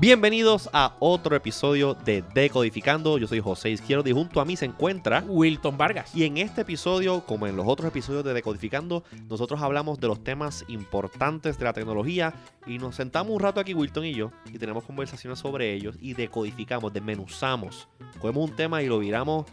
Bienvenidos 0.00 0.68
a 0.72 0.96
otro 0.98 1.36
episodio 1.36 1.94
de 1.94 2.24
Decodificando. 2.34 3.18
Yo 3.18 3.28
soy 3.28 3.38
José 3.38 3.70
Izquierdo 3.70 4.08
y 4.08 4.12
junto 4.12 4.40
a 4.40 4.44
mí 4.44 4.56
se 4.56 4.64
encuentra 4.64 5.22
Wilton 5.28 5.76
Vargas. 5.76 6.12
Y 6.12 6.24
en 6.24 6.38
este 6.38 6.62
episodio, 6.62 7.24
como 7.24 7.46
en 7.46 7.56
los 7.56 7.68
otros 7.68 7.88
episodios 7.88 8.24
de 8.24 8.34
Decodificando, 8.34 9.04
nosotros 9.28 9.60
hablamos 9.60 10.00
de 10.00 10.08
los 10.08 10.24
temas 10.24 10.64
importantes 10.66 11.56
de 11.56 11.64
la 11.64 11.72
tecnología 11.72 12.34
y 12.66 12.78
nos 12.78 12.96
sentamos 12.96 13.32
un 13.32 13.40
rato 13.40 13.60
aquí, 13.60 13.74
Wilton 13.74 14.06
y 14.06 14.14
yo, 14.14 14.32
y 14.52 14.58
tenemos 14.58 14.82
conversaciones 14.82 15.38
sobre 15.38 15.72
ellos 15.72 15.94
y 16.00 16.14
decodificamos, 16.14 16.92
desmenuzamos. 16.92 17.86
Cogemos 18.18 18.50
un 18.50 18.56
tema 18.56 18.82
y 18.82 18.86
lo 18.86 18.98
viramos 18.98 19.44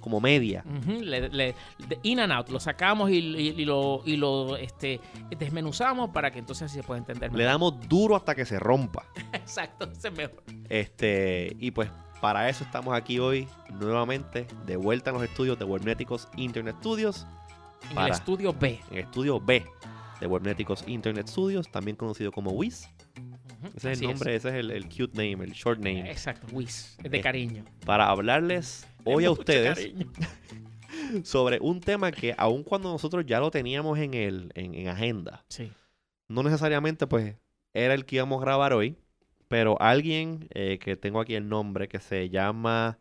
como 0.00 0.20
media. 0.20 0.64
in 2.02 2.20
and 2.20 2.32
out, 2.32 2.48
lo 2.48 2.60
sacamos 2.60 3.10
y, 3.10 3.64
lo, 3.64 4.02
y 4.04 4.16
lo 4.16 4.56
este, 4.56 5.00
desmenuzamos 5.38 6.10
para 6.10 6.30
que 6.30 6.38
entonces 6.38 6.64
así 6.64 6.76
se 6.76 6.82
pueda 6.82 6.98
entender 6.98 7.32
Le 7.32 7.44
damos 7.44 7.88
duro 7.88 8.16
hasta 8.16 8.34
que 8.34 8.44
se 8.44 8.58
rompa. 8.58 9.04
Exacto, 9.32 9.90
ese 9.90 10.08
es 10.08 10.16
mejor. 10.16 10.42
Este, 10.68 11.56
y 11.58 11.70
pues 11.70 11.90
para 12.20 12.48
eso 12.48 12.64
estamos 12.64 12.94
aquí 12.94 13.18
hoy 13.18 13.48
nuevamente, 13.78 14.46
de 14.66 14.76
vuelta 14.76 15.10
en 15.10 15.14
los 15.14 15.24
estudios 15.24 15.58
de 15.58 15.64
Webneticos 15.64 16.28
Internet 16.36 16.76
Studios. 16.80 17.26
En 17.90 17.98
el 17.98 18.12
estudio 18.12 18.52
B. 18.52 18.80
En 18.90 18.98
el 18.98 19.04
estudio 19.04 19.40
B 19.40 19.64
de 20.20 20.26
Webneticos 20.26 20.84
Internet 20.86 21.28
Studios, 21.28 21.70
también 21.70 21.96
conocido 21.96 22.30
como 22.30 22.50
WIS. 22.50 22.88
Ese 23.74 23.92
es 23.92 24.00
el 24.00 24.08
nombre, 24.08 24.34
ese 24.34 24.48
es 24.48 24.54
el, 24.54 24.84
cute 24.84 25.12
name, 25.14 25.44
el 25.44 25.52
short 25.52 25.78
name. 25.78 26.10
Exacto, 26.10 26.46
WIS, 26.52 26.98
es 27.02 27.10
de 27.10 27.18
eh, 27.18 27.20
cariño. 27.20 27.64
Para 27.84 28.08
hablarles 28.08 28.86
hoy 29.04 29.24
a 29.24 29.30
ustedes 29.30 29.92
sobre 31.24 31.58
un 31.60 31.80
tema 31.80 32.12
que 32.12 32.34
aun 32.36 32.62
cuando 32.62 32.90
nosotros 32.90 33.24
ya 33.26 33.40
lo 33.40 33.50
teníamos 33.50 33.98
en, 33.98 34.14
el, 34.14 34.52
en, 34.54 34.88
agenda, 34.88 35.44
no 36.28 36.42
necesariamente 36.42 37.06
pues 37.06 37.36
era 37.72 37.94
el 37.94 38.04
que 38.04 38.16
íbamos 38.16 38.40
a 38.40 38.44
grabar 38.44 38.72
hoy, 38.72 38.96
pero 39.48 39.80
alguien 39.80 40.48
eh, 40.54 40.78
que 40.78 40.96
tengo 40.96 41.20
aquí 41.20 41.34
el 41.34 41.48
nombre 41.48 41.88
que 41.88 42.00
se 42.00 42.30
llama 42.30 42.98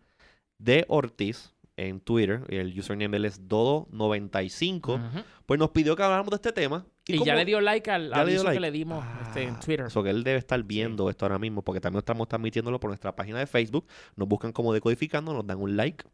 De 0.57 0.85
Ortiz 0.87 1.53
en 1.77 2.01
Twitter, 2.01 2.43
y 2.49 2.57
el 2.57 2.77
username 2.77 3.17
él 3.17 3.25
es 3.25 3.47
Dodo95, 3.47 5.23
pues 5.45 5.59
nos 5.59 5.69
pidió 5.69 5.95
que 5.95 6.03
habláramos 6.03 6.31
de 6.31 6.35
este 6.35 6.51
tema. 6.51 6.85
Y, 7.09 7.25
ya 7.25 7.35
le 7.35 7.45
dio 7.45 7.59
like 7.59 7.89
al 7.89 8.13
aviso 8.13 8.49
que 8.49 8.59
le 8.59 8.71
dimos 8.71 9.03
este, 9.23 9.43
en 9.43 9.55
ah, 9.55 9.59
Twitter. 9.59 9.85
Eso 9.87 10.03
que 10.03 10.11
él 10.11 10.23
debe 10.23 10.37
estar 10.37 10.61
viendo 10.63 11.09
esto 11.09 11.25
ahora 11.25 11.39
mismo, 11.39 11.63
porque 11.63 11.81
también 11.81 11.99
estamos 11.99 12.27
transmitiéndolo 12.27 12.79
por 12.79 12.89
nuestra 12.89 13.15
página 13.15 13.39
de 13.39 13.47
Facebook. 13.47 13.87
Nos 14.15 14.27
buscan 14.27 14.51
como 14.51 14.73
decodificando, 14.73 15.33
nos 15.33 15.45
dan 15.45 15.59
un 15.59 15.75
like, 15.75 16.05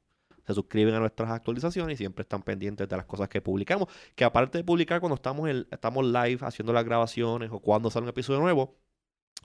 se 0.46 0.54
suscriben 0.54 0.94
a 0.94 1.00
nuestras 1.00 1.30
actualizaciones 1.32 1.96
y 1.96 1.98
siempre 1.98 2.22
están 2.22 2.44
pendientes 2.44 2.88
de 2.88 2.96
las 2.96 3.06
cosas 3.06 3.28
que 3.28 3.42
publicamos. 3.42 3.90
Que 4.16 4.24
aparte 4.24 4.58
de 4.58 4.64
publicar 4.64 5.00
cuando 5.00 5.16
estamos, 5.16 5.50
estamos 5.50 6.06
live 6.06 6.38
haciendo 6.42 6.72
las 6.72 6.86
grabaciones 6.86 7.50
o 7.52 7.60
cuando 7.60 7.90
sale 7.90 8.04
un 8.04 8.10
episodio 8.10 8.40
nuevo, 8.40 8.78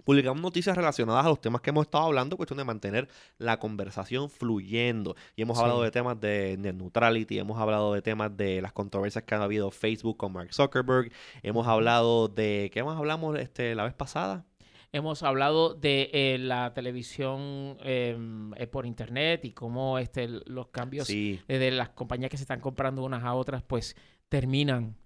Publicamos 0.04 0.40
noticias 0.40 0.76
relacionadas 0.76 1.26
a 1.26 1.28
los 1.28 1.40
temas 1.40 1.60
que 1.60 1.70
hemos 1.70 1.86
estado 1.86 2.04
hablando, 2.04 2.36
cuestión 2.36 2.58
de 2.58 2.64
mantener 2.64 3.08
la 3.38 3.58
conversación 3.58 4.30
fluyendo. 4.30 5.14
Y 5.36 5.42
hemos 5.42 5.58
hablado 5.58 5.82
de 5.82 5.90
temas 5.90 6.18
de 6.20 6.56
net 6.58 6.74
neutrality, 6.74 7.38
hemos 7.38 7.58
hablado 7.58 7.92
de 7.92 8.02
temas 8.02 8.36
de 8.36 8.62
las 8.62 8.72
controversias 8.72 9.24
que 9.24 9.34
han 9.34 9.42
habido 9.42 9.70
Facebook 9.70 10.16
con 10.16 10.32
Mark 10.32 10.52
Zuckerberg, 10.52 11.12
hemos 11.42 11.66
hablado 11.66 12.28
de, 12.28 12.70
¿qué 12.72 12.82
más 12.82 12.96
hablamos 12.96 13.38
este, 13.38 13.74
la 13.74 13.84
vez 13.84 13.94
pasada? 13.94 14.44
Hemos 14.92 15.22
hablado 15.22 15.74
de 15.74 16.10
eh, 16.12 16.38
la 16.38 16.74
televisión 16.74 17.76
em, 17.82 18.52
eh, 18.54 18.66
por 18.66 18.86
internet 18.86 19.44
y 19.44 19.52
cómo 19.52 19.98
este, 19.98 20.26
los 20.26 20.68
cambios 20.68 21.08
eh, 21.08 21.38
de 21.46 21.70
las 21.70 21.90
compañías 21.90 22.28
que 22.28 22.36
se 22.36 22.42
están 22.42 22.60
comprando 22.60 23.04
unas 23.04 23.22
a 23.22 23.34
otras, 23.34 23.62
pues 23.62 23.94
terminan 24.30 24.96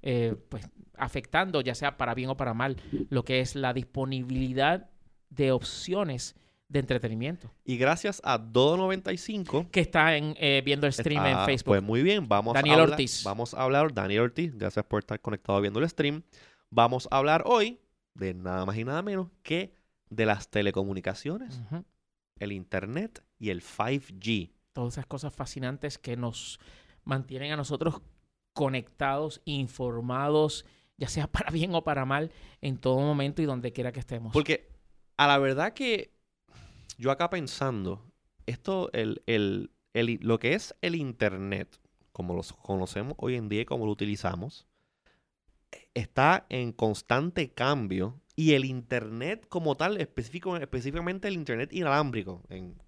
pues 0.48 0.69
afectando, 0.97 1.61
ya 1.61 1.75
sea 1.75 1.97
para 1.97 2.14
bien 2.14 2.30
o 2.30 2.36
para 2.36 2.55
mal, 2.55 2.77
lo 3.11 3.25
que 3.25 3.41
es 3.41 3.56
la 3.56 3.72
disponibilidad 3.72 4.91
de 5.31 5.50
opciones 5.50 6.37
de 6.69 6.81
entretenimiento. 6.81 7.53
Y 7.65 7.76
gracias 7.76 8.21
a 8.25 8.38
Dodo95 8.38 9.71
que 9.71 9.81
está 9.81 10.16
en, 10.16 10.34
eh, 10.38 10.62
viendo 10.65 10.87
el 10.87 10.93
stream 10.93 11.25
en 11.26 11.44
Facebook. 11.44 11.72
Pues 11.72 11.82
muy 11.82 12.03
bien, 12.03 12.28
vamos 12.28 12.54
Daniel 12.54 12.78
a 12.78 12.82
hablar, 12.82 12.93
Ortiz. 12.93 13.22
Vamos 13.25 13.54
a 13.54 13.62
hablar, 13.62 13.93
Daniel 13.93 14.22
Ortiz, 14.22 14.56
gracias 14.56 14.84
por 14.84 15.00
estar 15.00 15.21
conectado 15.21 15.60
viendo 15.60 15.81
el 15.81 15.88
stream. 15.88 16.22
Vamos 16.70 17.09
a 17.10 17.19
hablar 17.19 17.44
hoy 17.47 17.81
de 18.15 18.34
nada 18.34 18.65
más 18.65 18.76
y 18.76 18.84
nada 18.84 19.03
menos 19.03 19.28
que 19.43 19.75
de 20.10 20.26
las 20.26 20.49
telecomunicaciones, 20.49 21.60
el 22.38 22.53
internet 22.53 23.22
y 23.38 23.50
el 23.50 23.62
5G. 23.62 24.50
Todas 24.72 24.94
esas 24.94 25.06
cosas 25.06 25.34
fascinantes 25.34 25.99
que 25.99 26.16
nos 26.16 26.59
mantienen 27.04 27.53
a 27.53 27.56
nosotros 27.56 28.00
conectados, 28.54 29.42
informados 29.44 30.65
ya 30.97 31.09
sea 31.09 31.26
para 31.32 31.50
bien 31.50 31.75
o 31.75 31.84
para 31.84 32.04
mal, 32.04 32.31
en 32.60 32.78
todo 32.78 32.98
momento 32.98 33.42
y 33.42 33.47
donde 33.47 33.72
quiera 33.72 33.92
que 33.92 34.00
estemos. 34.00 34.32
Porque 34.32 34.69
a 35.16 35.26
la 35.26 35.38
verdad 35.38 35.72
que 35.72 36.12
yo 36.98 37.10
acá 37.10 37.31
pensando, 37.31 38.03
esto, 38.47 38.91
el, 38.93 39.22
el, 39.26 39.70
lo 40.22 40.38
que 40.38 40.54
es 40.54 40.75
el 40.81 40.94
Internet, 40.94 41.81
como 42.12 42.34
lo 42.34 42.43
conocemos 42.62 43.14
hoy 43.19 43.37
en 43.37 43.48
día 43.48 43.62
y 43.62 43.64
como 43.64 43.87
lo 43.87 43.93
utilizamos, 43.93 44.66
está 45.94 46.47
en 46.48 46.72
constante 46.72 47.53
cambio 47.53 48.20
y 48.37 48.53
el 48.53 48.64
Internet 48.64 49.47
como 49.48 49.76
tal, 49.76 50.00
específico, 50.00 50.56
específicamente 50.56 51.28
el 51.28 51.34
Internet 51.34 51.72
inalámbrico 51.72 52.43
en 52.48 52.81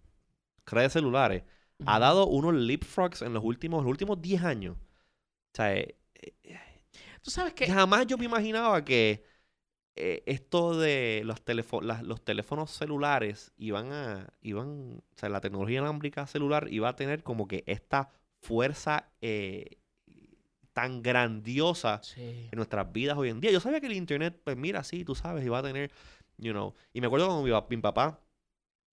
redes 0.65 0.93
celulares, 0.93 1.44
ha 1.84 1.99
dado 1.99 2.26
unos 2.26 2.55
leapfrogs 2.55 3.22
en 3.22 3.34
los 3.34 3.44
últimos, 3.44 3.82
los 3.82 3.91
últimos 3.91 4.21
10 4.21 4.43
años. 4.44 4.76
O 5.56 5.62
sea, 5.62 5.75
eh, 5.75 5.97
eh, 6.15 6.59
sabes 7.22 7.55
que... 7.55 7.67
Jamás 7.67 8.06
yo 8.06 8.19
me 8.19 8.27
imaginaba 8.27 8.84
que 8.84 9.25
eh, 9.94 10.22
esto 10.27 10.78
de 10.78 11.22
los, 11.25 11.43
los 12.03 12.22
teléfonos 12.22 12.71
celulares 12.71 13.53
iban 13.56 13.91
a... 13.91 14.28
Iban, 14.43 14.99
o 14.99 15.19
sea, 15.19 15.31
la 15.31 15.41
tecnología 15.41 15.78
inalámbrica 15.78 16.27
celular 16.27 16.69
iba 16.71 16.91
a 16.91 16.97
tener 16.97 17.22
como 17.22 17.49
que 17.49 17.65
esta 17.67 18.11
fuerza 18.43 19.09
eh, 19.22 19.78
tan 20.75 21.00
grandiosa 21.00 22.03
en 22.17 22.50
nuestras 22.55 22.93
vidas 22.93 23.17
hoy 23.17 23.31
en 23.31 23.41
día. 23.41 23.50
Yo 23.50 23.61
sabía 23.61 23.81
que 23.81 23.87
el 23.87 23.94
internet, 23.94 24.38
pues 24.44 24.59
mira, 24.59 24.84
sí, 24.84 25.06
tú 25.06 25.15
sabes, 25.15 25.43
iba 25.43 25.59
a 25.59 25.62
tener, 25.62 25.91
you 26.37 26.53
know. 26.53 26.75
Y 26.93 27.00
me 27.00 27.06
acuerdo 27.06 27.28
cuando 27.28 27.67
mi, 27.71 27.77
papá 27.78 28.21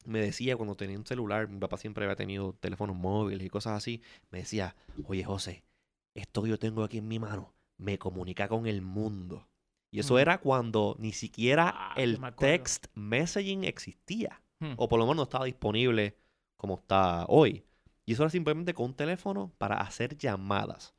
me 0.06 0.22
decía 0.22 0.56
cuando 0.56 0.76
tenía 0.76 0.98
un 0.98 1.06
celular, 1.06 1.50
mi 1.50 1.60
papá 1.60 1.76
siempre 1.76 2.06
había 2.06 2.16
tenido 2.16 2.54
teléfonos 2.54 2.96
móviles 2.96 3.46
y 3.46 3.50
cosas 3.50 3.74
así, 3.74 4.02
me 4.32 4.40
decía, 4.40 4.78
oye 5.08 5.26
José, 5.26 5.66
esto 6.14 6.44
que 6.44 6.50
yo 6.50 6.60
tengo 6.60 6.84
aquí 6.84 7.00
en 7.00 7.08
mi 7.08 7.20
mano, 7.20 7.54
me 7.78 7.98
comunica 7.98 8.48
con 8.48 8.68
el 8.68 8.82
mundo. 8.82 9.48
Y 9.92 10.00
eso 10.00 10.18
era 10.18 10.40
cuando 10.40 10.96
ni 10.98 11.12
siquiera 11.12 11.72
ah, 11.76 11.94
el 11.96 12.20
text 12.38 12.88
messaging 12.96 13.64
existía. 13.64 14.42
Hmm. 14.60 14.74
O 14.78 14.90
por 14.90 14.98
lo 14.98 15.06
menos 15.06 15.18
no 15.18 15.24
estaba 15.24 15.46
disponible 15.46 16.18
como 16.58 16.76
está 16.76 17.26
hoy. 17.28 17.64
Y 18.06 18.14
eso 18.14 18.24
era 18.24 18.32
simplemente 18.32 18.74
con 18.74 18.88
un 18.88 18.94
teléfono 18.96 19.52
para 19.58 19.78
hacer 19.78 20.18
llamadas. 20.18 20.96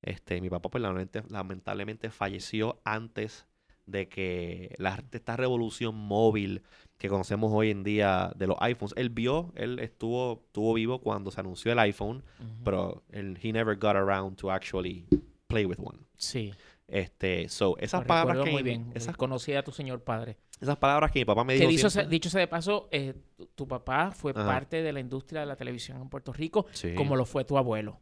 Este, 0.00 0.40
mi 0.40 0.48
papá, 0.48 0.70
pues, 0.70 0.82
lamentablemente, 1.28 2.10
falleció 2.10 2.80
antes 2.84 3.46
de 3.90 4.08
que 4.08 4.74
la, 4.78 5.02
esta 5.12 5.36
revolución 5.36 5.94
móvil 5.94 6.62
que 6.98 7.08
conocemos 7.08 7.52
hoy 7.52 7.70
en 7.70 7.84
día 7.84 8.32
de 8.36 8.48
los 8.48 8.56
iPhones. 8.60 8.92
Él 8.96 9.10
vio, 9.10 9.52
él 9.54 9.78
estuvo, 9.78 10.42
estuvo 10.46 10.74
vivo 10.74 11.00
cuando 11.00 11.30
se 11.30 11.40
anunció 11.40 11.72
el 11.72 11.78
iPhone, 11.78 12.24
pero 12.64 13.04
él, 13.10 13.38
he 13.40 13.52
never 13.52 13.76
got 13.76 13.94
around 13.94 14.36
to 14.36 14.50
actually 14.50 15.06
play 15.46 15.64
with 15.64 15.78
one. 15.78 15.98
Sí. 16.16 16.52
Este, 16.88 17.48
so, 17.48 17.76
esas 17.78 18.04
palabras 18.04 18.44
que 18.44 18.50
muy 18.50 18.62
bien. 18.62 18.90
Esas 18.94 19.16
conocía 19.16 19.60
a 19.60 19.62
tu 19.62 19.72
señor 19.72 20.02
padre. 20.02 20.38
Esas 20.60 20.76
palabras 20.76 21.12
que 21.12 21.20
mi 21.20 21.24
papá 21.24 21.44
me 21.44 21.54
dijo. 21.54 21.68
dicho, 21.68 21.88
dicho 22.08 22.30
sea 22.30 22.40
de 22.40 22.48
paso, 22.48 22.88
eh, 22.90 23.14
tu, 23.54 23.68
papá 23.68 24.10
fue 24.10 24.34
parte 24.34 24.82
de 24.82 24.92
la 24.92 24.98
industria 24.98 25.40
de 25.40 25.46
la 25.46 25.54
televisión 25.54 26.00
en 26.00 26.08
Puerto 26.08 26.32
Rico, 26.32 26.66
como 26.96 27.14
lo 27.14 27.24
fue 27.24 27.44
tu 27.44 27.56
abuelo. 27.56 28.00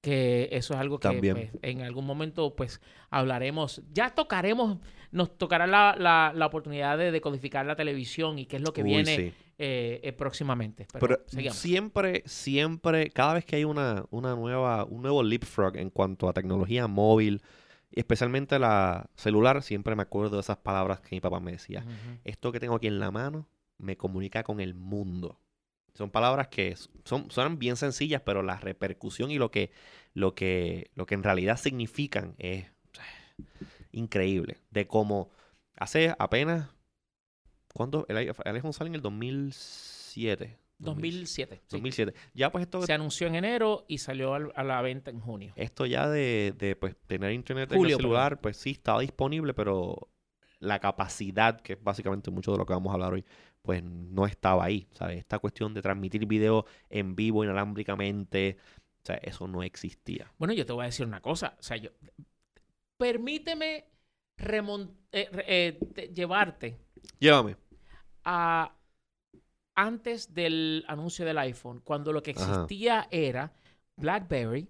Que 0.00 0.48
eso 0.52 0.74
es 0.74 0.80
algo 0.80 1.00
que 1.00 1.08
pues, 1.08 1.50
en 1.60 1.82
algún 1.82 2.06
momento 2.06 2.54
pues 2.54 2.80
hablaremos, 3.10 3.82
ya 3.92 4.14
tocaremos, 4.14 4.78
nos 5.10 5.36
tocará 5.36 5.66
la, 5.66 6.32
la, 6.32 6.46
oportunidad 6.46 6.96
de 6.96 7.10
decodificar 7.10 7.66
la 7.66 7.74
televisión 7.74 8.38
y 8.38 8.46
qué 8.46 8.56
es 8.56 8.62
lo 8.62 8.72
que 8.72 8.84
viene 8.84 9.34
eh, 9.60 10.00
eh, 10.04 10.12
próximamente. 10.12 10.86
Pero, 11.00 11.18
siempre, 11.50 12.22
siempre, 12.26 13.10
cada 13.10 13.34
vez 13.34 13.44
que 13.44 13.56
hay 13.56 13.64
una, 13.64 14.04
una 14.10 14.36
nueva, 14.36 14.84
un 14.84 15.02
nuevo 15.02 15.20
leapfrog 15.24 15.76
en 15.76 15.90
cuanto 15.90 16.28
a 16.28 16.32
tecnología 16.32 16.86
móvil, 16.86 17.42
especialmente 17.90 18.60
la 18.60 19.10
celular, 19.16 19.64
siempre 19.64 19.96
me 19.96 20.02
acuerdo 20.02 20.36
de 20.36 20.42
esas 20.42 20.58
palabras 20.58 21.00
que 21.00 21.16
mi 21.16 21.20
papá 21.20 21.40
me 21.40 21.52
decía. 21.52 21.84
Esto 22.22 22.52
que 22.52 22.60
tengo 22.60 22.76
aquí 22.76 22.86
en 22.86 23.00
la 23.00 23.10
mano 23.10 23.48
me 23.78 23.96
comunica 23.96 24.44
con 24.44 24.60
el 24.60 24.74
mundo. 24.74 25.40
Son 25.98 26.10
palabras 26.10 26.46
que 26.46 26.76
son, 27.04 27.58
bien 27.58 27.76
sencillas, 27.76 28.22
pero 28.24 28.44
la 28.44 28.56
repercusión 28.56 29.32
y 29.32 29.38
lo 29.38 29.50
que, 29.50 29.72
lo 30.14 30.32
que, 30.32 30.92
lo 30.94 31.06
que 31.06 31.16
en 31.16 31.24
realidad 31.24 31.58
significan 31.58 32.36
es 32.38 32.66
increíble. 33.92 34.58
De 34.70 34.86
cómo 34.86 35.28
hace 35.74 36.14
apenas 36.16 36.68
¿Cuándo? 37.74 38.06
El, 38.08 38.16
iPhone 38.16 38.72
sale 38.72 38.88
en 38.88 38.94
el 38.94 39.02
2007. 39.02 40.56
2007. 40.78 41.62
2007. 41.68 42.14
Ya 42.32 42.52
pues 42.52 42.62
esto... 42.62 42.82
Se 42.82 42.92
anunció 42.92 43.26
en 43.26 43.34
enero 43.34 43.84
y 43.88 43.98
salió 43.98 44.34
a 44.34 44.64
la 44.64 44.80
venta 44.82 45.10
en 45.10 45.18
junio. 45.18 45.52
Esto 45.56 45.84
ya 45.84 46.08
de, 46.08 46.54
de 46.56 46.76
pues, 46.76 46.96
tener 47.08 47.32
internet 47.32 47.72
en 47.72 47.84
el 47.84 47.96
celular, 47.96 48.40
pues 48.40 48.56
sí, 48.56 48.70
estaba 48.70 49.00
disponible, 49.00 49.52
pero 49.52 50.08
la 50.60 50.78
capacidad, 50.78 51.60
que 51.60 51.74
es 51.74 51.82
básicamente 51.82 52.30
mucho 52.30 52.52
de 52.52 52.58
lo 52.58 52.66
que 52.66 52.72
vamos 52.72 52.90
a 52.90 52.94
hablar 52.94 53.12
hoy, 53.12 53.24
pues 53.62 53.82
no 53.82 54.26
estaba 54.26 54.64
ahí. 54.64 54.88
¿sabes? 54.92 55.18
Esta 55.18 55.38
cuestión 55.38 55.74
de 55.74 55.82
transmitir 55.82 56.26
video 56.26 56.66
en 56.88 57.14
vivo 57.14 57.44
inalámbricamente, 57.44 58.56
o 59.02 59.06
sea, 59.06 59.16
eso 59.16 59.46
no 59.46 59.62
existía. 59.62 60.32
Bueno, 60.38 60.54
yo 60.54 60.66
te 60.66 60.72
voy 60.72 60.82
a 60.82 60.86
decir 60.86 61.06
una 61.06 61.20
cosa. 61.20 61.56
O 61.58 61.62
sea, 61.62 61.76
yo. 61.76 61.90
Permíteme 62.96 63.84
eh, 65.12 65.78
eh, 65.92 66.12
llevarte. 66.14 66.78
Llévame. 67.18 67.56
A 68.24 68.74
antes 69.74 70.34
del 70.34 70.84
anuncio 70.88 71.24
del 71.24 71.38
iPhone, 71.38 71.80
cuando 71.84 72.12
lo 72.12 72.20
que 72.20 72.32
existía 72.32 73.06
era 73.12 73.52
BlackBerry, 73.96 74.68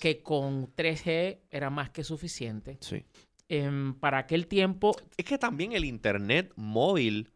que 0.00 0.22
con 0.22 0.74
3G 0.74 1.38
era 1.50 1.70
más 1.70 1.90
que 1.90 2.02
suficiente. 2.02 2.78
Sí. 2.80 3.04
Em, 3.48 3.94
para 3.94 4.18
aquel 4.18 4.48
tiempo. 4.48 4.96
Es 5.16 5.24
que 5.24 5.38
también 5.38 5.72
el 5.72 5.84
Internet 5.84 6.52
móvil 6.56 7.30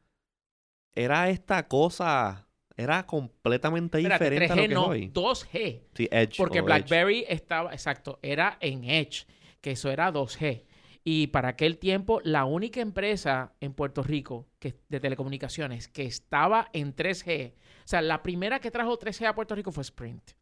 era 0.99 1.31
esta 1.31 1.69
cosa. 1.69 2.47
Era 2.77 3.07
completamente 3.07 3.99
diferente 3.99 4.53
a 4.53 4.57
lo 4.57 4.63
que 4.63 4.69
no, 4.69 4.87
hoy. 4.87 5.11
2G. 5.13 5.83
Sí, 5.95 6.09
Edge. 6.11 6.37
Porque 6.37 6.61
BlackBerry 6.61 7.25
estaba, 7.29 7.73
exacto, 7.73 8.21
era 8.23 8.57
en 8.61 8.85
Edge, 8.85 9.27
que 9.61 9.73
eso 9.73 9.91
era 9.91 10.13
2G. 10.13 10.65
Y 11.03 11.29
para 11.29 11.49
aquel 11.49 11.79
tiempo, 11.79 12.21
la 12.23 12.45
única 12.45 12.81
empresa 12.81 13.53
en 13.61 13.73
Puerto 13.73 14.03
Rico 14.03 14.47
que, 14.61 14.77
de 14.89 15.01
telecomunicaciones 15.01 15.89
que 15.89 16.05
estaba 16.05 16.69
en 16.73 16.95
3G, 16.95 17.53
o 17.53 17.89
sea, 17.89 18.03
la 18.03 18.23
primera 18.23 18.61
que 18.61 18.71
trajo 18.71 18.97
3G 18.97 19.27
a 19.27 19.35
Puerto 19.35 19.55
Rico 19.55 19.73
fue 19.73 19.83
Sprint. 19.83 20.33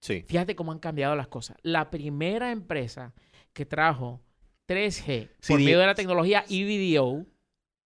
Sí. 0.00 0.24
Fíjate 0.26 0.56
cómo 0.56 0.72
han 0.72 0.78
cambiado 0.78 1.14
las 1.14 1.28
cosas. 1.28 1.56
La 1.62 1.90
primera 1.90 2.50
empresa 2.50 3.14
que 3.52 3.66
trajo 3.66 4.20
3G 4.68 5.30
por 5.46 5.58
medio 5.58 5.78
de 5.78 5.86
la 5.86 5.94
tecnología 5.94 6.44
EVDO. 6.48 7.26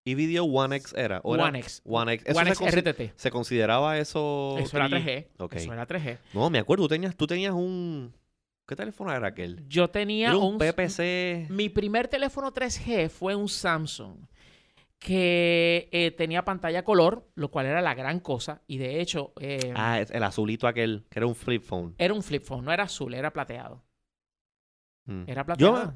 EVDO 0.05 0.45
One 0.45 0.77
X 0.77 0.95
era. 0.97 1.21
One 1.23 1.59
X. 1.59 1.83
One 1.85 2.13
X. 2.15 2.37
One 2.37 2.51
X 2.51 2.61
RTT. 2.61 3.13
¿Se 3.17 3.31
consideraba 3.31 3.99
eso? 3.99 4.57
Eso 4.59 4.77
era 4.77 4.89
3G. 4.89 5.27
Eso 5.53 5.73
era 5.73 5.87
3G. 5.87 6.19
No, 6.35 6.51
me 6.51 6.59
acuerdo. 6.59 6.85
Tú 6.85 6.89
tenías, 6.89 7.17
tú 7.17 7.27
tenías 7.27 7.53
un 7.53 8.13
¿Qué 8.67 8.77
teléfono 8.77 9.13
era 9.13 9.29
aquel? 9.29 9.67
Yo 9.69 9.89
tenía 9.89 10.37
un, 10.37 10.59
PPC. 10.59 11.51
Mi 11.51 11.69
primer 11.69 12.09
teléfono 12.09 12.53
3G 12.53 13.11
fue 13.11 13.35
un 13.35 13.49
Samsung 13.49 14.17
que 14.99 15.89
eh, 15.91 16.13
tenía 16.13 16.45
pantalla 16.45 16.85
color, 16.85 17.29
lo 17.35 17.51
cual 17.51 17.67
era 17.67 17.83
la 17.83 17.95
gran 17.95 18.21
cosa. 18.21 18.63
Y 18.69 18.79
de 18.79 19.01
hecho... 19.01 19.33
Eh, 19.41 19.75
ah, 19.75 20.01
el 20.01 20.23
azulito 20.23 20.69
aquel, 20.69 21.05
que 21.11 21.19
era 21.19 21.27
un 21.27 21.35
flip 21.35 21.63
phone. 21.63 21.95
Era 21.99 22.15
un 22.15 22.23
flip 22.23 22.45
phone, 22.45 22.65
no 22.65 22.73
era 22.73 22.85
azul, 22.85 23.13
era 23.13 23.33
plateado. 23.33 23.83
Hmm. 25.07 25.25
Era 25.27 25.45
plateado. 25.45 25.93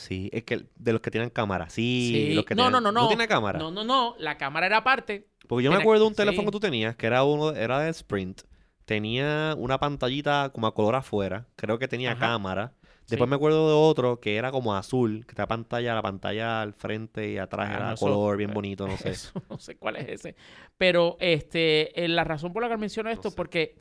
Sí, 0.00 0.30
es 0.32 0.44
que 0.44 0.66
de 0.76 0.92
los 0.92 1.00
que 1.00 1.10
tienen 1.10 1.30
cámara. 1.30 1.70
Sí, 1.70 2.32
los 2.34 2.44
que 2.44 2.54
no, 2.54 2.70
no, 2.70 2.80
no, 2.80 2.92
no. 2.92 3.02
¿No 3.02 3.08
tiene 3.08 3.28
cámara? 3.28 3.58
No, 3.58 3.70
no, 3.70 3.84
no. 3.84 4.14
La 4.18 4.38
cámara 4.38 4.66
era 4.66 4.78
aparte. 4.78 5.28
Porque 5.46 5.64
yo 5.64 5.70
me 5.70 5.78
acuerdo 5.78 6.04
de 6.04 6.08
un 6.08 6.14
teléfono 6.14 6.46
que 6.46 6.52
tú 6.52 6.60
tenías, 6.60 6.96
que 6.96 7.06
era 7.06 7.24
uno, 7.24 7.52
era 7.52 7.80
de 7.80 7.90
Sprint 7.90 8.42
tenía 8.90 9.54
una 9.56 9.78
pantallita 9.78 10.50
como 10.52 10.66
a 10.66 10.74
color 10.74 10.96
afuera. 10.96 11.46
Creo 11.54 11.78
que 11.78 11.86
tenía 11.86 12.18
cámara. 12.18 12.74
Después 13.06 13.30
me 13.30 13.36
acuerdo 13.36 13.68
de 13.68 13.74
otro 13.74 14.18
que 14.18 14.34
era 14.34 14.50
como 14.50 14.74
azul, 14.74 15.24
que 15.26 15.30
está 15.30 15.46
pantalla, 15.46 15.94
la 15.94 16.02
pantalla 16.02 16.60
al 16.60 16.74
frente 16.74 17.30
y 17.30 17.38
atrás 17.38 17.68
ah, 17.70 17.76
era 17.76 17.94
color 17.94 18.36
bien 18.36 18.52
bonito, 18.52 18.88
no 18.88 18.96
sé. 18.96 19.14
no 19.48 19.60
sé 19.60 19.76
cuál 19.76 19.94
es 19.94 20.08
ese. 20.08 20.34
Pero 20.76 21.16
este, 21.20 22.04
eh, 22.04 22.08
la 22.08 22.24
razón 22.24 22.52
por 22.52 22.64
la 22.64 22.68
que 22.68 22.76
menciono 22.78 23.10
esto, 23.10 23.28
es 23.28 23.34
porque 23.34 23.80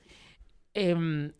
em, 0.75 1.31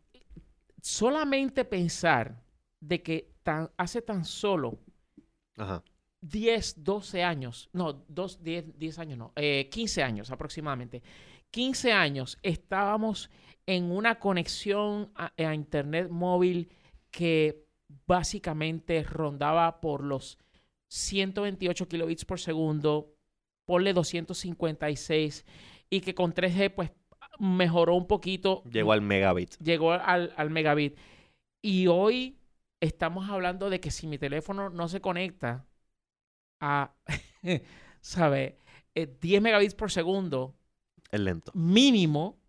solamente 0.82 1.64
pensar 1.64 2.42
de 2.80 3.04
que 3.04 3.34
tan, 3.50 3.72
hace 3.78 4.04
tan 4.04 4.26
solo 4.26 4.78
10, 6.22 6.84
12 6.84 7.24
años, 7.24 7.68
no, 7.74 8.06
10, 8.08 8.78
10 8.78 9.00
años 9.00 9.18
no, 9.18 9.34
15 9.34 10.02
eh, 10.02 10.04
años 10.04 10.30
aproximadamente, 10.30 11.02
15 11.50 11.92
años 11.92 12.38
estábamos 12.44 13.32
en 13.66 13.90
una 13.92 14.20
conexión 14.20 15.12
a, 15.16 15.32
Internet 15.56 16.12
móvil 16.12 16.70
que 17.10 17.66
básicamente 18.06 19.02
rondaba 19.02 19.82
por 19.82 20.04
los 20.04 20.38
128 20.90 21.88
kilobits 21.88 22.26
por 22.26 22.40
segundo, 22.40 23.16
ponle 23.66 23.94
256 23.94 25.44
y 25.90 26.02
que 26.02 26.14
con 26.14 26.36
3G 26.36 26.72
pues 26.76 26.92
mejoró 27.40 27.96
un 27.96 28.06
poquito. 28.06 28.62
Llegó 28.66 28.92
al 28.92 29.02
megabit. 29.02 29.56
Llegó 29.58 29.94
al, 29.94 30.34
al 30.38 30.50
megabit. 30.52 30.98
Y 31.62 31.88
hoy 31.88 32.39
estamos 32.80 33.30
hablando 33.30 33.70
de 33.70 33.80
que 33.80 33.92
si 33.92 34.08
mi 34.08 34.18
teléfono 34.18 34.70
no 34.70 34.88
se 34.88 35.02
conecta 35.02 35.66
a, 36.60 36.94
¿sabe? 38.02 38.58
10 38.96 39.08
eh, 39.24 39.42
megabits 39.42 39.76
por 39.76 39.92
segundo. 39.92 40.56
Es 41.12 41.20
lento. 41.20 41.52
Mínimo 41.56 42.40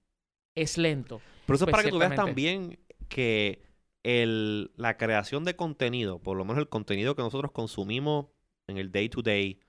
es 0.55 0.79
lento. 0.79 1.21
Pero 1.47 1.57
eso 1.57 1.65
es 1.65 1.71
pues 1.71 1.73
para 1.73 1.83
que 1.83 1.91
tú 1.91 1.99
veas 1.99 2.15
también 2.15 2.79
que 3.09 3.63
el, 4.03 4.73
la 4.77 4.97
creación 4.97 5.45
de 5.45 5.57
contenido, 5.57 6.21
por 6.21 6.37
lo 6.37 6.45
menos 6.45 6.59
el 6.59 6.69
contenido 6.69 7.15
que 7.15 7.23
nosotros 7.23 7.53
consumimos 7.53 8.27
en 8.67 8.79
el 8.79 8.93
day 8.93 9.09
to 9.09 9.23
day, 9.23 9.61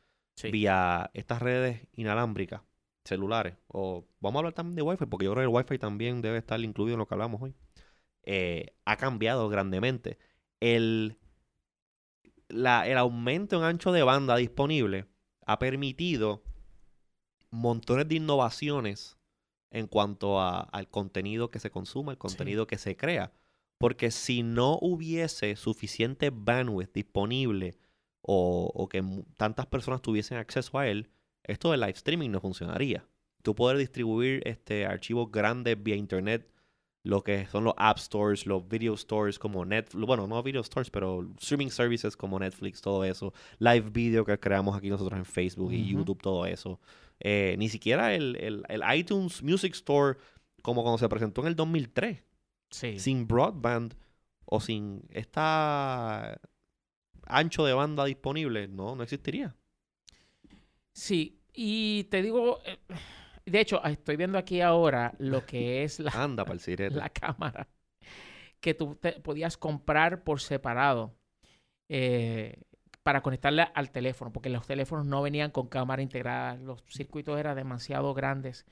vía 0.52 1.12
estas 1.14 1.42
redes 1.42 1.88
inalámbricas, 1.94 2.62
celulares, 3.04 3.56
o 3.68 4.08
vamos 4.20 4.38
a 4.38 4.40
hablar 4.40 4.54
también 4.54 4.76
de 4.76 4.82
Wi-Fi, 4.82 5.06
porque 5.06 5.26
yo 5.26 5.34
creo 5.34 5.44
que 5.44 5.50
el 5.50 5.56
Wi-Fi 5.56 5.78
también 5.80 6.22
debe 6.22 6.38
estar 6.38 6.60
incluido 6.62 6.96
en 6.96 7.00
lo 7.00 7.08
que 7.08 7.14
hablamos 7.14 7.42
hoy, 7.42 7.56
eh, 8.24 8.74
ha 8.86 8.98
cambiado 8.98 9.50
grandemente. 9.50 10.18
El, 10.62 11.18
la, 12.48 12.88
el 12.88 12.98
aumento 12.98 13.58
en 13.58 13.64
ancho 13.64 13.92
de 13.92 14.04
banda 14.04 14.38
disponible 14.38 15.08
ha 15.46 15.60
permitido 15.60 16.44
montones 17.50 18.08
de 18.08 18.16
innovaciones 18.16 19.18
en 19.72 19.88
cuanto 19.88 20.42
al 20.42 20.90
contenido 20.90 21.50
que 21.50 21.60
se 21.60 21.72
consuma, 21.72 22.12
el 22.12 22.18
contenido 22.18 22.68
que 22.68 22.78
se 22.78 22.98
crea. 22.98 23.32
Porque 23.78 24.12
si 24.12 24.44
no 24.44 24.78
hubiese 24.82 25.56
suficiente 25.56 26.30
bandwidth 26.30 26.94
disponible 26.94 27.78
o, 28.22 28.88
que 28.90 29.04
tantas 29.38 29.66
personas 29.66 30.02
tuviesen 30.02 30.38
acceso 30.38 30.78
a 30.78 30.88
él, 30.88 31.10
esto 31.44 31.72
del 31.72 31.80
live 31.80 31.94
streaming 31.94 32.30
no 32.30 32.42
funcionaría. 32.42 33.08
Tú 33.42 33.56
poder 33.56 33.78
distribuir 33.78 34.42
este, 34.46 34.86
archivos 34.86 35.32
grandes 35.32 35.82
vía 35.82 35.96
internet, 35.96 36.48
lo 37.04 37.24
que 37.24 37.48
son 37.48 37.64
los 37.64 37.74
app 37.78 37.98
stores, 37.98 38.46
los 38.46 38.68
video 38.68 38.96
stores 38.96 39.40
como 39.40 39.66
Netflix, 39.66 40.06
bueno, 40.06 40.28
no 40.28 40.42
video 40.44 40.64
stores, 40.64 40.90
pero 40.92 41.28
streaming 41.40 41.70
services 41.70 42.16
como 42.16 42.40
Netflix, 42.40 42.82
todo 42.82 43.04
eso, 43.04 43.34
live 43.60 43.90
video 43.90 44.24
que 44.24 44.40
creamos 44.40 44.76
aquí 44.78 44.90
nosotros 44.90 45.18
en 45.18 45.26
Facebook 45.26 45.72
y 45.72 45.88
YouTube, 45.88 46.22
todo 46.22 46.46
eso. 46.46 46.80
Eh, 47.20 47.56
ni 47.58 47.70
siquiera 47.70 48.14
el, 48.14 48.64
iTunes 48.96 49.42
Music 49.44 49.74
Store 49.74 50.18
como 50.62 50.84
cuando 50.84 50.98
se 50.98 51.10
presentó 51.10 51.42
en 51.42 51.48
el 51.48 51.56
2003. 51.56 52.24
Sí. 52.70 53.00
Sin 53.00 53.28
broadband 53.28 53.96
o 54.46 54.60
sin 54.60 55.04
esta 55.10 56.40
ancho 57.26 57.66
de 57.66 57.74
banda 57.74 58.06
disponible, 58.06 58.68
no, 58.68 58.96
no 58.96 59.04
existiría. 59.04 59.56
Sí, 60.94 61.40
y 61.54 62.06
te 62.06 62.22
digo, 62.22 62.60
eh, 62.66 62.78
de 63.46 63.60
hecho, 63.60 63.84
estoy 63.84 64.18
viendo 64.18 64.38
aquí 64.38 64.62
ahora 64.62 65.14
lo 65.18 65.46
que 65.46 65.84
es 65.84 66.00
la, 66.00 66.12
Anda 66.12 66.46
la 66.90 67.10
cámara 67.10 67.68
que 68.62 68.74
tú 68.74 68.96
te 68.96 69.14
podías 69.14 69.58
comprar 69.58 70.24
por 70.24 70.40
separado. 70.40 71.16
Eh, 71.90 72.62
para 73.04 73.22
conectarla 73.22 73.64
al 73.64 73.92
teléfono, 73.92 74.32
porque 74.32 74.50
los 74.50 74.68
teléfonos 74.68 75.06
no 75.06 75.22
venían 75.22 75.50
con 75.50 75.68
cámara 75.68 76.04
integrada, 76.04 76.56
los 76.58 76.84
circuitos 76.88 77.40
eran 77.40 77.56
demasiado 77.56 78.14
grandes. 78.14 78.66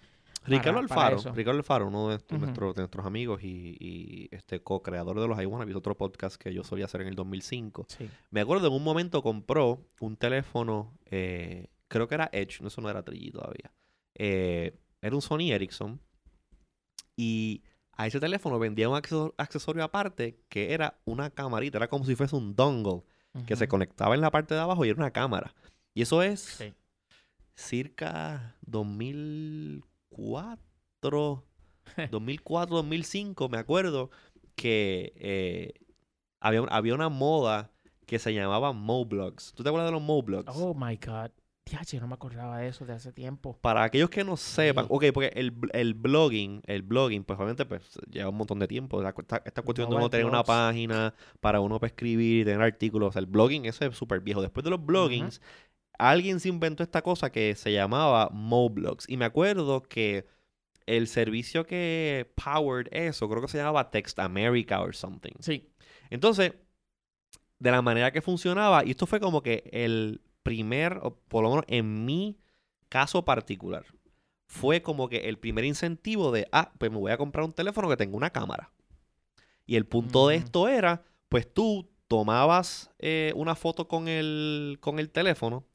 Ricardo 0.46 0.80
Alfaro, 0.80 1.18
Ricardo 1.34 1.60
Alfaro, 1.60 1.88
uno 1.88 2.10
de, 2.10 2.20
nuestros 2.30 3.06
amigos 3.06 3.44
y, 3.44 4.30
este 4.32 4.62
co-creador 4.62 5.20
de 5.20 5.28
los 5.28 5.42
iWannabes, 5.42 5.76
otro 5.76 5.98
podcast 5.98 6.42
que 6.42 6.54
yo 6.54 6.64
solía 6.64 6.86
hacer 6.86 7.02
en 7.02 7.08
el 7.08 7.16
2005. 7.16 7.88
Me 8.30 8.42
acuerdo 8.42 8.68
en 8.68 8.74
un 8.74 8.84
momento 8.84 9.22
compró 9.22 9.82
un 10.00 10.16
teléfono, 10.16 10.94
eh, 11.06 11.68
creo 11.88 12.08
que 12.08 12.16
era 12.16 12.30
Edge, 12.32 12.62
no, 12.62 12.68
eso 12.68 12.82
no 12.82 12.90
era 12.90 13.04
3G 13.04 13.32
todavía. 13.32 13.74
Eh, 14.20 14.78
era 15.02 15.16
un 15.16 15.22
Sony 15.22 15.52
Ericsson 15.52 16.02
y 17.16 17.64
a 17.94 18.06
ese 18.06 18.20
teléfono 18.20 18.60
vendía 18.60 18.90
un 18.90 19.02
accesorio 19.38 19.84
aparte 19.84 20.44
que 20.50 20.74
era 20.74 21.00
una 21.06 21.30
camarita, 21.30 21.78
era 21.78 21.88
como 21.88 22.06
si 22.06 22.16
fuese 22.16 22.36
un 22.36 22.56
dongle 22.56 23.04
que 23.48 23.56
se 23.56 23.68
conectaba 23.68 24.16
en 24.16 24.22
la 24.22 24.32
parte 24.32 24.56
de 24.56 24.60
abajo 24.60 24.84
y 24.86 24.90
era 24.90 25.00
una 25.00 25.12
cámara. 25.12 25.54
Y 25.94 26.02
eso 26.02 26.22
es 26.22 26.62
circa 27.56 28.58
2004, 28.62 31.46
2004, 32.12 32.76
2005, 32.76 33.50
me 33.50 33.58
acuerdo 33.58 34.10
que 34.56 35.14
eh, 35.16 35.74
había, 36.40 36.62
había 36.70 36.96
una 36.96 37.10
moda 37.10 37.72
que 38.06 38.20
se 38.20 38.34
llamaba 38.34 38.74
Moblogs. 38.74 39.54
¿Tú 39.54 39.64
te 39.64 39.70
acuerdas 39.70 39.90
de 39.90 39.94
los 39.94 40.02
Moblogs? 40.02 40.52
Oh 40.56 40.74
my 40.74 40.98
God. 40.98 41.32
Yo 41.70 42.00
no 42.00 42.08
me 42.08 42.16
acordaba 42.16 42.60
de 42.60 42.68
eso 42.68 42.86
de 42.86 42.94
hace 42.94 43.12
tiempo. 43.12 43.58
Para 43.62 43.84
aquellos 43.84 44.10
que 44.10 44.24
no 44.24 44.38
sepan, 44.38 44.86
ok, 44.90 45.06
porque 45.14 45.32
el, 45.36 45.54
el, 45.74 45.94
blogging, 45.94 46.62
el 46.66 46.82
blogging, 46.82 47.24
pues 47.24 47.38
obviamente 47.38 47.66
pues, 47.66 48.00
lleva 48.10 48.30
un 48.30 48.38
montón 48.38 48.60
de 48.60 48.68
tiempo. 48.68 49.02
Esta, 49.02 49.42
esta 49.46 49.62
cuestión 49.62 49.90
de 49.90 49.96
uno 49.96 50.10
tener 50.10 50.26
una 50.26 50.44
página 50.44 51.14
para 51.40 51.60
uno 51.62 51.80
para 51.80 51.90
escribir 51.90 52.42
y 52.42 52.46
tener 52.46 52.62
artículos. 52.62 53.16
el 53.16 53.26
blogging 53.26 53.66
ese 53.66 53.88
es 53.88 53.98
súper 53.98 54.22
viejo. 54.22 54.42
Después 54.42 54.64
de 54.64 54.70
los 54.70 54.84
bloggings, 54.84 55.42
alguien 55.98 56.40
se 56.40 56.50
inventó 56.50 56.84
esta 56.84 57.02
cosa 57.02 57.32
que 57.32 57.56
se 57.56 57.72
llamaba 57.72 58.30
Moblogs. 58.32 59.06
Y 59.08 59.18
me 59.18 59.26
acuerdo 59.26 59.84
que 59.84 60.26
el 60.86 61.08
servicio 61.08 61.66
que 61.66 62.32
powered 62.36 62.88
eso, 62.92 63.30
creo 63.30 63.42
que 63.42 63.48
se 63.48 63.58
llamaba 63.58 63.92
Text 63.92 64.18
America 64.20 64.82
or 64.82 64.96
something. 64.96 65.34
Sí. 65.40 65.70
Entonces, 66.10 66.54
de 67.60 67.72
la 67.72 67.82
manera 67.82 68.12
que 68.12 68.22
funcionaba, 68.22 68.84
y 68.86 68.92
esto 68.92 69.06
fue 69.06 69.20
como 69.20 69.44
que 69.44 69.70
el 69.72 70.22
primer, 70.44 71.00
o 71.02 71.16
por 71.16 71.44
lo 71.44 71.50
menos 71.50 71.66
en 71.68 72.06
mi 72.06 72.40
caso 72.90 73.26
particular, 73.26 73.86
fue 74.48 74.82
como 74.82 75.10
que 75.10 75.30
el 75.30 75.38
primer 75.38 75.66
incentivo 75.66 76.32
de, 76.32 76.48
ah, 76.52 76.72
pues 76.78 76.92
me 76.92 76.98
voy 76.98 77.12
a 77.12 77.18
comprar 77.18 77.46
un 77.46 77.54
teléfono 77.54 77.90
que 77.90 77.98
tenga 77.98 78.18
una 78.18 78.32
cámara. 78.32 78.72
Y 79.66 79.76
el 79.76 79.86
punto 79.86 80.28
de 80.28 80.36
esto 80.36 80.68
era, 80.68 81.04
pues 81.30 81.52
tú 81.54 81.88
tomabas 82.08 82.90
eh, 82.98 83.32
una 83.36 83.54
foto 83.54 83.88
con 83.88 84.08
el, 84.08 84.78
con 84.80 84.98
el 84.98 85.12
teléfono 85.12 85.68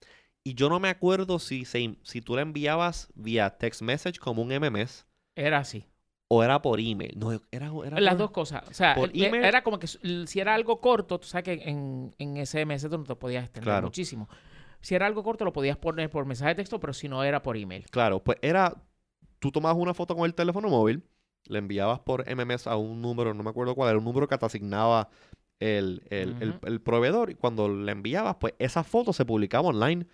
y 0.42 0.54
yo 0.54 0.68
no 0.68 0.80
me 0.80 0.88
acuerdo 0.88 1.38
si, 1.38 1.64
si 1.64 2.20
tú 2.20 2.34
la 2.34 2.42
enviabas 2.42 3.08
vía 3.14 3.56
text 3.56 3.82
message 3.82 4.18
como 4.18 4.42
un 4.42 4.48
MMS. 4.48 5.06
Era 5.36 5.58
así 5.58 5.86
o 6.28 6.42
era 6.42 6.60
por 6.60 6.80
email. 6.80 7.12
No, 7.16 7.32
era, 7.50 7.70
Las 8.00 8.18
dos 8.18 8.30
cosas. 8.30 8.62
O 8.68 8.74
sea, 8.74 8.96
era 9.14 9.62
como 9.62 9.78
que 9.78 9.86
si 9.86 10.40
era 10.40 10.54
algo 10.54 10.80
corto, 10.80 11.18
tú 11.20 11.26
sabes 11.26 11.44
que 11.44 11.68
en, 11.68 12.14
en 12.18 12.44
SMS 12.44 12.82
tú 12.82 12.98
no 12.98 13.04
te 13.04 13.14
podías 13.14 13.44
extender 13.44 13.82
muchísimo. 13.82 14.28
Si 14.84 14.94
era 14.94 15.06
algo 15.06 15.22
corto, 15.22 15.46
lo 15.46 15.52
podías 15.54 15.78
poner 15.78 16.10
por 16.10 16.26
mensaje 16.26 16.50
de 16.50 16.56
texto, 16.56 16.78
pero 16.78 16.92
si 16.92 17.08
no 17.08 17.24
era 17.24 17.42
por 17.42 17.56
email. 17.56 17.86
Claro, 17.90 18.22
pues 18.22 18.36
era. 18.42 18.84
Tú 19.38 19.50
tomabas 19.50 19.78
una 19.78 19.94
foto 19.94 20.14
con 20.14 20.26
el 20.26 20.34
teléfono 20.34 20.68
móvil, 20.68 21.02
le 21.46 21.58
enviabas 21.58 22.00
por 22.00 22.24
MMS 22.28 22.66
a 22.66 22.76
un 22.76 23.00
número, 23.00 23.32
no 23.32 23.42
me 23.42 23.48
acuerdo 23.48 23.74
cuál, 23.74 23.88
era 23.88 23.98
un 23.98 24.04
número 24.04 24.28
que 24.28 24.36
te 24.36 24.44
asignaba 24.44 25.08
el, 25.58 26.02
el, 26.10 26.80
proveedor, 26.82 27.30
y 27.30 27.34
cuando 27.34 27.66
le 27.68 27.92
enviabas, 27.92 28.36
pues 28.36 28.54
esa 28.58 28.84
foto 28.84 29.14
se 29.14 29.24
publicaba 29.24 29.68
online 29.68 30.06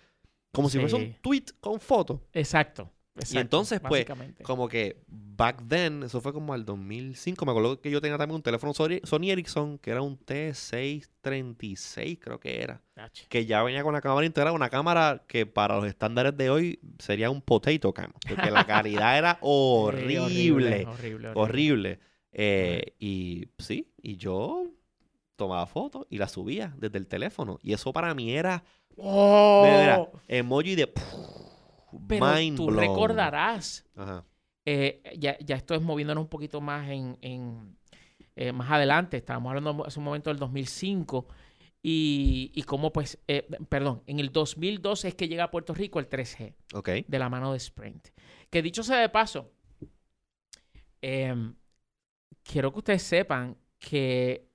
como 0.53 0.69
si 0.69 0.79
fuese 0.79 0.95
un 0.95 1.13
tweet 1.21 1.45
con 1.59 1.79
foto. 1.81 2.23
Exacto 2.31 2.89
y 3.29 3.37
entonces, 3.37 3.81
pues, 3.81 4.05
como 4.43 4.69
que 4.69 5.03
back 5.07 5.63
then, 5.67 6.03
eso 6.03 6.21
fue 6.21 6.31
como 6.31 6.53
al 6.53 6.63
2005, 6.65 7.45
me 7.45 7.51
acuerdo 7.51 7.81
que 7.81 7.91
yo 7.91 7.99
tenía 7.99 8.17
también 8.17 8.37
un 8.37 8.41
teléfono 8.41 8.73
Sony, 8.73 9.29
Ericsson, 9.29 9.79
que 9.79 9.91
era 9.91 10.01
un 10.01 10.17
T636, 10.17 12.19
creo 12.19 12.39
que 12.39 12.61
era. 12.61 12.81
Que 13.27 13.45
ya 13.45 13.63
venía 13.63 13.83
con 13.83 13.93
la 13.93 14.01
cámara 14.01 14.25
integrada, 14.25 14.55
una 14.55 14.69
cámara 14.69 15.25
que 15.27 15.45
para 15.45 15.75
los 15.75 15.87
estándares 15.87 16.37
de 16.37 16.49
hoy 16.49 16.79
sería 16.99 17.29
un 17.29 17.41
potato 17.41 17.93
cam, 17.93 18.13
porque 18.27 18.49
la 18.49 18.65
calidad 18.65 19.17
era 19.17 19.37
horrible. 19.41 20.85
horrible, 20.85 21.31
horrible, 21.35 21.99
eh, 22.31 22.95
y 22.97 23.49
sí, 23.57 23.91
y 24.01 24.15
yo 24.15 24.67
tomaba 25.35 25.65
fotos 25.65 26.07
y 26.09 26.17
las 26.17 26.31
subía 26.31 26.73
desde 26.77 26.97
el 26.97 27.07
teléfono. 27.07 27.59
Y 27.61 27.73
eso 27.73 27.91
para 27.91 28.13
mí 28.13 28.31
era... 28.31 28.63
Oh. 28.95 30.07
emoji 30.27 30.75
de... 30.75 30.93
Pero 32.07 32.25
tú 32.55 32.69
recordarás, 32.69 33.85
eh, 34.65 35.01
ya, 35.17 35.37
ya 35.39 35.55
esto 35.55 35.75
es 35.75 35.81
moviéndonos 35.81 36.23
un 36.23 36.29
poquito 36.29 36.61
más 36.61 36.89
en, 36.89 37.77
eh, 38.35 38.51
más 38.51 38.71
adelante, 38.71 39.17
estábamos 39.17 39.49
hablando 39.49 39.85
hace 39.85 39.99
un 39.99 40.05
momento 40.05 40.29
del 40.29 40.39
2005 40.39 41.27
y, 41.83 42.51
y 42.53 42.63
cómo 42.63 42.93
pues, 42.93 43.19
eh, 43.27 43.47
perdón, 43.69 44.03
en 44.05 44.19
el 44.19 44.31
2002 44.31 45.05
es 45.05 45.15
que 45.15 45.27
llega 45.27 45.45
a 45.45 45.51
Puerto 45.51 45.73
Rico 45.73 45.99
el 45.99 46.07
3G 46.07 46.53
okay. 46.73 47.05
de 47.07 47.19
la 47.19 47.29
mano 47.29 47.51
de 47.51 47.57
Sprint. 47.57 48.09
Que 48.49 48.61
dicho 48.61 48.83
sea 48.83 48.99
de 48.99 49.09
paso, 49.09 49.51
em, 51.01 51.55
quiero 52.43 52.71
que 52.71 52.79
ustedes 52.79 53.01
sepan 53.01 53.57
que 53.79 54.47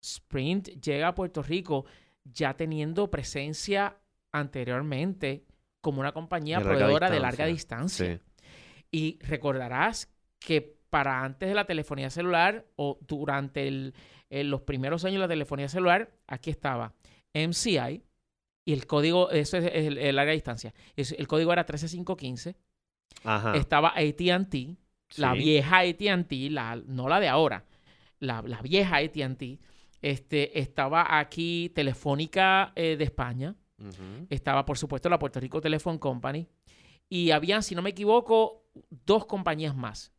Sprint 0.00 0.68
llega 0.80 1.08
a 1.08 1.14
Puerto 1.14 1.42
Rico 1.42 1.84
ya 2.24 2.56
teniendo 2.56 3.10
presencia 3.10 3.96
anteriormente 4.32 5.44
como 5.80 6.00
una 6.00 6.12
compañía 6.12 6.60
proveedora 6.60 7.10
de 7.10 7.20
larga 7.20 7.46
distancia. 7.46 8.20
Y 8.90 9.18
recordarás 9.20 10.08
que 10.38 10.78
para 10.90 11.22
antes 11.22 11.48
de 11.48 11.54
la 11.54 11.66
telefonía 11.66 12.10
celular 12.10 12.66
o 12.76 12.98
durante 13.06 13.92
los 14.30 14.62
primeros 14.62 15.04
años 15.04 15.16
de 15.16 15.20
la 15.20 15.28
telefonía 15.28 15.68
celular, 15.68 16.10
aquí 16.26 16.50
estaba 16.50 16.94
MCI 17.34 18.02
y 18.64 18.72
el 18.72 18.86
código, 18.86 19.30
eso 19.30 19.56
es 19.56 19.64
el, 19.72 20.14
larga 20.14 20.32
distancia. 20.32 20.74
el 20.96 21.26
código 21.26 21.52
era 21.52 21.64
13515. 21.64 22.56
Ajá. 23.24 23.56
Estaba 23.56 23.94
ATT, 23.96 24.76
la 25.16 25.32
vieja 25.32 25.78
ATT, 25.78 26.32
la, 26.50 26.76
no 26.86 27.08
la 27.08 27.20
de 27.20 27.28
ahora, 27.28 27.64
la, 28.20 28.42
vieja 28.62 28.96
ATT. 28.96 29.60
Este, 30.00 30.60
estaba 30.60 31.18
aquí 31.18 31.72
Telefónica 31.74 32.72
eh, 32.76 32.96
de 32.96 33.04
España. 33.04 33.56
Estaba, 34.28 34.64
por 34.64 34.78
supuesto, 34.78 35.08
la 35.08 35.18
Puerto 35.18 35.40
Rico 35.40 35.60
Telephone 35.60 35.98
Company. 35.98 36.46
Y 37.08 37.30
había, 37.30 37.62
si 37.62 37.74
no 37.74 37.82
me 37.82 37.90
equivoco, 37.90 38.64
dos 38.90 39.26
compañías 39.26 39.74
más. 39.74 40.12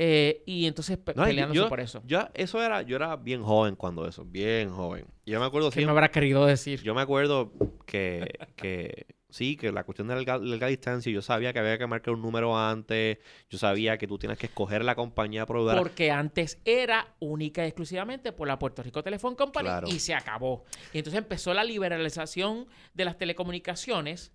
Eh, 0.00 0.44
y 0.46 0.66
entonces 0.66 0.96
peleándose 0.96 1.68
por 1.68 1.80
eso. 1.80 2.02
Ya, 2.06 2.30
eso 2.34 2.62
era, 2.62 2.82
yo 2.82 2.94
era 2.94 3.16
bien 3.16 3.42
joven 3.42 3.74
cuando 3.74 4.06
eso, 4.06 4.24
bien 4.24 4.70
joven. 4.70 5.06
Yo 5.26 5.40
me 5.40 5.46
acuerdo 5.46 5.70
¿Qué 5.70 5.84
me 5.84 5.90
habrá 5.90 6.10
querido 6.10 6.46
decir? 6.46 6.80
Yo 6.82 6.94
me 6.94 7.00
acuerdo 7.00 7.52
que, 7.84 8.38
que 8.54 9.06
sí, 9.28 9.56
que 9.56 9.72
la 9.72 9.84
cuestión 9.84 10.08
de 10.08 10.14
la 10.14 10.38
larga, 10.38 10.66
distancia, 10.66 11.12
yo 11.12 11.22
sabía 11.22 11.52
que 11.52 11.58
había 11.58 11.78
que 11.78 11.86
marcar 11.86 12.14
un 12.14 12.22
número 12.22 12.56
antes, 12.56 13.18
yo 13.48 13.58
sabía 13.58 13.98
que 13.98 14.06
tú 14.06 14.18
tienes 14.18 14.38
que 14.38 14.46
escoger 14.46 14.84
la 14.84 14.94
compañía 14.94 15.46
proveedora. 15.46 15.78
Porque 15.78 16.10
antes 16.10 16.58
era 16.64 17.14
única 17.20 17.64
y 17.64 17.68
exclusivamente 17.68 18.32
por 18.32 18.48
la 18.48 18.58
Puerto 18.58 18.82
Rico 18.82 19.02
Telephone 19.02 19.36
Company 19.36 19.68
y 19.86 19.98
se 19.98 20.14
acabó. 20.14 20.64
Y 20.92 20.98
entonces 20.98 21.18
empezó 21.18 21.54
la 21.54 21.64
liberalización 21.64 22.66
de 22.94 23.04
las 23.04 23.16
telecomunicaciones 23.16 24.32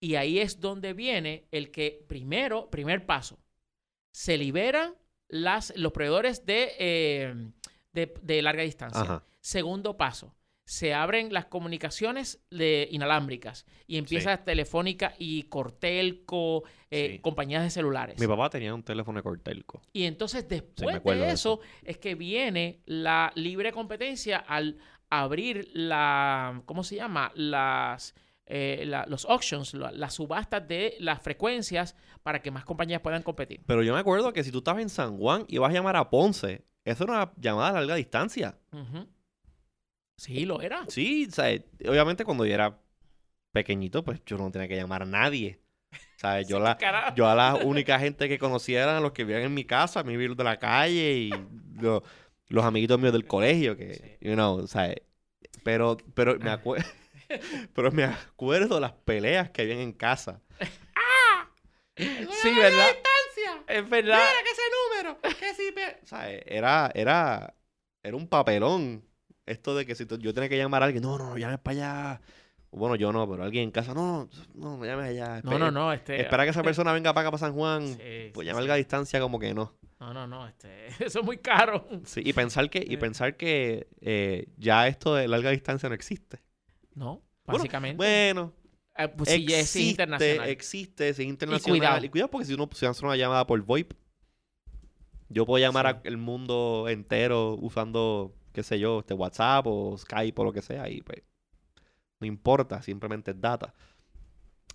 y 0.00 0.14
ahí 0.14 0.38
es 0.38 0.60
donde 0.60 0.92
viene 0.92 1.48
el 1.50 1.70
que 1.70 2.04
primero, 2.06 2.70
primer 2.70 3.04
paso, 3.04 3.38
se 4.12 4.38
liberan 4.38 4.94
las, 5.28 5.72
los 5.76 5.92
proveedores 5.92 6.46
de, 6.46 6.72
eh, 6.78 7.50
de, 7.92 8.42
larga 8.42 8.62
distancia. 8.62 9.22
Segundo 9.40 9.96
paso, 9.96 10.34
se 10.68 10.92
abren 10.92 11.32
las 11.32 11.46
comunicaciones 11.46 12.44
de 12.50 12.88
inalámbricas 12.90 13.64
y 13.86 13.96
empieza 13.96 14.44
Telefónica 14.44 15.14
y 15.18 15.44
Cortelco, 15.44 16.62
eh, 16.90 17.20
compañías 17.22 17.62
de 17.62 17.70
celulares. 17.70 18.20
Mi 18.20 18.26
papá 18.26 18.50
tenía 18.50 18.74
un 18.74 18.82
teléfono 18.82 19.18
de 19.18 19.22
Cortelco. 19.22 19.80
Y 19.94 20.04
entonces 20.04 20.46
después 20.46 21.18
de 21.18 21.30
eso, 21.30 21.60
es 21.84 21.96
que 21.96 22.14
viene 22.14 22.82
la 22.84 23.32
libre 23.34 23.72
competencia 23.72 24.36
al 24.36 24.76
abrir 25.08 25.70
la, 25.72 26.62
¿cómo 26.66 26.84
se 26.84 26.96
llama? 26.96 27.32
Las... 27.34 28.14
Eh, 28.50 28.90
los 29.08 29.26
auctions, 29.26 29.74
las 29.74 30.14
subastas 30.14 30.66
de 30.66 30.96
las 31.00 31.20
frecuencias 31.20 31.94
para 32.22 32.40
que 32.40 32.50
más 32.50 32.64
compañías 32.64 33.02
puedan 33.02 33.22
competir. 33.22 33.60
Pero 33.66 33.82
yo 33.82 33.92
me 33.92 34.00
acuerdo 34.00 34.32
que 34.32 34.42
si 34.42 34.50
tú 34.50 34.58
estabas 34.58 34.80
en 34.80 34.88
San 34.88 35.18
Juan 35.18 35.44
y 35.48 35.58
vas 35.58 35.68
a 35.68 35.74
llamar 35.74 35.96
a 35.96 36.08
Ponce, 36.08 36.64
eso 36.82 37.04
era 37.04 37.12
una 37.12 37.32
llamada 37.36 37.68
a 37.68 37.72
larga 37.72 37.94
distancia. 37.96 38.58
Sí, 40.18 40.44
lo 40.44 40.60
era. 40.60 40.84
Sí, 40.88 41.28
o 41.36 41.90
obviamente 41.90 42.24
cuando 42.24 42.44
yo 42.44 42.52
era 42.52 42.76
pequeñito, 43.52 44.02
pues 44.02 44.20
yo 44.26 44.36
no 44.36 44.50
tenía 44.50 44.66
que 44.66 44.76
llamar 44.76 45.02
a 45.02 45.06
nadie. 45.06 45.60
¿Sabes? 46.16 46.48
Yo, 46.48 46.58
la, 46.60 46.76
yo 47.14 47.28
a 47.28 47.36
la 47.36 47.54
única 47.54 48.00
gente 48.00 48.28
que 48.28 48.38
conocía 48.38 48.82
eran 48.82 49.02
los 49.02 49.12
que 49.12 49.24
vivían 49.24 49.44
en 49.44 49.54
mi 49.54 49.64
casa, 49.64 50.02
mi 50.02 50.16
virus 50.16 50.36
de 50.36 50.44
la 50.44 50.58
calle 50.58 51.12
y 51.14 51.30
los 52.48 52.64
amiguitos 52.64 52.98
míos 52.98 53.12
del 53.12 53.26
colegio, 53.26 53.76
que, 53.76 54.18
you 54.20 54.34
know, 54.34 54.66
¿sabes? 54.66 54.96
Pero, 55.62 55.96
pero 56.14 56.36
me 56.40 56.50
acuerdo, 56.50 56.88
pero 57.74 57.92
me 57.92 58.02
acuerdo 58.04 58.80
las 58.80 58.92
peleas 58.92 59.50
que 59.50 59.62
habían 59.62 59.78
en 59.78 59.92
casa. 59.92 60.42
¡Ah! 60.96 61.48
Sí, 61.96 62.54
¿verdad? 62.56 62.96
Es 63.68 63.88
verdad. 63.88 64.18
Mira 64.18 64.42
que 64.44 64.50
ese 64.50 64.62
número, 64.88 65.20
que 65.38 65.54
sí, 65.54 65.74
¿sabes? 66.06 66.42
Era, 66.46 66.90
era, 66.94 67.54
era 68.02 68.16
un 68.16 68.26
papelón 68.26 69.07
esto 69.48 69.74
de 69.74 69.86
que 69.86 69.94
si 69.94 70.06
yo 70.06 70.34
tenía 70.34 70.48
que 70.48 70.56
llamar 70.56 70.82
a 70.82 70.86
alguien, 70.86 71.02
no, 71.02 71.18
no, 71.18 71.36
llames 71.36 71.58
para 71.58 71.76
allá. 71.76 72.20
Bueno, 72.70 72.96
yo 72.96 73.12
no, 73.12 73.28
pero 73.28 73.42
alguien 73.42 73.64
en 73.64 73.70
casa, 73.70 73.94
no, 73.94 74.28
no, 74.54 74.76
me 74.76 74.86
llames 74.86 75.06
allá. 75.06 75.40
no, 75.42 75.58
no, 75.58 75.70
no, 75.70 75.92
este... 75.92 76.20
Espera 76.20 76.44
que 76.44 76.50
esa 76.50 76.62
persona 76.62 76.92
venga 76.92 77.14
para 77.14 77.28
acá, 77.28 77.30
para 77.30 77.48
San 77.48 77.54
Juan. 77.54 77.96
pues 78.34 78.46
llame 78.46 78.58
a 78.58 78.60
larga 78.60 78.74
distancia 78.74 79.20
como 79.20 79.38
que 79.38 79.54
no. 79.54 79.74
No, 80.00 80.12
no, 80.12 80.26
no, 80.26 80.46
este... 80.46 80.88
Eso 81.04 81.20
es 81.20 81.24
muy 81.24 81.38
caro. 81.38 81.88
Sí, 82.04 82.20
y 82.24 82.32
pensar 82.32 82.68
que, 82.68 82.84
y 82.86 82.96
pensar 82.98 83.36
que 83.36 83.88
eh, 84.00 84.48
ya 84.58 84.86
esto 84.86 85.14
de 85.14 85.28
larga 85.28 85.50
distancia 85.50 85.88
no 85.88 85.94
existe. 85.94 86.40
No, 86.94 87.22
básicamente. 87.46 87.96
Bueno, 87.96 88.52
eh, 88.96 89.08
pues 89.08 89.30
sí, 89.30 89.36
existe, 89.36 89.60
es 89.60 89.76
internacional. 89.76 90.48
Existe, 90.50 91.08
es 91.08 91.18
internacional. 91.20 91.76
Y 91.76 91.80
cuidado. 91.80 92.04
Y 92.04 92.08
cuidado 92.10 92.30
porque 92.30 92.46
si 92.46 92.54
uno 92.54 92.68
se 92.72 92.86
hace 92.86 93.04
una 93.04 93.16
llamada 93.16 93.46
por 93.46 93.60
VoIP, 93.62 93.92
yo 95.30 95.46
puedo 95.46 95.60
llamar 95.60 96.02
al 96.04 96.16
mundo 96.16 96.86
entero 96.88 97.54
usando 97.60 98.34
qué 98.58 98.64
sé 98.64 98.80
yo, 98.80 98.98
este 98.98 99.14
WhatsApp 99.14 99.68
o 99.68 99.96
Skype 99.96 100.40
o 100.40 100.44
lo 100.44 100.52
que 100.52 100.62
sea, 100.62 100.88
y 100.90 101.00
pues 101.00 101.22
no 102.18 102.26
importa, 102.26 102.82
simplemente 102.82 103.30
es 103.30 103.40
data. 103.40 103.72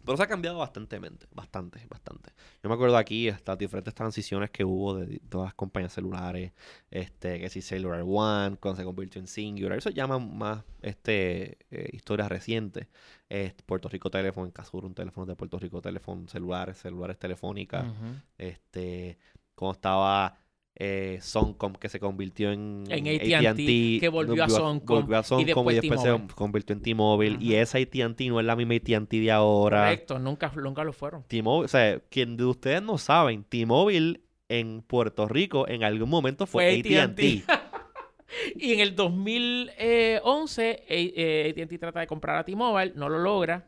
Pero 0.06 0.16
se 0.16 0.24
ha 0.24 0.28
cambiado 0.28 0.58
bastante, 0.58 0.98
bastante, 1.32 1.86
bastante. 1.90 2.32
Yo 2.62 2.70
me 2.70 2.76
acuerdo 2.76 2.96
aquí 2.96 3.28
estas 3.28 3.58
diferentes 3.58 3.94
transiciones 3.94 4.52
que 4.52 4.64
hubo 4.64 4.96
de 4.96 5.20
todas 5.28 5.48
las 5.48 5.54
compañías 5.54 5.92
celulares, 5.92 6.54
este, 6.92 7.42
que 7.42 7.50
si 7.50 7.62
Cellular 7.62 8.04
One, 8.06 8.56
cuando 8.56 8.78
se 8.78 8.86
convirtió 8.86 9.20
en 9.20 9.28
Singular, 9.28 9.78
eso 9.78 9.90
llama 9.90 10.18
más 10.18 10.64
este 10.82 11.58
eh, 11.70 11.90
historias 11.92 12.30
recientes. 12.30 12.88
Puerto 13.66 13.90
Rico 13.90 14.10
Teléfono, 14.10 14.46
en 14.46 14.52
Casur, 14.54 14.86
un 14.86 14.94
teléfono 14.94 15.26
de 15.26 15.36
Puerto 15.36 15.60
Rico 15.60 15.82
Teléfono, 15.82 16.26
celulares, 16.30 16.78
celulares 16.78 17.20
telefónicas. 17.20 17.86
Este, 18.38 19.18
cuando 19.56 19.74
estaba 19.74 20.38
eh, 20.76 21.20
Soncom 21.22 21.74
que 21.74 21.88
se 21.88 22.00
convirtió 22.00 22.52
en, 22.52 22.86
en 22.90 23.08
AT&T 23.46 23.98
que 24.00 24.10
volvió, 24.10 24.44
a 24.44 24.50
Soncom 24.50 25.02
volvió 25.02 25.20
a 25.20 25.24
Soncom 25.24 25.70
y 25.70 25.76
después, 25.76 26.02
se 26.02 26.20
convirtió 26.36 26.76
en 26.76 26.82
T-Mobile. 26.82 27.38
Y 27.40 27.56
esa 27.56 27.78
AT&T 27.78 28.28
no 28.30 28.40
es 28.40 28.46
la 28.46 28.56
misma 28.56 28.76
AT&T 28.76 29.20
de 29.20 29.32
ahora. 29.32 29.84
Correcto 29.84 30.20
nunca, 30.20 30.52
nunca 30.56 30.84
lo 30.84 30.94
fueron. 30.94 31.24
T-Mobile 31.28 31.66
o 31.66 31.68
sea 31.68 32.00
quien 32.10 32.38
de 32.38 32.46
ustedes 32.46 32.82
no 32.82 32.98
saben 32.98 33.44
T-Mobile 33.44 34.22
en 34.50 34.82
Puerto 34.82 35.28
Rico 35.28 35.68
en 35.68 35.84
algún 35.84 36.10
momento 36.10 36.48
fue, 36.48 36.80
AT&T 36.80 37.44
y 38.56 38.74
en 38.74 38.80
el 38.80 38.96
2011 38.96 40.72
AT&T 41.52 41.78
trata 41.78 42.00
de 42.00 42.08
comprar 42.08 42.38
a 42.38 42.44
T-Mobile 42.44 42.94
no 42.96 43.10
lo 43.10 43.20
logra 43.20 43.68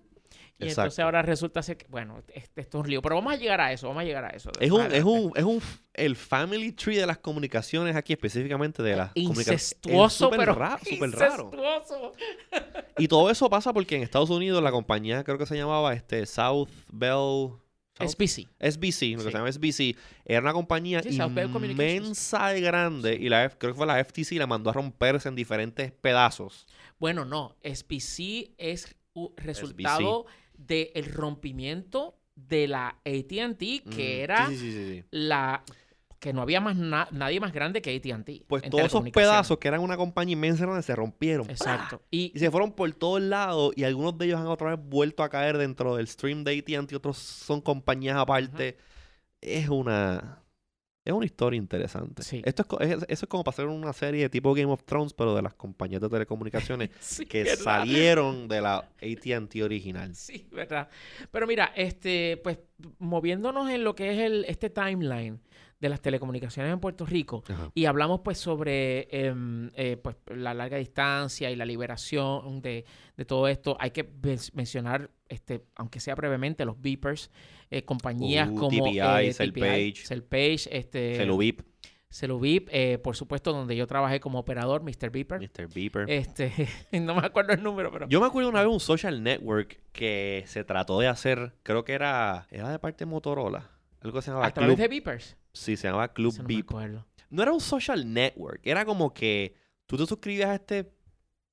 y 0.58 0.70
entonces 0.70 1.00
ahora 1.00 1.22
resulta 1.22 1.62
ser 1.62 1.76
que, 1.78 1.86
bueno, 1.90 2.24
esto 2.34 2.62
es 2.62 2.74
un 2.74 2.90
lío. 2.90 3.02
Pero 3.02 3.16
vamos 3.16 3.34
a 3.34 3.36
llegar 3.36 3.60
a 3.60 3.74
eso, 3.74 3.88
vamos 3.88 4.02
a 4.02 4.06
llegar 4.06 4.24
a 4.26 4.30
eso. 4.30 4.52
Es 4.60 4.72
un, 4.72 4.92
es 4.92 5.04
un, 5.04 5.34
es 5.36 5.44
un, 5.44 5.62
el 5.94 6.16
family 6.16 6.72
tree 6.72 6.98
de 6.98 7.06
las 7.06 7.18
comunicaciones 7.18 7.96
aquí, 7.96 8.14
específicamente 8.14 8.82
de 8.82 8.96
las 8.96 9.12
incestuoso, 9.16 10.30
pero 10.30 10.56
raro, 10.56 10.80
súper 10.84 11.12
raro. 11.12 11.52
Y 12.98 13.10
todo 13.10 13.30
eso 13.30 13.50
pasa 13.50 13.74
porque 13.74 13.98
en 13.98 14.04
Estados 14.04 14.30
Unidos 14.30 14.64
la 14.64 14.72
compañía, 14.72 15.26
creo 15.26 15.38
que 15.38 15.46
se 15.46 15.58
llamaba 15.58 15.94
este 15.94 16.26
South 16.26 16.70
Bell... 16.92 17.50
SBC. 17.98 18.48
SBC, 18.60 19.18
lo 19.18 19.24
que 19.24 19.32
se 19.32 19.38
llama 19.38 19.52
SBC, 19.52 19.98
era 20.26 20.42
una 20.42 20.52
compañía 20.52 21.02
inmensa 21.06 22.58
y 22.58 22.62
grande 22.62 23.16
y 23.16 23.30
la 23.30 23.50
creo 23.50 23.72
que 23.72 23.78
fue 23.78 23.88
la 23.88 24.04
FTC 24.04 24.34
la 24.34 24.48
mandó 24.48 24.70
a 24.70 24.74
romperse 24.74 25.30
en 25.30 25.36
diferentes 25.36 25.94
pedazos. 25.94 26.68
Bueno, 27.00 27.24
no, 27.24 27.56
SBC 27.64 28.54
es 28.58 28.96
resultado 29.38 30.26
del 30.58 31.06
rompimiento 31.14 32.18
de 32.36 32.68
la 32.68 32.90
ATT, 33.06 33.90
que 33.90 34.22
era 34.22 34.50
la 35.12 35.64
que 36.20 36.34
no 36.34 36.42
había 36.42 36.60
más 36.60 36.76
nadie 36.76 37.40
más 37.40 37.54
grande 37.54 37.84
que 37.84 37.96
AT&T. 37.96 38.46
Pues 38.48 38.64
todos 38.64 38.86
esos 38.86 39.10
pedazos 39.12 39.60
que 39.60 39.68
eran 39.68 39.82
una 39.82 39.96
compañía 39.96 40.34
inmensa 40.34 40.66
donde 40.66 40.82
se 40.82 40.96
rompieron. 40.96 41.48
Exacto. 41.50 42.02
Y, 42.10 42.32
se 42.36 42.50
fueron 42.50 42.72
por 42.72 42.92
todos 42.94 43.22
lados 43.22 43.74
y 43.76 43.84
algunos 43.84 44.18
de 44.18 44.26
ellos 44.26 44.40
han 44.40 44.48
otra 44.48 44.76
vez 44.76 44.80
vuelto 44.84 45.22
a 45.22 45.30
caer 45.30 45.60
dentro 45.60 45.96
del 45.96 46.08
stream 46.08 46.44
de 46.44 46.58
AT&T, 46.58 46.96
otros 46.96 47.18
son 47.18 47.62
compañías 47.62 48.18
aparte. 48.18 48.78
Es 49.40 49.70
una 49.70 50.42
es 51.06 51.14
una 51.14 51.26
historia 51.26 51.58
interesante. 51.58 52.24
Esto 52.44 52.80
es, 52.80 52.92
eso 52.92 53.06
es 53.08 53.26
como 53.28 53.44
para 53.44 53.54
hacer 53.54 53.68
una 53.68 53.94
serie 53.94 54.24
de 54.24 54.30
tipo 54.30 54.56
Game 54.56 54.72
of 54.72 54.84
Thrones, 54.84 55.14
pero 55.14 55.36
de 55.36 55.44
las 55.44 55.54
compañías 55.54 56.02
de 56.02 56.10
telecomunicaciones 56.10 56.90
que 57.30 57.46
salieron 57.56 58.48
de 58.48 58.62
la 58.62 58.78
AT&T 58.78 59.64
original. 59.64 60.16
Sí, 60.16 60.48
verdad. 60.52 60.90
Pero 61.30 61.46
mira, 61.46 61.72
este, 61.76 62.42
pues 62.44 62.58
moviéndonos 62.98 63.70
en 63.70 63.84
lo 63.84 63.96
que 63.96 64.12
es 64.14 64.20
el, 64.20 64.46
este 64.46 64.72
timeline 64.72 65.40
de 65.80 65.90
las 65.90 66.02
telecomunicaciones 66.02 66.72
en 66.74 66.80
Puerto 66.80 67.06
Rico 67.06 67.44
y 67.74 67.86
hablamos 67.86 68.22
pues 68.22 68.38
sobre 68.38 69.08
em, 69.12 69.70
eh, 69.76 69.98
pues, 69.98 70.16
la 70.28 70.54
larga 70.54 70.78
distancia 70.78 71.52
y 71.52 71.56
la 71.56 71.66
liberación 71.66 72.62
de, 72.62 72.86
todo 73.28 73.48
esto, 73.48 73.78
hay 73.80 73.92
que 73.92 74.10
mencionar, 74.54 75.10
este, 75.30 75.66
aunque 75.76 76.00
sea 76.00 76.16
brevemente, 76.16 76.66
los 76.66 76.82
beepers, 76.82 77.32
eh, 77.70 77.84
compañías 77.84 78.50
uh, 78.50 78.56
como 78.56 78.70
TPI, 78.70 79.00
eh, 79.00 79.34
Cellpage, 79.34 80.06
Cellpage, 80.06 80.70
este, 80.72 81.16
Celubip. 81.16 81.62
Celubip, 82.10 82.70
eh, 82.72 82.98
por 82.98 83.16
supuesto, 83.16 83.52
donde 83.52 83.76
yo 83.76 83.88
trabajé 83.88 84.20
como 84.20 84.40
operador, 84.40 84.84
Mr. 84.84 85.10
Beeper. 85.10 85.40
Mr. 85.42 85.68
Beeper. 85.74 86.10
Este, 86.10 86.52
no 87.02 87.16
me 87.16 87.26
acuerdo 87.26 87.54
el 87.54 87.62
número, 87.62 87.92
pero... 87.92 88.08
Yo 88.08 88.22
me 88.22 88.28
acuerdo 88.28 88.50
una 88.50 88.62
vez 88.62 88.72
un 88.72 88.80
social 88.80 89.22
network 89.22 89.82
que 89.92 90.44
se 90.48 90.64
trató 90.64 91.00
de 91.00 91.08
hacer, 91.08 91.54
creo 91.64 91.84
que 91.84 91.94
era, 91.94 92.48
era 92.52 92.70
de 92.70 92.80
parte 92.80 93.06
de 93.06 93.12
Motorola. 93.12 93.70
Algo 94.00 94.22
se 94.22 94.30
llamaba 94.30 94.48
¿A 94.48 94.54
través 94.54 94.78
de 94.78 94.88
Beepers? 94.88 95.36
Sí, 95.52 95.76
se 95.76 95.88
llamaba 95.88 96.14
Club 96.14 96.42
Beep. 96.44 96.68
No 97.30 97.42
era 97.42 97.52
un 97.52 97.60
social 97.60 98.14
network, 98.14 98.62
era 98.64 98.86
como 98.86 99.14
que 99.14 99.56
tú 99.88 99.98
te 99.98 100.06
suscribías 100.06 100.50
a 100.50 100.56
este 100.56 100.94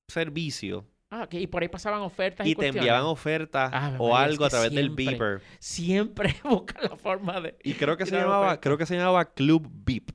servicio. 0.07 0.85
Ah, 1.15 1.27
y 1.29 1.45
por 1.45 1.61
ahí 1.61 1.67
pasaban 1.67 2.01
ofertas 2.01 2.47
y, 2.47 2.51
y 2.51 2.55
te 2.55 2.69
enviaban 2.69 3.03
ofertas 3.03 3.69
ah, 3.71 3.95
o 3.99 4.17
algo 4.17 4.45
a 4.45 4.49
través 4.49 4.73
del 4.73 4.89
beeper. 4.89 5.43
Siempre 5.59 6.35
busca 6.43 6.81
la 6.81 6.95
forma 6.95 7.39
de. 7.39 7.55
Y 7.63 7.75
creo 7.75 7.95
que 7.97 8.07
se 8.07 8.15
llamaba, 8.15 8.59
creo 8.59 8.79
que 8.79 8.87
se 8.87 8.95
llamaba 8.95 9.31
Club 9.31 9.69
Beep. 9.71 10.11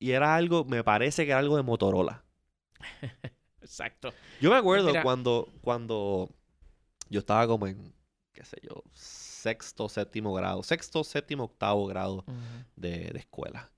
Y 0.00 0.10
era 0.10 0.34
algo, 0.34 0.64
me 0.64 0.82
parece 0.82 1.24
que 1.24 1.30
era 1.30 1.38
algo 1.38 1.56
de 1.56 1.62
Motorola. 1.62 2.24
Exacto. 3.62 4.12
Yo 4.40 4.50
me 4.50 4.56
acuerdo 4.56 4.92
cuando, 5.04 5.48
cuando 5.60 6.28
yo 7.08 7.20
estaba 7.20 7.46
como 7.46 7.68
en, 7.68 7.94
qué 8.32 8.44
sé 8.44 8.56
yo, 8.60 8.82
sexto, 8.92 9.88
séptimo 9.88 10.34
grado, 10.34 10.64
sexto, 10.64 11.04
séptimo, 11.04 11.44
octavo 11.44 11.86
grado 11.86 12.24
de, 12.74 13.12
escuela. 13.14 13.70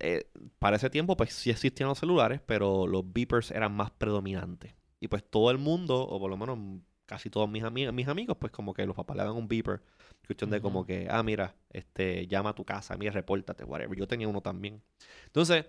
Eh, 0.00 0.28
para 0.58 0.78
ese 0.78 0.90
tiempo, 0.90 1.16
pues 1.16 1.32
sí 1.32 1.50
existían 1.50 1.88
los 1.88 2.00
celulares, 2.00 2.40
pero 2.44 2.88
los 2.88 3.04
beepers 3.12 3.52
eran 3.52 3.72
más 3.72 3.92
predominantes. 3.92 4.74
Y 5.00 5.08
pues 5.08 5.24
todo 5.24 5.50
el 5.50 5.58
mundo, 5.58 6.00
o 6.00 6.18
por 6.18 6.30
lo 6.30 6.36
menos 6.36 6.58
casi 7.06 7.30
todos 7.30 7.48
mis, 7.48 7.62
amigos, 7.62 7.94
mis 7.94 8.08
amigos, 8.08 8.36
pues 8.38 8.52
como 8.52 8.74
que 8.74 8.84
los 8.86 8.96
papás 8.96 9.16
le 9.16 9.22
daban 9.22 9.36
un 9.36 9.48
beeper. 9.48 9.80
Cuestión 10.26 10.50
de 10.50 10.60
como 10.60 10.84
que, 10.84 11.06
ah, 11.08 11.22
mira, 11.22 11.54
este, 11.70 12.26
llama 12.26 12.50
a 12.50 12.54
tu 12.54 12.64
casa, 12.64 12.96
mira, 12.96 13.12
repórtate, 13.12 13.64
whatever. 13.64 13.96
Yo 13.96 14.08
tenía 14.08 14.26
uno 14.26 14.40
también. 14.40 14.82
Entonces, 15.26 15.66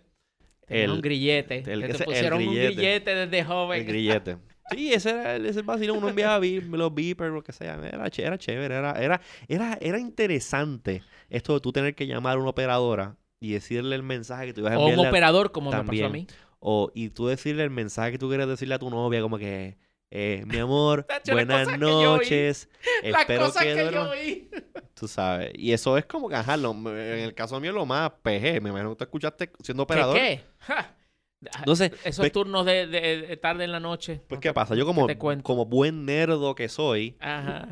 el, 0.67 0.91
un 0.91 1.01
grillete. 1.01 1.61
te 1.61 2.03
pusieron 2.03 2.41
un 2.41 2.53
grillete 2.55 3.13
desde 3.13 3.43
joven. 3.43 3.81
El 3.81 3.85
grillete. 3.85 4.37
Sí, 4.71 4.91
ese 4.91 5.11
era 5.11 5.35
ese 5.37 5.61
vacilón. 5.61 5.97
Uno 5.99 6.09
enviaba 6.09 6.43
los 6.45 6.93
beepers, 6.93 7.31
lo 7.31 7.43
que 7.43 7.53
sea. 7.53 7.75
Era, 7.75 8.07
era 8.07 8.37
chévere. 8.37 8.75
Era, 8.75 8.91
era, 9.01 9.21
era, 9.47 9.77
era 9.79 9.99
interesante 9.99 11.03
esto 11.29 11.53
de 11.53 11.59
tú 11.61 11.71
tener 11.71 11.95
que 11.95 12.05
llamar 12.05 12.37
a 12.37 12.41
una 12.41 12.49
operadora 12.49 13.15
y 13.39 13.53
decirle 13.53 13.95
el 13.95 14.03
mensaje 14.03 14.47
que 14.47 14.53
tú 14.53 14.61
ibas 14.61 14.73
a 14.73 14.75
enviar. 14.75 14.97
O 14.97 15.01
un 15.01 15.07
operador, 15.07 15.51
como 15.51 15.71
me 15.71 15.83
pasó 15.83 16.05
a 16.05 16.09
mí. 16.09 16.27
O, 16.69 16.91
y 16.93 17.11
tú 17.11 17.27
decirle 17.27 17.63
el 17.63 17.69
mensaje 17.69 18.11
que 18.11 18.17
tú 18.17 18.27
quieres 18.27 18.45
decirle 18.45 18.75
a 18.75 18.79
tu 18.79 18.89
novia, 18.89 19.21
como 19.21 19.37
que, 19.37 19.77
eh, 20.11 20.43
mi 20.47 20.57
amor, 20.57 21.07
buenas 21.31 21.79
noches. 21.79 22.67
Espero 23.03 23.53
que, 23.53 23.73
que 23.73 23.89
yo 23.89 24.09
oí. 24.09 24.49
Tú 24.93 25.07
sabes. 25.07 25.53
Y 25.55 25.71
eso 25.71 25.97
es 25.97 26.05
como 26.05 26.27
que, 26.27 26.35
ajá, 26.35 26.55
en 26.55 26.87
el 27.19 27.33
caso 27.33 27.57
mío 27.61 27.71
lo 27.71 27.85
más 27.85 28.11
PG. 28.21 28.61
Me 28.61 28.71
imagino 28.71 28.89
que 28.89 28.95
tú 28.97 29.03
escuchaste 29.05 29.49
siendo 29.63 29.83
operador. 29.83 30.17
¿Qué? 30.17 30.41
qué? 30.67 30.73
Entonces, 31.59 31.93
Esos 32.03 32.23
pues 32.23 32.33
turnos 32.33 32.65
de, 32.65 33.39
tarde 33.41 33.63
en 33.63 33.71
la 33.71 33.79
noche. 33.79 34.21
Pues, 34.27 34.41
¿qué 34.41 34.53
pasa? 34.53 34.75
Yo 34.75 34.85
como, 34.85 35.07
como 35.43 35.65
buen 35.67 36.03
nerdo 36.03 36.53
que 36.53 36.67
soy, 36.67 37.15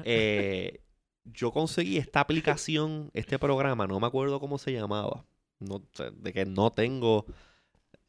eh, 0.06 0.80
yo 1.26 1.52
conseguí 1.52 1.98
esta 1.98 2.22
aplicación, 2.22 3.12
este 3.14 3.40
programa, 3.40 3.88
no 3.88 4.00
me 4.00 4.08
acuerdo 4.08 4.40
cómo 4.40 4.58
se 4.58 4.72
llamaba. 4.72 5.26
No, 5.60 5.82
de 6.14 6.32
que 6.32 6.46
no 6.46 6.72
tengo 6.72 7.26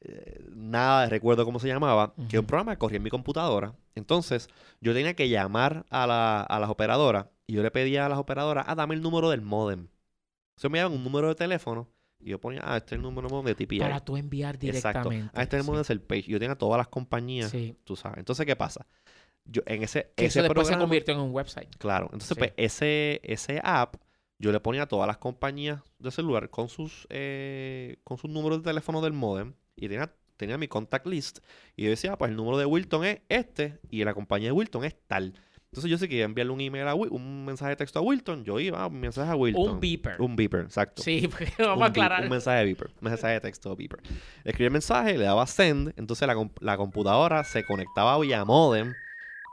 eh, 0.08 0.44
nada 0.54 1.02
de 1.02 1.10
recuerdo 1.10 1.44
cómo 1.44 1.58
se 1.58 1.66
llamaba, 1.66 2.14
que 2.28 2.38
un 2.38 2.46
programa 2.46 2.72
que 2.72 2.78
corría 2.78 2.98
en 2.98 3.02
mi 3.02 3.10
computadora. 3.10 3.74
Entonces, 3.94 4.48
yo 4.80 4.94
tenía 4.94 5.14
que 5.14 5.28
llamar 5.28 5.84
a, 5.90 6.06
la, 6.06 6.42
a 6.42 6.60
las 6.60 6.70
operadoras 6.70 7.26
y 7.46 7.54
yo 7.54 7.62
le 7.62 7.70
pedía 7.70 8.06
a 8.06 8.08
las 8.08 8.18
operadoras, 8.18 8.64
ah, 8.68 8.74
dame 8.74 8.94
el 8.94 9.02
número 9.02 9.30
del 9.30 9.42
modem. 9.42 9.88
Entonces 10.50 10.70
me 10.70 10.78
daban 10.78 10.92
un 10.92 11.02
número 11.02 11.28
de 11.28 11.34
teléfono 11.34 11.88
y 12.20 12.30
yo 12.30 12.40
ponía, 12.40 12.60
ah, 12.64 12.76
este 12.76 12.94
es 12.94 12.98
el 12.98 13.02
número 13.02 13.42
de 13.42 13.54
TPI. 13.54 13.80
Para 13.80 14.00
tú 14.00 14.16
enviar 14.16 14.58
directamente. 14.58 15.16
Exacto. 15.16 15.38
Ah, 15.38 15.42
este 15.42 15.56
es 15.56 15.60
el 15.60 15.66
número 15.66 15.82
del 15.82 16.00
page. 16.00 16.24
Yo 16.28 16.38
tenía 16.38 16.56
todas 16.56 16.78
las 16.78 16.88
compañías, 16.88 17.52
tú 17.84 17.96
sabes. 17.96 18.18
Entonces, 18.18 18.46
¿qué 18.46 18.54
pasa? 18.54 18.86
Yo 19.44 19.62
en 19.66 19.82
ese, 19.82 20.12
que 20.14 20.26
ese 20.26 20.40
eso 20.40 20.42
después 20.42 20.68
se 20.68 20.78
convirtió 20.78 21.14
en 21.14 21.20
un 21.20 21.32
website. 21.32 21.74
Claro. 21.78 22.10
Entonces, 22.12 22.36
pues, 22.36 22.52
ese, 22.56 23.20
ese 23.24 23.60
app, 23.64 23.96
yo 24.38 24.52
le 24.52 24.60
ponía 24.60 24.82
a 24.82 24.86
todas 24.86 25.06
las 25.06 25.18
compañías 25.18 25.80
de 25.98 26.10
celular 26.10 26.48
con 26.50 26.68
sus, 26.68 27.06
eh, 27.10 27.98
con 28.04 28.18
sus 28.18 28.30
números 28.30 28.58
de 28.58 28.70
teléfono 28.70 29.00
del 29.00 29.12
modem 29.12 29.54
y 29.76 29.88
tenía, 29.88 30.12
tenía 30.36 30.58
mi 30.58 30.68
contact 30.68 31.06
list. 31.06 31.38
Y 31.76 31.84
yo 31.84 31.90
decía, 31.90 32.12
ah, 32.12 32.18
pues 32.18 32.30
el 32.30 32.36
número 32.36 32.58
de 32.58 32.66
Wilton 32.66 33.04
es 33.04 33.20
este 33.28 33.78
y 33.90 34.04
la 34.04 34.14
compañía 34.14 34.48
de 34.48 34.52
Wilton 34.52 34.84
es 34.84 34.96
tal. 35.06 35.34
Entonces 35.66 35.90
yo 35.90 35.98
sí 35.98 36.08
quería 36.08 36.24
enviarle 36.24 36.52
un 36.52 36.60
email 36.60 36.88
a 36.88 36.94
un 36.94 37.44
mensaje 37.44 37.70
de 37.70 37.76
texto 37.76 37.98
a 37.98 38.02
Wilton. 38.02 38.44
Yo 38.44 38.58
iba, 38.58 38.86
un 38.86 38.98
mensaje 38.98 39.30
a 39.30 39.36
Wilton. 39.36 39.72
Un 39.72 39.80
beeper. 39.80 40.20
Un 40.20 40.34
beeper, 40.34 40.60
exacto. 40.60 41.02
Sí, 41.02 41.28
porque 41.28 41.52
vamos 41.58 41.82
a 41.82 41.86
aclarar. 41.86 42.22
un 42.22 42.30
mensaje 42.30 42.60
de 42.60 42.64
beeper. 42.64 42.88
Un 42.88 43.10
mensaje 43.10 43.34
de 43.34 43.40
texto 43.40 43.76
beeper. 43.76 44.00
Le 44.44 44.52
escribí 44.52 44.66
el 44.66 44.72
mensaje, 44.72 45.18
le 45.18 45.24
daba 45.24 45.46
send. 45.46 45.92
Entonces 45.96 46.26
la, 46.26 46.50
la 46.60 46.76
computadora 46.78 47.44
se 47.44 47.64
conectaba 47.64 48.18
vía 48.18 48.44
modem 48.44 48.94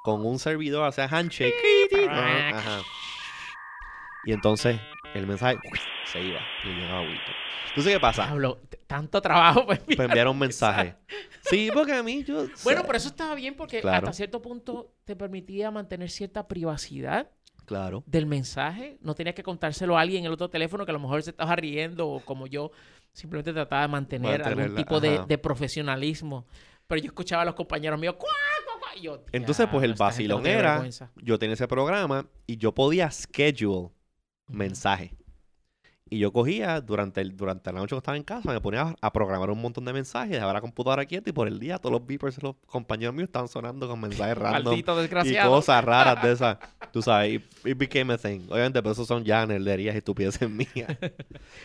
con 0.04 0.26
un 0.26 0.40
servidor, 0.40 0.88
o 0.88 0.92
sea, 0.92 1.08
handshake. 1.08 1.54
Ajá. 2.10 2.82
Y 4.26 4.32
entonces 4.32 4.80
el 5.14 5.28
mensaje 5.28 5.58
se 6.06 6.22
iba 6.22 6.40
y 6.64 6.68
llegaba 6.68 7.00
a 7.00 7.02
Wilton. 7.02 7.34
Entonces, 7.70 7.94
¿qué 7.94 8.00
pasa? 8.00 8.30
Hablo, 8.30 8.60
tanto 8.86 9.20
trabajo 9.22 9.66
para 9.66 9.82
enviar, 10.06 10.28
un 10.28 10.40
mensaje. 10.40 10.96
Sí, 11.42 11.70
porque 11.74 11.92
a 11.92 12.02
mí 12.02 12.24
yo... 12.24 12.46
Bueno, 12.64 12.84
pero 12.86 12.98
eso 12.98 13.10
estaba 13.10 13.36
bien 13.36 13.56
porque 13.56 13.80
hasta 13.80 14.14
cierto 14.14 14.42
punto 14.42 14.94
te 15.04 15.14
permitía 15.14 15.72
mantener 15.72 16.10
cierta 16.10 16.48
privacidad. 16.48 17.30
Claro. 17.66 18.02
Del 18.06 18.26
mensaje. 18.26 18.98
No 19.02 19.14
tenías 19.14 19.36
que 19.36 19.44
contárselo 19.44 19.98
a 19.98 20.02
alguien 20.02 20.22
en 20.22 20.28
el 20.28 20.32
otro 20.32 20.50
teléfono 20.50 20.86
que 20.86 20.92
a 20.92 20.94
lo 20.94 21.02
mejor 21.02 21.22
se 21.22 21.32
estaba 21.32 21.54
riendo 21.58 22.08
o 22.08 22.22
como 22.22 22.48
yo. 22.48 22.72
Simplemente 23.12 23.52
trataba 23.52 23.82
de 23.82 23.88
mantener 23.90 24.42
algún 24.42 24.74
tipo 24.74 25.02
de, 25.02 25.38
profesionalismo. 25.38 26.48
Pero 26.88 27.02
yo 27.02 27.08
escuchaba 27.08 27.42
a 27.42 27.46
los 27.46 27.56
compañeros 27.56 28.00
míos. 28.00 28.16
Entonces, 29.34 29.68
pues 29.70 29.84
el 29.84 29.96
vacilón 29.96 30.48
era. 30.48 30.82
Yo 31.18 31.38
tenía 31.38 31.56
ese 31.56 31.68
programa 31.68 32.26
y 32.48 32.56
yo 32.56 32.74
podía 32.74 33.12
schedule 33.12 33.90
mensaje. 34.48 35.16
Y 36.14 36.20
yo 36.20 36.32
cogía 36.32 36.80
durante, 36.80 37.22
el, 37.22 37.36
durante 37.36 37.72
la 37.72 37.80
noche 37.80 37.96
que 37.96 37.98
estaba 37.98 38.16
en 38.16 38.24
casa, 38.24 38.52
me 38.52 38.62
ponía 38.62 38.94
a, 39.02 39.12
programar 39.12 39.50
un 39.50 39.60
montón 39.60 39.84
de 39.84 39.94
mensajes, 39.94 40.30
dejaba 40.30 40.54
la 40.54 40.62
computadora 40.62 41.06
quieta 41.06 41.32
y 41.32 41.34
por 41.34 41.48
el 41.48 41.60
día 41.60 41.80
todos 41.80 41.92
los 41.92 42.06
beepers 42.06 42.44
los 42.44 42.56
compañeros 42.68 43.16
míos 43.16 43.30
estaban 43.30 43.48
sonando 43.48 43.88
con 43.88 44.00
mensajes 44.00 44.38
random. 44.38 44.78
y 44.78 44.84
cosas 44.84 45.84
raras 45.84 46.22
de 46.22 46.32
esas. 46.34 46.60
Tú 46.92 47.02
sabes, 47.02 47.42
it, 47.66 47.78
became 47.78 48.14
a 48.14 48.18
thing. 48.20 48.42
Obviamente, 48.48 48.80
pero 48.84 48.92
eso 48.92 49.06
son 49.06 49.24
ya 49.24 49.44
nerderías 49.48 49.96
y 49.96 49.98
estupideces 49.98 50.48
mías. 50.52 50.96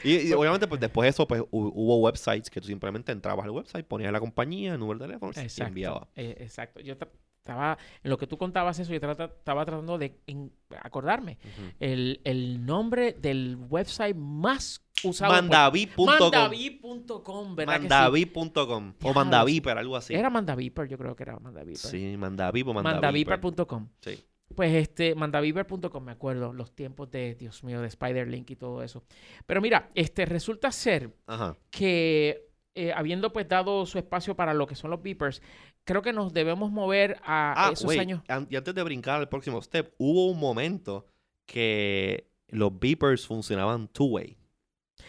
y, 0.03 0.33
obviamente, 0.33 0.67
pues 0.67 0.81
después 0.81 1.05
de 1.05 1.11
eso, 1.11 1.29
pues 1.29 1.43
hubo 1.51 1.99
websites 1.99 2.49
que 2.49 2.63
tú 2.63 2.69
simplemente 2.69 3.13
entrabas 3.13 3.45
al 3.45 3.51
website, 3.51 3.85
ponías 3.85 4.13
la 4.13 4.21
compañía, 4.21 4.73
el 4.73 4.81
número 4.81 5.01
de 5.01 5.07
teléfono 5.09 5.33
y 5.37 5.63
enviabas. 5.63 6.09
Eh, 6.17 6.37
exacto. 6.41 6.81
Yo 6.81 6.97
estaba, 7.39 7.79
en 8.03 8.11
lo 8.11 8.19
que 8.19 8.27
tú 8.27 8.37
contabas 8.37 8.79
eso, 8.79 8.91
yo 8.91 8.97
estaba 8.97 9.65
tratando 9.65 9.99
de 9.99 10.21
acordarme. 10.83 11.39
el, 11.81 12.65
nombre 12.65 13.13
del 13.13 13.57
website 13.69 14.17
más 14.17 14.85
usado. 15.03 15.33
Mandavi.com. 15.33 16.07
Mandavi.com, 16.07 17.57
¿verdad? 17.57 17.81
Mandavi.com. 17.81 18.95
O 19.03 19.15
Mandaviper, 19.15 19.79
algo 19.79 19.97
así. 19.97 20.15
Era 20.15 20.31
Mandaviper, 20.31 20.89
yo 20.89 20.99
creo 20.99 21.17
que 21.17 21.23
era 21.23 21.39
Mandaviper. 21.39 21.77
Sí, 21.77 22.17
Mandavi 22.17 22.63
o 22.63 22.75
Mandaviper.com. 22.75 23.89
Sí. 24.01 24.25
Pues 24.55 24.75
este, 24.75 25.15
mandaviper.com, 25.15 26.03
me 26.03 26.13
acuerdo, 26.13 26.53
los 26.53 26.75
tiempos 26.75 27.11
de, 27.11 27.35
Dios 27.35 27.63
mío, 27.65 27.81
de 27.81 27.89
Spider-Link 27.89 28.51
y 28.51 28.57
todo 28.57 28.83
eso. 28.83 29.05
Pero 29.47 29.61
mira, 29.61 29.91
este 29.95 30.25
resulta 30.25 30.73
ser 30.73 31.15
que 31.71 32.49
eh, 32.75 32.93
habiendo 32.95 33.33
pues 33.33 33.47
dado 33.49 33.85
su 33.87 33.99
espacio 33.99 34.37
para 34.37 34.55
lo 34.55 34.67
que 34.67 34.75
son 34.75 34.91
los 34.91 35.03
beepers, 35.03 35.43
creo 35.89 36.03
que 36.03 36.13
nos 36.13 36.35
debemos 36.35 36.71
mover 36.71 37.17
a 37.25 37.69
ah, 37.69 37.73
esos 37.73 37.97
años. 37.97 38.21
y 38.51 38.57
antes 38.57 38.75
de 38.75 38.83
brincar 38.83 39.21
al 39.21 39.29
próximo 39.31 39.63
step, 39.63 39.95
hubo 39.97 40.31
un 40.31 40.39
momento 40.39 41.07
que 41.47 42.31
los 42.49 42.79
beepers 42.79 43.27
funcionaban 43.27 43.89
two-way. 43.89 44.37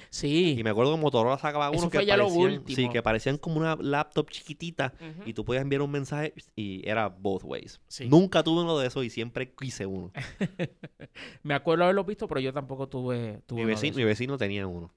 Sí. 0.09 0.55
Y 0.57 0.63
me 0.63 0.69
acuerdo 0.69 0.95
que 0.95 1.01
Motorola 1.01 1.37
sacaba 1.37 1.69
uno 1.69 1.89
que 1.89 1.99
parecían, 1.99 2.63
sí, 2.65 2.87
que 2.89 3.03
parecían 3.03 3.37
como 3.37 3.59
una 3.59 3.75
laptop 3.75 4.29
chiquitita 4.29 4.93
y 5.25 5.33
tú 5.33 5.43
podías 5.43 5.63
enviar 5.63 5.81
un 5.81 5.91
mensaje 5.91 6.33
y 6.55 6.87
era 6.87 7.09
both 7.09 7.43
ways. 7.43 7.81
Nunca 8.07 8.41
tuve 8.41 8.61
uno 8.61 8.77
de 8.77 8.87
esos 8.87 9.03
y 9.03 9.09
siempre 9.09 9.53
quise 9.53 9.85
uno. 9.85 10.11
me 11.43 11.55
acuerdo 11.55 11.83
haberlo 11.83 12.05
visto, 12.05 12.25
pero 12.27 12.39
yo 12.39 12.53
tampoco 12.53 12.87
tuve, 12.87 13.41
mi, 13.51 13.65
vecino, 13.65 13.97
mi 13.97 14.05
vecino 14.05 14.37
tenía 14.37 14.65
uno. 14.65 14.93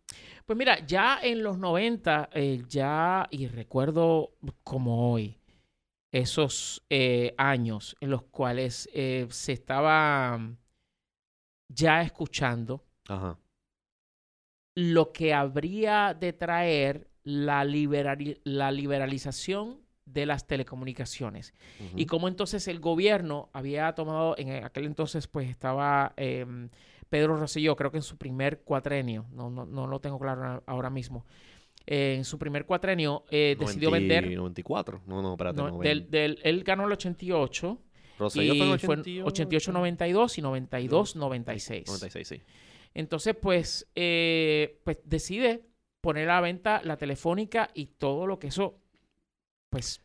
Pues 0.47 0.57
mira, 0.57 0.87
ya 0.87 1.19
en 1.21 1.43
los 1.43 1.59
90, 1.59 2.31
eh, 2.35 2.63
ya, 2.69 3.27
y 3.31 3.49
recuerdo 3.49 4.31
como 4.63 5.13
hoy, 5.13 5.42
esos 6.13 6.85
eh, 6.91 7.35
años 7.39 7.97
en 8.01 8.11
los 8.11 8.23
cuales 8.25 8.89
eh, 8.93 9.27
se 9.31 9.53
estaba 9.53 10.39
ya 11.69 12.03
escuchando 12.03 12.85
lo 14.75 15.13
que 15.13 15.35
habría 15.35 16.15
de 16.15 16.33
traer 16.33 17.11
la, 17.25 17.65
la 17.65 18.71
liberalización 18.71 19.81
de 20.05 20.27
las 20.27 20.47
telecomunicaciones. 20.47 21.55
Y 21.97 22.07
cómo 22.07 22.29
entonces 22.29 22.69
el 22.69 22.81
gobierno 22.81 23.49
había 23.53 23.95
tomado, 23.95 24.37
en 24.37 24.65
aquel 24.65 24.85
entonces 24.85 25.27
pues 25.29 25.49
estaba 25.49 26.13
em, 26.17 26.69
Pedro 27.09 27.37
Rosselló, 27.37 27.77
creo 27.77 27.91
que 27.91 27.99
en 27.99 28.03
su 28.03 28.17
primer 28.19 28.61
cuatrenio, 28.63 29.27
no, 29.33 29.51
no, 29.51 29.65
no 29.65 29.87
lo 29.87 30.01
tengo 30.01 30.19
claro 30.19 30.63
ahora 30.67 30.91
mismo, 30.91 31.25
en 31.87 32.25
su 32.25 32.39
primer 32.39 32.67
cuatrenio 32.67 33.25
eh, 33.31 33.57
decidió 33.59 33.91
vender... 33.91 34.31
94, 34.31 35.03
no, 35.07 35.23
no, 35.23 35.33
espérate. 35.33 35.57
No, 35.57 35.79
del, 35.79 36.11
del, 36.11 36.39
él 36.43 36.63
ganó 36.65 36.87
el 36.87 36.93
88. 36.93 37.79
Rosselló 38.19 38.55
y 38.55 38.79
fue, 38.79 38.95
en 38.95 39.03
88-92 39.03 40.39
y 40.39 40.43
92-96. 40.43 41.15
96, 41.15 42.29
sí. 42.29 42.43
Entonces, 42.95 43.35
pues, 43.41 43.89
eh, 43.95 44.81
pues 44.85 44.99
decide 45.05 45.67
poner 46.01 46.29
a 46.29 46.35
la 46.35 46.41
venta 46.41 46.81
la 46.85 46.97
telefónica 46.97 47.71
y 47.75 47.87
todo 47.87 48.27
lo 48.27 48.39
que 48.39 48.49
eso, 48.49 48.81
pues, 49.71 50.03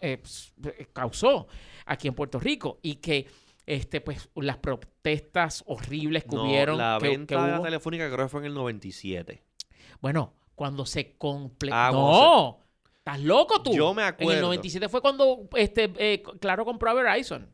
eh, 0.00 0.18
pues 0.18 0.54
causó 0.92 1.48
aquí 1.86 2.08
en 2.08 2.14
Puerto 2.14 2.38
Rico. 2.38 2.78
Y 2.82 2.96
que 2.96 3.26
este, 3.66 4.00
pues, 4.00 4.28
las 4.36 4.58
protestas 4.58 5.64
horribles 5.66 6.24
que 6.24 6.36
hubieron. 6.36 6.78
La 6.78 6.98
venta 6.98 7.44
de 7.44 7.52
la 7.52 7.62
telefónica 7.62 8.10
creo 8.10 8.26
que 8.26 8.30
fue 8.30 8.40
en 8.40 8.46
el 8.46 8.54
97. 8.54 9.42
Bueno, 10.00 10.34
cuando 10.54 10.86
se 10.86 11.16
completó. 11.16 11.74
Ah, 11.74 11.90
¡No! 11.92 12.58
¿Estás 12.98 13.20
loco 13.20 13.62
tú? 13.62 13.72
Yo 13.72 13.92
me 13.94 14.04
acuerdo. 14.04 14.32
En 14.32 14.38
el 14.38 14.42
97 14.42 14.88
fue 14.88 15.00
cuando 15.00 15.48
este, 15.56 15.92
eh, 15.98 16.22
Claro 16.40 16.64
compró 16.64 16.90
a 16.90 16.94
Verizon. 16.94 17.48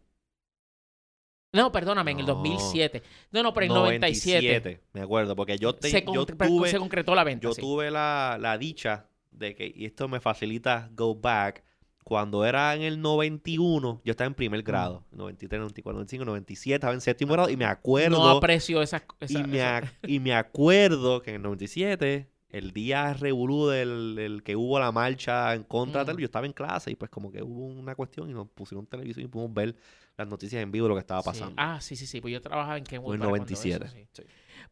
No, 1.53 1.73
perdóname, 1.73 2.11
en 2.11 2.21
el 2.21 2.27
2007. 2.27 3.03
No, 3.33 3.43
no, 3.43 3.55
pero 3.55 3.65
en 3.65 3.73
el 3.73 3.79
97. 3.79 4.83
Me 4.93 5.01
acuerdo, 5.01 5.35
porque 5.35 5.57
yo, 5.57 5.75
te, 5.75 5.89
se, 5.89 6.05
yo 6.05 6.27
tuve... 6.27 6.69
Se 6.69 6.79
concretó 6.79 7.15
la 7.15 7.25
venta, 7.25 7.49
Yo 7.49 7.55
tuve 7.55 7.91
la, 7.91 8.37
la 8.39 8.59
dicha 8.59 9.09
de 9.31 9.55
que, 9.55 9.73
y 9.75 9.87
esto 9.87 10.09
me 10.09 10.21
facilita 10.21 10.91
go 10.93 11.15
back, 11.15 11.65
cuando 12.05 12.45
era 12.45 12.75
en 12.75 12.83
el 12.83 13.01
91, 13.01 14.03
yo 14.05 14.11
estaba 14.11 14.27
en 14.27 14.35
primer 14.35 14.63
grado. 14.63 15.05
93, 15.13 15.61
94, 15.61 15.93
95, 15.95 16.25
97, 16.25 16.75
estaba 16.75 16.93
en 16.93 17.01
séptimo 17.01 17.33
grado 17.33 17.49
y 17.49 17.57
me 17.57 17.65
acuerdo... 17.65 18.19
No 18.19 18.29
aprecio 18.29 18.83
esas... 18.83 19.03
cosas. 19.03 19.31
y, 19.31 19.43
me 19.43 19.63
y 20.07 20.21
me 20.21 20.35
acuerdo 20.35 21.23
que 21.23 21.31
en 21.31 21.37
el 21.37 21.43
97 21.43 22.31
el 22.51 22.73
día 22.73 23.13
revolú 23.13 23.69
del, 23.69 24.43
que 24.45 24.57
hubo 24.57 24.79
la 24.79 24.91
marcha 24.91 25.55
en 25.55 25.65
contra 25.65 26.05
de 26.05 26.15
mm. 26.15 26.19
yo 26.19 26.25
estaba 26.25 26.47
en 26.47 26.53
clase 26.53 26.91
y 26.91 26.97
pues 26.97 27.11
como 27.11 27.31
que 27.31 27.43
hubo 27.43 27.67
una 27.67 27.95
cuestión 27.95 28.31
y 28.31 28.33
nos 28.33 28.49
pusieron 28.49 28.87
televisión 28.87 29.27
y 29.27 29.29
pudimos 29.29 29.53
ver 29.53 29.77
las 30.17 30.27
noticias 30.27 30.63
en 30.63 30.73
vivo 30.73 30.87
de 30.87 30.89
lo 30.91 30.95
que 30.95 31.01
estaba 31.01 31.23
pasando. 31.23 31.55
Ah, 31.57 31.81
sí, 31.81 31.95
sí, 31.95 32.07
sí, 32.07 32.21
pues 32.21 32.33
yo 32.33 32.41
trabajaba 32.41 32.79
en 32.79 32.85
Kenwood. 32.85 33.15
En 33.15 33.21
97. 33.21 34.09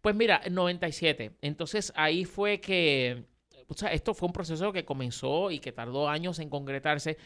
Pues 0.01 0.15
mira, 0.15 0.41
en 0.43 0.55
97. 0.55 1.37
Entonces 1.43 1.93
ahí 1.95 2.25
fue 2.25 2.61
que, 2.61 3.27
o 3.69 3.75
sea, 3.75 3.93
esto 3.93 4.15
fue 4.15 4.27
un 4.27 4.33
proceso 4.33 4.73
que 4.73 4.85
comenzó 4.85 5.51
y 5.51 5.61
que 5.61 5.71
tardó 5.71 6.09
años 6.09 6.39
en 6.39 6.49
concretarse 6.49 7.19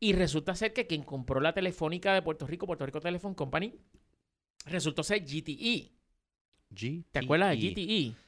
y 0.00 0.12
resulta 0.12 0.54
ser 0.54 0.72
que 0.72 0.86
quien 0.86 1.02
compró 1.02 1.40
la 1.40 1.54
telefónica 1.54 2.12
de 2.12 2.22
Puerto 2.22 2.46
Rico, 2.46 2.66
Puerto 2.66 2.84
Rico 2.84 3.00
Telephone 3.00 3.34
Company, 3.34 3.74
resultó 4.66 5.02
ser 5.02 5.20
GTE. 5.24 5.90
GTE. 6.70 7.04
¿Te 7.10 7.18
acuerdas 7.20 7.50
de 7.50 7.70
GTE? 7.70 8.24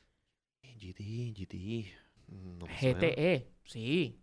GTE, 0.76 1.32
GTE. 1.32 1.92
No 2.28 2.66
GTE, 2.66 3.48
sí. 3.64 4.20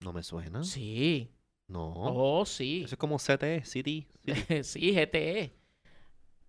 ¿No 0.00 0.12
me 0.12 0.22
suena? 0.22 0.62
Sí. 0.64 1.30
No. 1.66 1.92
Oh, 1.94 2.46
sí. 2.46 2.82
Eso 2.84 2.94
es 2.94 2.98
como 2.98 3.18
CTE, 3.18 3.64
City. 3.64 4.06
sí, 4.62 4.92
GTE. 4.92 5.54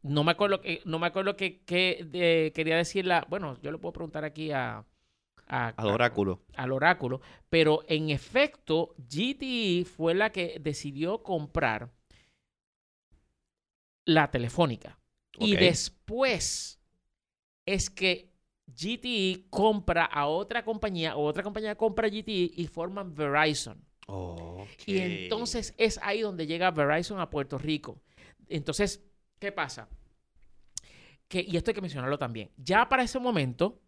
No 0.02 0.24
me 0.24 0.32
acuerdo 0.32 0.62
que, 0.62 0.82
no 0.86 0.98
me 0.98 1.08
acuerdo 1.08 1.36
que, 1.36 1.62
quería 1.66 2.78
decir 2.78 3.06
la. 3.06 3.26
Bueno, 3.30 3.60
yo 3.62 3.72
le 3.72 3.78
puedo 3.78 3.94
preguntar 3.94 4.24
aquí 4.24 4.52
a, 4.52 4.86
al 5.48 5.74
oráculo. 5.88 6.42
al 6.56 6.72
oráculo. 6.72 7.22
Pero 7.50 7.84
en 7.88 8.10
efecto, 8.10 8.96
GTE 8.98 9.86
fue 9.86 10.14
la 10.14 10.32
que 10.32 10.60
decidió 10.62 11.22
comprar 11.22 11.92
la 14.06 14.32
telefónica. 14.32 15.00
Y 15.38 15.56
después 15.56 16.82
es 17.66 17.90
que 17.90 18.29
GTE 18.76 19.48
compra 19.50 20.06
a 20.06 20.28
otra 20.28 20.64
compañía, 20.64 21.16
o 21.16 21.24
otra 21.26 21.44
compañía 21.44 21.76
compra 21.76 22.08
a 22.08 22.10
GTE 22.10 22.52
y 22.56 22.68
forman 22.68 23.14
Verizon. 23.14 23.84
Y 24.86 24.98
entonces 24.98 25.76
es 25.78 26.00
ahí 26.02 26.22
donde 26.22 26.48
llega 26.48 26.72
Verizon 26.72 27.20
a 27.20 27.30
Puerto 27.30 27.58
Rico. 27.58 28.02
Entonces, 28.48 29.04
¿qué 29.38 29.52
pasa? 29.52 29.88
Que, 31.28 31.46
y 31.48 31.58
esto 31.58 31.70
hay 31.72 31.76
que 31.76 31.82
mencionarlo 31.82 32.18
también. 32.18 32.50
Ya 32.58 32.90
para 32.90 33.04
ese 33.04 33.20
momento, 33.20 33.80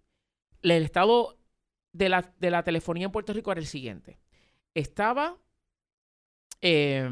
el 0.62 0.84
estado 0.84 1.40
de 1.92 2.10
la, 2.10 2.34
de 2.40 2.52
la 2.52 2.64
telefonía 2.64 3.06
en 3.06 3.12
Puerto 3.12 3.34
Rico 3.34 3.52
era 3.52 3.60
el 3.60 3.68
siguiente. 3.68 4.20
Estaba 4.76 5.38
eh, 6.62 7.10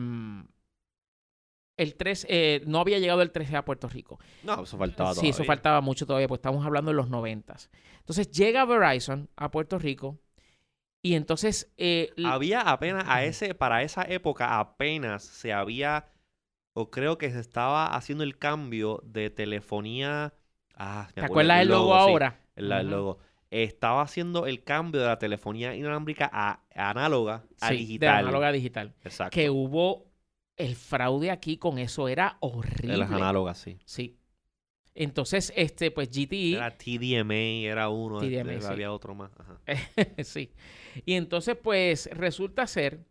el 1.79 1.95
3, 1.95 2.27
eh, 2.29 2.61
no 2.65 2.79
había 2.79 2.99
llegado 2.99 3.21
el 3.21 3.31
13 3.31 3.55
a 3.55 3.65
Puerto 3.65 3.87
Rico. 3.87 4.19
No, 4.43 4.63
eso 4.63 4.77
faltaba 4.77 5.15
Sí, 5.15 5.29
eso 5.29 5.45
faltaba 5.45 5.79
mucho 5.79 6.05
todavía, 6.05 6.27
pues 6.27 6.39
estamos 6.39 6.65
hablando 6.65 6.91
de 6.91 6.95
los 6.95 7.09
90. 7.09 7.55
Entonces 7.99 8.29
llega 8.31 8.65
Verizon 8.65 9.29
a 9.37 9.49
Puerto 9.49 9.79
Rico 9.79 10.19
y 11.01 11.15
entonces... 11.15 11.71
Eh, 11.77 12.11
había 12.25 12.61
apenas, 12.61 13.05
a 13.07 13.23
ese, 13.23 13.55
para 13.55 13.81
esa 13.81 14.03
época 14.03 14.59
apenas 14.59 15.23
se 15.23 15.53
había, 15.53 16.07
o 16.73 16.91
creo 16.91 17.17
que 17.17 17.31
se 17.31 17.39
estaba 17.39 17.95
haciendo 17.95 18.25
el 18.25 18.37
cambio 18.37 19.01
de 19.05 19.29
telefonía... 19.29 20.33
Ah, 20.75 21.07
¿Te 21.13 21.21
acuerdas 21.21 21.61
el 21.61 21.69
logo, 21.69 21.93
ahora? 21.93 22.41
el, 22.55 22.69
logo 22.89 23.19
estaba 23.51 24.01
haciendo 24.01 24.45
el 24.45 24.63
cambio 24.63 25.01
de 25.01 25.07
la 25.07 25.17
telefonía 25.17 25.75
inalámbrica 25.75 26.29
a 26.31 26.61
análoga 26.75 27.43
a 27.61 27.71
digital. 27.71 27.99
De 27.99 28.19
análoga 28.19 28.47
a 28.49 28.51
digital. 28.51 28.93
Exacto. 29.03 29.33
Que 29.33 29.49
hubo 29.49 30.08
el 30.59 30.75
fraude 30.75 31.31
aquí 31.31 31.57
con 31.57 31.79
eso 31.79 32.07
era 32.07 32.37
horrible. 32.41 32.91
De 32.91 32.97
las 32.97 33.11
análogas, 33.11 33.57
sí. 33.57 33.79
Sí. 33.85 34.19
Entonces, 34.93 35.53
este, 35.55 35.91
pues 35.91 36.09
GTE. 36.09 36.55
Era 36.55 36.77
TDMA, 36.77 37.65
era 37.71 37.89
uno, 37.89 38.19
TDMA, 38.19 38.67
había 38.67 38.91
otro 38.91 39.15
más. 39.15 39.31
sí. 40.23 40.51
Y 41.05 41.13
entonces, 41.13 41.55
pues, 41.55 42.09
resulta 42.11 42.67
ser 42.67 43.05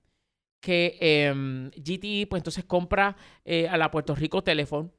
que 0.60 0.98
em, 1.00 1.70
GTE, 1.70 2.26
pues 2.28 2.40
entonces 2.40 2.64
compra 2.64 3.16
eh, 3.44 3.66
a 3.68 3.78
la 3.78 3.90
Puerto 3.90 4.14
Rico 4.14 4.44
Telephone 4.44 4.90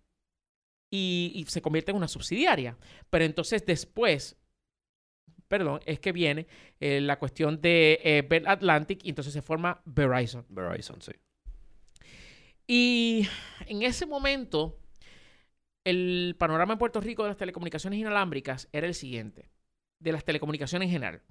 y, 0.89 1.45
se 1.47 1.61
convierte 1.61 1.91
en 1.91 1.97
una 1.97 2.07
subsidiaria. 2.07 2.77
Pero 3.11 3.25
entonces 3.25 3.63
después, 3.63 4.37
perdón, 5.47 5.81
es 5.85 5.99
que 5.99 6.11
viene 6.11 6.47
eh, 6.79 7.01
la 7.01 7.19
cuestión 7.19 7.61
de 7.61 7.99
eh, 8.03 8.25
Bell 8.27 8.47
Atlantic 8.47 9.01
y 9.03 9.09
entonces 9.09 9.33
se 9.33 9.43
forma 9.43 9.81
Verizon. 9.85 10.45
Verizon, 10.49 10.99
sí. 11.01 11.11
Y 12.71 13.27
en 13.65 13.81
ese 13.81 14.05
momento, 14.05 14.77
el 15.83 16.35
panorama 16.37 16.73
en 16.73 16.77
Puerto 16.77 17.01
Rico 17.01 17.23
de 17.23 17.29
las 17.29 17.37
telecomunicaciones 17.37 17.99
inalámbricas 17.99 18.69
era 18.71 18.85
el 18.85 18.93
siguiente, 18.93 19.49
de 19.97 20.11
las 20.11 20.23
telecomunicaciones 20.23 20.85
en 20.85 20.91
general. 20.91 21.23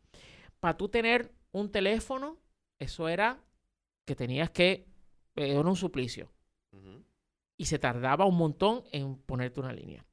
Para 0.59 0.77
tú 0.77 0.89
tener 0.89 1.33
un 1.53 1.71
teléfono, 1.71 2.41
eso 2.81 3.09
era 3.09 3.41
que 4.05 4.17
tenías 4.17 4.51
que, 4.51 4.89
era 5.37 5.61
un 5.61 5.77
suplicio 5.77 6.33
y 7.57 7.67
se 7.67 7.79
tardaba 7.79 8.25
un 8.25 8.37
montón 8.37 8.83
en 8.91 9.17
ponerte 9.17 9.61
una 9.61 9.73
línea. 9.73 10.05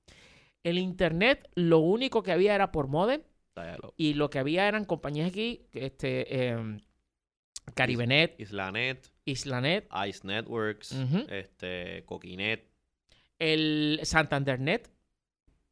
El 0.63 0.77
internet, 0.77 1.49
lo 1.55 1.79
único 1.79 2.21
que 2.21 2.33
había 2.33 2.53
era 2.53 2.71
por 2.71 2.87
modem. 2.87 3.23
Y 3.97 4.13
lo 4.13 4.29
que 4.29 4.37
había 4.37 4.67
eran 4.67 4.85
compañías 4.85 5.29
aquí, 5.29 5.65
este, 5.71 6.49
eh, 6.49 6.77
Caribenet, 7.73 8.39
Islanet, 8.39 9.11
Islanet, 9.25 9.89
Ice 10.07 10.21
Networks, 10.23 10.95
este, 11.29 12.03
Coquinet, 12.05 12.69
el 13.39 13.99
Santandernet. 14.03 14.91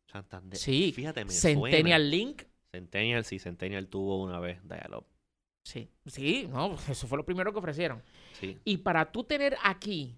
Santander. 0.08 0.58
Sí. 0.58 0.92
Fíjate, 0.94 1.26
me 1.26 1.32
Centennial 1.32 2.10
Link. 2.10 2.44
Centennial, 2.72 3.26
sí, 3.26 3.40
Centennial 3.40 3.88
tuvo 3.88 4.22
una 4.22 4.40
vez 4.40 4.60
Dialog. 4.64 5.06
Sí, 5.64 5.90
sí, 6.06 6.48
no, 6.52 6.76
eso 6.90 7.08
fue 7.08 7.18
lo 7.18 7.26
primero 7.26 7.54
que 7.54 7.60
ofrecieron. 7.60 8.04
Sí. 8.40 8.60
Y 8.66 8.78
para 8.78 9.12
tú 9.12 9.24
tener 9.24 9.56
aquí 9.64 10.18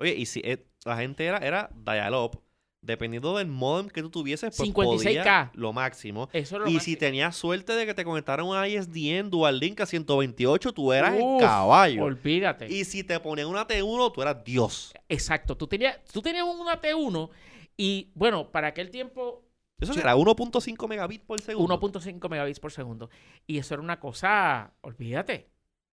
Oye, 0.00 0.14
y 0.14 0.24
si 0.24 0.40
eh, 0.40 0.66
la 0.86 0.96
gente 0.96 1.26
era, 1.26 1.36
era 1.38 1.70
dial-up, 1.74 2.42
dependiendo 2.82 3.36
del 3.36 3.46
modem 3.46 3.88
que 3.88 4.02
tú 4.02 4.10
tuvieses, 4.10 4.56
pues 4.56 4.70
56K. 4.70 5.50
lo 5.54 5.72
máximo. 5.72 6.28
Eso 6.32 6.66
y 6.66 6.80
si 6.80 6.96
tenías 6.96 7.36
suerte 7.36 7.74
de 7.74 7.86
que 7.86 7.94
te 7.94 8.04
conectaran 8.04 8.46
un 8.46 8.56
ISDN 8.64 9.30
Dual 9.30 9.58
Link 9.58 9.80
a 9.80 9.86
128, 9.86 10.72
tú 10.72 10.92
eras 10.92 11.14
el 11.14 11.38
caballo. 11.38 12.04
Olvídate. 12.04 12.72
Y 12.72 12.84
si 12.84 13.04
te 13.04 13.18
ponían 13.20 13.48
una 13.48 13.66
T1, 13.66 14.12
tú 14.12 14.22
eras 14.22 14.42
Dios. 14.44 14.94
Exacto. 15.08 15.56
Tú 15.56 15.66
tenías, 15.66 16.02
tú 16.12 16.22
tenías 16.22 16.44
una 16.44 16.80
T1 16.80 17.30
y, 17.76 18.10
bueno, 18.14 18.50
para 18.50 18.68
aquel 18.68 18.90
tiempo... 18.90 19.44
Eso 19.78 19.98
era 19.98 20.14
1.5 20.14 20.88
megabits 20.88 21.24
por 21.24 21.40
segundo. 21.40 21.80
1.5 21.80 22.28
megabits 22.28 22.60
por 22.60 22.70
segundo. 22.70 23.08
Y 23.46 23.56
eso 23.56 23.74
era 23.74 23.82
una 23.82 23.98
cosa, 23.98 24.74
olvídate. 24.82 25.48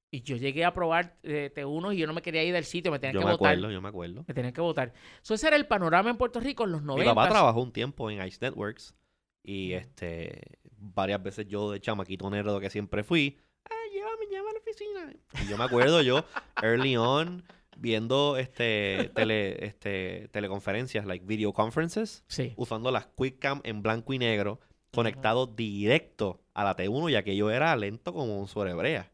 Y 0.10 0.22
yo 0.22 0.38
llegué 0.38 0.64
a 0.64 0.74
probar 0.74 1.18
eh, 1.24 1.52
T1 1.54 1.94
y 1.94 1.98
yo 1.98 2.08
no 2.08 2.14
me 2.14 2.22
quería 2.22 2.44
ir 2.44 2.54
del 2.54 2.64
sitio, 2.64 2.92
me 2.92 3.00
tenían 3.00 3.14
que 3.22 3.30
votar. 3.30 3.36
Yo 3.36 3.38
me 3.38 3.52
acuerdo, 3.52 3.72
yo 3.72 3.82
me 3.82 3.90
acuerdo. 3.90 4.26
Me 4.28 4.34
tenían 4.34 4.54
que 4.54 4.62
votar. 4.62 4.94
So, 5.22 5.34
ese 5.34 5.48
era 5.48 5.58
el 5.58 5.68
panorama 5.68 6.10
en 6.10 6.18
Puerto 6.18 6.40
Rico 6.40 6.64
en 6.64 6.72
los 6.72 6.82
90. 6.82 7.12
Mi 7.12 7.16
papá 7.16 7.30
trabajó 7.30 7.62
un 7.62 7.74
tiempo 7.74 8.10
en 8.10 8.26
Ice 8.26 8.38
Networks 8.42 8.96
y 9.44 9.74
este 9.74 10.60
varias 10.78 11.22
veces 11.22 11.48
yo 11.48 11.72
de 11.72 11.80
chamaquito 11.80 12.30
nerdo 12.30 12.60
que 12.60 12.70
siempre 12.70 13.04
fui, 13.04 13.38
ah, 13.66 13.74
llévame, 13.92 14.26
llévame 14.30 14.50
a 14.50 14.54
la 14.54 14.60
oficina. 14.60 15.14
Y 15.44 15.50
yo 15.50 15.58
me 15.58 15.64
acuerdo 15.64 16.02
yo, 16.02 16.24
early 16.62 16.96
on, 16.98 17.44
viendo 17.78 18.38
este, 18.38 19.12
tele, 19.16 19.66
este 19.66 20.30
teleconferencias, 20.32 21.06
like 21.06 21.26
video 21.26 21.54
conferences, 21.54 22.24
usando 22.56 22.92
las 22.92 23.08
QuickCam 23.08 23.62
en 23.64 23.82
blanco 23.82 24.14
y 24.14 24.20
negro, 24.20 24.60
conectado 24.94 25.48
directo 25.48 26.42
a 26.54 26.64
la 26.64 26.76
T1, 26.76 27.12
ya 27.12 27.24
que 27.24 27.36
yo 27.36 27.52
era 27.52 27.76
lento 27.76 28.14
como 28.14 28.40
un 28.40 28.48
sobrebrea. 28.48 29.12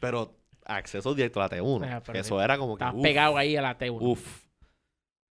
Pero 0.00 0.38
acceso 0.64 1.14
directo 1.14 1.40
a 1.40 1.48
la 1.48 1.56
T1. 1.56 1.84
Ah, 1.84 2.12
eso 2.14 2.42
era 2.42 2.58
como 2.58 2.76
que. 2.76 2.84
Estás 2.84 3.02
pegado 3.02 3.36
ahí 3.36 3.56
a 3.56 3.62
la 3.62 3.78
T1. 3.78 3.98
Uf. 4.00 4.44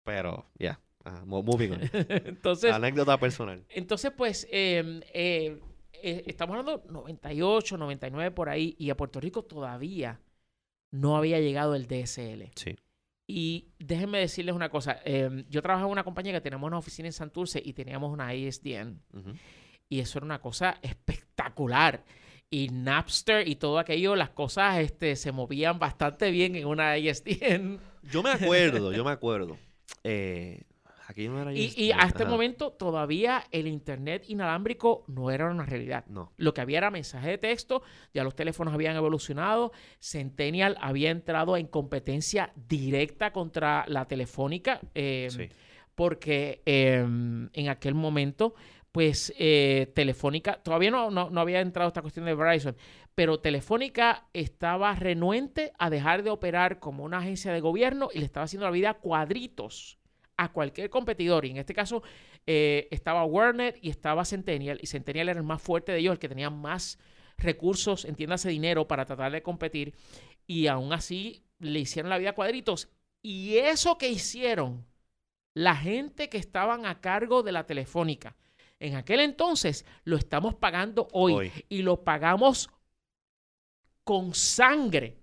Pero, 0.03 0.45
ya. 0.55 0.79
Yeah. 1.05 1.25
moving 1.25 1.71
on. 1.71 1.79
entonces. 2.09 2.73
Anécdota 2.73 3.17
personal. 3.17 3.63
Entonces, 3.69 4.11
pues, 4.15 4.47
em, 4.51 5.01
eh, 5.13 5.59
eh, 5.93 6.23
estamos 6.27 6.57
hablando 6.57 6.83
98, 6.89 7.77
99 7.77 8.31
por 8.31 8.49
ahí. 8.49 8.75
Y 8.77 8.89
a 8.89 8.97
Puerto 8.97 9.19
Rico 9.19 9.43
todavía 9.43 10.19
no 10.91 11.17
había 11.17 11.39
llegado 11.39 11.75
el 11.75 11.87
DSL. 11.87 12.51
Sí. 12.55 12.75
Y 13.27 13.67
déjenme 13.77 14.19
decirles 14.19 14.55
una 14.55 14.69
cosa. 14.69 14.99
Em, 15.03 15.45
yo 15.49 15.61
trabajaba 15.61 15.87
en 15.87 15.91
una 15.91 16.03
compañía 16.03 16.31
que 16.31 16.41
teníamos 16.41 16.67
una 16.67 16.77
oficina 16.77 17.09
en 17.09 17.13
Santurce 17.13 17.61
y 17.63 17.73
teníamos 17.73 18.11
una 18.11 18.33
ISDN. 18.33 19.01
Y 19.89 19.99
eso 19.99 20.19
era 20.19 20.25
una 20.25 20.39
cosa 20.39 20.77
espectacular 20.81 22.03
y 22.49 22.69
Napster 22.69 23.47
y 23.47 23.55
todo 23.55 23.79
aquello, 23.79 24.15
las 24.15 24.29
cosas 24.29 24.79
este, 24.79 25.15
se 25.15 25.31
movían 25.31 25.79
bastante 25.79 26.31
bien 26.31 26.55
en 26.55 26.65
una 26.65 26.97
ISDN. 26.97 27.79
Yo 28.03 28.23
me 28.23 28.31
acuerdo, 28.31 28.93
yo 28.93 29.03
me 29.03 29.11
acuerdo. 29.11 29.57
Eh, 30.05 30.63
aquí 31.07 31.27
no 31.27 31.41
era 31.41 31.51
y, 31.53 31.73
y, 31.75 31.91
a 31.91 32.03
este 32.03 32.23
momento 32.23 32.71
todavía 32.71 33.43
el 33.51 33.67
Internet 33.67 34.23
inalámbrico 34.29 35.03
no 35.07 35.29
era 35.29 35.51
una 35.51 35.65
realidad. 35.65 36.05
No. 36.07 36.31
Lo 36.37 36.53
que 36.53 36.61
había 36.61 36.77
era 36.77 36.89
mensaje 36.89 37.31
de 37.31 37.37
texto, 37.37 37.81
ya 38.13 38.23
los 38.23 38.33
teléfonos 38.33 38.73
habían 38.73 38.95
evolucionado, 38.95 39.73
Centennial 39.99 40.77
había 40.79 41.09
entrado 41.09 41.57
en 41.57 41.67
competencia 41.67 42.53
directa 42.55 43.33
contra 43.33 43.83
la 43.89 44.05
telefónica, 44.05 44.79
eh, 44.95 45.49
porque 45.95 46.61
em, 46.65 47.49
en 47.51 47.67
aquel 47.67 47.93
momento 47.93 48.53
pues 48.91 49.33
eh, 49.37 49.91
Telefónica, 49.95 50.61
todavía 50.63 50.91
no, 50.91 51.11
no, 51.11 51.39
había 51.39 51.61
entrado 51.61 51.87
esta 51.87 52.01
cuestión 52.01 52.25
de 52.25 52.35
Verizon, 52.35 52.75
pero 53.13 53.39
Telefónica 53.39 54.27
estaba 54.33 54.93
renuente 54.95 55.73
a 55.77 55.89
dejar 55.89 56.23
de 56.23 56.29
operar 56.29 56.79
como 56.79 57.03
una 57.03 57.19
agencia 57.19 57.51
de 57.51 57.61
gobierno 57.61 58.09
y 58.13 58.19
le 58.19 58.25
estaba 58.25 58.45
haciendo 58.45 58.65
la 58.65 58.71
vida 58.71 58.95
cuadritos 58.95 59.97
a 60.37 60.51
cualquier 60.51 60.89
competidor. 60.89 61.45
Y 61.45 61.51
en 61.51 61.57
este 61.57 61.73
caso 61.73 62.03
eh, 62.45 62.87
estaba 62.91 63.25
Warner 63.25 63.77
y 63.81 63.89
estaba 63.89 64.23
Centennial, 64.23 64.79
y 64.81 64.87
Centennial 64.87 65.29
era 65.29 65.39
el 65.39 65.45
más 65.45 65.61
fuerte 65.61 65.91
de 65.91 65.99
ellos, 65.99 66.13
el 66.13 66.19
que 66.19 66.29
tenía 66.29 66.49
más 66.49 66.99
recursos, 67.37 68.05
entiéndase 68.05 68.49
dinero, 68.49 68.87
para 68.87 69.05
tratar 69.05 69.31
de 69.31 69.43
competir. 69.43 69.95
Y 70.45 70.67
aún 70.67 70.93
así 70.93 71.43
le 71.59 71.79
hicieron 71.79 72.09
la 72.09 72.17
vida 72.17 72.33
cuadritos. 72.33 72.89
Y 73.21 73.57
eso 73.57 73.97
que 73.97 74.09
hicieron, 74.09 74.85
la 75.53 75.75
gente 75.75 76.29
que 76.29 76.37
estaban 76.37 76.85
a 76.85 77.01
cargo 77.01 77.43
de 77.43 77.51
la 77.51 77.65
Telefónica, 77.65 78.35
en 78.79 78.95
aquel 78.95 79.19
entonces 79.19 79.85
lo 80.03 80.17
estamos 80.17 80.55
pagando 80.55 81.07
hoy, 81.11 81.51
y 81.69 81.81
lo 81.81 82.03
pagamos 82.03 82.69
con 84.03 84.33
sangre 84.33 85.17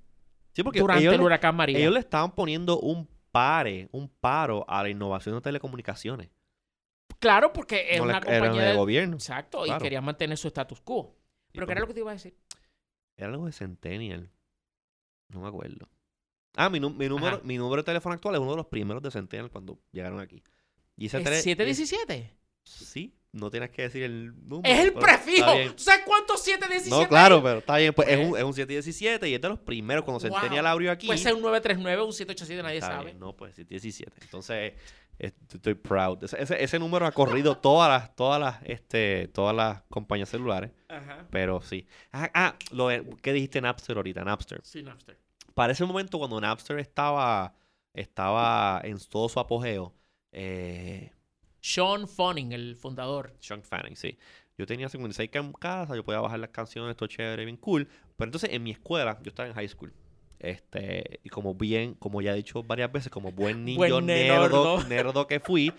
durante 0.54 1.14
el 1.14 1.20
huracán 1.20 1.56
María. 1.56 1.78
Ellos 1.78 1.92
le 1.92 2.00
estaban 2.00 2.34
poniendo 2.34 2.80
un 2.80 3.08
pare, 3.30 3.88
un 3.92 4.08
paro 4.08 4.64
a 4.68 4.82
la 4.82 4.88
innovación 4.88 5.34
de 5.36 5.40
telecomunicaciones. 5.40 6.30
Claro, 7.18 7.52
porque 7.52 7.94
es 7.94 8.00
una 8.00 8.20
compañía 8.20 8.62
de, 8.62 8.76
gobierno. 8.76 9.14
Exacto, 9.16 9.66
y 9.66 9.78
querían 9.78 10.04
mantener 10.04 10.36
su 10.36 10.48
status 10.48 10.80
quo. 10.80 11.16
Pero 11.52 11.66
¿qué 11.66 11.72
era 11.72 11.80
lo 11.80 11.86
que 11.86 11.94
te 11.94 12.00
iba 12.00 12.10
a 12.10 12.14
decir? 12.14 12.36
Era 13.16 13.28
algo 13.28 13.46
de 13.46 13.52
Centennial. 13.52 14.30
No 15.28 15.40
me 15.40 15.48
acuerdo. 15.48 15.88
Ah, 16.56 16.68
mi, 16.68 16.78
número, 16.78 17.40
mi 17.42 17.58
número 17.58 17.82
de 17.82 17.86
teléfono 17.86 18.14
actual 18.14 18.34
es 18.34 18.40
uno 18.40 18.52
de 18.52 18.56
los 18.58 18.66
primeros 18.66 19.02
de 19.02 19.10
Centennial 19.10 19.50
cuando 19.50 19.78
llegaron 19.90 20.20
aquí. 20.20 20.42
Y 20.96 21.06
ese 21.06 21.18
¿Es 21.18 21.42
717? 21.42 22.43
Sí, 22.64 23.14
no 23.35 23.50
tienes 23.50 23.70
que 23.70 23.83
decir 23.83 24.03
el 24.05 24.33
número. 24.48 24.72
Es 24.72 24.81
el 24.81 24.92
prefijo. 24.92 25.53
¿Tú 25.77 25.83
sabes 25.83 26.03
cuántos 26.07 26.40
717? 26.42 26.90
No, 26.90 27.09
claro, 27.09 27.42
pero 27.42 27.59
está 27.59 27.77
bien. 27.79 27.92
Pues 27.92 28.09
es 28.09 28.18
un, 28.18 28.37
es 28.37 28.44
un 28.44 28.55
717 28.55 29.29
y 29.29 29.35
es 29.35 29.40
de 29.40 29.48
los 29.48 29.59
primeros 29.59 30.05
cuando 30.05 30.20
se 30.20 30.31
tenía 30.31 30.61
el 30.61 30.66
abrió 30.66 30.92
aquí. 30.92 31.07
Puede 31.07 31.18
ser 31.18 31.35
un 31.35 31.42
939 31.42 32.03
un 32.03 32.12
787, 32.12 32.62
nadie 32.62 32.81
sabe. 32.81 33.14
no, 33.14 33.35
pues 33.35 33.55
717. 33.57 34.12
Entonces, 34.22 34.74
estoy 35.18 35.74
proud. 35.74 36.22
Ese, 36.22 36.62
ese, 36.62 36.79
número 36.79 37.07
ha 37.07 37.12
corrido 37.12 37.57
todas 37.61 37.88
las, 37.88 38.14
todas 38.14 38.40
las, 38.40 38.62
este, 38.64 39.29
todas 39.29 39.55
las 39.55 39.83
compañías 39.90 40.29
celulares. 40.29 40.70
Ajá. 40.88 41.27
Pero 41.31 41.61
sí. 41.61 41.87
Ah, 42.12 42.31
ah 42.35 42.57
lo 42.70 42.88
¿qué 43.20 43.33
dijiste 43.33 43.61
Napster 43.61 43.96
ahorita? 43.96 44.24
Napster. 44.24 44.61
Sí, 44.62 44.83
Napster. 44.83 45.18
Para 45.55 45.72
ese 45.72 45.85
momento, 45.85 46.18
cuando 46.18 46.40
Napster 46.40 46.79
estaba, 46.79 47.55
estaba 47.92 48.81
en 48.85 48.98
todo 48.98 49.29
su 49.29 49.40
apogeo, 49.40 49.92
eh, 50.33 51.12
sean 51.64 52.07
Fanning, 52.07 52.53
el 52.53 52.77
fundador. 52.77 53.33
Sean 53.40 53.62
Fanning, 53.62 53.96
sí. 53.96 54.18
Yo 54.59 54.66
tenía 54.66 54.88
56K 54.88 55.40
en 55.40 55.53
casa, 55.55 55.96
yo 55.96 56.05
podía 56.05 56.20
bajar 56.20 56.38
las 56.38 56.50
canciones, 56.50 56.90
esto 56.90 57.07
chévere, 57.07 57.46
bien 57.46 57.57
cool. 57.57 57.88
Pero 58.16 58.29
entonces 58.29 58.50
en 58.53 58.62
mi 58.62 58.70
escuela, 58.70 59.18
yo 59.22 59.31
estaba 59.31 59.48
en 59.48 59.55
high 59.55 59.68
school. 59.68 59.90
Este, 60.38 61.20
y 61.22 61.31
como 61.31 61.55
bien, 61.55 61.94
como 61.94 62.20
ya 62.20 62.33
he 62.33 62.37
dicho 62.37 62.62
varias 62.62 62.92
veces, 62.92 63.11
como 63.11 63.33
buen 63.33 63.64
niño 63.64 64.03
nerdo, 64.03 64.85
nerdo 64.85 65.27
que 65.27 65.40
fui, 65.40 65.72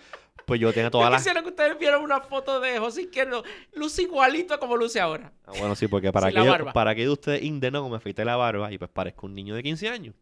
pues 0.48 0.60
yo 0.60 0.74
tenía 0.74 0.90
todas 0.92 1.12
las... 1.12 1.22
Quisiera 1.22 1.44
que 1.44 1.50
ustedes 1.50 1.78
vieran 1.78 2.02
una 2.02 2.20
foto 2.20 2.60
de 2.60 2.80
José 2.80 3.04
Izquierdo, 3.04 3.44
luce 3.76 4.02
igualito 4.02 4.60
como 4.60 4.76
luce 4.78 5.00
ahora. 5.00 5.34
Ah, 5.46 5.52
bueno, 5.60 5.76
sí, 5.76 5.88
porque 5.88 6.12
para, 6.12 6.32
que, 6.32 6.66
para 6.74 6.96
que 6.96 7.08
ustedes 7.08 7.44
indeno 7.44 7.88
me 7.88 7.98
afeité 7.98 8.26
la 8.26 8.38
barba 8.38 8.72
y 8.72 8.80
pues 8.80 8.90
parezco 8.90 9.28
un 9.28 9.36
niño 9.36 9.54
de 9.54 9.62
15 9.62 9.88
años. 9.88 10.16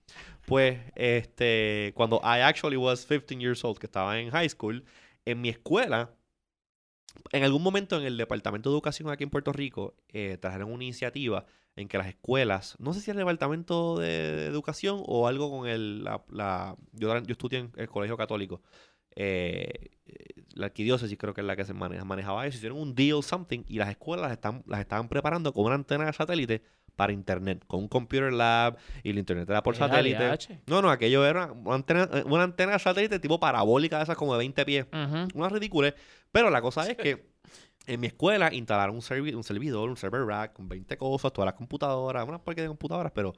Pues, 0.46 0.78
este, 0.96 1.94
cuando 1.96 2.20
I 2.22 2.42
actually 2.42 2.76
was 2.76 3.06
15 3.06 3.40
years 3.40 3.64
old, 3.64 3.80
que 3.80 3.86
estaba 3.86 4.20
en 4.20 4.30
high 4.30 4.50
school, 4.50 4.84
en 5.26 5.42
mi 5.42 5.50
escuela 5.50 6.16
en 7.32 7.44
algún 7.44 7.62
momento 7.62 8.00
en 8.00 8.06
el 8.06 8.18
Departamento 8.18 8.70
de 8.70 8.76
Educación 8.76 9.10
aquí 9.10 9.24
en 9.24 9.30
Puerto 9.30 9.52
Rico 9.52 9.96
eh, 10.10 10.38
trajeron 10.40 10.72
una 10.72 10.84
iniciativa 10.84 11.46
en 11.76 11.88
que 11.88 11.98
las 11.98 12.08
escuelas, 12.08 12.76
no 12.80 12.94
sé 12.94 13.02
si 13.02 13.12
el 13.12 13.18
Departamento 13.18 13.98
de 13.98 14.46
Educación 14.46 15.02
o 15.06 15.28
algo 15.28 15.50
con 15.50 15.68
el, 15.68 16.04
la, 16.04 16.76
yo, 16.92 17.18
yo 17.20 17.32
estudié 17.32 17.60
en 17.60 17.72
el 17.76 17.88
Colegio 17.88 18.16
Católico, 18.16 18.62
eh, 19.16 19.92
la 20.54 20.68
arquidiócesis 20.68 21.18
creo 21.18 21.34
que 21.34 21.42
es 21.42 21.48
la 21.48 21.56
que 21.56 21.66
se 21.66 21.74
maneja, 21.74 22.06
manejaba 22.06 22.46
eso, 22.46 22.58
hicieron 22.58 22.80
un 22.80 22.94
deal 22.94 23.24
something 23.24 23.64
y 23.68 23.78
las 23.78 23.90
escuelas 23.90 24.24
las, 24.24 24.34
están, 24.34 24.64
las 24.68 24.80
estaban 24.82 25.10
preparando 25.10 25.52
con 25.54 25.66
una 25.66 25.76
antena 25.76 26.06
de 26.06 26.14
satélite 26.14 26.64
para 26.96 27.12
internet, 27.14 27.64
con 27.68 27.82
un 27.82 27.88
computer 27.88 28.32
lab 28.32 28.78
y 29.04 29.10
el 29.10 29.18
internet 29.18 29.50
era 29.50 29.64
por 29.64 29.76
satélite. 29.76 30.38
No, 30.68 30.82
no, 30.82 30.90
aquello 30.90 31.26
era 31.26 31.52
una 31.52 31.76
antena, 31.76 32.10
una 32.26 32.44
antena 32.44 32.74
de 32.74 32.80
satélite 32.80 33.20
tipo 33.20 33.40
parabólica 33.40 33.98
de 33.98 34.04
esas 34.04 34.16
como 34.16 34.34
de 34.34 34.40
20 34.40 34.66
pies. 34.66 34.86
Una 35.34 35.50
ridícula. 35.50 35.94
Pero 36.32 36.50
la 36.50 36.62
cosa 36.62 36.90
es 36.90 36.98
que 36.98 37.34
en 37.86 38.00
mi 38.00 38.08
escuela 38.08 38.54
instalaron 38.54 38.96
un, 38.96 39.36
un 39.36 39.44
servidor, 39.44 39.90
un 39.90 39.98
server 39.98 40.26
rack 40.26 40.54
con 40.54 40.70
20 40.70 40.98
cosas, 40.98 41.34
todas 41.34 41.48
las 41.48 41.56
computadoras, 41.56 42.28
una 42.28 42.40
parque 42.40 42.62
de 42.62 42.68
computadoras, 42.68 43.12
pero 43.14 43.34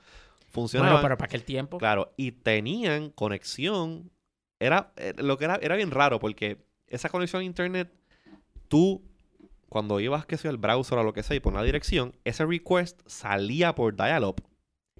funcionaba. 0.49 0.93
Bueno, 0.93 1.03
pero 1.03 1.17
para 1.17 1.25
aquel 1.25 1.43
tiempo. 1.43 1.77
Claro, 1.77 2.13
y 2.17 2.31
tenían 2.31 3.09
conexión. 3.09 4.11
Era, 4.59 4.93
eh, 4.95 5.13
lo 5.17 5.37
que 5.37 5.45
era, 5.45 5.59
era 5.61 5.75
bien 5.75 5.91
raro 5.91 6.19
porque 6.19 6.65
esa 6.87 7.09
conexión 7.09 7.41
a 7.41 7.45
internet, 7.45 7.91
tú 8.67 9.03
cuando 9.75 9.99
ibas, 9.99 10.25
que 10.25 10.37
sea, 10.37 10.51
el 10.51 10.57
browser 10.57 10.99
o 10.99 11.03
lo 11.03 11.11
que 11.11 11.21
sea 11.21 11.35
y 11.35 11.41
por 11.41 11.51
una 11.51 11.61
dirección, 11.61 12.15
ese 12.23 12.45
request 12.45 13.01
salía 13.07 13.75
por 13.75 13.97
dial-up 13.97 14.41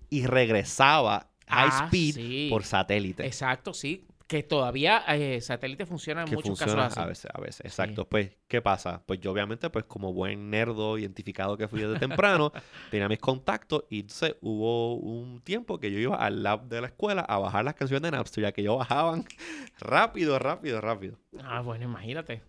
y 0.10 0.26
regresaba 0.26 1.32
high 1.48 1.70
ah, 1.72 1.86
speed 1.86 2.50
por 2.50 2.66
satélite. 2.66 3.26
Exacto, 3.26 3.74
sí. 3.74 4.06
Que 4.28 4.42
todavía 4.42 5.04
eh, 5.08 5.40
satélite 5.40 5.86
funciona 5.86 6.24
en 6.24 6.32
muchos 6.32 6.58
casos 6.58 6.80
así. 6.80 7.00
A 7.00 7.06
veces, 7.06 7.32
a 7.32 7.40
veces, 7.40 7.62
exacto. 7.66 8.10
Pues, 8.10 8.32
¿qué 8.48 8.60
pasa? 8.60 9.04
Pues 9.06 9.20
yo 9.20 9.32
obviamente, 9.32 9.70
pues 9.70 9.86
como 9.86 10.14
buen 10.14 10.50
nerdo 10.50 10.98
identificado 10.98 11.58
que 11.58 11.68
fui 11.68 11.82
desde 11.82 12.00
temprano, 12.00 12.52
tenía 12.92 13.08
mis 13.08 13.20
contactos 13.20 13.84
y 13.90 14.00
entonces 14.00 14.36
hubo 14.42 14.96
un 14.96 15.42
tiempo 15.42 15.80
que 15.80 15.92
yo 15.92 16.00
iba 16.00 16.16
al 16.16 16.42
lab 16.42 16.68
de 16.68 16.82
la 16.82 16.88
escuela 16.88 17.22
a 17.22 17.38
bajar 17.38 17.66
las 17.66 17.76
canciones 17.76 18.02
de 18.02 18.18
Napster, 18.18 18.44
ya 18.44 18.52
que 18.52 18.64
yo 18.64 18.78
bajaban 18.78 19.26
rápido, 19.80 20.40
rápido, 20.40 20.82
rápido. 20.82 21.20
Ah, 21.44 21.62
bueno, 21.62 21.86
imagínate. 21.86 22.42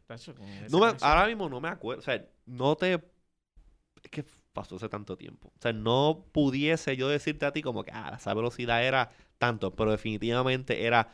ahora 1.03 1.27
mismo 1.27 1.49
no 1.51 1.61
me 1.61 1.69
acuerdo, 1.69 2.01
o 2.01 2.05
sea, 2.05 2.25
no 2.47 2.77
te... 2.77 2.95
Es 4.03 4.11
que 4.11 4.25
pasó 4.57 4.77
hace 4.77 4.89
tanto 4.89 5.19
tiempo. 5.19 5.49
O 5.49 5.61
sea, 5.61 5.75
no 5.75 6.25
pudiese 6.33 6.97
yo 6.97 7.09
decirte 7.09 7.45
a 7.45 7.53
ti 7.53 7.61
como 7.61 7.85
que, 7.85 7.91
ah, 7.93 8.15
esa 8.17 8.33
velocidad 8.33 8.83
era 8.83 9.11
tanto, 9.37 9.77
pero 9.77 9.91
definitivamente 9.91 10.87
era 10.87 11.13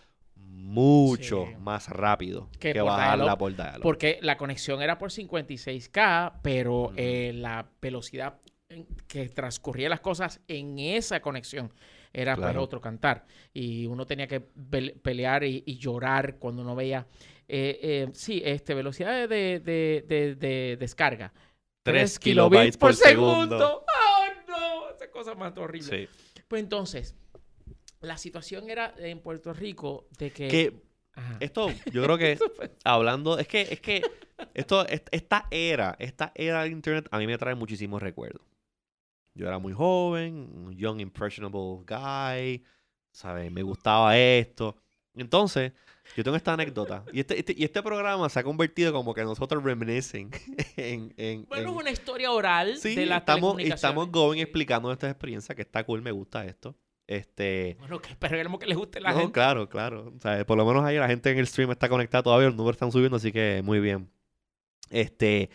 mucho 0.49 1.47
más 1.59 1.89
rápido 1.89 2.49
que, 2.59 2.81
bajarla 2.81 3.37
por 3.37 3.55
dial 3.55 3.81
Porque 3.83 4.19
la 4.23 4.39
conexión 4.39 4.81
era 4.81 4.99
por 4.99 5.11
56K, 5.11 6.41
pero 6.43 6.93
eh, 6.97 7.33
la 7.35 7.67
velocidad 7.81 8.39
que 9.07 9.29
transcurría 9.29 9.89
las 9.91 10.01
cosas 10.01 10.41
en 10.49 10.79
esa 10.79 11.21
conexión 11.21 11.73
era 12.13 12.37
para 12.37 12.61
otro 12.61 12.81
cantar. 12.81 13.27
Y 13.53 13.87
uno 13.87 14.07
tenía 14.07 14.27
que 14.27 14.41
pelear 14.41 15.45
y, 15.45 15.77
llorar 15.79 16.37
cuando 16.37 16.63
uno 16.63 16.75
veía. 16.75 17.07
Eh, 17.49 17.79
eh, 17.83 18.09
sí, 18.15 18.41
este, 18.45 18.75
velocidad 18.75 19.29
de, 19.29 19.61
de, 19.61 20.77
descarga. 20.79 21.33
3 21.83 22.19
kilobits 22.19 22.77
por, 22.77 22.95
segundo. 22.95 23.85
¡Oh, 23.85 24.27
no! 24.49 24.91
Esa 24.91 25.11
cosa 25.11 25.35
más 25.35 25.57
horrible. 25.57 26.09
Pues 26.49 26.63
entonces, 26.63 27.15
la 28.03 28.19
situación 28.19 28.69
era 28.69 28.95
en 28.99 29.21
Puerto 29.21 29.53
Rico 29.53 30.09
de 30.19 30.33
que... 30.33 30.83
esto, 31.41 31.71
yo 31.91 32.03
creo 32.03 32.19
que 32.19 32.39
hablando, 32.85 33.39
es 33.39 33.47
que, 33.47 33.63
es 33.63 33.81
que 33.81 34.03
esto, 34.55 34.87
esta 34.87 35.47
era, 35.51 35.97
esta 35.99 36.33
era 36.35 36.63
del 36.63 36.73
internet 36.73 37.09
a 37.11 37.19
mí 37.19 37.27
me 37.27 37.39
trae 37.39 37.55
muchísimos 37.55 38.03
recuerdos. 38.03 38.43
Yo 39.35 39.47
era 39.47 39.59
muy 39.59 39.73
joven, 39.73 40.51
un 40.53 40.77
young 40.77 41.01
impressionable 41.01 41.85
guy, 41.87 42.65
¿sabes? 43.13 43.51
Me 43.51 43.63
gustaba 43.63 44.19
esto. 44.19 44.77
Entonces, 45.15 45.73
yo 46.17 46.25
tengo 46.25 46.37
esta 46.37 46.53
anécdota. 46.53 47.05
Y 47.13 47.21
este, 47.21 47.39
este 47.39 47.55
y 47.57 47.65
este 47.65 47.83
programa 47.83 48.29
se 48.29 48.41
ha 48.41 48.43
convertido 48.43 48.93
como 48.93 49.15
que 49.15 49.23
nosotros 49.23 49.63
reminiscing 49.63 50.31
en... 50.77 51.15
en 51.17 51.47
bueno, 51.47 51.71
es 51.71 51.77
una 51.77 51.91
historia 51.91 52.33
oral 52.33 52.81
de 52.81 53.07
la 53.07 53.19
estamos, 53.19 53.59
estamos 53.61 54.11
going 54.11 54.39
explicando 54.39 54.89
nuestras 54.89 55.13
experiencias, 55.13 55.55
que 55.57 55.63
está 55.63 55.85
cool, 55.85 56.03
me 56.03 56.11
gusta 56.13 56.45
esto. 56.45 56.77
Este, 57.13 57.77
bueno, 57.79 58.01
que 58.01 58.09
esperemos 58.09 58.59
que 58.59 58.67
les 58.67 58.79
guste 58.79 58.99
la 58.99 59.13
no, 59.13 59.31
Claro, 59.33 59.69
claro. 59.69 60.15
O 60.17 60.21
sea, 60.21 60.47
por 60.47 60.57
lo 60.57 60.65
menos 60.65 60.83
ahí 60.83 60.97
la 60.97 61.09
gente 61.09 61.31
en 61.31 61.39
el 61.39 61.47
stream 61.47 61.71
está 61.71 61.91
conectada 61.91 62.23
todavía, 62.23 62.47
los 62.47 62.57
números 62.57 62.77
están 62.77 62.91
subiendo, 62.91 63.19
así 63.19 63.31
que 63.33 63.61
muy 63.63 63.81
bien. 63.81 64.11
Este, 64.89 65.51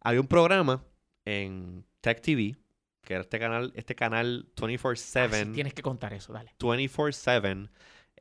había 0.00 0.22
un 0.22 0.26
programa 0.26 0.82
en 1.26 1.84
Tech 2.00 2.22
TV, 2.22 2.56
que 3.02 3.12
era 3.12 3.20
este 3.20 3.38
canal, 3.38 3.72
este 3.76 3.94
canal 3.94 4.48
24-7. 4.56 5.48
Ah, 5.48 5.52
tienes 5.52 5.74
que 5.74 5.82
contar 5.82 6.14
eso, 6.14 6.32
dale. 6.32 6.54
24-7 6.58 7.68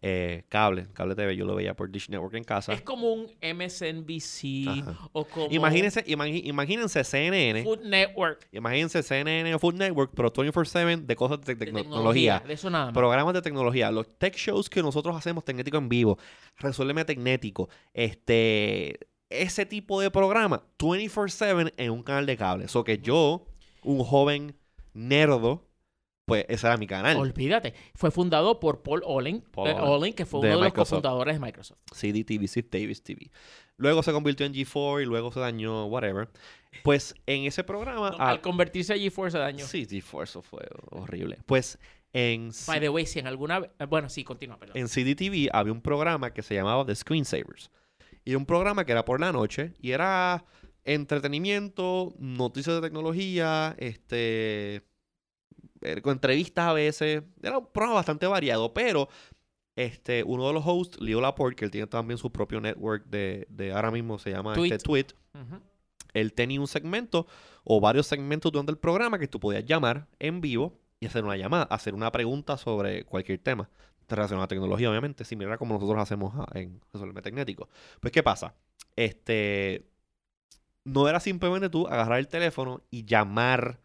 eh, 0.03 0.45
cable, 0.49 0.87
cable 0.93 1.13
TV, 1.13 1.35
yo 1.35 1.45
lo 1.45 1.53
veía 1.53 1.75
por 1.75 1.91
Dish 1.91 2.09
Network 2.09 2.33
en 2.33 2.43
casa. 2.43 2.73
Es 2.73 2.81
como 2.81 3.13
un 3.13 3.27
MSNBC 3.41 4.83
o 5.11 5.25
como... 5.25 5.47
Imagínense, 5.51 6.03
imagínense 6.07 7.03
CNN. 7.03 7.63
Food 7.63 7.83
Network. 7.83 8.47
Imagínense 8.51 9.03
CNN 9.03 9.53
o 9.53 9.59
Food 9.59 9.75
Network, 9.75 10.11
pero 10.15 10.33
24-7 10.33 11.05
de 11.05 11.15
cosas 11.15 11.41
de, 11.41 11.55
tecnología. 11.55 12.41
De 12.45 12.53
eso 12.53 12.69
nada 12.71 12.91
Programas 12.91 13.35
de 13.35 13.43
tecnología. 13.43 13.91
Los 13.91 14.07
tech 14.17 14.35
shows 14.35 14.69
que 14.69 14.81
nosotros 14.81 15.15
hacemos 15.15 15.45
Tecnético 15.45 15.77
en 15.77 15.87
vivo. 15.87 16.17
Resuélveme 16.57 17.05
Tecnético. 17.05 17.69
Este... 17.93 18.99
Ese 19.29 19.65
tipo 19.65 20.01
de 20.01 20.11
programa, 20.11 20.61
24-7 20.77 21.73
en 21.77 21.91
un 21.91 22.03
canal 22.03 22.25
de 22.25 22.35
cable. 22.35 22.65
Eso 22.65 22.83
que 22.83 22.97
yo, 22.97 23.45
un 23.81 24.03
joven 24.03 24.57
nerdo, 24.93 25.63
pues 26.25 26.45
ese 26.47 26.67
era 26.67 26.77
mi 26.77 26.88
canal. 26.88 27.17
Olvídate. 27.17 27.73
Fue 27.95 28.12
fundado 28.12 28.60
por 28.60 28.84
Paul 28.84 29.01
Olin, 29.05 29.43
eh, 29.65 30.13
que 30.15 30.25
fue 30.25 30.39
uno 30.39 30.49
de, 30.49 30.55
los 30.55 30.73
cofundadores 30.73 31.36
de 31.36 31.39
Microsoft. 31.39 31.79
CDTV, 31.91 32.47
Steve 32.47 32.67
Davis 32.71 33.03
TV. 33.03 33.31
Luego 33.77 34.03
se 34.03 34.12
convirtió 34.12 34.45
en 34.45 34.53
G4 34.53 35.01
y 35.01 35.05
luego 35.05 35.31
se 35.31 35.39
dañó, 35.39 35.86
whatever. 35.86 36.29
Pues 36.84 37.15
en 37.25 37.45
ese 37.45 37.63
programa... 37.63 38.10
al 38.10 38.41
convertirse 38.41 38.93
a 38.93 38.97
G4 38.97 39.31
se 39.31 39.38
dañó. 39.39 39.65
Sí, 39.65 39.86
G4 39.86 40.23
eso 40.23 40.41
fue 40.41 40.62
horrible. 40.91 41.39
Pues 41.45 41.79
en... 42.13 42.51
By 42.67 42.79
the 42.79 42.89
way, 42.89 43.05
si 43.05 43.19
en 43.19 43.27
alguna... 43.27 43.69
Eh, 43.79 43.86
bueno, 43.86 44.10
sí, 44.10 44.23
continúa, 44.23 44.57
perdón. 44.57 44.77
En 44.77 44.88
CDTV 44.88 45.49
había 45.51 45.73
un 45.73 45.81
programa 45.81 46.34
que 46.34 46.43
se 46.43 46.53
llamaba 46.53 46.86
The 46.86 46.95
Screensavers. 46.95 47.71
Y 48.23 48.36
un 48.36 48.45
programa 48.45 48.86
que 48.86 48.91
era 48.91 49.03
por 49.03 49.19
la 49.19 49.31
noche 49.31 49.73
y 49.81 49.91
era 49.91 50.45
entretenimiento, 50.84 52.13
noticias 52.19 52.75
de 52.75 52.81
tecnología, 52.81 53.75
este 53.79 54.84
con 56.01 56.13
entrevistas 56.13 56.65
a 56.67 56.73
veces. 56.73 57.23
Era 57.41 57.57
un 57.57 57.67
programa 57.67 57.95
bastante 57.95 58.27
variado, 58.27 58.73
pero 58.73 59.09
este, 59.75 60.23
uno 60.23 60.47
de 60.47 60.53
los 60.53 60.63
hosts, 60.65 60.99
Leo 60.99 61.21
Laporte, 61.21 61.55
que 61.55 61.65
él 61.65 61.71
tiene 61.71 61.87
también 61.87 62.17
su 62.17 62.31
propio 62.31 62.61
network 62.61 63.05
de, 63.05 63.47
de 63.49 63.71
ahora 63.71 63.91
mismo 63.91 64.19
se 64.19 64.31
llama 64.31 64.53
Tweet. 64.53 64.71
Este, 64.71 64.83
Tweet. 64.83 65.07
Él 66.13 66.33
tenía 66.33 66.59
un 66.59 66.67
segmento 66.67 67.25
o 67.63 67.79
varios 67.79 68.07
segmentos 68.07 68.51
durante 68.51 68.71
el 68.71 68.77
programa 68.77 69.17
que 69.17 69.27
tú 69.27 69.39
podías 69.39 69.65
llamar 69.65 70.07
en 70.19 70.41
vivo 70.41 70.77
y 70.99 71.05
hacer 71.05 71.23
una 71.23 71.37
llamada, 71.37 71.63
hacer 71.63 71.93
una 71.93 72.11
pregunta 72.11 72.57
sobre 72.57 73.05
cualquier 73.05 73.39
tema 73.39 73.69
relacionado 74.07 74.43
a 74.43 74.47
tecnología, 74.47 74.89
obviamente, 74.89 75.23
similar 75.23 75.53
a 75.53 75.57
como 75.57 75.75
nosotros 75.75 76.01
hacemos 76.01 76.33
en 76.53 76.81
Resolver 76.93 77.23
Tecnético. 77.23 77.69
Pues, 77.99 78.11
¿qué 78.11 78.21
pasa? 78.21 78.53
Este, 78.95 79.87
no 80.83 81.07
era 81.07 81.19
simplemente 81.19 81.69
tú 81.69 81.87
agarrar 81.87 82.19
el 82.19 82.27
teléfono 82.27 82.81
y 82.91 83.05
llamar 83.05 83.79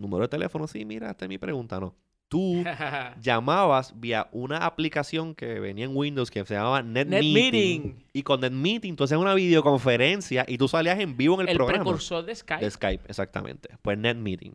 número 0.00 0.22
de 0.22 0.28
teléfono, 0.28 0.66
sí, 0.66 0.84
mira, 0.84 1.10
esta 1.10 1.24
es 1.24 1.28
mi 1.28 1.38
pregunta, 1.38 1.80
no. 1.80 1.94
Tú 2.28 2.62
llamabas 3.20 3.98
vía 3.98 4.28
una 4.30 4.58
aplicación 4.58 5.34
que 5.34 5.58
venía 5.58 5.84
en 5.84 5.96
Windows 5.96 6.30
que 6.30 6.44
se 6.44 6.54
llamaba 6.54 6.80
NetMeeting. 6.82 7.82
Net 7.84 7.96
y 8.12 8.22
con 8.22 8.40
NetMeeting 8.40 8.94
tú 8.94 9.04
hacías 9.04 9.18
una 9.18 9.34
videoconferencia 9.34 10.44
y 10.46 10.56
tú 10.56 10.68
salías 10.68 11.00
en 11.00 11.16
vivo 11.16 11.40
en 11.40 11.48
el, 11.48 11.56
programa. 11.56 11.78
El 11.78 11.82
precursor 11.82 12.24
de 12.24 12.36
Skype. 12.36 12.64
De 12.64 12.70
Skype, 12.70 13.04
exactamente. 13.08 13.70
Pues 13.82 13.98
NetMeeting. 13.98 14.54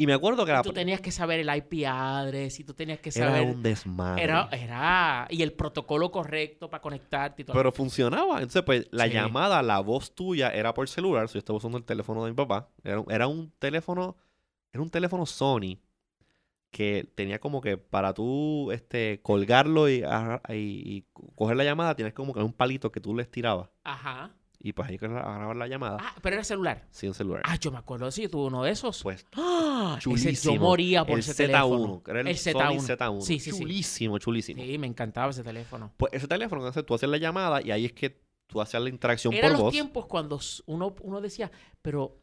Y 0.00 0.06
me 0.06 0.14
acuerdo 0.14 0.46
que 0.46 0.52
y 0.52 0.62
tú 0.62 0.72
tenías 0.72 1.00
que 1.00 1.10
saber 1.10 1.40
el 1.40 1.56
IP 1.56 1.84
address 1.84 2.60
y 2.60 2.64
tú 2.64 2.72
tenías 2.72 3.00
que 3.00 3.10
saber... 3.10 3.42
Era 3.42 3.50
un 3.50 3.62
desmadre. 3.64 4.22
Era, 4.22 4.48
era... 4.52 5.26
Y 5.28 5.42
el 5.42 5.52
protocolo 5.52 6.12
correcto 6.12 6.70
para 6.70 6.80
conectarte 6.80 7.42
y 7.42 7.44
todo. 7.44 7.56
Pero 7.56 7.72
funcionaba. 7.72 8.36
Entonces, 8.36 8.62
pues, 8.62 8.86
la 8.92 9.08
llamada, 9.08 9.60
la 9.60 9.80
voz 9.80 10.14
tuya 10.14 10.50
era 10.50 10.72
por 10.72 10.88
celular. 10.88 11.26
Si 11.28 11.34
yo 11.34 11.40
estaba 11.40 11.56
usando 11.56 11.78
el 11.78 11.84
teléfono 11.84 12.24
de 12.24 12.30
mi 12.30 12.36
papá. 12.36 12.68
Era, 12.84 13.02
era 13.10 13.26
un 13.26 13.52
teléfono... 13.58 14.16
Era 14.72 14.82
un 14.82 14.90
teléfono 14.90 15.26
Sony 15.26 15.78
que 16.70 17.10
tenía 17.14 17.40
como 17.40 17.60
que 17.60 17.76
para 17.76 18.14
tú 18.14 18.70
este, 18.70 19.20
colgarlo 19.22 19.88
y, 19.88 20.04
y, 20.50 21.04
coger 21.34 21.56
la 21.56 21.64
llamada, 21.64 21.96
tienes 21.96 22.14
como 22.14 22.34
que 22.34 22.40
un 22.40 22.52
palito 22.52 22.92
que 22.92 23.00
tú 23.00 23.16
le 23.16 23.22
estirabas. 23.22 23.70
Ajá. 23.82 24.30
Y 24.60 24.72
pues 24.72 24.88
ahí 24.88 24.98
que 24.98 25.06
grabar 25.06 25.54
la 25.54 25.68
llamada. 25.68 25.98
Ah, 26.00 26.14
pero 26.20 26.34
era 26.34 26.42
celular. 26.44 26.84
Sí, 26.90 27.06
un 27.06 27.14
celular. 27.14 27.42
Ah, 27.44 27.56
yo 27.60 27.70
me 27.70 27.78
acuerdo, 27.78 28.10
sí, 28.10 28.26
tuve 28.28 28.46
uno 28.48 28.64
de 28.64 28.72
esos. 28.72 29.02
Pues, 29.04 29.24
¡Ah! 29.36 29.96
chulísimo. 30.00 30.54
yo 30.56 30.60
moría 30.60 31.04
por 31.04 31.18
ese 31.20 31.32
teléfono. 31.34 32.02
Era 32.06 32.20
el, 32.22 32.26
Z1. 32.28 32.80
Z1. 32.96 33.20
Sí, 33.20 33.38
sí, 33.38 33.52
chulísimo, 33.52 34.18
chulísimo. 34.18 34.60
Sí, 34.62 34.76
me 34.78 34.88
encantaba 34.88 35.30
ese 35.30 35.44
teléfono. 35.44 35.92
Pues 35.96 36.12
ese 36.12 36.26
teléfono, 36.26 36.60
entonces 36.62 36.84
tú 36.84 36.94
haces 36.94 37.08
la 37.08 37.18
llamada 37.18 37.62
y 37.62 37.70
ahí 37.70 37.84
es 37.84 37.92
que 37.92 38.20
tú 38.48 38.60
hacías 38.60 38.82
la 38.82 38.88
interacción 38.88 39.32
Eran 39.32 39.50
por 39.50 39.52
los 39.52 39.60
voz. 39.62 39.72
tiempos 39.72 40.06
cuando 40.06 40.36
s- 40.36 40.62
uno, 40.66 40.92
uno 41.02 41.20
decía, 41.20 41.52
pero 41.80 42.18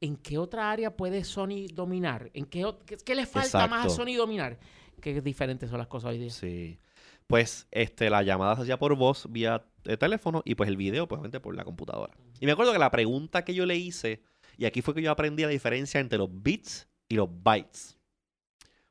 ¿en 0.00 0.16
qué 0.18 0.38
otra 0.38 0.70
área 0.70 0.96
puede 0.96 1.24
Sony 1.24 1.66
dominar? 1.74 2.30
¿En 2.34 2.44
qué, 2.44 2.64
ot- 2.64 2.84
qué, 2.84 2.96
qué 2.98 3.14
le 3.16 3.26
falta 3.26 3.66
más 3.66 3.86
a 3.86 3.88
Exacto. 3.88 4.04
Sony 4.04 4.14
dominar? 4.16 4.58
Qué 5.00 5.20
diferentes 5.20 5.68
son 5.68 5.78
las 5.78 5.88
cosas 5.88 6.10
hoy 6.10 6.18
día. 6.18 6.30
Sí. 6.30 6.78
Pues 7.26 7.66
este, 7.70 8.08
la 8.10 8.22
llamada 8.22 8.54
se 8.56 8.62
hacía 8.62 8.78
por 8.78 8.94
voz 8.94 9.26
vía 9.30 9.64
eh, 9.84 9.96
teléfono 9.96 10.42
y 10.44 10.54
pues 10.54 10.68
el 10.68 10.76
video, 10.76 11.06
pues 11.08 11.18
obviamente 11.18 11.40
por 11.40 11.54
la 11.54 11.64
computadora. 11.64 12.12
Y 12.40 12.46
me 12.46 12.52
acuerdo 12.52 12.72
que 12.72 12.78
la 12.78 12.90
pregunta 12.90 13.44
que 13.44 13.54
yo 13.54 13.66
le 13.66 13.76
hice, 13.76 14.22
y 14.56 14.64
aquí 14.64 14.82
fue 14.82 14.94
que 14.94 15.02
yo 15.02 15.10
aprendí 15.10 15.42
la 15.42 15.48
diferencia 15.48 16.00
entre 16.00 16.18
los 16.18 16.28
bits 16.30 16.88
y 17.08 17.16
los 17.16 17.28
bytes. 17.42 17.96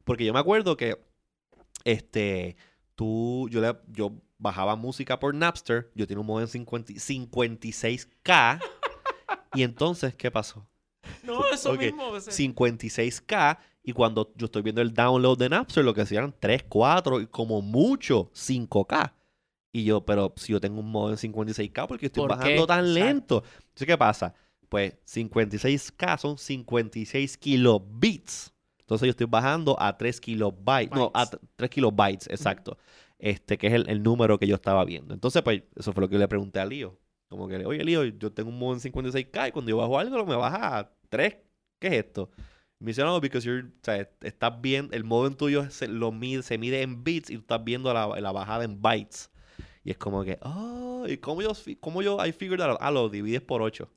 Porque 0.04 0.26
yo 0.26 0.34
me 0.34 0.39
acuerdo 0.39 0.76
que 0.78 0.98
este, 1.84 2.56
tú, 2.96 3.48
yo, 3.52 3.62
le, 3.62 3.76
yo 3.88 4.14
bajaba 4.38 4.76
música 4.76 5.20
por 5.20 5.34
Napster, 5.36 5.92
yo 5.96 6.08
tenía 6.08 6.22
un 6.22 6.28
modem 6.28 6.48
50 6.48 6.94
56K, 6.94 8.62
y 9.54 9.64
entonces, 9.64 10.16
¿qué 10.16 10.32
pasó? 10.32 10.68
No, 11.24 11.42
eso 11.54 11.72
Ok, 11.74 11.80
mismo. 11.80 12.10
o 12.10 12.20
sea, 12.20 12.34
56K 12.34 13.58
y 13.84 13.94
cuando 13.94 14.32
yo 14.36 14.46
estoy 14.46 14.62
viendo 14.62 14.82
el 14.82 14.94
download 14.94 15.38
de 15.39 15.50
Napster 15.50 15.84
lo 15.84 15.94
que 15.94 16.02
hacían 16.02 16.36
3, 16.39 16.64
4 16.70 17.22
y 17.22 17.28
como 17.28 17.62
mucho 17.62 18.32
5K. 18.34 19.14
Y 19.74 19.84
yo, 19.86 20.05
pero 20.05 20.34
si 20.36 20.51
yo 20.51 20.59
tengo 20.59 20.80
un 20.82 20.91
modo 20.91 21.11
en 21.11 21.17
56K 21.17 21.88
porque 21.88 22.07
estoy 22.07 22.22
¿Por 22.22 22.32
qué? 22.32 22.36
bajando 22.38 22.67
tan 22.67 22.86
Exacto. 22.86 22.99
lento. 23.05 23.43
Entonces, 23.59 23.88
¿qué 23.88 23.97
pasa? 23.97 24.34
Pues 24.69 24.95
56K 25.05 26.17
son 26.17 26.38
56 26.38 27.38
kilobits. 27.38 28.53
Entonces 28.80 29.05
yo 29.05 29.11
estoy 29.11 29.28
bajando 29.28 29.82
a 29.82 29.97
3 29.97 30.19
kilobytes. 30.19 30.91
No, 30.91 31.11
a 31.13 31.26
Bytes. 31.26 31.39
3 31.55 31.69
kilobytes, 31.69 32.28
exacto. 32.28 32.78
Este, 33.17 33.57
que 33.57 33.67
es 33.67 33.74
el, 33.74 33.89
el 33.89 34.03
número 34.03 34.38
que 34.38 34.47
yo 34.47 34.55
estaba 34.55 34.84
viendo. 34.84 35.13
Entonces, 35.13 35.41
pues, 35.43 35.63
eso 35.76 35.93
fue 35.93 36.01
lo 36.01 36.09
que 36.09 36.13
yo 36.15 36.19
le 36.19 36.28
pregunté 36.28 36.59
a 36.59 36.65
Lío. 36.65 36.97
Como 37.30 37.47
que, 37.47 37.65
oye, 37.65 37.84
Lío, 37.86 38.03
yo 38.03 38.34
tengo 38.34 38.49
un 38.49 38.59
modo 38.59 38.74
en 38.74 38.80
56K 38.82 39.47
y 39.47 39.51
cuando 39.53 39.69
yo 39.69 39.78
bajo 39.78 39.97
algo 39.97 40.26
me 40.26 40.36
baja 40.36 40.80
a 40.80 40.91
3. 41.07 41.38
¿Qué 41.80 41.88
es 41.88 41.93
esto? 41.93 42.30
Me 42.80 42.88
dice, 42.88 43.03
no, 43.03 43.22
because 43.22 43.45
you're, 43.47 43.67
o 43.67 43.72
sea, 43.84 44.09
estás 44.22 44.59
viendo, 44.59 44.93
el 44.93 45.03
modem 45.05 45.36
tuyo 45.36 45.69
se, 45.69 45.88
lo 45.88 46.11
mide, 46.11 46.43
se 46.43 46.57
mide 46.57 46.82
en 46.82 47.03
bits 47.03 47.30
y 47.30 47.36
tú 47.36 47.41
estás 47.41 47.63
viendo 47.63 47.93
la, 47.93 48.07
la 48.19 48.32
bajada 48.34 48.65
en 48.65 48.82
bytes. 48.82 49.31
Y 49.84 49.92
es 49.92 49.98
como 49.98 50.24
que, 50.24 50.38
oh, 50.44 51.06
¿y 51.08 51.18
cómo 51.18 51.42
yo, 51.42 51.52
cómo 51.80 52.02
yo, 52.02 52.24
I 52.26 52.32
figured 52.32 52.60
that 52.60 52.70
out? 52.72 52.78
Ah, 52.82 52.92
lo 52.92 53.10
divides 53.10 53.42
por 53.42 53.62
8. 53.62 53.90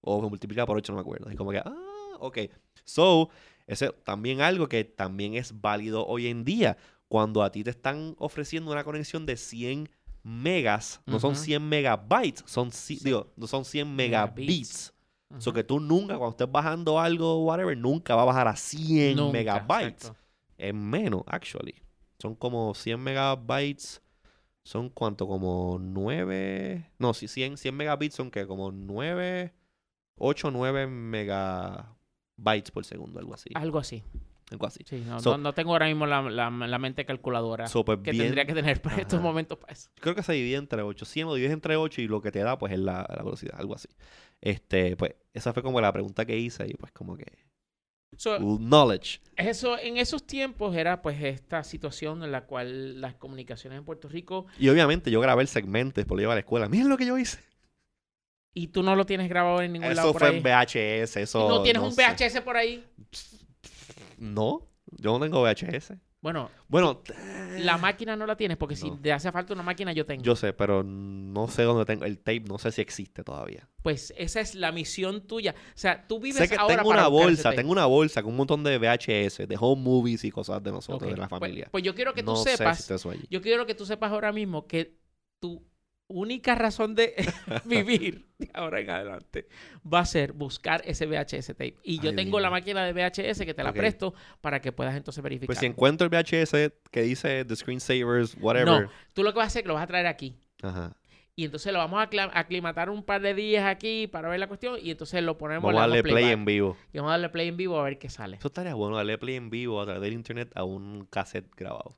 O 0.00 0.22
multiplica 0.28 0.64
por 0.64 0.76
8, 0.76 0.92
no 0.92 0.96
me 0.96 1.02
acuerdo. 1.02 1.30
Y 1.30 1.36
como 1.36 1.50
que, 1.50 1.58
ah, 1.58 2.16
ok. 2.20 2.38
So, 2.84 3.28
ese 3.66 3.90
también 4.04 4.40
algo 4.40 4.68
que 4.68 4.84
también 4.84 5.34
es 5.34 5.60
válido 5.60 6.06
hoy 6.06 6.28
en 6.28 6.44
día. 6.44 6.76
Cuando 7.08 7.42
a 7.42 7.50
ti 7.50 7.62
te 7.64 7.70
están 7.70 8.14
ofreciendo 8.18 8.70
una 8.70 8.84
conexión 8.84 9.26
de 9.26 9.36
100 9.36 9.88
megas, 10.22 11.00
no 11.06 11.18
son 11.20 11.32
Ujú. 11.32 11.40
100 11.42 11.68
megabytes, 11.68 12.44
son, 12.46 12.70
ci- 12.70 13.00
digo, 13.00 13.32
no 13.36 13.46
son 13.46 13.64
100 13.64 13.94
megabits. 13.94 14.36
Megabits. 14.36 14.94
So 15.38 15.50
ujú. 15.50 15.54
que 15.56 15.64
tú 15.64 15.78
nunca, 15.80 16.16
cuando 16.16 16.30
estés 16.30 16.50
bajando 16.50 16.98
algo, 16.98 17.44
whatever, 17.44 17.76
nunca 17.76 18.14
va 18.14 18.22
a 18.22 18.26
bajar 18.26 18.48
a 18.48 18.56
100 18.56 19.16
Nunca, 19.16 19.32
megabytes. 19.32 20.04
exacto. 20.06 20.16
Es 20.56 20.74
menos, 20.74 21.22
actually. 21.26 21.74
Son 22.18 22.34
como 22.34 22.74
100 22.74 22.98
megabytes. 23.00 24.00
Son 24.68 24.90
cuánto, 24.90 25.26
como 25.26 25.78
9. 25.80 26.90
No, 26.98 27.14
sí, 27.14 27.26
100, 27.26 27.56
100 27.56 27.74
megabits 27.74 28.14
son 28.16 28.30
que 28.30 28.46
como 28.46 28.70
9. 28.70 29.54
8, 30.18 30.50
9 30.50 30.86
megabytes 30.86 32.70
por 32.70 32.84
segundo, 32.84 33.18
algo 33.18 33.32
así. 33.32 33.48
Algo 33.54 33.78
así. 33.78 34.02
Algo 34.50 34.66
así. 34.66 34.80
Sí, 34.86 35.02
no, 35.06 35.20
So- 35.20 35.32
no, 35.32 35.38
no 35.38 35.52
tengo 35.54 35.72
ahora 35.72 35.86
mismo 35.86 36.04
la, 36.06 36.20
la- 36.20 36.50
la 36.50 36.78
mente 36.78 37.06
calculadora 37.06 37.66
So, 37.66 37.82
pues, 37.82 38.00
que 38.00 38.10
bien- 38.12 38.24
tendría 38.24 38.44
que 38.44 38.52
tener 38.52 38.82
para 38.82 38.96
estos 38.98 39.22
momentos 39.22 39.56
para 39.56 39.72
eso. 39.72 39.88
Creo 40.00 40.14
que 40.14 40.22
se 40.22 40.34
divide 40.34 40.56
entre 40.56 40.82
8. 40.82 41.06
100 41.06 41.26
lo 41.28 41.34
divides 41.34 41.52
entre 41.54 41.76
8 41.76 42.02
y 42.02 42.06
lo 42.08 42.20
que 42.20 42.30
te 42.30 42.40
da, 42.40 42.58
pues, 42.58 42.74
es 42.74 42.78
la, 42.78 43.06
la 43.08 43.22
velocidad, 43.22 43.54
algo 43.58 43.74
así. 43.74 43.88
Este, 44.42 44.96
pues, 44.96 45.14
esa 45.32 45.54
fue 45.54 45.62
como 45.62 45.80
la 45.80 45.92
pregunta 45.94 46.26
que 46.26 46.38
hice 46.38 46.66
y, 46.68 46.74
pues, 46.74 46.92
como 46.92 47.16
que. 47.16 47.24
So, 48.16 48.38
Knowledge. 48.38 49.20
eso, 49.36 49.78
en 49.78 49.96
esos 49.98 50.26
tiempos 50.26 50.74
era 50.74 51.02
pues 51.02 51.22
esta 51.22 51.62
situación 51.62 52.24
en 52.24 52.32
la 52.32 52.46
cual 52.46 53.00
las 53.00 53.14
comunicaciones 53.14 53.78
en 53.78 53.84
Puerto 53.84 54.08
Rico 54.08 54.46
Y 54.58 54.68
obviamente 54.70 55.10
yo 55.10 55.20
grabé 55.20 55.42
el 55.42 55.48
segmento, 55.48 56.00
después 56.00 56.16
lo 56.16 56.20
llevé 56.22 56.32
a 56.32 56.36
la 56.36 56.40
escuela. 56.40 56.68
Miren 56.68 56.88
lo 56.88 56.96
que 56.96 57.06
yo 57.06 57.16
hice. 57.18 57.38
y 58.54 58.68
tú 58.68 58.82
no 58.82 58.96
lo 58.96 59.06
tienes 59.06 59.28
grabado 59.28 59.60
en 59.62 59.72
ningún 59.74 59.94
lado 59.94 60.10
Eso 60.10 60.18
fue 60.18 60.36
en 60.36 60.42
VHS, 60.42 61.16
¿Y 61.16 61.20
eso. 61.22 61.48
no 61.48 61.62
tienes 61.62 61.80
no 61.82 61.88
un 61.88 61.94
sé. 61.94 62.02
VHS 62.02 62.40
por 62.40 62.56
ahí. 62.56 62.84
No, 64.16 64.66
yo 64.96 65.16
no 65.18 65.20
tengo 65.24 65.42
VHS. 65.42 65.92
Bueno, 66.20 66.50
Bueno, 66.66 67.02
la 67.58 67.78
máquina 67.78 68.16
no 68.16 68.26
la 68.26 68.36
tienes 68.36 68.56
porque 68.56 68.74
si 68.74 68.90
te 68.90 69.12
hace 69.12 69.30
falta 69.30 69.54
una 69.54 69.62
máquina 69.62 69.92
yo 69.92 70.04
tengo. 70.04 70.22
yo 70.22 70.34
sé, 70.34 70.52
pero 70.52 70.82
no 70.82 71.46
sé 71.46 71.62
dónde 71.62 71.84
tengo 71.84 72.04
el 72.04 72.18
tape, 72.18 72.40
no 72.40 72.58
sé 72.58 72.72
si 72.72 72.80
existe 72.80 73.22
todavía. 73.22 73.68
Pues 73.82 74.12
esa 74.16 74.40
es 74.40 74.56
la 74.56 74.72
misión 74.72 75.28
tuya. 75.28 75.54
O 75.56 75.78
sea, 75.78 76.06
tú 76.08 76.18
vives 76.18 76.38
Sé 76.38 76.48
que 76.48 76.56
ahora 76.56 76.76
tengo 76.78 76.88
para 76.88 77.02
una 77.02 77.08
bolsa, 77.08 77.52
tengo 77.52 77.70
una 77.70 77.86
bolsa 77.86 78.22
con 78.22 78.32
un 78.32 78.36
montón 78.38 78.64
de 78.64 78.78
VHS, 78.78 79.46
de 79.46 79.56
home 79.58 79.80
movies 79.80 80.24
y 80.24 80.30
cosas 80.32 80.60
de 80.62 80.72
nosotros, 80.72 81.08
de 81.08 81.16
la 81.16 81.28
pues- 81.28 81.40
familia. 81.40 81.68
Pues, 81.70 81.84
yo 81.84 81.94
quiero 81.94 82.12
que 82.14 82.22
tú 82.24 82.32
no 82.32 82.36
sepas, 82.36 82.84
si 82.84 83.26
yo 83.30 83.40
quiero 83.40 83.64
que 83.64 83.74
tú 83.76 83.86
sepas 83.86 84.10
ahora 84.10 84.32
mismo 84.32 84.66
que 84.66 84.98
tu 85.38 85.64
única 86.08 86.54
razón 86.54 86.94
de 86.94 87.14
vivir 87.64 88.26
de 88.38 88.50
ahora 88.54 88.80
en 88.80 88.90
adelante 88.90 89.46
va 89.90 90.00
a 90.00 90.06
ser 90.06 90.32
buscar 90.32 90.82
ese 90.84 91.06
VHS 91.06 91.48
tape. 91.48 91.76
Y 91.82 92.00
yo 92.00 92.10
Ay, 92.10 92.16
tengo 92.16 92.40
la 92.40 92.50
máquina 92.50 92.84
de 92.84 92.92
VHS 92.92 93.40
que 93.40 93.54
te 93.54 93.62
la 93.62 93.72
presto 93.72 94.14
para 94.40 94.60
que 94.60 94.72
puedas 94.72 94.96
entonces 94.96 95.22
verificar. 95.22 95.46
Pues 95.46 95.58
si 95.58 95.66
encuentro 95.66 96.06
el 96.06 96.10
VHS 96.10 96.72
que 96.90 97.02
dice 97.02 97.44
The 97.44 97.56
Screensavers, 97.56 98.36
whatever. 98.40 98.82
No, 98.82 98.90
tú 99.12 99.22
lo 99.22 99.32
que 99.32 99.38
vas 99.38 99.46
a 99.46 99.48
hacer 99.48 99.60
es 99.60 99.62
que 99.64 99.68
lo 99.68 99.74
vas 99.74 99.84
a 99.84 99.88
traer 99.88 100.06
aquí. 100.06 100.36
Ajá. 100.62 100.96
Y 101.38 101.44
entonces 101.44 101.72
lo 101.72 101.78
vamos 101.78 102.00
a 102.00 102.08
aclimatar 102.36 102.90
un 102.90 103.04
par 103.04 103.20
de 103.20 103.32
días 103.32 103.64
aquí 103.64 104.08
para 104.08 104.28
ver 104.28 104.40
la 104.40 104.48
cuestión. 104.48 104.76
Y 104.82 104.90
entonces 104.90 105.22
lo 105.22 105.38
ponemos 105.38 105.62
Vamos 105.62 105.78
a 105.78 105.86
darle 105.86 106.02
play 106.02 106.32
en 106.32 106.44
vivo. 106.44 106.76
Y 106.92 106.98
vamos 106.98 107.10
a 107.10 107.12
darle 107.12 107.28
play 107.28 107.46
en 107.46 107.56
vivo 107.56 107.78
a 107.78 107.84
ver 107.84 107.96
qué 108.00 108.08
sale. 108.08 108.38
Eso 108.38 108.48
estaría 108.48 108.74
bueno, 108.74 108.96
darle 108.96 109.18
play 109.18 109.36
en 109.36 109.48
vivo 109.48 109.80
a 109.80 109.84
través 109.84 110.02
del 110.02 110.14
internet 110.14 110.50
a 110.56 110.64
un 110.64 111.06
cassette 111.08 111.48
grabado. 111.54 111.96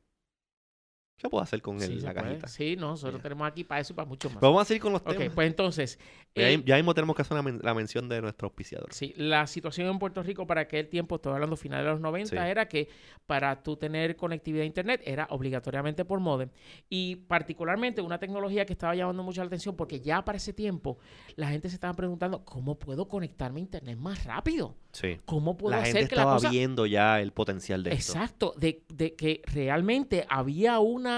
¿Qué 1.21 1.29
puedo 1.29 1.43
hacer 1.45 1.61
con 1.61 1.79
Sí, 1.81 2.01
se 2.01 2.07
la 2.07 2.15
cajita? 2.15 2.49
Sí, 2.49 2.77
no, 2.77 2.89
nosotros 2.91 3.21
tenemos 3.21 3.47
aquí 3.47 3.63
para 3.63 3.81
eso 3.83 3.93
y 3.93 3.97
para 3.97 4.09
mucho 4.09 4.31
más. 4.31 4.41
Vamos 4.41 4.63
a 4.63 4.65
seguir 4.65 4.81
con 4.81 4.93
los 4.93 5.03
Ok, 5.03 5.09
temas. 5.19 5.35
pues 5.35 5.47
entonces, 5.49 5.99
ya, 6.35 6.49
eh, 6.51 6.63
ya 6.65 6.77
mismo 6.77 6.95
tenemos 6.95 7.15
que 7.15 7.23
hacer 7.23 7.43
men- 7.43 7.61
la 7.63 7.75
mención 7.75 8.09
de 8.09 8.23
nuestro 8.23 8.47
auspiciador. 8.47 8.89
sí, 8.93 9.13
la 9.17 9.47
situación 9.47 9.89
en 9.89 9.99
Puerto 9.99 10.23
Rico 10.23 10.47
para 10.47 10.63
aquel 10.63 10.89
tiempo, 10.89 11.17
estoy 11.17 11.35
hablando 11.35 11.57
finales 11.57 11.85
de 11.85 11.91
los 11.93 12.01
90, 12.01 12.31
Sí. 12.43 12.51
era 12.51 12.67
que 12.69 12.89
para 13.27 13.63
tú 13.63 13.77
tener 13.77 14.17
conectividad 14.17 14.63
a 14.63 14.67
internet 14.67 15.03
era 15.05 15.27
obligatoriamente 15.31 16.05
por 16.07 16.21
modem. 16.21 16.49
Y 16.89 17.17
particularmente 17.17 18.01
una 18.01 18.19
tecnología 18.19 18.65
que 18.65 18.73
estaba 18.73 18.95
llamando 18.95 19.23
mucho 19.23 19.43
la 19.43 19.49
atención 19.49 19.77
porque 19.77 20.01
ya 20.01 20.25
para 20.25 20.37
ese 20.39 20.53
tiempo 20.55 20.99
la 21.37 21.49
gente 21.49 21.69
se 21.69 21.75
estaba 21.75 21.93
preguntando, 21.93 22.45
¿cómo 22.47 22.79
puedo 22.79 23.09
conectarme 23.09 23.61
a 23.61 23.63
internet 23.63 23.99
más 23.99 24.25
rápido? 24.25 24.75
Sí. 24.93 25.19
¿Cómo 25.27 25.57
puedo 25.57 25.77
La 25.77 25.83
hacer 25.83 25.95
gente 25.97 26.09
que 26.09 26.17
la 26.17 26.23
estaba 26.23 26.37
cosa... 26.37 26.51
viendo 26.51 26.87
ya 26.87 27.21
el 27.21 27.33
potencial 27.33 27.83
de 27.83 27.93
esto. 27.93 28.13
Exacto, 28.15 28.55
de, 28.57 28.83
de 28.89 29.15
que 29.15 29.43
realmente 29.53 30.27
había 30.29 30.79
una... 30.81 31.10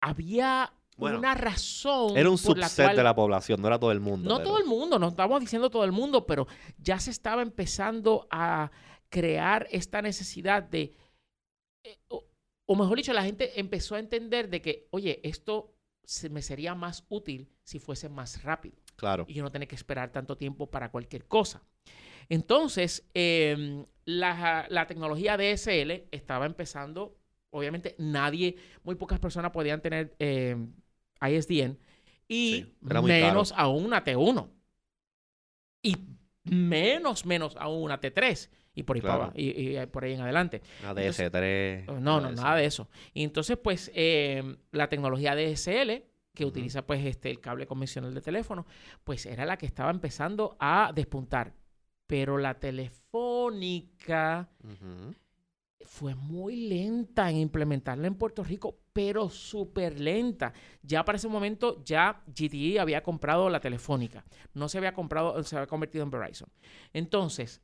Había 0.00 0.72
Bueno, 0.96 1.18
una 1.18 1.34
razón 1.34 2.16
Era 2.16 2.28
un 2.30 2.38
por 2.38 2.58
la 2.58 2.68
subset 2.68 2.86
cual- 2.86 2.96
de 2.96 3.02
la 3.02 3.14
población, 3.14 3.60
no 3.60 3.68
era 3.68 3.78
todo 3.78 3.92
el 3.92 4.00
mundo. 4.00 4.28
No 4.28 4.36
pero- 4.38 4.48
todo 4.50 4.58
el 4.58 4.64
mundo, 4.66 4.98
no 4.98 5.08
estamos 5.08 5.40
diciendo 5.40 5.70
todo 5.70 5.84
el 5.84 5.92
mundo, 5.92 6.26
pero 6.26 6.46
ya 6.78 6.98
se 6.98 7.10
estaba 7.10 7.42
empezando 7.42 8.26
a 8.30 8.70
crear 9.08 9.66
esta 9.70 10.02
necesidad 10.02 10.62
de, 10.62 10.94
eh, 11.84 11.98
o, 12.08 12.24
o 12.66 12.76
mejor 12.76 12.96
dicho, 12.96 13.12
la 13.12 13.22
gente 13.24 13.58
empezó 13.60 13.94
a 13.94 13.98
entender 14.00 14.48
de 14.48 14.60
que, 14.62 14.88
oye, 14.90 15.20
esto 15.22 15.74
se 16.04 16.28
me 16.28 16.42
sería 16.42 16.74
más 16.74 17.04
útil 17.08 17.48
si 17.64 17.78
fuese 17.78 18.08
más 18.08 18.42
rápido 18.42 18.76
Claro. 18.96 19.24
y 19.28 19.34
yo 19.34 19.42
no 19.44 19.50
tener 19.52 19.68
que 19.68 19.76
esperar 19.76 20.10
tanto 20.10 20.36
tiempo 20.36 20.70
para 20.70 20.90
cualquier 20.90 21.26
cosa. 21.26 21.62
Entonces, 22.28 23.08
em, 23.14 23.84
la, 24.04 24.66
la 24.68 24.86
tecnología 24.86 25.36
DSL 25.36 26.08
estaba 26.10 26.46
empezando, 26.46 27.16
obviamente 27.52 27.94
nadie, 27.98 28.56
muy 28.82 28.96
pocas 28.96 29.18
personas 29.20 29.52
podían 29.52 29.80
tener 29.80 30.14
em, 30.18 30.72
ISDN 31.20 31.78
y 32.28 32.52
Sí, 32.64 32.74
menos 32.82 33.52
aún 33.56 33.84
una 33.86 34.04
T1 34.04 34.48
y 35.82 35.96
menos, 36.44 37.24
menos 37.26 37.56
aún 37.56 37.84
una 37.84 38.00
T3 38.00 38.50
y 38.74 38.82
por 38.84 38.96
ahí, 38.96 39.02
Claro. 39.02 39.32
y, 39.34 39.76
y 39.78 39.86
por 39.86 40.04
ahí 40.04 40.14
en 40.14 40.22
adelante. 40.22 40.62
Una 40.82 40.94
DS3. 40.94 42.00
No, 42.00 42.20
no, 42.20 42.32
nada 42.32 42.56
de 42.56 42.64
eso. 42.64 42.88
Y 43.12 43.22
entonces, 43.22 43.58
pues, 43.62 43.90
eh, 43.94 44.56
la 44.70 44.88
tecnología 44.88 45.34
DSL, 45.36 46.04
que 46.34 46.46
utiliza, 46.46 46.86
pues, 46.86 47.04
este, 47.04 47.30
el 47.30 47.38
cable 47.40 47.66
convencional 47.66 48.14
de 48.14 48.22
teléfono, 48.22 48.64
pues 49.04 49.26
era 49.26 49.44
la 49.44 49.58
que 49.58 49.66
estaba 49.66 49.90
empezando 49.90 50.56
a 50.58 50.90
despuntar. 50.94 51.52
Pero 52.06 52.38
la 52.38 52.54
telefónica. 52.58 54.48
Fue 55.86 56.14
muy 56.14 56.68
lenta 56.68 57.30
en 57.30 57.38
implementarla 57.38 58.06
en 58.06 58.14
Puerto 58.14 58.42
Rico, 58.44 58.78
pero 58.92 59.28
súper 59.28 60.00
lenta. 60.00 60.52
Ya 60.82 61.04
para 61.04 61.16
ese 61.16 61.28
momento, 61.28 61.82
ya 61.84 62.22
GTE 62.26 62.80
había 62.80 63.02
comprado 63.02 63.48
la 63.48 63.60
telefónica. 63.60 64.24
No 64.54 64.68
se 64.68 64.78
había 64.78 64.94
comprado, 64.94 65.42
se 65.42 65.56
había 65.56 65.66
convertido 65.66 66.04
en 66.04 66.10
Verizon. 66.10 66.48
Entonces, 66.92 67.62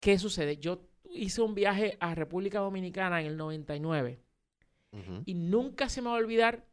¿qué 0.00 0.18
sucede? 0.18 0.58
Yo 0.58 0.88
hice 1.10 1.42
un 1.42 1.54
viaje 1.54 1.96
a 2.00 2.14
República 2.14 2.60
Dominicana 2.60 3.20
en 3.20 3.26
el 3.28 3.36
99 3.36 4.20
Ujú. 4.92 5.22
y 5.24 5.34
nunca 5.34 5.88
se 5.88 6.02
me 6.02 6.08
va 6.08 6.16
a 6.16 6.18
olvidar 6.18 6.66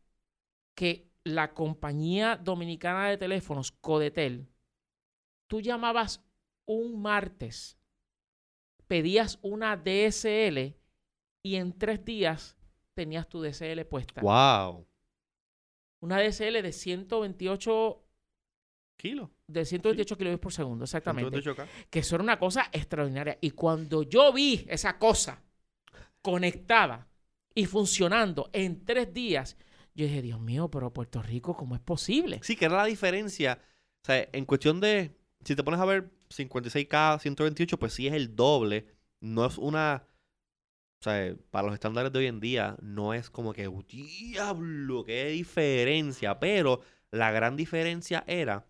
que 0.75 1.11
la 1.23 1.53
compañía 1.53 2.35
dominicana 2.35 3.07
de 3.07 3.17
teléfonos, 3.17 3.71
Codetel, 3.71 4.47
tú 5.47 5.61
llamabas 5.61 6.25
un 6.65 7.01
martes, 7.01 7.77
pedías 8.87 9.39
una 9.41 9.77
DSL 9.77 10.75
y 11.43 11.55
en 11.55 11.77
tres 11.77 12.03
días 12.05 12.57
tenías 12.93 13.27
tu 13.27 13.41
DSL 13.41 13.85
puesta. 13.85 14.21
¡Wow! 14.21 14.87
Una 16.01 16.21
DSL 16.21 16.61
de 16.61 16.71
128 16.71 18.03
kilos. 18.97 19.29
De 19.47 19.65
128 19.65 20.17
kilómetros 20.17 20.41
por 20.41 20.53
segundo, 20.53 20.83
exactamente. 20.85 21.41
Que 21.89 21.99
eso 21.99 22.15
era 22.15 22.23
una 22.23 22.39
cosa 22.39 22.69
extraordinaria. 22.71 23.37
Y 23.41 23.51
cuando 23.51 24.03
yo 24.03 24.31
vi 24.33 24.65
esa 24.69 24.97
cosa 24.97 25.41
conectada 26.21 27.07
y 27.53 27.65
funcionando 27.65 28.49
en 28.53 28.85
tres 28.85 29.13
días, 29.13 29.57
yo 29.93 30.05
dije, 30.05 30.21
Dios 30.21 30.39
mío, 30.39 30.69
pero 30.69 30.91
Puerto 30.91 31.21
Rico, 31.21 31.55
¿cómo 31.55 31.75
es 31.75 31.81
posible? 31.81 32.39
Sí, 32.43 32.55
que 32.55 32.65
era 32.65 32.77
la 32.77 32.85
diferencia. 32.85 33.59
O 34.01 34.05
sea, 34.05 34.27
en 34.31 34.45
cuestión 34.45 34.79
de, 34.79 35.15
si 35.43 35.55
te 35.55 35.63
pones 35.63 35.79
a 35.79 35.85
ver 35.85 36.09
56K, 36.35 37.19
128, 37.19 37.79
pues 37.79 37.93
sí 37.93 38.07
es 38.07 38.13
el 38.13 38.35
doble. 38.35 38.85
No 39.19 39.45
es 39.45 39.57
una, 39.57 40.03
o 40.99 41.03
sea, 41.03 41.35
para 41.51 41.67
los 41.67 41.73
estándares 41.73 42.11
de 42.11 42.19
hoy 42.19 42.27
en 42.27 42.39
día, 42.39 42.75
no 42.81 43.13
es 43.13 43.29
como 43.29 43.53
que, 43.53 43.69
diablo, 43.87 45.03
qué 45.03 45.27
diferencia. 45.27 46.39
Pero 46.39 46.81
la 47.11 47.31
gran 47.31 47.55
diferencia 47.55 48.23
era 48.27 48.65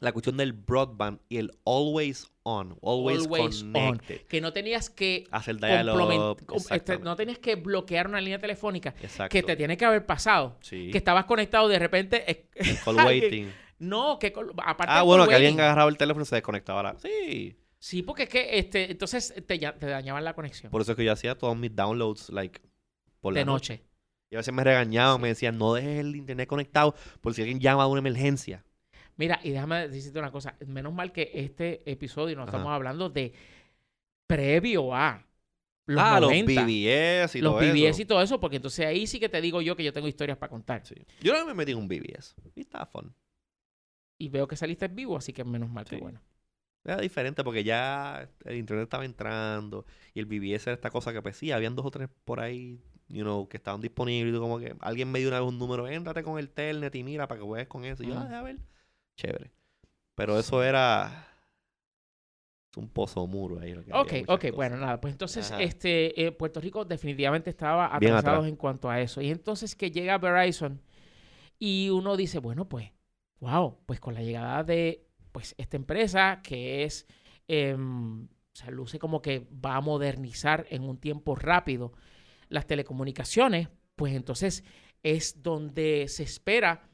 la 0.00 0.12
cuestión 0.12 0.36
del 0.38 0.52
broadband 0.52 1.20
y 1.28 1.36
el 1.36 1.52
always 1.64 2.30
on, 2.42 2.76
always, 2.82 3.28
connected. 3.28 4.22
Que 4.22 4.40
no 4.40 4.52
tenías 4.52 4.90
que 4.90 5.26
hacer 5.30 5.58
diálogo, 5.58 6.36
este, 6.70 6.98
no 6.98 7.14
tenías 7.16 7.38
que 7.38 7.54
bloquear 7.56 8.08
una 8.08 8.20
línea 8.20 8.38
telefónica 8.38 8.94
que 9.28 9.42
te 9.42 9.56
tiene 9.56 9.76
que 9.76 9.84
haber 9.84 10.06
pasado. 10.06 10.58
Que 10.68 10.96
estabas 10.96 11.26
conectado 11.26 11.68
de 11.68 11.78
repente. 11.78 12.48
Call 12.84 12.96
waiting. 12.96 13.52
No, 13.80 14.18
que 14.18 14.32
aparte 14.64 14.92
Ah, 14.94 15.02
bueno, 15.02 15.26
que 15.26 15.34
alguien 15.34 15.58
agarraba 15.58 15.90
el 15.90 15.96
teléfono 15.96 16.22
y 16.22 16.26
se 16.26 16.36
desconectaba. 16.36 16.96
Sí. 16.98 17.56
Sí, 17.78 18.02
porque 18.02 18.24
es 18.24 18.28
que 18.28 18.58
este, 18.58 18.90
entonces 18.90 19.34
te, 19.46 19.58
te 19.58 19.86
dañaban 19.86 20.22
la 20.22 20.34
conexión. 20.34 20.70
Por 20.70 20.82
eso 20.82 20.92
es 20.92 20.96
que 20.96 21.04
yo 21.04 21.12
hacía 21.12 21.36
todos 21.36 21.56
mis 21.56 21.74
downloads, 21.74 22.28
like, 22.28 22.60
por 23.20 23.32
de 23.32 23.44
noche. 23.44 23.82
Y 24.30 24.36
a 24.36 24.38
veces 24.38 24.52
me 24.52 24.62
regañaban, 24.62 25.20
me 25.20 25.28
decían, 25.28 25.56
no 25.56 25.72
dejes 25.72 26.00
el 26.00 26.14
internet 26.14 26.46
conectado 26.46 26.94
por 27.22 27.32
si 27.34 27.40
alguien 27.40 27.58
llama 27.58 27.84
a 27.84 27.86
una 27.86 28.00
emergencia. 28.00 28.64
Mira, 29.16 29.40
y 29.42 29.50
déjame 29.50 29.88
decirte 29.88 30.18
una 30.18 30.30
cosa. 30.30 30.56
Menos 30.66 30.92
mal 30.92 31.10
que 31.10 31.30
este 31.34 31.90
episodio 31.90 32.36
no 32.36 32.44
estamos 32.44 32.68
hablando 32.68 33.08
de 33.08 33.32
previo 34.26 34.94
a 34.94 35.26
los 35.86 36.02
ah, 36.02 36.20
los 36.20 36.30
BBS 36.30 37.34
y 37.34 37.40
los 37.40 37.52
todo 37.52 37.60
BBS 37.60 37.98
y 37.98 38.04
todo 38.04 38.22
eso, 38.22 38.38
porque 38.38 38.56
entonces 38.56 38.86
ahí 38.86 39.06
sí 39.06 39.18
que 39.18 39.28
te 39.28 39.40
digo 39.40 39.60
yo 39.60 39.74
que 39.74 39.82
yo 39.82 39.92
tengo 39.92 40.06
historias 40.06 40.38
para 40.38 40.50
contar. 40.50 40.82
Yo 41.20 41.32
no 41.32 41.44
me 41.46 41.54
metí 41.54 41.72
en 41.72 41.78
un 41.78 41.88
BBS 41.88 42.36
y 42.54 42.60
estaba 42.60 42.86
fun. 42.86 43.12
Y 44.20 44.28
veo 44.28 44.46
que 44.46 44.54
saliste 44.54 44.86
vivo, 44.88 45.16
así 45.16 45.32
que 45.32 45.44
menos 45.44 45.70
mal 45.70 45.84
que 45.84 45.96
bueno. 45.96 46.20
Era 46.84 46.98
diferente 46.98 47.42
porque 47.42 47.64
ya 47.64 48.28
el 48.44 48.56
internet 48.56 48.84
estaba 48.84 49.04
entrando 49.04 49.86
y 50.14 50.20
el 50.20 50.26
BBS 50.26 50.68
era 50.68 50.74
esta 50.74 50.90
cosa 50.90 51.12
que 51.12 51.20
pues 51.20 51.36
sí, 51.36 51.50
habían 51.52 51.74
dos 51.74 51.86
o 51.86 51.90
tres 51.90 52.08
por 52.24 52.40
ahí, 52.40 52.80
you 53.08 53.22
know, 53.22 53.48
que 53.48 53.56
estaban 53.56 53.80
disponibles 53.80 54.34
y 54.34 54.38
como 54.38 54.58
que 54.58 54.76
alguien 54.80 55.10
me 55.10 55.18
dio 55.18 55.28
una 55.28 55.40
vez 55.40 55.48
un 55.48 55.58
número, 55.58 55.88
éntrate 55.88 56.22
con 56.22 56.38
el 56.38 56.50
telnet 56.50 56.94
y 56.94 57.02
mira 57.02 57.26
para 57.26 57.40
que 57.40 57.46
juegues 57.46 57.68
con 57.68 57.84
eso. 57.84 58.02
Y 58.02 58.08
yo, 58.08 58.18
ah, 58.18 58.38
a 58.38 58.42
ver 58.42 58.58
chévere. 59.20 59.50
Pero 60.14 60.38
eso 60.38 60.62
era 60.62 61.26
un 62.76 62.88
pozo 62.88 63.26
muro 63.26 63.60
ahí. 63.60 63.74
ok, 63.92 64.12
ok, 64.28 64.44
bueno, 64.54 64.76
nada, 64.76 65.00
pues 65.00 65.12
entonces 65.12 65.52
este 65.58 66.26
eh, 66.26 66.32
Puerto 66.32 66.60
Rico 66.60 66.84
definitivamente 66.84 67.50
estaba 67.50 67.94
atrasado 67.94 68.46
en 68.46 68.56
cuanto 68.56 68.88
a 68.88 69.00
eso. 69.00 69.20
Y 69.20 69.30
entonces 69.30 69.74
que 69.74 69.90
llega 69.90 70.18
Verizon 70.18 70.80
y 71.58 71.90
uno 71.90 72.16
dice, 72.16 72.38
bueno, 72.38 72.68
pues, 72.68 72.90
wow, 73.40 73.78
pues 73.86 74.00
con 74.00 74.14
la 74.14 74.22
llegada 74.22 74.62
de 74.64 75.06
pues 75.32 75.54
esta 75.58 75.76
empresa 75.76 76.40
que 76.42 76.84
es, 76.84 77.06
em, 77.48 78.24
o 78.24 78.54
sea, 78.54 78.70
luce 78.70 78.98
como 78.98 79.22
que 79.22 79.46
va 79.64 79.76
a 79.76 79.80
modernizar 79.80 80.66
en 80.70 80.82
un 80.82 80.98
tiempo 80.98 81.34
rápido 81.34 81.92
las 82.48 82.66
telecomunicaciones, 82.66 83.68
pues 83.96 84.14
entonces 84.14 84.64
es 85.02 85.42
donde 85.42 86.06
se 86.08 86.22
espera 86.22 86.88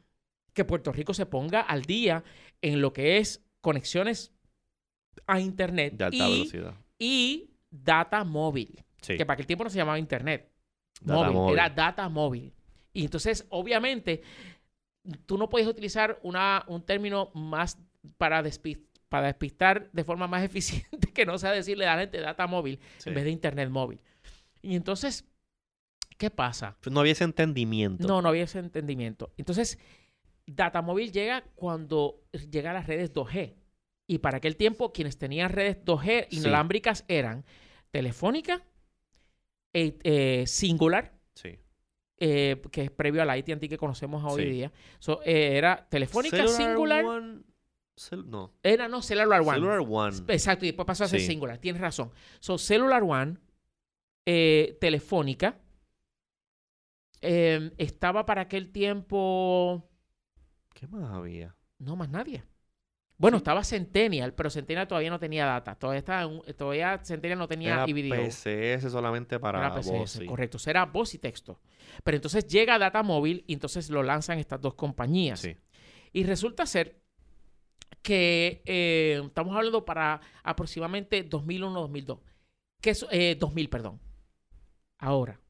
que 0.52 0.64
Puerto 0.64 0.92
Rico 0.92 1.14
se 1.14 1.26
ponga 1.26 1.60
al 1.60 1.82
día 1.82 2.24
en 2.62 2.80
lo 2.80 2.92
que 2.92 3.18
es 3.18 3.44
conexiones 3.60 4.32
a 5.26 5.40
Internet. 5.40 5.94
De 5.94 6.04
alta 6.04 6.16
y, 6.16 6.32
velocidad. 6.32 6.74
Y 6.98 7.50
data 7.70 8.24
móvil. 8.24 8.82
Que 9.00 9.24
para 9.24 9.34
aquel 9.34 9.46
tiempo 9.46 9.64
no 9.64 9.70
se 9.70 9.76
llamaba 9.76 9.98
Internet. 9.98 10.50
móvil, 11.02 11.52
Era 11.52 11.68
data 11.68 12.08
móvil. 12.08 12.52
Y 12.92 13.04
entonces, 13.04 13.46
obviamente, 13.50 14.22
tú 15.26 15.38
no 15.38 15.48
puedes 15.48 15.68
utilizar 15.68 16.18
una, 16.22 16.64
un 16.68 16.82
término 16.82 17.30
más 17.34 17.78
para, 18.18 18.42
para 19.08 19.26
despistar 19.26 19.90
de 19.92 20.04
forma 20.04 20.26
más 20.26 20.42
eficiente 20.44 21.12
que 21.12 21.26
no 21.26 21.38
sea 21.38 21.52
decirle 21.52 21.86
a 21.86 21.94
la 21.94 22.02
gente 22.02 22.20
data 22.20 22.46
móvil 22.46 22.80
en 23.04 23.14
vez 23.14 23.24
de 23.24 23.30
Internet 23.30 23.70
móvil. 23.70 24.00
Y 24.62 24.74
entonces, 24.74 25.24
¿qué 26.18 26.30
pasa? 26.30 26.76
Pues 26.80 26.92
no 26.92 27.00
había 27.00 27.12
ese 27.12 27.24
entendimiento. 27.24 28.06
No, 28.06 28.20
no 28.20 28.28
había 28.28 28.44
ese 28.44 28.58
entendimiento. 28.58 29.32
Entonces, 29.36 29.78
Datamóvil 30.46 31.12
llega 31.12 31.44
cuando 31.54 32.22
llega 32.50 32.70
a 32.70 32.74
las 32.74 32.86
redes 32.86 33.12
2G. 33.12 33.54
Y 34.08 34.18
para 34.18 34.38
aquel 34.38 34.56
tiempo, 34.56 34.92
quienes 34.92 35.18
tenían 35.18 35.50
redes 35.50 35.84
2G 35.84 36.28
inalámbricas 36.30 37.04
eran 37.08 37.44
Telefónica, 37.90 38.64
eh, 39.72 39.98
eh, 40.04 40.44
Singular, 40.46 41.15
eh, 42.18 42.62
que 42.70 42.84
es 42.84 42.90
previo 42.90 43.22
a 43.22 43.24
la 43.24 43.34
AT&T 43.34 43.68
que 43.68 43.78
conocemos 43.78 44.22
hoy 44.24 44.50
día. 44.50 44.72
era 45.24 45.86
Telefónica, 45.88 46.46
Singular... 46.48 47.04
no. 48.24 48.54
Era, 48.62 48.88
no, 48.88 49.02
Cellular 49.02 49.40
One. 49.40 49.54
Cellular 49.54 49.80
One. 49.80 50.16
Exacto, 50.28 50.64
y 50.64 50.68
después 50.68 50.86
pasó 50.86 51.04
a 51.04 51.08
ser 51.08 51.20
Singular. 51.20 51.58
Tienes 51.58 51.80
razón. 51.80 52.10
So, 52.40 52.58
Cellular 52.58 53.02
One, 53.02 53.38
Telefónica, 54.24 55.60
estaba 57.20 58.26
para 58.26 58.42
aquel 58.42 58.70
tiempo... 58.70 59.88
¿Qué 60.74 60.86
más 60.86 61.10
había? 61.10 61.56
No, 61.78 61.96
más 61.96 62.10
nadie. 62.10 62.44
Bueno, 63.18 63.38
estaba 63.38 63.64
Centennial, 63.64 64.34
pero 64.34 64.50
Centennial 64.50 64.86
todavía 64.86 65.08
no 65.08 65.18
tenía 65.18 65.46
data. 65.46 65.74
Todavía, 65.74 66.00
estaba 66.00 66.30
todavía 66.56 67.00
Centennial 67.02 67.38
no 67.38 67.48
tenía 67.48 67.84
era 67.84 67.86
PCS 67.86 68.90
solamente 68.92 69.38
para 69.40 69.58
era 69.58 69.74
PCS, 69.74 70.20
correcto. 70.26 70.58
Será 70.58 70.84
voz 70.84 71.14
y 71.14 71.18
texto. 71.18 71.58
Pero 72.04 72.16
entonces 72.16 72.46
llega 72.46 72.78
Data 72.78 73.02
Móvil 73.02 73.44
y 73.46 73.54
entonces 73.54 73.88
lo 73.88 74.02
lanzan 74.02 74.38
estas 74.38 74.60
dos 74.60 74.74
compañías. 74.74 75.40
Sí. 75.40 75.56
Y 76.12 76.24
resulta 76.24 76.66
ser 76.66 77.00
que 78.02 78.62
eh, 78.66 79.22
estamos 79.24 79.56
hablando 79.56 79.84
para 79.84 80.20
aproximadamente 80.42 81.28
2001-2002. 81.28 82.20
Que 82.80 82.90
es, 82.90 83.06
2000, 83.38 83.64
eh, 83.64 83.68
perdón. 83.68 84.00
Ahora, 84.98 85.40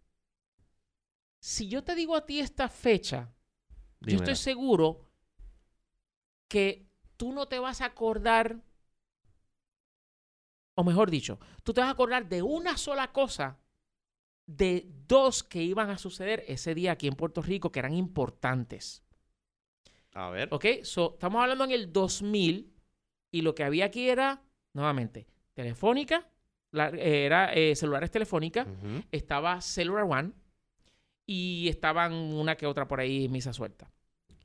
si 1.40 1.68
yo 1.68 1.82
te 1.82 1.94
digo 1.94 2.16
a 2.16 2.24
ti 2.24 2.40
esta 2.40 2.68
fecha, 2.68 3.32
yo 4.00 4.16
estoy 4.16 4.36
seguro 4.36 5.10
que 6.48 6.85
tú 7.16 7.32
no 7.32 7.46
te 7.46 7.58
vas 7.58 7.80
a 7.80 7.86
acordar, 7.86 8.60
o 10.74 10.84
mejor 10.84 11.10
dicho, 11.10 11.38
tú 11.62 11.72
te 11.72 11.80
vas 11.80 11.88
a 11.88 11.92
acordar 11.92 12.28
de 12.28 12.42
una 12.42 12.76
sola 12.76 13.12
cosa, 13.12 13.58
de 14.46 14.88
dos 15.08 15.42
que 15.42 15.62
iban 15.62 15.90
a 15.90 15.98
suceder 15.98 16.44
ese 16.46 16.74
día 16.74 16.92
aquí 16.92 17.08
en 17.08 17.14
Puerto 17.14 17.42
Rico 17.42 17.72
que 17.72 17.80
eran 17.80 17.94
importantes. 17.94 19.02
A 20.14 20.30
ver. 20.30 20.48
Ok, 20.52 20.66
so, 20.82 21.14
estamos 21.14 21.42
hablando 21.42 21.64
en 21.64 21.72
el 21.72 21.92
2000 21.92 22.72
y 23.32 23.42
lo 23.42 23.54
que 23.54 23.64
había 23.64 23.86
aquí 23.86 24.08
era, 24.08 24.42
nuevamente, 24.72 25.26
Telefónica, 25.52 26.28
era 26.72 27.52
eh, 27.54 27.74
celulares 27.74 28.10
Telefónica, 28.10 28.66
estaba 29.10 29.60
Cellular 29.60 30.04
One 30.04 30.32
y 31.24 31.68
estaban 31.68 32.12
una 32.12 32.56
que 32.56 32.66
otra 32.66 32.86
por 32.86 33.00
ahí 33.00 33.28
misa 33.28 33.52
suelta 33.52 33.90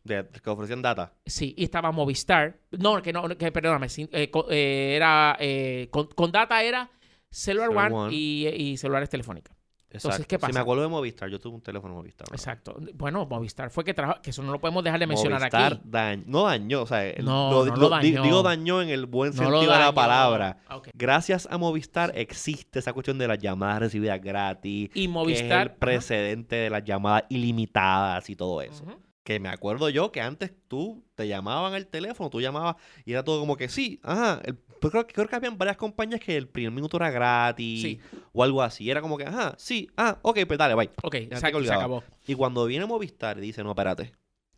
que 0.04 0.50
ofrecían 0.50 0.82
data. 0.82 1.14
Sí, 1.26 1.54
y 1.58 1.64
estaba 1.64 1.92
Movistar. 1.92 2.58
No, 2.72 3.02
que 3.02 3.14
no, 3.14 3.28
que 3.30 3.52
perdóname, 3.52 3.88
eh, 3.88 4.32
eh, 4.50 4.94
era 4.96 5.38
eh, 5.40 5.90
con, 5.92 6.32
data 6.32 6.64
era 6.64 6.90
Cellular, 7.30 7.92
One, 7.92 8.14
Y, 8.14 8.78
celulares 8.78 9.10
telefónicas. 9.10 9.56
Entonces, 9.94 10.26
¿qué 10.26 10.40
pasa? 10.40 10.54
Si 10.54 10.56
me 10.56 10.62
acuerdo 10.62 10.84
de 10.84 10.88
Movistar, 10.88 11.30
yo 11.30 11.38
tuve 11.38 11.56
un 11.56 11.62
teléfono 11.62 11.96
Movistar. 11.96 12.26
Exacto. 12.32 12.78
Bueno, 12.94 13.26
Movistar 13.26 13.70
fue 13.70 13.84
que 13.84 13.94
trajo, 13.94 14.22
que 14.22 14.30
eso 14.30 14.42
no 14.42 14.54
lo 14.54 14.60
podemos 14.62 14.86
dejar 14.86 15.02
de 15.02 15.08
mencionar 15.08 15.42
Movistar 15.42 15.74
aquí. 15.74 15.82
Daño, 15.84 16.24
no 16.28 16.44
dañó, 16.44 16.82
o 16.84 16.86
sea, 16.86 17.14
no, 17.22 17.66
no 17.66 17.90
dañó. 17.90 18.24
digo 18.24 18.42
dañó 18.42 18.82
en 18.82 18.88
el 18.88 19.06
buen 19.06 19.34
sentido 19.34 19.60
de 19.60 19.68
la 19.68 19.94
palabra. 19.94 20.60
Gracias 20.94 21.46
a 21.52 21.58
Movistar 21.58 22.14
existe 22.16 22.80
esa 22.80 22.94
cuestión 22.94 23.18
de 23.18 23.28
las 23.28 23.40
llamadas 23.40 23.82
recibidas 23.82 24.22
gratis. 24.22 24.90
Y 24.94 25.10
Movistar. 25.10 25.68
el 25.68 25.74
precedente 25.74 26.56
de 26.56 26.70
las 26.70 26.86
llamadas 26.86 27.26
ilimitadas 27.28 28.30
y 28.30 28.38
todo 28.38 28.62
eso. 28.62 28.86
Que 29.24 29.40
me 29.40 29.50
acuerdo 29.50 29.90
yo 29.90 30.12
que 30.12 30.20
antes 30.20 30.52
tú 30.68 31.06
te 31.16 31.28
llamaban 31.28 31.74
al 31.74 31.88
teléfono, 31.88 32.30
tú 32.30 32.42
llamabas 32.42 32.78
y 33.06 33.12
era 33.12 33.24
todo 33.24 33.40
como 33.40 33.56
que 33.56 33.70
sí, 33.70 34.00
ajá. 34.04 34.42
Pues 34.80 34.92
creo, 34.92 35.06
creo, 35.06 35.28
que 35.28 35.36
habían 35.36 35.60
varias 35.60 35.78
compañías 35.78 36.20
que 36.20 36.36
el 36.36 36.48
primer 36.48 36.72
minuto 36.72 36.98
era 36.98 37.12
gratis 37.12 38.00
o 38.34 38.44
algo 38.44 38.64
así. 38.64 38.90
Era 38.90 39.00
como 39.00 39.18
que, 39.18 39.26
ajá, 39.26 39.54
sí, 39.60 39.88
ah, 39.96 40.18
ok, 40.24 40.40
pues 40.48 40.58
dale, 40.58 40.74
bye. 40.74 40.90
Ok, 41.04 41.16
se 41.36 41.48
acabó. 41.74 42.04
Y 42.26 42.34
cuando 42.34 42.66
viene 42.66 42.88
Movistar 42.88 43.38
y 43.38 43.42
dice, 43.42 43.64
no, 43.64 43.72
espérate, 43.72 44.12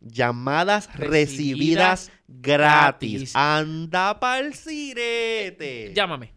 Llamadas 0.06 0.94
recibidas, 0.98 2.12
gratis. 2.28 3.34
Anda 3.34 4.20
pa'l 4.20 4.52
sirete. 4.52 5.92
Llámame. 5.94 6.34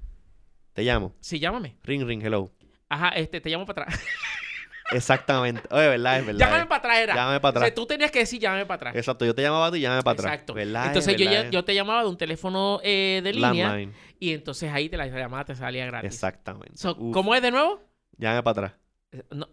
Te 0.72 0.84
llamo. 0.84 1.14
Sí, 1.20 1.40
llámame. 1.40 1.76
Ring, 1.84 2.06
ring, 2.06 2.24
hello. 2.24 2.52
Ajá, 2.88 3.10
este, 3.10 3.42
te 3.42 3.50
llamo 3.50 3.66
para 3.66 3.84
atrás. 3.84 4.00
Exactamente. 4.92 5.62
Oye, 5.70 5.88
¿verdad? 5.90 6.20
Es 6.20 6.26
verdad. 6.26 6.40
Llámame 6.40 6.66
para 6.66 6.80
atrás, 6.80 6.98
era. 7.00 7.16
Llámame 7.16 7.40
para 7.40 7.50
atrás. 7.50 7.64
O 7.64 7.66
sea, 7.68 7.76
tú 7.76 7.86
tenías 7.86 8.12
que 8.12 8.20
decir 8.20 8.40
llámame 8.40 8.66
para 8.66 8.76
atrás. 8.76 8.96
Exacto. 8.96 9.26
Yo 9.26 9.36
te 9.36 9.42
llamaba 9.42 9.68
a 9.68 9.72
ti 9.72 9.78
y 9.80 9.82
llámame 9.82 10.04
para 10.04 10.14
atrás. 10.14 10.34
Exacto. 10.34 10.54
¿Verdad? 10.54 10.88
Entonces 10.88 11.14
Es 11.16 11.20
yo, 11.22 11.30
verdad, 11.30 11.52
yo 11.52 11.66
te 11.66 11.76
llamaba 11.76 12.04
de 12.04 12.10
un 12.10 12.18
teléfono 12.18 12.80
eh, 12.84 13.22
de 13.24 13.34
línea 13.34 13.68
Landline. 13.70 13.94
y 14.20 14.34
entonces 14.34 14.72
ahí 14.72 14.88
te 14.90 14.98
la 14.98 15.08
llamada 15.08 15.46
te 15.46 15.56
salía 15.56 15.86
gratis. 15.86 16.14
Exactamente. 16.14 16.78
So. 16.78 16.96
¿Cómo 17.12 17.36
es 17.36 17.42
de 17.42 17.52
nuevo? 17.52 17.82
Llámame 18.18 18.44
para 18.44 18.52
atrás. 18.68 18.80
Eh, 19.12 19.24
No, 19.32 19.50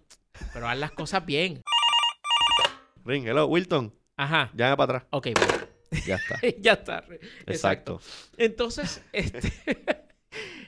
pero 0.53 0.69
haz 0.69 0.79
las 0.79 0.93
cosas 0.93 1.25
bien. 1.27 1.63
Ring, 3.05 3.27
hello. 3.27 3.47
Wilton. 3.47 3.93
Ajá. 4.17 4.51
Llámame 4.55 4.77
para 4.77 4.99
atrás. 4.99 5.09
Ok, 5.11 5.29
bueno. 5.35 5.65
Ya 6.07 6.17
está. 6.17 6.39
ya 6.61 6.73
está. 6.73 7.05
Exacto. 7.47 8.01
Entonces, 8.37 9.03
este... 9.13 9.53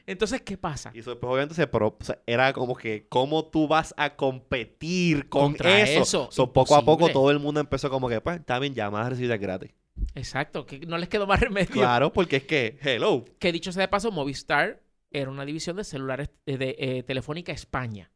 Entonces, 0.07 0.41
¿qué 0.43 0.57
pasa? 0.57 0.93
Y 0.95 1.01
eso 1.01 1.11
después 1.11 1.29
obviamente 1.31 1.55
se 1.55 1.67
pro- 1.67 1.97
o 2.01 2.05
sea, 2.05 2.21
era 2.27 2.53
como 2.53 2.77
que 2.77 3.07
cómo 3.09 3.45
tú 3.47 3.67
vas 3.67 3.93
a 3.97 4.15
competir 4.15 5.29
con 5.29 5.49
Contra 5.53 5.81
eso. 5.81 6.03
eso, 6.03 6.29
So, 6.31 6.53
poco 6.53 6.77
a 6.77 6.85
poco 6.85 7.09
todo 7.09 7.31
el 7.31 7.39
mundo 7.41 7.61
empezó 7.61 7.91
como 7.91 8.09
que, 8.09 8.21
pues, 8.21 8.41
bien, 8.61 8.75
llamadas 8.75 9.11
recibidas 9.11 9.41
gratis. 9.41 9.73
Exacto, 10.15 10.67
que 10.67 10.81
no 10.81 10.99
les 10.99 11.09
quedó 11.09 11.27
más 11.27 11.41
remedio. 11.41 11.73
Claro, 11.73 12.13
porque 12.13 12.37
es 12.37 12.45
que, 12.45 12.79
hello. 12.83 13.25
Que 13.39 13.51
dicho 13.53 13.73
sea 13.73 13.83
de 13.83 13.89
paso, 13.89 14.13
Movistar 14.13 14.83
era 15.11 15.31
una 15.31 15.45
división 15.45 15.77
de 15.77 15.85
celulares 15.85 16.31
eh, 16.47 16.57
de 16.59 16.77
eh, 16.79 17.03
Telefónica 17.03 17.53
España, 17.53 18.11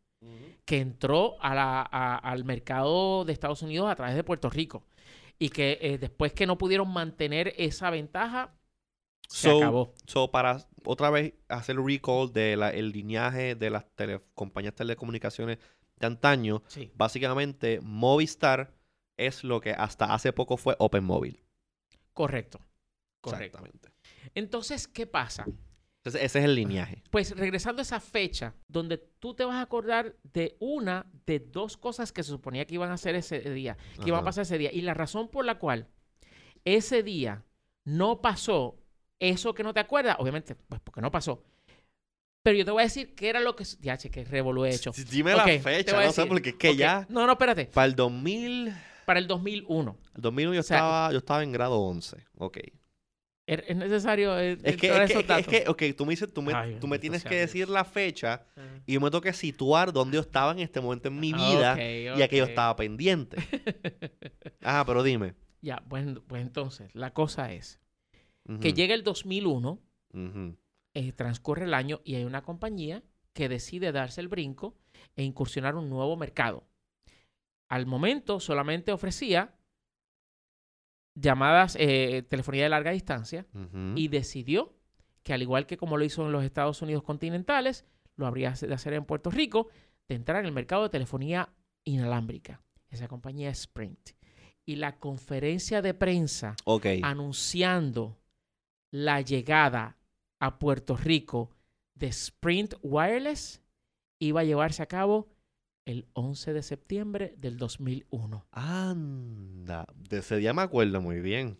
que 0.64 0.78
entró 0.78 1.36
a 1.42 1.54
la- 1.54 1.80
a- 1.90 2.16
al 2.18 2.44
mercado 2.44 3.24
de 3.24 3.32
Estados 3.32 3.62
Unidos 3.62 3.90
a 3.90 3.96
través 3.96 4.14
de 4.14 4.22
Puerto 4.24 4.48
Rico. 4.50 4.84
Y 5.38 5.48
que 5.48 5.78
eh, 5.80 5.98
después 5.98 6.34
que 6.34 6.46
no 6.46 6.58
pudieron 6.58 6.92
mantener 6.92 7.54
esa 7.56 7.88
ventaja, 7.90 8.52
se 9.32 9.48
So, 9.50 9.56
acabó. 9.58 9.94
so, 10.06 10.30
para 10.30 10.58
otra 10.84 11.10
vez 11.10 11.34
hacer 11.48 11.76
el 11.76 11.84
recall 11.86 12.32
del 12.32 12.62
el 12.62 12.90
lineaje 12.90 13.54
de 13.54 13.70
las 13.70 13.84
tele- 13.96 14.22
compañías 14.34 14.74
de 14.74 14.78
telecomunicaciones 14.78 15.58
de 15.96 16.06
antaño, 16.06 16.62
Sí, 16.66 16.90
básicamente 16.94 17.80
Movistar 17.82 18.74
es 19.16 19.44
lo 19.44 19.60
que 19.60 19.72
hasta 19.72 20.12
hace 20.14 20.32
poco 20.32 20.56
fue 20.56 20.74
Open 20.78 21.04
Mobile. 21.04 21.42
correcto. 22.12 22.60
Correcto. 23.20 23.58
Exactamente. 23.58 23.90
Entonces, 24.34 24.88
¿qué 24.88 25.06
pasa? 25.06 25.44
Entonces, 25.98 26.22
ese 26.22 26.38
es 26.38 26.44
el 26.46 26.54
lineaje. 26.54 27.02
Pues 27.10 27.36
regresando 27.36 27.80
a 27.80 27.82
esa 27.82 28.00
fecha, 28.00 28.54
donde 28.66 28.96
tú 28.96 29.34
te 29.34 29.44
vas 29.44 29.56
a 29.56 29.60
acordar 29.60 30.16
de 30.22 30.56
una 30.58 31.06
de 31.26 31.38
dos 31.40 31.76
cosas 31.76 32.12
que 32.12 32.22
se 32.22 32.30
suponía 32.30 32.64
que 32.66 32.74
iban 32.76 32.90
a 32.90 32.94
hacer 32.94 33.14
ese 33.14 33.40
día, 33.52 33.76
que 34.02 34.08
iban 34.08 34.22
a 34.22 34.24
pasar 34.24 34.42
ese 34.42 34.56
día. 34.56 34.72
Y 34.72 34.80
la 34.80 34.94
razón 34.94 35.28
por 35.28 35.44
la 35.44 35.58
cual 35.58 35.88
ese 36.64 37.02
día 37.02 37.44
no 37.84 38.22
pasó 38.22 38.79
eso 39.20 39.54
que 39.54 39.62
no 39.62 39.72
te 39.72 39.80
acuerdas, 39.80 40.16
obviamente, 40.18 40.54
pues 40.56 40.80
porque 40.80 41.00
no 41.00 41.10
pasó. 41.10 41.44
Pero 42.42 42.56
yo 42.56 42.64
te 42.64 42.70
voy 42.70 42.80
a 42.80 42.84
decir 42.84 43.14
qué 43.14 43.28
era 43.28 43.38
lo 43.40 43.54
que... 43.54 43.64
Ya, 43.80 43.98
che, 43.98 44.10
que 44.10 44.24
revolú 44.24 44.64
he 44.64 44.74
hecho. 44.74 44.92
Dime 45.10 45.34
la 45.34 45.44
fecha, 45.44 46.00
a 46.00 46.04
no 46.06 46.12
sé, 46.12 46.24
porque 46.26 46.50
es 46.50 46.54
que 46.56 46.74
ya 46.74 47.06
No, 47.10 47.26
no, 47.26 47.32
espérate. 47.32 47.66
para 47.66 47.86
el 47.86 47.94
2000, 47.94 48.72
Para 49.04 49.18
el 49.18 49.26
2001. 49.26 49.96
el 50.16 50.22
2001 50.22 50.54
yo, 50.54 50.60
O 50.60 50.62
sea, 50.62 50.76
estaba, 50.78 51.12
yo 51.12 51.18
estaba 51.18 51.42
en 51.42 51.52
grado 51.52 51.78
11. 51.80 52.16
Ok. 52.38 52.58
¿Es 53.46 53.64
es 53.66 53.76
necesario 53.76 54.38
eh, 54.38 54.56
Es 54.62 54.76
que, 54.76 54.90
a 54.90 55.02
es, 55.04 55.46
que, 55.46 55.56
es 55.58 55.68
ok, 55.68 55.82
tú 55.96 56.06
me 56.06 56.12
dices, 56.12 56.32
tú 56.32 56.40
me, 56.40 56.54
Ay, 56.54 56.78
tú 56.80 56.86
me 56.86 56.98
tienes 56.98 57.24
que 57.24 57.34
decir 57.34 57.68
la 57.68 57.84
fecha 57.84 58.46
y 58.86 58.94
yo 58.94 59.00
me 59.00 59.10
tengo 59.10 59.20
que 59.20 59.32
situar 59.32 59.92
dónde 59.92 60.14
yo 60.14 60.20
estaba 60.20 60.52
en 60.52 60.60
este 60.60 60.80
momento 60.80 61.08
en 61.08 61.18
mi 61.18 61.32
Ah, 61.34 61.74
vida 61.76 61.84
y 61.84 62.22
aquello 62.22 62.44
ok. 62.44 62.50
estaba 62.50 62.76
pendiente. 62.76 63.36
Ah, 64.62 64.84
pero 64.86 65.02
dime. 65.02 65.34
Ya, 65.62 65.82
pues, 65.88 66.06
pues 66.26 66.42
entonces, 66.42 66.94
la 66.94 67.12
cosa 67.12 67.52
es 67.52 67.80
Que 68.60 68.72
llega 68.72 68.94
el 68.94 69.04
2001 69.04 69.78
ujú. 70.12 70.56
eh, 70.94 71.12
transcurre 71.12 71.64
el 71.64 71.74
año 71.74 72.00
y 72.04 72.16
hay 72.16 72.24
una 72.24 72.42
compañía 72.42 73.04
que 73.32 73.48
decide 73.48 73.92
darse 73.92 74.20
el 74.20 74.28
brinco 74.28 74.76
e 75.14 75.22
incursionar 75.22 75.76
un 75.76 75.88
nuevo 75.88 76.16
mercado. 76.16 76.66
Al 77.68 77.86
momento 77.86 78.40
solamente 78.40 78.90
ofrecía 78.90 79.54
llamadas, 81.14 81.76
eh, 81.78 82.24
telefonía 82.28 82.64
de 82.64 82.68
larga 82.70 82.90
distancia 82.90 83.46
y 83.94 84.08
decidió 84.08 84.74
que 85.22 85.32
al 85.32 85.42
igual 85.42 85.66
que 85.66 85.76
como 85.76 85.96
lo 85.96 86.04
hizo 86.04 86.24
en 86.24 86.32
los 86.32 86.44
Estados 86.44 86.82
Unidos 86.82 87.02
continentales, 87.02 87.84
lo 88.16 88.26
habría 88.26 88.52
de 88.52 88.74
hacer 88.74 88.94
en 88.94 89.04
Puerto 89.04 89.30
Rico, 89.30 89.68
de 90.08 90.14
entrar 90.16 90.40
en 90.40 90.46
el 90.46 90.52
mercado 90.52 90.84
de 90.84 90.88
telefonía 90.88 91.52
inalámbrica. 91.84 92.62
Esa 92.88 93.08
compañía 93.08 93.50
es 93.50 93.60
Sprint. 93.60 94.10
Y 94.66 94.76
la 94.76 94.98
conferencia 94.98 95.82
de 95.82 95.94
prensa 95.94 96.54
anunciando 97.02 98.19
la 98.90 99.20
llegada 99.20 99.96
a 100.40 100.58
Puerto 100.58 100.96
Rico 100.96 101.50
de 101.94 102.08
Sprint 102.08 102.74
Wireless 102.82 103.62
iba 104.18 104.40
a 104.40 104.44
llevarse 104.44 104.82
a 104.82 104.86
cabo 104.86 105.28
el 105.86 106.06
11 106.12 106.52
de 106.52 106.62
septiembre 106.62 107.34
del 107.38 107.56
2001. 107.56 108.46
Anda. 108.52 109.86
De 109.96 110.18
ese 110.18 110.36
día 110.36 110.52
me 110.52 110.62
acuerdo 110.62 111.00
muy 111.00 111.20
bien. 111.20 111.58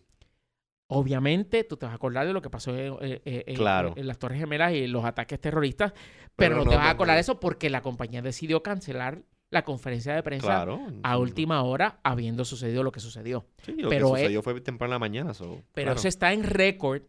Obviamente, 0.87 1.63
tú 1.63 1.77
te 1.77 1.85
vas 1.85 1.93
a 1.93 1.95
acordar 1.95 2.27
de 2.27 2.33
lo 2.33 2.41
que 2.41 2.49
pasó 2.49 2.77
en, 2.77 2.93
eh, 3.01 3.21
eh, 3.23 3.43
en- 3.47 3.55
Claro. 3.55 3.93
en 3.95 4.07
las 4.07 4.19
Torres 4.19 4.39
Gemelas 4.39 4.73
y 4.73 4.87
los 4.87 5.05
ataques 5.05 5.39
terroristas, 5.39 5.93
pero, 6.35 6.57
no, 6.57 6.63
te 6.69 6.75
vas 6.75 6.87
a 6.87 6.89
acordar 6.91 7.15
de 7.15 7.21
eso 7.21 7.39
porque 7.39 7.69
la 7.69 7.81
compañía 7.81 8.21
decidió 8.21 8.61
cancelar 8.61 9.23
la 9.51 9.63
conferencia 9.63 10.13
de 10.13 10.23
prensa 10.23 10.47
Claro. 10.47 10.81
a 11.03 11.17
última 11.17 11.63
hora, 11.63 11.99
habiendo 12.03 12.43
sucedido 12.43 12.83
lo 12.83 12.91
que 12.91 12.99
sucedió. 12.99 13.45
Sí, 13.63 13.73
lo 13.77 13.89
pero 13.89 14.07
que 14.07 14.13
es- 14.13 14.19
sucedió 14.21 14.41
fue 14.43 14.59
temprano 14.61 14.89
en 14.91 14.95
la 14.95 14.99
mañana. 14.99 15.33
so, 15.33 15.61
Pero 15.73 15.85
claro. 15.87 15.99
eso 15.99 16.07
está 16.09 16.33
en 16.33 16.43
récord 16.43 17.03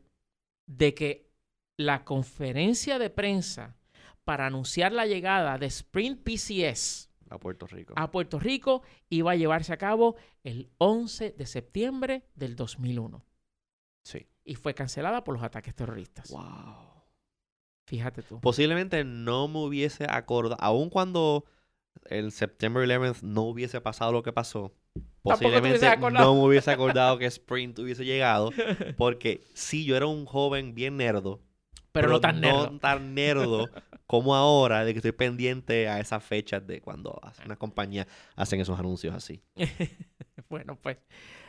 de 0.67 0.95
que 0.95 1.31
la 1.77 2.05
conferencia 2.05 2.99
de 2.99 3.11
prensa 3.11 3.77
para 4.25 4.47
anunciar 4.47 4.93
la 4.93 5.07
llegada 5.07 5.59
de 5.59 5.67
Sprint 5.67 6.23
PCS 6.23 7.11
A 7.31 7.39
Puerto 7.39 7.67
Rico. 7.67 7.95
a 7.97 8.11
Puerto 8.11 8.39
Rico 8.39 8.83
iba 9.09 9.33
a 9.33 9.37
llevarse 9.37 9.73
a 9.73 9.79
cabo 9.79 10.17
el 10.45 10.71
11 10.79 11.33
de 11.33 11.47
septiembre 11.47 12.25
del 12.35 12.55
2001 12.57 13.25
Sí. 14.05 14.27
y 14.45 14.55
fue 14.57 14.75
cancelada 14.75 15.25
por 15.25 15.35
los 15.35 15.43
ataques 15.43 15.75
terroristas. 15.75 16.31
Wow. 16.31 17.03
Fíjate 17.87 18.23
tú. 18.23 18.41
Posiblemente 18.41 19.05
no 19.05 19.49
me 19.49 19.59
hubiese 19.59 20.07
acordado, 20.09 20.57
aun 20.61 20.89
cuando 20.89 21.45
el 22.07 22.33
September 22.33 22.87
11th 22.89 23.23
no 23.23 23.43
hubiese 23.43 23.81
pasado 23.81 24.13
lo 24.13 24.23
que 24.23 24.33
pasó, 24.33 24.73
posiblemente 25.23 25.97
no 25.97 26.35
me 26.35 26.41
hubiese 26.47 26.71
acordado 26.71 27.19
que 27.19 27.27
Sprint 27.27 27.79
hubiese 27.79 28.05
llegado, 28.05 28.51
porque 28.97 29.43
sí, 29.55 29.85
yo 29.85 29.97
era 29.97 30.07
un 30.07 30.27
joven 30.27 30.75
bien 30.75 30.97
nerdo, 30.97 31.41
pero, 31.93 32.09
no 32.09 32.21
tan 32.21 32.41
nerdo. 32.41 32.71
no 32.71 32.79
tan 32.79 33.15
nerdo 33.15 33.69
como 34.07 34.35
ahora, 34.35 34.85
de 34.85 34.93
que 34.93 34.99
estoy 34.99 35.13
pendiente 35.13 35.89
a 35.89 36.01
esas 36.01 36.23
fechas 36.25 36.67
de 36.67 36.81
cuando 36.81 37.21
una 37.45 37.57
compañía 37.57 38.07
hacen 38.37 38.61
esos 38.61 38.79
anuncios 38.79 39.15
así. 39.15 39.43
bueno, 40.49 40.77
pues 40.81 40.99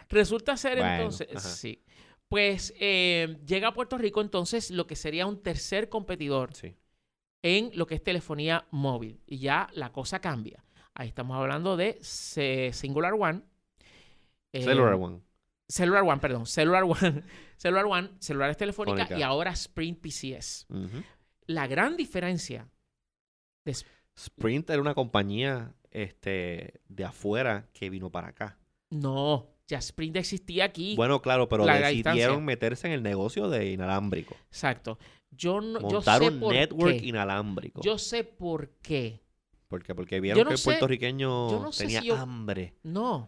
resulta 0.10 0.56
ser 0.58 0.78
Bueno, 0.80 0.94
entonces, 0.96 1.28
ajá. 1.30 1.40
sí. 1.42 1.84
Pues 2.30 2.74
eh, 2.80 3.38
llega 3.46 3.68
a 3.68 3.74
Puerto 3.74 3.98
Rico 3.98 4.22
entonces 4.22 4.72
lo 4.72 4.88
que 4.88 4.96
sería 4.96 5.28
un 5.28 5.42
tercer 5.44 5.88
competidor 5.90 6.54
Sí. 6.56 6.76
en 7.44 7.70
lo 7.76 7.86
que 7.86 7.96
es 7.96 8.04
telefonía 8.04 8.66
móvil. 8.72 9.22
Y 9.28 9.38
ya 9.40 9.68
la 9.74 9.92
cosa 9.92 10.20
cambia. 10.20 10.64
Ahí 10.96 11.08
estamos 11.10 11.38
hablando 11.38 11.78
de 11.78 12.00
Singular 12.02 13.14
One. 13.14 13.44
Eh, 14.54 14.64
Cellular 14.64 14.94
One. 14.94 15.22
Cellular 15.68 16.04
One, 16.04 16.20
perdón. 16.22 16.46
Cellular 16.46 16.84
One. 16.84 17.24
Cellular 17.58 17.86
One, 17.86 18.10
celulares 18.20 18.58
telefónicas 18.58 19.08
Fónica. 19.08 19.20
y 19.20 19.24
ahora 19.24 19.52
Sprint 19.52 20.00
PCS. 20.02 20.68
La 21.48 21.68
gran 21.68 21.98
diferencia 21.98 22.70
de 23.66 23.76
Sprint 24.16 24.70
era 24.70 24.82
una 24.82 24.94
compañía 24.94 25.74
este, 25.92 26.82
de 26.88 27.04
afuera 27.06 27.70
que 27.74 27.90
vino 27.90 28.10
para 28.12 28.30
acá. 28.30 28.58
No, 28.92 29.50
ya 29.68 29.80
Sprint 29.80 30.18
existía 30.18 30.66
aquí. 30.66 30.96
Bueno, 30.96 31.22
claro, 31.22 31.48
pero 31.50 31.66
decidieron 31.66 31.94
distancia. 31.96 32.38
meterse 32.40 32.88
en 32.88 32.94
el 32.94 33.04
negocio 33.04 33.50
de 33.50 33.72
inalámbrico. 33.72 34.36
Exacto. 34.50 35.00
Yo 35.32 35.62
no 35.62 35.90
yo 35.90 36.02
sé 36.02 36.30
un 36.30 36.40
por 36.40 36.54
network 36.54 37.00
qué. 37.00 37.08
inalámbrico. 37.08 37.82
Yo 37.82 37.98
sé 37.98 38.24
por 38.24 38.70
qué. 38.82 39.22
¿Por 39.68 39.82
qué? 39.82 39.96
Porque 39.96 40.20
vieron 40.20 40.44
no 40.44 40.50
que 40.50 40.54
el 40.54 40.58
sé- 40.60 40.66
puertorriqueño 40.66 41.62
no 41.64 41.72
tenía 41.72 42.02
si 42.02 42.08
yo- 42.08 42.16
hambre. 42.18 42.76
No, 42.84 43.28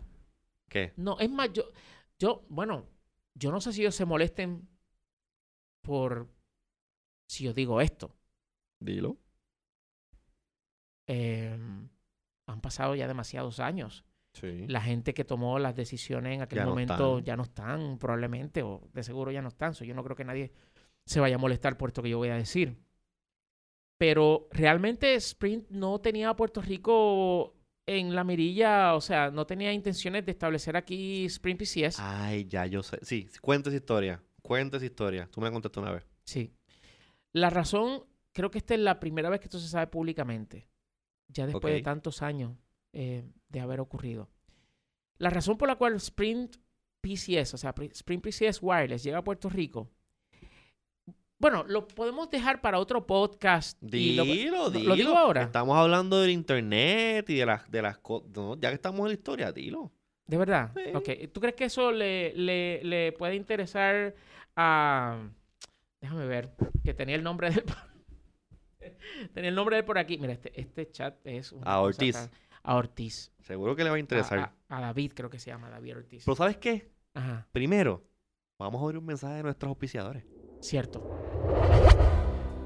¿Qué? 0.70 0.94
no, 0.98 1.20
es 1.20 1.30
más, 1.30 1.52
yo, 1.54 1.64
yo, 2.18 2.46
bueno, 2.50 2.88
yo 3.34 3.52
no 3.52 3.62
sé 3.62 3.72
si 3.74 3.82
ellos 3.82 3.96
se 3.96 4.06
molesten 4.06 4.68
por 5.82 6.28
si 7.28 7.46
yo 7.46 7.54
digo 7.54 7.82
esto. 7.82 8.16
Dilo. 8.80 9.18
Eh, 11.08 11.58
han 12.48 12.62
pasado 12.62 12.96
ya 12.96 13.08
demasiados 13.08 13.60
años. 13.60 14.06
Sí. 14.34 14.68
La 14.68 14.82
gente 14.82 15.14
que 15.14 15.24
tomó 15.24 15.60
las 15.60 15.76
decisiones 15.76 16.36
en 16.36 16.42
aquel 16.42 16.60
Ya 16.60 16.66
momento 16.66 17.20
ya 17.20 17.38
no 17.38 17.44
están, 17.44 17.98
probablemente, 17.98 18.64
o 18.64 18.90
de 18.94 19.04
seguro 19.04 19.32
ya 19.32 19.42
no 19.42 19.48
están. 19.48 19.74
So, 19.74 19.86
yo 19.86 19.94
no 19.96 20.04
creo 20.04 20.16
que 20.16 20.26
nadie 20.26 20.52
se 21.06 21.20
vaya 21.20 21.36
a 21.36 21.40
molestar 21.40 21.78
por 21.78 21.90
esto 21.90 22.04
que 22.04 22.10
yo 22.10 22.18
voy 22.18 22.30
a 22.30 22.36
decir. 22.36 22.78
Pero 23.98 24.50
realmente 24.52 25.16
Sprint 25.16 25.70
no 25.70 26.02
tenía 26.02 26.30
a 26.30 26.36
Puerto 26.36 26.62
Rico 26.62 27.55
en 27.88 28.16
la 28.16 28.24
mirilla, 28.24 28.96
o 28.96 29.02
sea, 29.02 29.32
no 29.32 29.46
tenía 29.46 29.72
intenciones 29.72 30.26
de 30.26 30.32
establecer 30.32 30.76
aquí 30.76 31.26
Sprint 31.26 31.60
PCS. 31.60 32.00
Ay, 32.00 32.46
ya, 32.46 32.66
yo 32.66 32.82
sé. 32.84 32.98
Sí, 33.04 33.28
cuenta 33.42 33.70
esa 33.70 33.78
historia. 33.78 34.24
Cuenta 34.42 34.78
esa 34.78 34.86
historia. 34.86 35.30
Tú 35.32 35.42
me 35.42 35.48
la 35.48 35.54
contaste 35.54 35.80
una 35.80 35.92
vez. 35.92 36.06
Sí. 36.24 36.54
La 37.32 37.50
razón, 37.50 38.06
creo 38.32 38.50
que 38.50 38.58
esta 38.58 38.74
es 38.74 38.80
la 38.80 39.00
primera 39.00 39.30
vez 39.30 39.40
que 39.40 39.46
esto 39.46 39.60
se 39.60 39.68
sabe 39.68 39.88
públicamente, 39.88 40.68
ya 41.28 41.46
después 41.46 41.74
de 41.74 41.82
tantos 41.82 42.22
años 42.22 42.58
eh, 42.94 43.24
de 43.50 43.60
haber 43.60 43.80
ocurrido. 43.80 44.30
La 45.18 45.30
razón 45.30 45.58
por 45.58 45.68
la 45.68 45.76
cual 45.76 45.96
Sprint 45.96 46.58
PCS, 47.02 47.54
o 47.54 47.58
sea, 47.58 47.74
Sprint 47.78 48.24
PCS 48.24 48.60
Wireless 48.62 49.04
llega 49.04 49.20
a 49.20 49.24
Puerto 49.24 49.50
Rico 49.50 49.92
bueno, 51.46 51.64
lo 51.68 51.88
podemos 51.88 52.32
dejar 52.32 52.60
para 52.60 52.80
otro 52.80 53.06
podcast. 53.06 53.78
Dilo, 53.80 54.24
dilo. 54.24 54.70
¿Lo 54.72 54.96
digo 54.96 55.16
ahora? 55.16 55.44
Estamos 55.44 55.78
hablando 55.78 56.20
del 56.20 56.32
internet 56.32 57.30
y 57.30 57.36
de 57.36 57.46
las, 57.46 57.70
de 57.70 57.84
las 57.84 58.00
cosas. 58.00 58.32
ya 58.60 58.70
que 58.70 58.74
estamos 58.74 59.02
en 59.02 59.08
la 59.10 59.14
historia, 59.14 59.52
dilo. 59.52 59.92
¿De 60.26 60.38
verdad? 60.38 60.74
Ok. 60.96 61.08
¿Tú 61.32 61.40
crees 61.40 61.54
que 61.54 61.66
eso 61.66 61.92
le, 61.92 62.34
le, 62.34 63.12
puede 63.12 63.36
interesar 63.36 64.16
a... 64.56 65.20
Déjame 66.02 66.26
ver, 66.26 66.50
que 66.84 66.96
tenía 66.96 67.16
el 67.16 67.22
nombre 67.22 67.52
del... 67.52 67.64
tenía 69.36 69.50
el 69.50 69.56
nombre 69.56 69.76
de 69.76 69.82
él 69.82 69.86
por 69.86 70.00
aquí. 70.00 70.18
Mira, 70.18 70.34
este, 70.34 70.60
este 70.60 70.90
chat 70.90 71.16
es... 71.26 71.54
A 71.62 71.80
Ortiz. 71.80 72.28
a 72.64 72.76
Ortiz. 72.76 73.32
Seguro 73.44 73.76
que 73.76 73.84
le 73.84 73.92
va 73.92 73.98
a 73.98 74.00
interesar. 74.00 74.40
A, 74.40 74.78
a, 74.78 74.82
David, 74.82 75.12
creo 75.14 75.30
que 75.30 75.38
se 75.38 75.52
llama 75.52 75.70
David 75.70 75.98
Ortiz. 75.98 76.24
Pero 76.26 76.36
¿sabes 76.36 76.58
qué? 76.58 76.90
Ajá. 77.14 77.48
Primero, 77.52 78.04
vamos 78.58 78.82
a 78.82 78.86
oír 78.86 78.98
un 78.98 79.06
mensaje 79.06 79.36
de 79.36 79.44
nuestros 79.44 79.70
auspiciadores. 79.70 80.24
Cierto. 80.60 81.08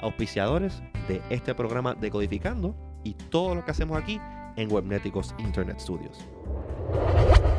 auspiciadores 0.00 0.82
de 1.08 1.22
este 1.30 1.54
programa 1.54 1.94
Decodificando 1.94 2.74
y 3.04 3.14
todo 3.14 3.54
lo 3.54 3.64
que 3.64 3.70
hacemos 3.70 3.98
aquí 3.98 4.18
en 4.56 4.72
Webneticos 4.72 5.34
Internet 5.38 5.80
Studios. 5.80 6.18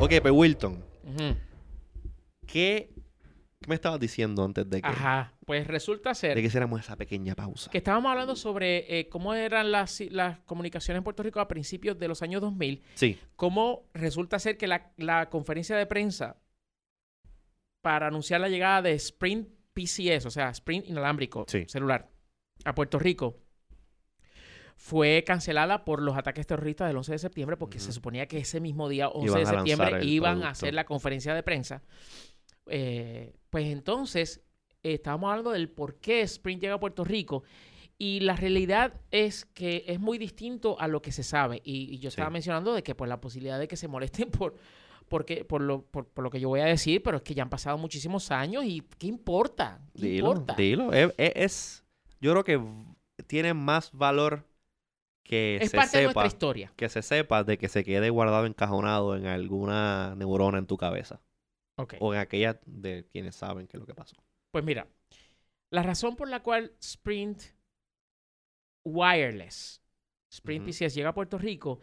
Ok, 0.00 0.14
pues 0.20 0.32
Wilton, 0.32 0.84
¿qué 2.46 2.92
¿Qué 3.62 3.68
me 3.68 3.76
estabas 3.76 4.00
diciendo 4.00 4.44
antes 4.44 4.68
de 4.68 4.82
que... 4.82 4.88
Ajá, 4.88 5.32
pues 5.44 5.66
resulta 5.66 6.14
ser... 6.14 6.34
De 6.34 6.40
que 6.40 6.46
hiciéramos 6.46 6.80
esa 6.80 6.96
pequeña 6.96 7.34
pausa. 7.34 7.70
Que 7.70 7.78
estábamos 7.78 8.10
hablando 8.10 8.36
sobre 8.36 8.98
eh, 8.98 9.08
cómo 9.08 9.34
eran 9.34 9.72
las, 9.72 10.00
las 10.10 10.38
comunicaciones 10.40 10.98
en 10.98 11.04
Puerto 11.04 11.22
Rico 11.22 11.40
a 11.40 11.48
principios 11.48 11.98
de 11.98 12.08
los 12.08 12.22
años 12.22 12.40
2000. 12.40 12.82
Sí. 12.94 13.18
Cómo 13.36 13.88
resulta 13.92 14.38
ser 14.38 14.56
que 14.56 14.66
la, 14.68 15.28
conferencia 15.30 15.76
de 15.76 15.86
prensa 15.86 16.36
para 17.80 18.06
anunciar 18.06 18.40
la 18.40 18.48
llegada 18.48 18.82
de 18.82 18.92
Sprint 18.92 19.48
PCS, 19.72 20.26
o 20.26 20.30
sea, 20.30 20.50
Sprint 20.50 20.86
inalámbrico 20.88 21.44
celular, 21.48 22.08
a 22.64 22.74
Puerto 22.74 22.98
Rico, 22.98 23.40
fue 24.76 25.24
cancelada 25.26 25.84
por 25.84 26.02
los 26.02 26.16
ataques 26.16 26.46
terroristas 26.46 26.88
del 26.88 26.96
11 26.96 27.12
de 27.12 27.18
septiembre 27.18 27.56
porque 27.56 27.80
se 27.80 27.92
suponía 27.92 28.26
que 28.26 28.38
ese 28.38 28.60
mismo 28.60 28.88
día, 28.88 29.08
11 29.08 29.38
de 29.38 29.46
septiembre, 29.46 30.04
iban 30.04 30.42
a 30.44 30.50
hacer 30.50 30.74
la 30.74 30.84
conferencia 30.84 31.34
de 31.34 31.42
prensa. 31.42 31.82
Eh, 32.66 33.34
pues 33.50 33.66
entonces 33.66 34.44
estábamos 34.82 35.30
hablando 35.30 35.50
del 35.52 35.68
por 35.68 35.96
qué 35.96 36.22
Sprint 36.22 36.62
llega 36.62 36.74
a 36.74 36.80
Puerto 36.80 37.04
Rico. 37.04 37.44
Y 37.98 38.20
la 38.20 38.34
realidad 38.34 38.94
es 39.10 39.44
que 39.44 39.84
es 39.86 40.00
muy 40.00 40.18
distinto 40.18 40.78
a 40.80 40.88
lo 40.88 41.02
que 41.02 41.12
se 41.12 41.22
sabe. 41.22 41.60
Y, 41.64 41.98
yo 41.98 42.08
estaba 42.08 42.30
mencionando 42.30 42.74
de 42.74 42.82
que 42.82 42.94
pues 42.94 43.08
la 43.08 43.20
posibilidad 43.20 43.60
de 43.60 43.68
que 43.68 43.76
se 43.76 43.86
molesten 43.86 44.30
por, 44.30 44.56
porque, 45.08 45.44
por, 45.44 45.60
lo, 45.60 45.82
por, 45.82 46.08
lo 46.16 46.30
que 46.30 46.40
yo 46.40 46.48
voy 46.48 46.60
a 46.60 46.64
decir, 46.64 47.02
pero 47.02 47.18
es 47.18 47.22
que 47.22 47.34
ya 47.34 47.44
han 47.44 47.50
pasado 47.50 47.78
muchísimos 47.78 48.30
años 48.30 48.64
y 48.64 48.82
¿qué 48.98 49.06
importa? 49.06 49.80
dilo, 49.94 50.44
dilo. 50.56 50.90
Es, 50.92 51.84
yo 52.20 52.32
creo 52.32 52.44
que 52.44 52.60
tiene 53.26 53.54
más 53.54 53.92
valor 53.92 54.48
que 55.22 55.58
es 55.60 55.70
parte 55.70 55.98
de 55.98 56.04
nuestra 56.04 56.26
historia. 56.26 56.72
Que 56.76 56.88
se 56.88 57.02
sepa 57.02 57.44
de 57.44 57.56
que 57.56 57.68
se 57.68 57.84
quede 57.84 58.10
guardado 58.10 58.46
encajonado 58.46 59.16
en 59.16 59.26
alguna 59.26 60.14
neurona 60.16 60.58
en 60.58 60.66
tu 60.66 60.76
cabeza. 60.76 61.20
O 62.00 62.14
en 62.14 62.20
aquella 62.20 62.60
de 62.66 63.06
quienes 63.10 63.34
saben 63.34 63.66
qué 63.66 63.76
es 63.76 63.80
lo 63.80 63.86
que 63.86 63.94
pasó. 63.94 64.16
Pues 64.52 64.64
mira, 64.64 64.86
la 65.70 65.82
razón 65.82 66.14
por 66.14 66.28
la 66.28 66.42
cual 66.42 66.72
Sprint 66.78 67.42
Wireless, 68.84 69.82
Sprint 70.30 70.66
PCS 70.66 70.94
llega 70.94 71.08
a 71.08 71.14
Puerto 71.14 71.38
Rico, 71.38 71.80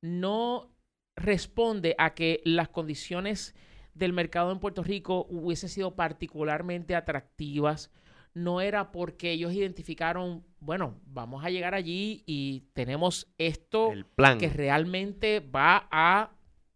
no 0.00 0.70
responde 1.16 1.96
a 1.98 2.14
que 2.14 2.40
las 2.44 2.68
condiciones 2.68 3.56
del 3.94 4.12
mercado 4.12 4.52
en 4.52 4.60
Puerto 4.60 4.84
Rico 4.84 5.26
hubiesen 5.28 5.68
sido 5.68 5.96
particularmente 5.96 6.94
atractivas. 6.94 7.90
No 8.32 8.60
era 8.60 8.92
porque 8.92 9.32
ellos 9.32 9.52
identificaron, 9.52 10.44
bueno, 10.60 11.00
vamos 11.06 11.44
a 11.44 11.50
llegar 11.50 11.74
allí 11.74 12.22
y 12.26 12.68
tenemos 12.74 13.32
esto 13.38 13.92
que 14.38 14.48
realmente 14.50 15.40
va 15.40 15.88
a 15.90 16.32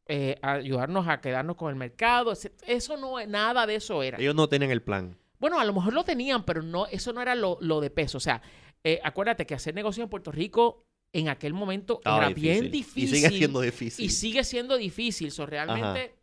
eh, 0.07 0.37
ayudarnos 0.43 1.07
a 1.07 1.21
quedarnos 1.21 1.57
con 1.57 1.71
el 1.71 1.77
mercado. 1.77 2.33
Eso 2.67 2.97
no, 2.97 3.25
nada 3.27 3.67
de 3.67 3.77
eso 3.77 4.03
era. 4.03 4.19
Ellos 4.19 4.35
no 4.35 4.49
tenían 4.49 4.71
el 4.71 4.83
plan. 4.83 5.17
Bueno, 5.39 5.61
a 5.61 5.65
lo 5.65 5.73
mejor 5.73 5.93
lo 5.93 6.05
tenían, 6.05 6.45
pero 6.45 6.63
no, 6.63 6.87
eso 6.87 7.13
no 7.13 7.23
era 7.23 7.35
lo, 7.35 7.57
de 7.81 7.91
peso. 7.91 8.19
O 8.19 8.21
sea, 8.21 8.43
eh, 8.83 9.01
acuérdate 9.03 9.47
que 9.47 9.55
hacer 9.55 9.75
negocio 9.75 10.03
en 10.03 10.11
Puerto 10.11 10.33
Rico 10.33 10.85
en 11.13 11.29
aquel 11.29 11.55
momento 11.55 12.01
era 12.05 12.29
bien 12.31 12.71
difícil. 12.71 13.05
Y 13.05 13.09
sigue 13.09 13.31
siendo 13.31 13.61
difícil. 13.61 14.05
Y 14.05 14.11
sigue 14.11 14.45
siendo 14.45 14.77
difícil. 14.77 15.31
So, 15.31 15.47
realmente 15.47 16.15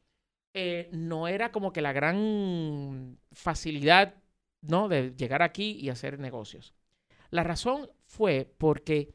eh, 0.53 0.89
no 0.91 1.27
era 1.27 1.51
como 1.51 1.73
que 1.73 1.81
la 1.81 1.93
gran 1.93 3.17
facilidad, 3.31 4.15
¿no? 4.61 4.87
De 4.87 5.13
llegar 5.15 5.41
aquí 5.41 5.71
y 5.71 5.89
hacer 5.89 6.19
negocios. 6.19 6.73
La 7.31 7.43
razón 7.43 7.89
fue 8.05 8.53
porque 8.57 9.13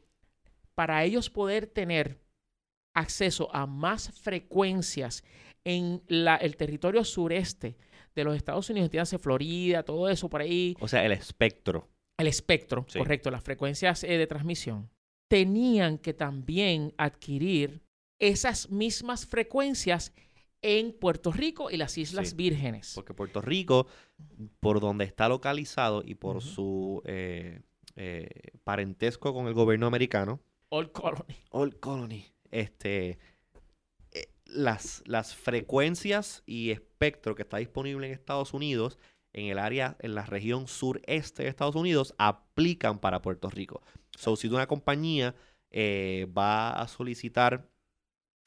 para 0.75 1.03
ellos 1.03 1.29
poder 1.29 1.67
tener 1.67 2.21
acceso 2.93 3.53
a 3.55 3.65
más 3.65 4.11
frecuencias 4.19 5.23
en 5.63 6.03
la, 6.07 6.35
el 6.35 6.57
territorio 6.57 7.03
sureste 7.03 7.77
de 8.15 8.23
los 8.23 8.35
Estados 8.35 8.69
Unidos, 8.69 8.87
entiéndase 8.87 9.17
Florida, 9.17 9.83
todo 9.83 10.09
eso 10.09 10.29
por 10.29 10.41
ahí. 10.41 10.75
O 10.79 10.87
sea, 10.87 11.05
el 11.05 11.11
espectro. 11.11 11.89
El 12.17 12.27
espectro, 12.27 12.85
correcto, 12.93 13.31
las 13.31 13.43
frecuencias 13.43 14.03
eh, 14.03 14.17
de 14.17 14.27
transmisión. 14.27 14.89
Tenían 15.27 15.97
que 15.97 16.13
también 16.13 16.93
adquirir 16.97 17.81
esas 18.19 18.69
mismas 18.69 19.25
frecuencias 19.25 20.13
en 20.61 20.91
Puerto 20.93 21.31
Rico 21.31 21.71
y 21.71 21.77
las 21.77 21.97
Islas 21.97 22.35
Vírgenes. 22.35 22.91
Porque 22.93 23.15
Puerto 23.15 23.41
Rico, 23.41 23.87
por 24.59 24.79
donde 24.79 25.05
está 25.05 25.27
localizado 25.29 26.03
y 26.05 26.15
por 26.15 26.41
su 26.43 27.01
eh, 27.05 27.61
eh, 27.95 28.29
parentesco 28.63 29.33
con 29.33 29.47
el 29.47 29.53
gobierno 29.53 29.87
americano. 29.87 30.39
Old 30.69 30.91
Colony. 30.91 31.37
Old 31.49 31.79
Colony 31.79 32.25
este, 32.51 33.17
las, 34.53 35.03
las 35.05 35.35
frecuencias 35.35 36.43
y 36.45 36.71
espectro 36.71 37.35
que 37.35 37.43
está 37.43 37.57
disponible 37.57 38.07
en 38.07 38.13
Estados 38.13 38.53
Unidos, 38.53 38.99
en 39.33 39.47
el 39.47 39.59
área, 39.59 39.95
en 39.99 40.15
la 40.15 40.25
región 40.25 40.67
sureste 40.67 41.43
de 41.43 41.49
Estados 41.49 41.75
Unidos, 41.75 42.13
aplican 42.17 42.99
para 42.99 43.21
Puerto 43.21 43.49
Rico. 43.49 43.81
So, 44.17 44.35
si 44.35 44.47
una 44.47 44.67
compañía 44.67 45.35
eh, 45.71 46.27
va 46.37 46.71
a 46.71 46.87
solicitar, 46.87 47.69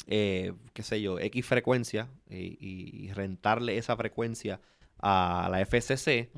eh, 0.07 0.53
qué 0.73 0.83
sé 0.83 1.01
yo, 1.01 1.19
X 1.19 1.47
frecuencia 1.47 2.11
y, 2.29 3.11
rentarle 3.13 3.79
esa 3.79 3.97
frecuencia 3.97 4.61
a 4.99 5.49
la 5.51 5.61
FCC, 5.65 6.31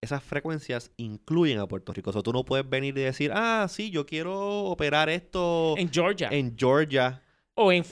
esas 0.00 0.22
frecuencias 0.24 0.90
incluyen 0.96 1.60
a 1.60 1.68
Puerto 1.68 1.92
Rico. 1.92 2.10
O 2.10 2.12
sea, 2.12 2.22
tú 2.22 2.32
no 2.32 2.44
puedes 2.44 2.68
venir 2.68 2.98
y 2.98 3.02
decir, 3.02 3.30
ah, 3.32 3.66
sí, 3.68 3.90
yo 3.90 4.04
quiero 4.04 4.64
operar 4.64 5.08
esto 5.08 5.76
en 5.78 5.90
Georgia. 5.92 6.28
En 6.32 6.56
Georgia. 6.58 7.21
O 7.54 7.70
en, 7.70 7.84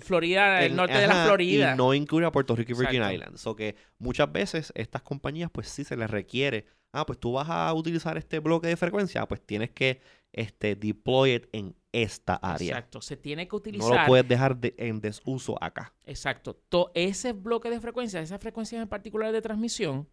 Florida, 0.00 0.64
el 0.64 0.76
norte 0.76 0.96
de 0.96 1.06
la 1.06 1.24
Florida. 1.24 1.74
Y 1.74 1.76
no 1.76 1.92
incluye 1.92 2.26
a 2.26 2.30
Puerto 2.30 2.54
Rico 2.54 2.72
y 2.72 2.74
Virgin 2.76 3.02
Islands. 3.02 3.46
O 3.46 3.56
que 3.56 3.74
muchas 3.98 4.30
veces 4.30 4.72
estas 4.76 5.02
compañías, 5.02 5.50
pues 5.50 5.68
sí 5.68 5.82
se 5.82 5.96
les 5.96 6.08
requiere, 6.08 6.66
ah, 6.92 7.04
pues 7.04 7.18
tú 7.18 7.32
vas 7.32 7.48
a 7.48 7.72
utilizar 7.74 8.16
este 8.16 8.38
bloque 8.38 8.68
de 8.68 8.76
frecuencia, 8.76 9.26
pues 9.26 9.44
tienes 9.44 9.70
que 9.70 10.00
este, 10.32 10.76
deploy 10.76 11.34
it 11.34 11.46
en 11.52 11.74
esta 11.90 12.34
área. 12.34 12.76
Exacto, 12.76 13.00
se 13.00 13.16
tiene 13.16 13.48
que 13.48 13.56
utilizar. 13.56 13.90
No 13.90 14.00
lo 14.00 14.06
puedes 14.06 14.28
dejar 14.28 14.58
en 14.62 15.00
desuso 15.00 15.62
acá. 15.62 15.94
Exacto. 16.04 16.54
Todo 16.68 16.92
ese 16.94 17.32
bloque 17.32 17.70
de 17.70 17.80
frecuencias, 17.80 18.22
esas 18.22 18.40
frecuencias 18.40 18.82
en 18.82 18.88
particular 18.88 19.32
de 19.32 19.42
transmisión, 19.42 20.08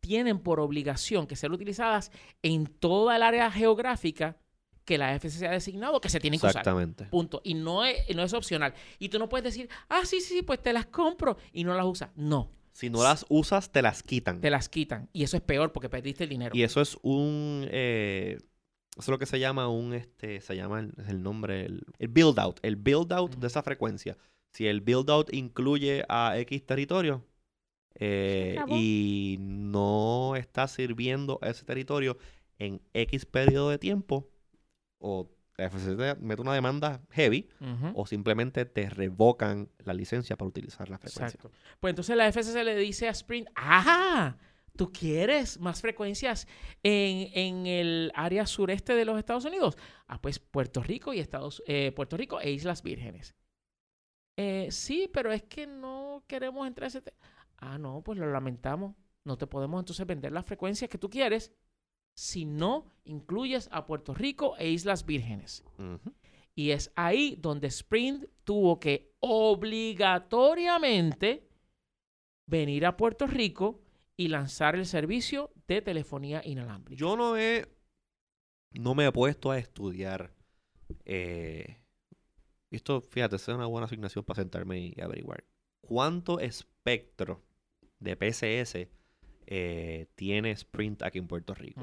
tienen 0.00 0.38
por 0.38 0.60
obligación 0.60 1.26
que 1.26 1.36
ser 1.36 1.50
utilizadas 1.50 2.12
en 2.42 2.66
toda 2.66 3.16
el 3.16 3.22
área 3.22 3.50
geográfica 3.50 4.36
que 4.86 4.96
la 4.96 5.18
FCC 5.18 5.42
ha 5.42 5.50
designado 5.50 6.00
que 6.00 6.08
se 6.08 6.20
tienen 6.20 6.40
que 6.40 6.46
Exactamente. 6.46 7.02
usar. 7.02 7.10
Punto. 7.10 7.42
Y 7.44 7.54
no 7.54 7.84
es, 7.84 7.96
no 8.14 8.22
es 8.22 8.32
opcional. 8.32 8.72
Y 8.98 9.10
tú 9.10 9.18
no 9.18 9.28
puedes 9.28 9.44
decir, 9.44 9.68
ah, 9.88 10.06
sí, 10.06 10.20
sí, 10.22 10.40
pues 10.40 10.62
te 10.62 10.72
las 10.72 10.86
compro 10.86 11.36
y 11.52 11.64
no 11.64 11.74
las 11.74 11.84
usas. 11.84 12.10
No. 12.16 12.50
Si 12.72 12.88
no 12.88 13.02
las 13.02 13.26
usas, 13.28 13.72
te 13.72 13.82
las 13.82 14.02
quitan. 14.02 14.40
Te 14.40 14.48
las 14.48 14.68
quitan. 14.68 15.10
Y 15.12 15.24
eso 15.24 15.36
es 15.36 15.42
peor 15.42 15.72
porque 15.72 15.88
perdiste 15.88 16.24
el 16.24 16.30
dinero. 16.30 16.56
Y 16.56 16.62
eso 16.62 16.80
es 16.80 16.96
un... 17.02 17.66
Eh, 17.70 18.38
eso 18.92 19.00
es 19.00 19.08
lo 19.08 19.18
que 19.18 19.26
se 19.26 19.40
llama 19.40 19.68
un... 19.68 19.92
este 19.92 20.40
Se 20.40 20.56
llama 20.56 20.80
el, 20.80 20.92
el 21.08 21.22
nombre... 21.22 21.66
El, 21.98 22.08
build 22.08 22.38
out. 22.38 22.60
El 22.62 22.76
build 22.76 23.12
out 23.12 23.34
de 23.34 23.46
esa 23.46 23.62
frecuencia. 23.62 24.16
Si 24.52 24.66
el 24.66 24.80
build 24.80 25.10
out 25.10 25.34
incluye 25.34 26.04
a 26.08 26.38
X 26.38 26.64
territorio 26.64 27.24
eh, 27.98 28.58
y 28.68 29.36
no 29.40 30.36
está 30.36 30.68
sirviendo 30.68 31.38
ese 31.42 31.64
territorio 31.64 32.18
en 32.58 32.80
X 32.92 33.26
periodo 33.26 33.70
de 33.70 33.78
tiempo, 33.78 34.28
o 35.06 35.30
la 35.56 35.70
FCC 35.70 36.18
mete 36.20 36.42
una 36.42 36.52
demanda 36.52 37.00
heavy 37.10 37.48
o 37.94 38.06
simplemente 38.06 38.66
te 38.66 38.90
revocan 38.90 39.70
la 39.78 39.94
licencia 39.94 40.36
para 40.36 40.48
utilizar 40.48 40.90
la 40.90 40.98
frecuencia. 40.98 41.26
Exacto. 41.26 41.50
Pues 41.80 41.92
entonces 41.92 42.16
la 42.16 42.30
FCC 42.30 42.62
le 42.64 42.76
dice 42.76 43.08
a 43.08 43.12
Sprint, 43.12 43.48
¡ajá! 43.54 44.36
¿Tú 44.76 44.92
quieres 44.92 45.58
más 45.58 45.80
frecuencias 45.80 46.46
en, 46.82 47.66
el 47.66 48.12
área 48.14 48.44
sureste 48.46 48.94
de 48.94 49.06
los 49.06 49.18
Estados 49.18 49.46
Unidos? 49.46 49.78
Ah, 50.06 50.20
pues 50.20 50.38
Puerto 50.38 50.82
Rico 50.82 51.14
y 51.14 51.20
Estados 51.20 51.62
eh, 51.66 51.92
Puerto 51.92 52.18
Rico 52.18 52.40
e 52.40 52.50
Islas 52.50 52.82
Vírgenes. 52.82 53.34
Eh, 54.36 54.68
sí, 54.70 55.08
pero 55.10 55.32
es 55.32 55.44
que 55.44 55.66
no 55.66 56.24
queremos 56.26 56.66
entrar 56.66 56.84
a 56.84 56.88
ese... 56.88 57.02
Ah, 57.56 57.78
no, 57.78 58.02
pues 58.02 58.18
lo 58.18 58.30
lamentamos. 58.30 58.94
No 59.24 59.38
te 59.38 59.46
podemos 59.46 59.80
entonces 59.80 60.06
vender 60.06 60.32
las 60.32 60.44
frecuencias 60.44 60.90
que 60.90 60.98
tú 60.98 61.08
quieres 61.08 61.52
si 62.16 62.44
no 62.44 62.86
incluyes 63.04 63.68
a 63.70 63.86
Puerto 63.86 64.12
Rico 64.14 64.56
e 64.58 64.70
Islas 64.70 65.06
Vírgenes. 65.06 65.62
Y 66.54 66.70
es 66.70 66.92
ahí 66.96 67.36
donde 67.40 67.68
Sprint 67.68 68.24
tuvo 68.44 68.80
que 68.80 69.12
obligatoriamente 69.20 71.46
venir 72.48 72.86
a 72.86 72.96
Puerto 72.96 73.26
Rico 73.26 73.82
y 74.16 74.28
lanzar 74.28 74.76
el 74.76 74.86
servicio 74.86 75.50
de 75.66 75.82
telefonía 75.82 76.40
inalámbrica. 76.44 76.98
Yo 76.98 77.14
no 77.16 77.36
he, 77.36 77.68
no 78.72 78.94
me 78.94 79.04
he 79.06 79.12
puesto 79.12 79.50
a 79.50 79.58
estudiar. 79.58 80.32
Eh, 81.04 81.82
esto, 82.70 83.02
fíjate, 83.02 83.36
es 83.36 83.46
una 83.48 83.66
buena 83.66 83.84
asignación 83.84 84.24
para 84.24 84.40
sentarme 84.40 84.78
y 84.78 84.98
averiguar. 85.00 85.44
¿Cuánto 85.82 86.40
espectro 86.40 87.42
de 88.00 88.16
PCS 88.16 88.88
eh, 89.46 90.06
tiene 90.14 90.50
Sprint 90.50 91.02
aquí 91.02 91.18
en 91.18 91.28
Puerto 91.28 91.54
Rico. 91.54 91.80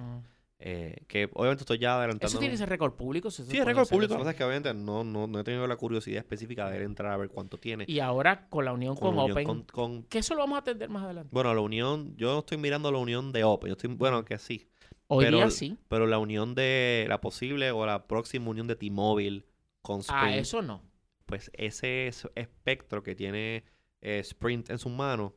Eh, 0.66 1.04
que 1.10 1.30
obviamente 1.34 1.64
estoy 1.64 1.78
ya 1.78 1.98
adelantando. 1.98 2.28
¿Eso 2.28 2.40
tiene 2.40 2.56
ese 2.56 2.66
récord 2.66 2.94
público? 2.94 3.30
sí, 3.30 3.44
es 3.44 3.66
récord 3.66 3.86
público. 3.86 4.18
Lo 4.18 4.24
que 4.24 4.34
que 4.34 4.44
obviamente 4.46 4.74
no, 4.74 5.04
no, 5.04 5.28
no, 5.28 5.40
he 5.40 5.44
tenido 5.44 5.68
la 5.68 5.76
curiosidad 5.76 6.20
específica 6.20 6.70
de 6.70 6.82
entrar 6.84 7.12
a 7.12 7.18
ver 7.18 7.28
cuánto 7.28 7.58
tiene. 7.58 7.84
Y 7.86 8.00
ahora 8.00 8.48
con 8.48 8.64
la 8.64 8.72
unión 8.72 8.96
con, 8.96 9.20
Open. 9.20 10.04
Que 10.04 10.20
eso 10.20 10.36
lo 10.36 10.40
vamos 10.40 10.56
a 10.56 10.60
atender 10.60 10.90
más 10.90 11.04
adelante. 11.04 11.30
Bueno, 11.34 11.54
la 11.54 11.60
unión, 11.60 12.16
yo 12.16 12.40
estoy 12.40 12.58
mirando 12.58 12.94
la 12.94 13.00
unión 13.00 13.34
de 13.34 13.44
Open. 13.44 13.70
Yo 13.70 13.74
estoy, 13.74 13.94
bueno, 13.94 14.24
que 14.24 14.38
sí. 14.38 14.70
Hoy 15.08 15.26
día 15.26 15.50
sí. 15.50 15.78
Pero 15.90 16.08
la 16.08 16.18
unión 16.18 16.56
de 16.56 17.08
la 17.10 17.20
posible 17.20 17.72
o 17.72 17.86
la 17.86 18.08
próxima 18.08 18.50
unión 18.50 18.68
de 18.68 18.78
T-Mobile 18.78 19.46
con 19.82 19.98
ah, 19.98 20.02
Sprint. 20.02 20.24
Ah, 20.24 20.38
eso 20.38 20.62
no. 20.62 20.82
Pues 21.26 21.52
ese 21.56 22.10
espectro 22.36 23.04
que 23.04 23.16
tiene 23.16 23.66
eh, 24.00 24.20
Sprint 24.20 24.70
en 24.70 24.78
sus 24.78 24.94
manos 24.94 25.34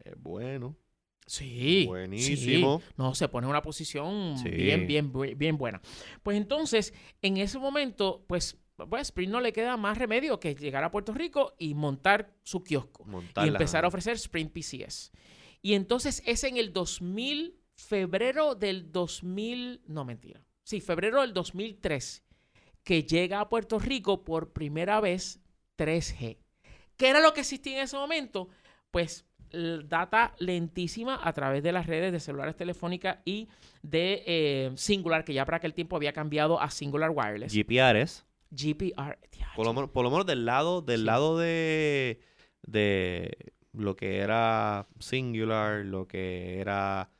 es 0.00 0.14
bueno. 0.20 0.76
Sí. 1.26 1.84
Buenísimo. 1.86 2.82
No, 2.96 3.14
se 3.14 3.28
pone 3.28 3.46
en 3.46 3.50
una 3.50 3.62
posición 3.62 4.36
bien, 4.44 4.86
bien, 4.86 5.12
bien 5.36 5.56
buena. 5.56 5.80
Pues 6.22 6.36
entonces, 6.36 6.92
en 7.22 7.38
ese 7.38 7.58
momento, 7.58 8.24
pues, 8.26 8.58
pues 8.88 9.02
Sprint 9.08 9.32
no 9.32 9.40
le 9.40 9.52
queda 9.52 9.76
más 9.76 9.98
remedio 9.98 10.38
que 10.38 10.54
llegar 10.54 10.84
a 10.84 10.90
Puerto 10.90 11.14
Rico 11.14 11.54
y 11.58 11.74
montar 11.74 12.34
su 12.42 12.62
kiosco. 12.62 13.06
y 13.42 13.48
empezar 13.48 13.84
a 13.84 13.88
ofrecer 13.88 14.14
Sprint 14.14 14.52
PCS. 14.52 15.12
Y 15.62 15.74
entonces 15.74 16.22
es 16.26 16.44
en 16.44 16.58
el 16.58 16.72
2000, 16.72 17.58
febrero 17.74 18.54
del 18.54 18.92
2000, 18.92 19.80
no 19.86 20.04
mentira. 20.04 20.42
Sí, 20.62 20.80
febrero 20.80 21.22
del 21.22 21.32
2003, 21.32 22.22
que 22.82 23.04
llega 23.04 23.40
a 23.40 23.48
Puerto 23.48 23.78
Rico 23.78 24.24
por 24.24 24.52
primera 24.52 25.00
vez 25.00 25.40
3G. 25.78 26.38
¿Qué 26.96 27.08
era 27.08 27.20
lo 27.20 27.32
que 27.32 27.40
existía 27.40 27.78
en 27.78 27.84
ese 27.84 27.96
momento? 27.96 28.48
Pues 28.90 29.24
data 29.88 30.34
lentísima 30.38 31.18
a 31.22 31.32
través 31.32 31.62
de 31.62 31.72
las 31.72 31.86
redes 31.86 32.12
de 32.12 32.20
celulares 32.20 32.56
telefónicas 32.56 33.18
y 33.24 33.48
de 33.82 34.22
eh, 34.26 34.72
Singular, 34.76 35.24
que 35.24 35.34
ya 35.34 35.44
para 35.44 35.58
aquel 35.58 35.74
tiempo 35.74 35.96
había 35.96 36.12
cambiado 36.12 36.60
a 36.60 36.70
Singular 36.70 37.10
Wireless. 37.10 37.52
GPRS. 37.54 38.24
GPR. 38.50 39.18
Por 39.56 39.66
lo, 39.66 39.92
por 39.92 40.04
lo 40.04 40.10
menos 40.10 40.26
del 40.26 40.44
lado, 40.44 40.80
del 40.80 41.04
lado 41.04 41.38
de, 41.38 42.20
de 42.62 43.52
lo 43.72 43.96
que 43.96 44.18
era 44.18 44.86
Singular, 44.98 45.84
lo 45.84 46.06
que 46.06 46.60
era 46.60 47.10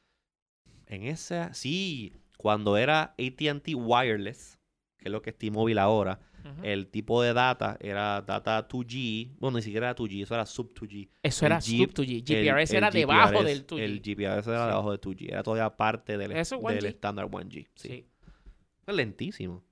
en 0.86 1.04
esa, 1.04 1.52
sí, 1.54 2.12
cuando 2.38 2.76
era 2.76 3.14
AT&T 3.18 3.74
Wireless, 3.74 4.58
que 4.98 5.08
es 5.08 5.12
lo 5.12 5.22
que 5.22 5.30
es 5.30 5.38
T-Mobile 5.38 5.80
ahora, 5.80 6.20
el 6.62 6.88
tipo 6.88 7.22
de 7.22 7.32
data 7.32 7.76
era 7.80 8.20
data 8.22 8.68
2G. 8.68 9.36
Bueno, 9.38 9.56
ni 9.56 9.62
siquiera 9.62 9.88
era 9.88 9.96
2G, 9.96 10.22
eso 10.22 10.34
era 10.34 10.46
sub 10.46 10.74
2G. 10.74 11.08
Eso 11.22 11.46
era 11.46 11.60
sub 11.60 11.92
2G. 11.92 12.22
GPRS 12.22 12.72
era 12.72 12.90
debajo 12.90 13.42
del 13.42 13.66
2G. 13.66 13.80
El 13.80 14.00
GPRS 14.00 14.46
era 14.48 14.66
debajo 14.66 14.90
del 14.90 15.00
2G. 15.00 15.28
Era 15.30 15.42
todavía 15.42 15.76
parte 15.76 16.18
del, 16.18 16.32
estándar 16.32 17.26
1G. 17.26 17.68
Sí. 17.74 18.06
Es 18.86 18.94
lentísimo. 18.94 19.64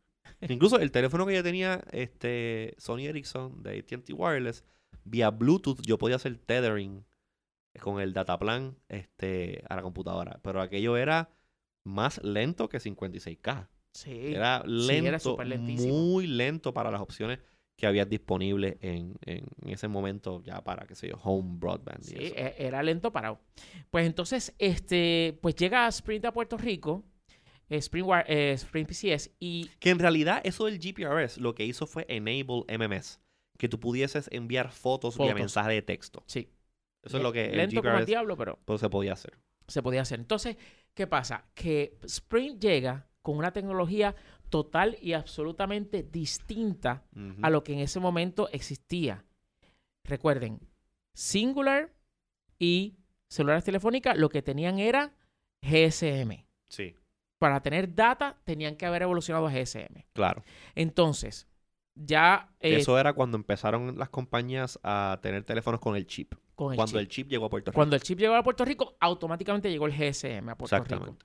Incluso 0.48 0.78
el 0.78 0.90
teléfono 0.90 1.26
que 1.26 1.34
yo 1.34 1.42
tenía, 1.42 1.82
este, 1.92 2.74
Sony 2.78 3.00
Ericsson 3.00 3.62
de 3.62 3.78
AT&T 3.78 4.12
Wireless, 4.12 4.64
vía 5.04 5.30
Bluetooth 5.30 5.80
yo 5.82 5.98
podía 5.98 6.16
hacer 6.16 6.36
tethering 6.38 7.04
con 7.80 8.00
el 8.00 8.12
dataplan 8.12 8.76
este, 8.88 9.62
a 9.68 9.76
la 9.76 9.82
computadora. 9.82 10.40
Pero 10.42 10.60
aquello 10.60 10.96
era 10.96 11.30
más 11.84 12.22
lento 12.22 12.68
que 12.68 12.78
56K. 12.78 13.68
Sí. 13.92 14.34
Era 14.34 14.62
lento, 14.64 15.36
muy 15.38 16.26
lento 16.26 16.72
para 16.72 16.90
las 16.90 17.00
opciones 17.00 17.38
que 17.76 17.86
había 17.86 18.04
disponibles 18.04 18.76
en, 18.80 19.18
ese 19.66 19.88
momento 19.88 20.42
ya 20.44 20.62
para, 20.62 20.86
qué 20.86 20.94
sé 20.94 21.08
yo, 21.08 21.16
home 21.22 21.58
broadband. 21.58 22.02
sí, 22.02 22.14
e, 22.16 22.54
era 22.58 22.82
lento 22.82 23.12
parado. 23.12 23.40
Pues 23.90 24.06
entonces, 24.06 24.54
este, 24.58 25.38
pues 25.42 25.56
llega 25.56 25.88
Sprint 25.88 26.24
a 26.26 26.32
Puerto 26.32 26.56
Rico, 26.56 27.04
Sprint, 27.68 28.08
eh, 28.26 28.52
Sprint 28.52 28.88
PCS 28.88 29.30
y... 29.40 29.68
Que 29.80 29.90
en 29.90 29.98
realidad 29.98 30.40
eso 30.44 30.66
del 30.66 30.78
GPRS 30.78 31.38
lo 31.38 31.54
que 31.54 31.64
hizo 31.64 31.86
fue 31.86 32.06
enable 32.08 32.64
MMS, 32.68 33.20
que 33.58 33.68
tú 33.68 33.80
pudieses 33.80 34.28
enviar 34.30 34.70
fotos, 34.70 35.18
vía 35.18 35.34
mensaje 35.34 35.72
de 35.72 35.82
texto. 35.82 36.22
Sí. 36.26 36.50
Eso 37.02 37.16
es 37.16 37.22
lo 37.22 37.32
que 37.32 37.50
lento 37.50 37.80
el 37.80 37.82
como 37.82 37.98
el 37.98 38.06
diablo, 38.06 38.36
pero... 38.36 38.60
Pues 38.64 38.80
se 38.80 38.88
podía 38.88 39.14
hacer. 39.14 39.38
Se 39.66 39.82
podía 39.82 40.02
hacer. 40.02 40.20
Entonces, 40.20 40.56
¿qué 40.94 41.08
pasa? 41.08 41.46
Que 41.54 41.98
Sprint 42.04 42.62
llega 42.62 43.08
con 43.22 43.36
una 43.36 43.52
tecnología 43.52 44.14
total 44.50 44.98
y 45.00 45.14
absolutamente 45.14 46.02
distinta 46.02 47.04
a 47.40 47.50
lo 47.50 47.64
que 47.64 47.72
en 47.72 47.78
ese 47.78 48.00
momento 48.00 48.48
existía. 48.52 49.24
Recuerden, 50.04 50.60
Singular 51.14 51.92
y 52.58 52.96
celulares 53.28 53.64
telefónicas 53.64 54.16
lo 54.16 54.28
que 54.28 54.42
tenían 54.42 54.78
era 54.78 55.12
GSM. 55.62 56.44
Sí. 56.68 56.94
Para 57.38 57.60
tener 57.60 57.94
data 57.94 58.38
tenían 58.44 58.76
que 58.76 58.86
haber 58.86 59.02
evolucionado 59.02 59.46
a 59.46 59.52
GSM. 59.52 60.04
Claro. 60.12 60.42
Entonces, 60.74 61.48
ya... 61.94 62.50
Eh, 62.60 62.76
Eso 62.76 62.98
era 62.98 63.12
cuando 63.12 63.36
empezaron 63.36 63.98
las 63.98 64.08
compañías 64.08 64.78
a 64.82 65.18
tener 65.22 65.44
teléfonos 65.44 65.80
con 65.80 65.96
el 65.96 66.06
chip. 66.06 66.34
Cuando 66.74 66.98
el 66.98 67.08
chip 67.08 67.28
llegó 67.28 67.46
a 67.46 67.50
Puerto 67.50 67.70
Rico. 67.70 67.76
Cuando 67.76 67.96
el 67.96 68.02
chip 68.02 68.18
llegó 68.18 68.34
a 68.34 68.42
Puerto 68.42 68.64
Rico, 68.64 68.96
automáticamente 69.00 69.70
llegó 69.70 69.86
el 69.86 69.92
GSM 69.92 70.48
a 70.48 70.56
Puerto. 70.56 70.82
Rico. 70.84 71.16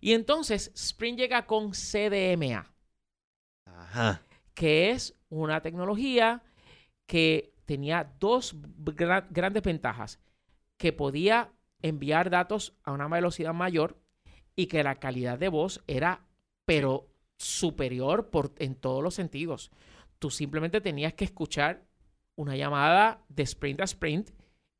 Y 0.00 0.12
entonces 0.12 0.70
Sprint 0.74 1.18
llega 1.18 1.46
con 1.46 1.72
CDMA. 1.72 2.72
Ajá. 3.66 4.22
Que 4.54 4.90
es 4.90 5.16
una 5.28 5.60
tecnología 5.62 6.42
que 7.06 7.54
tenía 7.64 8.12
dos 8.20 8.56
grandes 9.30 9.62
ventajas. 9.62 10.20
Que 10.76 10.92
podía 10.92 11.52
enviar 11.82 12.30
datos 12.30 12.74
a 12.82 12.92
una 12.92 13.08
velocidad 13.08 13.54
mayor 13.54 13.98
y 14.56 14.66
que 14.66 14.82
la 14.82 14.96
calidad 14.96 15.38
de 15.38 15.48
voz 15.48 15.82
era, 15.86 16.26
pero 16.64 17.08
superior 17.36 18.30
por, 18.30 18.52
en 18.58 18.74
todos 18.74 19.02
los 19.02 19.14
sentidos. 19.14 19.70
Tú 20.18 20.30
simplemente 20.30 20.80
tenías 20.80 21.14
que 21.14 21.24
escuchar 21.24 21.84
una 22.36 22.56
llamada 22.56 23.24
de 23.28 23.42
sprint 23.42 23.80
a 23.80 23.84
sprint 23.84 24.30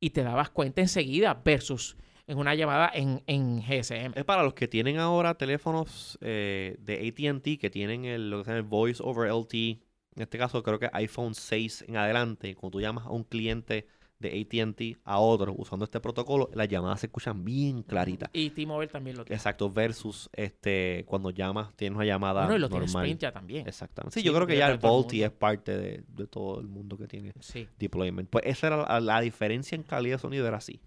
y 0.00 0.10
te 0.10 0.22
dabas 0.22 0.50
cuenta 0.50 0.80
enseguida 0.80 1.40
versus 1.44 1.96
en 2.26 2.38
una 2.38 2.54
llamada 2.54 2.90
en, 2.94 3.22
en 3.26 3.60
GSM. 3.60 4.12
Es 4.14 4.24
para 4.24 4.42
los 4.42 4.54
que 4.54 4.68
tienen 4.68 4.98
ahora 4.98 5.34
teléfonos 5.34 6.18
eh, 6.20 6.76
de 6.80 7.08
ATT 7.08 7.60
que 7.60 7.70
tienen 7.70 8.04
el, 8.04 8.30
lo 8.30 8.38
que 8.38 8.44
se 8.44 8.50
llama 8.50 8.58
el 8.58 8.64
Voice 8.64 9.02
over 9.04 9.30
LTE. 9.30 9.80
En 10.16 10.22
este 10.22 10.38
caso 10.38 10.62
creo 10.62 10.78
que 10.78 10.88
iPhone 10.92 11.34
6 11.34 11.86
en 11.88 11.96
adelante, 11.96 12.54
cuando 12.54 12.78
tú 12.78 12.80
llamas 12.80 13.06
a 13.06 13.10
un 13.10 13.24
cliente 13.24 13.86
de 14.24 14.40
ATT 14.40 14.98
a 15.04 15.18
otro 15.18 15.54
usando 15.56 15.84
este 15.84 16.00
protocolo, 16.00 16.50
las 16.54 16.68
llamadas 16.68 17.00
se 17.00 17.06
escuchan 17.06 17.44
bien 17.44 17.82
claritas. 17.82 18.30
Y 18.32 18.50
T-Mobile 18.50 18.90
también 18.90 19.16
lo 19.16 19.24
tiene. 19.24 19.36
Exacto, 19.36 19.70
versus 19.70 20.28
este 20.32 21.04
cuando 21.06 21.30
llamas, 21.30 21.74
tienes 21.76 21.96
una 21.96 22.04
llamada 22.04 22.42
bueno, 22.42 22.56
y 22.56 22.58
lo 22.60 22.68
normal. 22.68 22.88
Sprint 23.04 23.20
ya 23.20 23.32
también. 23.32 23.66
Exactamente. 23.68 24.18
Sí, 24.18 24.24
yo 24.24 24.32
creo 24.34 24.46
que 24.46 24.56
ya 24.56 24.70
el 24.70 24.78
VoLTE 24.78 25.24
es 25.24 25.30
parte 25.30 25.76
de, 25.76 26.26
todo 26.26 26.60
el 26.60 26.68
mundo 26.68 26.96
que 26.96 27.06
tiene 27.06 27.32
deployment. 27.78 28.28
Pues 28.30 28.44
esa 28.46 28.68
era 28.68 29.00
la, 29.00 29.20
diferencia 29.20 29.76
en 29.76 29.82
calidad 29.82 30.16
de 30.16 30.20
sonido, 30.20 30.46
era 30.46 30.56
así. 30.56 30.80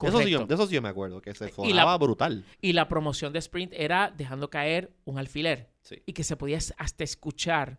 Eso 0.00 0.18
sí, 0.18 0.34
de 0.34 0.54
eso 0.54 0.66
sí 0.66 0.74
yo 0.74 0.82
me 0.82 0.88
acuerdo, 0.88 1.22
que 1.22 1.32
se 1.34 1.48
sonaba 1.50 1.96
brutal. 1.96 2.44
Y 2.60 2.72
la 2.72 2.88
promoción 2.88 3.32
de 3.32 3.38
Sprint 3.38 3.72
era 3.74 4.12
dejando 4.16 4.50
caer 4.50 4.92
un 5.04 5.18
alfiler. 5.18 5.70
Y 6.06 6.12
que 6.12 6.24
se 6.24 6.36
podía 6.36 6.58
hasta 6.76 7.04
escuchar 7.04 7.78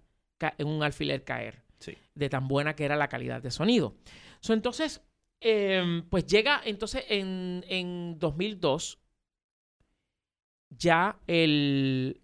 un 0.59 0.84
alfiler 0.84 1.24
caer. 1.24 1.64
De 2.16 2.30
tan 2.30 2.47
buena 2.47 2.76
que 2.76 2.86
era 2.86 2.95
la 2.95 3.09
calidad 3.09 3.41
de 3.41 3.51
sonido. 3.51 3.95
Entonces, 4.52 5.02
em, 5.39 6.04
pues 6.10 6.26
llega 6.26 6.62
entonces 6.66 7.06
en, 7.08 7.64
en 7.70 8.20
2002 8.20 9.00
ya 10.78 11.20
el, 11.28 12.20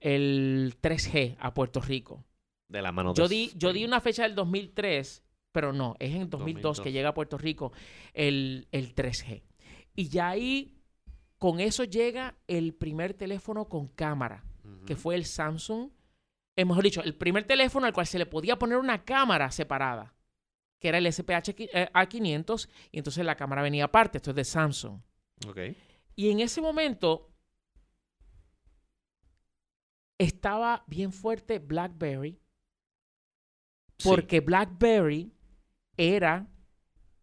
3G 0.82 1.38
a 1.40 1.54
Puerto 1.54 1.82
Rico. 1.82 2.26
De 2.68 2.82
la 2.82 2.92
mano 2.92 3.14
yo 3.14 3.28
di, 3.28 3.52
yo 3.56 3.74
di 3.74 3.86
una 3.86 4.02
fecha 4.02 4.24
del 4.24 4.36
2003, 4.36 5.24
pero 5.52 5.74
no, 5.74 5.96
es 6.00 6.14
en 6.14 6.30
2002, 6.30 6.82
que 6.82 6.92
llega 6.92 7.10
a 7.10 7.14
Puerto 7.14 7.38
Rico 7.38 7.72
el, 8.14 8.68
el 8.72 8.94
3G. 8.94 9.44
Y 9.96 10.10
ya 10.10 10.30
ahí, 10.30 10.78
con 11.38 11.60
eso 11.60 11.84
llega 11.84 12.36
el 12.48 12.74
primer 12.74 13.14
teléfono 13.14 13.68
con 13.68 13.88
cámara, 13.88 14.44
que 14.86 14.96
fue 14.96 15.16
el 15.16 15.26
Samsung. 15.26 15.90
Eh, 16.56 16.66
mejor 16.66 16.84
dicho, 16.84 17.02
el 17.02 17.16
primer 17.16 17.46
teléfono 17.46 17.88
al 17.88 17.94
cual 17.94 18.06
se 18.06 18.20
le 18.20 18.26
podía 18.26 18.60
poner 18.60 18.78
una 18.78 19.04
cámara 19.04 19.50
separada, 19.50 20.14
que 20.80 20.88
era 20.88 20.98
el 20.98 21.12
SPH 21.12 21.50
eh, 21.58 21.90
A500, 21.94 22.70
y 22.92 22.98
entonces 22.98 23.26
la 23.26 23.36
cámara 23.36 23.62
venía 23.62 23.86
aparte, 23.86 24.18
esto 24.18 24.32
es 24.32 24.36
de 24.36 24.44
Samsung. 24.46 25.02
Okay. 25.48 25.76
Y 26.16 26.30
en 26.30 26.40
ese 26.40 26.62
momento 26.62 27.30
estaba 30.18 30.84
bien 30.88 31.12
fuerte 31.12 31.60
BlackBerry, 31.60 32.40
porque 34.04 34.40
BlackBerry 34.40 35.34
era 35.98 36.48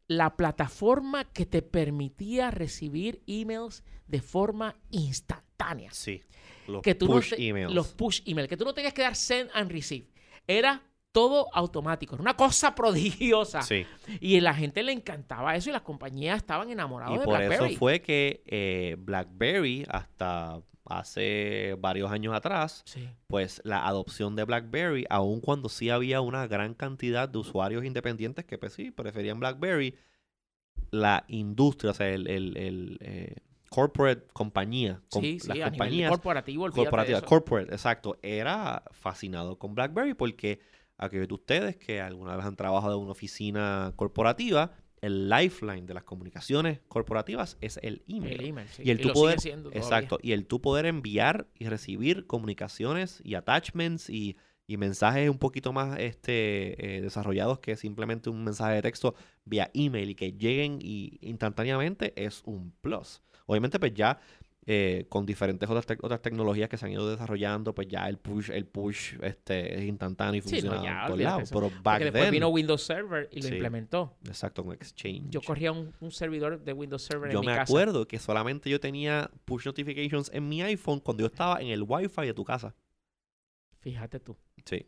la 0.09 0.36
plataforma 0.36 1.24
que 1.24 1.46
te 1.46 1.62
permitía 1.62 2.50
recibir 2.50 3.22
emails 3.26 3.82
de 4.07 4.20
forma 4.20 4.76
instantánea. 4.90 5.90
Sí. 5.92 6.22
Los 6.66 6.82
push 6.82 7.34
emails. 7.36 7.72
Los 7.72 7.88
push 7.88 8.22
emails. 8.26 8.48
Que 8.48 8.57
tú 8.57 8.64
no 8.64 8.74
tenías 8.74 8.92
que 8.92 9.02
dar 9.02 9.16
send 9.16 9.50
and 9.54 9.70
receive. 9.70 10.09
Era 10.46 10.82
todo 11.16 11.48
automático. 11.54 12.14
Era 12.14 12.20
una 12.20 12.36
cosa 12.36 12.74
prodigiosa. 12.74 13.62
Sí. 13.62 13.86
Y 14.20 14.36
a 14.36 14.42
la 14.42 14.52
gente 14.52 14.82
le 14.82 14.92
encantaba 14.92 15.56
eso 15.56 15.70
y 15.70 15.72
las 15.72 15.80
compañías 15.80 16.36
estaban 16.36 16.68
enamoradas 16.68 17.18
de 17.18 17.24
BlackBerry. 17.24 17.54
Y 17.54 17.58
por 17.58 17.66
eso 17.68 17.78
fue 17.78 18.02
que 18.02 18.42
eh, 18.44 18.96
BlackBerry, 18.98 19.86
hasta 19.88 20.60
hace 20.84 21.74
varios 21.80 22.12
años 22.12 22.34
atrás, 22.34 22.84
pues 23.28 23.62
la 23.64 23.86
adopción 23.86 24.36
de 24.36 24.44
BlackBerry, 24.44 25.06
aun 25.08 25.40
cuando 25.40 25.70
sí 25.70 25.88
había 25.88 26.20
una 26.20 26.46
gran 26.46 26.74
cantidad 26.74 27.30
de 27.30 27.38
usuarios 27.38 27.82
independientes 27.86 28.44
que 28.44 28.58
pues 28.58 28.74
sí, 28.74 28.90
preferían 28.90 29.40
BlackBerry, 29.40 29.96
la 30.90 31.24
industria, 31.28 31.92
o 31.92 31.94
sea, 31.94 32.10
el, 32.10 32.28
el, 32.28 32.98
eh, 33.00 33.36
corporate 33.70 34.26
compañía. 34.34 35.00
sí, 35.08 35.40
sí, 35.40 35.48
las 35.48 35.70
compañías 35.70 36.10
corporativo, 36.10 36.70
corporativa, 36.70 37.22
corporate, 37.22 37.72
exacto. 37.72 38.18
Era 38.20 38.82
fascinado 38.92 39.58
con 39.58 39.74
BlackBerry 39.74 40.12
porque 40.12 40.60
aquellos 40.99 41.28
de 41.28 41.34
ustedes 41.34 41.76
que 41.76 42.01
alguna 42.01 42.36
vez 42.36 42.44
han 42.47 42.57
trabajado 42.57 42.97
en 42.97 43.03
una 43.03 43.12
oficina 43.12 43.92
corporativa, 43.97 44.72
el 45.01 45.28
lifeline 45.28 45.86
de 45.86 45.94
las 45.94 46.05
comunicaciones 46.05 46.80
corporativas 46.88 47.59
es 47.61 47.78
el 47.82 48.03
email. 48.09 48.40
El 48.40 48.47
email, 48.47 48.68
sí. 48.68 48.82
Y 48.84 48.90
el 48.90 49.01
tú 49.01 49.12
poder, 49.12 49.38
exacto, 49.72 50.18
y 50.22 50.32
el 50.32 50.47
tú 50.47 50.61
poder 50.61 50.86
enviar 50.86 51.47
y 51.59 51.66
recibir 51.66 52.26
comunicaciones 52.26 53.20
y 53.24 53.34
attachments 53.34 54.11
y, 54.11 54.36
mensajes 54.68 55.30
un 55.30 55.38
poquito 55.38 55.72
más 55.72 55.97
este, 56.01 56.97
eh, 56.97 57.01
desarrollados 57.01 57.61
que 57.61 57.76
simplemente 57.76 58.30
un 58.30 58.42
mensaje 58.42 58.74
de 58.74 58.82
texto 58.82 59.14
vía 59.44 59.70
email 59.74 60.11
y 60.11 60.14
que 60.16 60.32
lleguen 60.32 60.78
y 60.80 61.18
instantáneamente 61.20 62.12
es 62.16 62.42
un 62.44 62.72
plus. 62.80 63.22
Obviamente, 63.47 63.78
pues 63.78 63.94
ya 63.94 64.18
eh, 64.68 65.06
con 65.08 65.24
diferentes 65.24 65.70
otras, 65.70 65.86
otras 66.02 66.20
tecnologías 66.20 66.68
que 66.68 66.76
se 66.76 66.86
han 66.86 66.90
ido 66.90 67.08
desarrollando, 67.08 67.72
pues 67.72 67.86
ya 67.86 68.08
el 68.08 68.18
push, 68.18 68.50
el 68.50 68.66
push 68.66 69.14
este, 69.22 69.78
es 69.78 69.84
instantáneo 69.84 70.38
y 70.38 70.40
funciona 70.40 70.80
sí, 70.80 70.86
no, 71.08 71.16
ya, 71.16 71.38
Pero 71.48 71.70
back 71.84 72.02
después 72.02 72.32
vino 72.32 72.48
Windows 72.48 72.82
Server 72.82 73.28
y 73.30 73.42
lo 73.42 73.48
implementó. 73.48 74.16
Exacto, 74.24 74.64
con 74.64 74.74
Exchange. 74.74 75.30
Yo 75.30 75.40
corría 75.40 75.70
un, 75.70 76.10
servidor 76.10 76.64
de 76.64 76.72
Windows 76.72 77.02
Server 77.02 77.30
yo 77.30 77.38
en 77.38 77.42
mi 77.42 77.46
casa. 77.46 77.58
Yo 77.68 77.74
me 77.76 77.82
acuerdo 77.82 78.08
que 78.08 78.18
solamente 78.18 78.68
yo 78.68 78.80
tenía 78.80 79.30
push 79.44 79.66
notifications 79.66 80.32
en 80.34 80.48
mi 80.48 80.62
iPhone 80.62 80.98
cuando 80.98 81.20
yo 81.20 81.28
estaba 81.28 81.60
en 81.60 81.68
el 81.68 81.84
Wi-Fi 81.86 82.26
de 82.26 82.34
tu 82.34 82.44
casa. 82.44 82.74
Fíjate 83.78 84.18
tú. 84.18 84.36
Sí. 84.64 84.84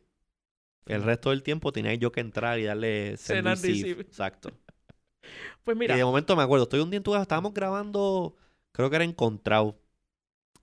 El 0.87 1.05
resto 1.05 1.31
del 1.31 1.45
tiempo 1.45 1.71
tenía 1.71 1.95
yo 1.95 2.11
que 2.11 2.21
entrar 2.21 2.59
y 2.59 2.65
darle 2.65 3.17
send 3.17 3.47
receive. 3.47 4.01
Exacto. 4.01 4.51
pues 5.63 5.77
mira. 5.77 5.95
Y 5.95 5.99
de 5.99 6.05
momento 6.05 6.35
me 6.35 6.43
acuerdo, 6.43 6.65
estoy 6.65 6.81
un 6.81 6.91
día 6.91 6.97
en 6.97 7.05
tu 7.05 7.13
casa, 7.13 7.23
estábamos 7.23 7.55
grabando 7.55 8.35
creo 8.79 8.91
que 8.91 8.97
era 8.97 9.05
encontrado. 9.05 9.77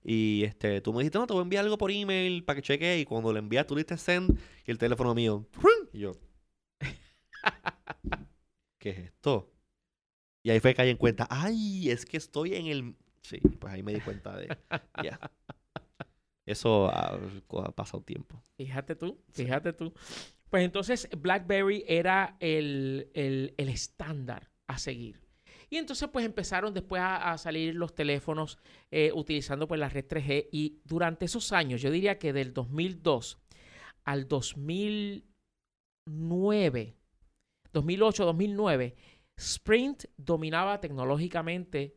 Y 0.02 0.44
este, 0.44 0.80
tú 0.80 0.92
me 0.94 1.00
dijiste, 1.00 1.18
no, 1.18 1.26
te 1.26 1.34
voy 1.34 1.40
a 1.40 1.42
enviar 1.42 1.64
algo 1.64 1.76
por 1.76 1.90
email 1.90 2.42
para 2.44 2.56
que 2.56 2.62
cheque. 2.62 2.98
Y 2.98 3.04
cuando 3.04 3.30
le 3.30 3.40
envías, 3.40 3.66
tú 3.66 3.74
le 3.74 3.80
diste 3.80 3.98
send 3.98 4.38
y 4.66 4.70
el 4.70 4.78
teléfono 4.78 5.14
mío. 5.14 5.46
Y 5.92 5.98
yo. 5.98 6.12
¿Qué 8.78 8.88
es 8.88 8.98
esto? 9.00 9.52
Y 10.42 10.50
ahí 10.50 10.60
fue 10.60 10.70
que 10.70 10.76
caí 10.76 10.88
en 10.88 10.96
cuenta. 10.96 11.26
Ay, 11.28 11.90
es 11.90 12.06
que 12.06 12.16
estoy 12.16 12.54
en 12.54 12.66
el. 12.66 12.96
Sí, 13.20 13.38
pues 13.60 13.74
ahí 13.74 13.82
me 13.82 13.92
di 13.92 14.00
cuenta 14.00 14.34
de. 14.34 14.48
Ya. 15.04 15.20
Eso 16.46 16.88
ha, 16.88 17.20
pasado 17.74 18.02
tiempo. 18.02 18.42
Fíjate 18.56 18.94
tú, 18.94 19.20
fíjate 19.32 19.74
tú. 19.74 19.92
Pues 20.48 20.64
entonces 20.64 21.08
BlackBerry 21.14 21.84
era 21.86 22.38
el, 22.40 23.10
el, 23.12 23.52
el 23.58 23.68
estándar 23.68 24.50
a 24.68 24.78
seguir. 24.78 25.25
Y 25.68 25.78
entonces 25.78 26.08
pues 26.12 26.24
empezaron 26.24 26.72
después 26.72 27.02
a, 27.04 27.36
salir 27.38 27.74
los 27.74 27.92
teléfonos 27.94 28.58
eh, 28.90 29.10
utilizando 29.14 29.66
pues 29.66 29.80
la 29.80 29.88
red 29.88 30.06
3G 30.06 30.48
y 30.52 30.78
durante 30.84 31.24
esos 31.24 31.50
años, 31.52 31.82
yo 31.82 31.90
diría 31.90 32.18
que 32.18 32.32
del 32.32 32.54
2002 32.54 33.40
al 34.04 34.28
2009, 34.28 36.94
2008, 37.72 38.24
2009, 38.24 38.94
Sprint 39.36 40.04
dominaba 40.16 40.80
tecnológicamente 40.80 41.96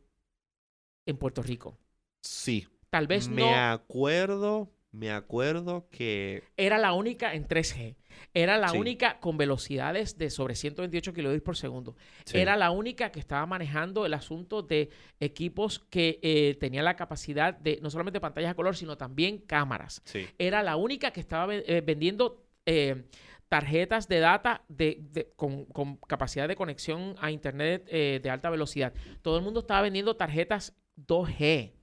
en 1.06 1.16
Puerto 1.16 1.42
Rico. 1.42 1.78
Sí. 2.24 2.66
Tal 2.90 3.06
vez 3.06 3.28
no. 3.28 3.36
Me 3.36 3.54
acuerdo 3.54 4.72
me 4.92 5.10
acuerdo 5.10 5.88
que... 5.90 6.42
Era 6.56 6.78
la 6.78 6.92
única 6.92 7.34
en 7.34 7.46
3G. 7.46 7.96
Era 8.34 8.58
la 8.58 8.72
única 8.72 9.20
con 9.20 9.36
velocidades 9.36 10.18
de 10.18 10.30
sobre 10.30 10.54
128 10.54 11.12
kilobits 11.12 11.42
por 11.42 11.56
segundo. 11.56 11.96
Era 12.32 12.56
la 12.56 12.70
única 12.70 13.10
que 13.10 13.20
estaba 13.20 13.46
manejando 13.46 14.06
el 14.06 14.14
asunto 14.14 14.62
de 14.62 14.90
equipos 15.18 15.78
que 15.78 16.18
eh, 16.22 16.56
tenían 16.60 16.84
la 16.84 16.96
capacidad 16.96 17.54
de 17.54 17.78
no 17.82 17.90
solamente 17.90 18.20
pantallas 18.20 18.50
a 18.50 18.54
color, 18.54 18.76
sino 18.76 18.96
también 18.96 19.38
cámaras. 19.38 20.02
Era 20.38 20.62
la 20.62 20.76
única 20.76 21.10
que 21.10 21.20
estaba 21.20 21.54
eh, 21.54 21.82
vendiendo 21.84 22.44
eh, 22.66 23.04
tarjetas 23.48 24.08
de 24.08 24.20
data 24.20 24.62
de, 24.68 25.32
con, 25.36 25.64
con, 25.66 25.96
capacidad 25.96 26.46
de 26.46 26.56
conexión 26.56 27.16
a 27.20 27.30
Internet 27.30 27.86
de 27.86 28.30
alta 28.30 28.48
velocidad. 28.50 28.92
Todo 29.22 29.38
el 29.38 29.44
mundo 29.44 29.60
estaba 29.60 29.82
vendiendo 29.82 30.14
tarjetas 30.16 30.76
2G. 30.96 31.79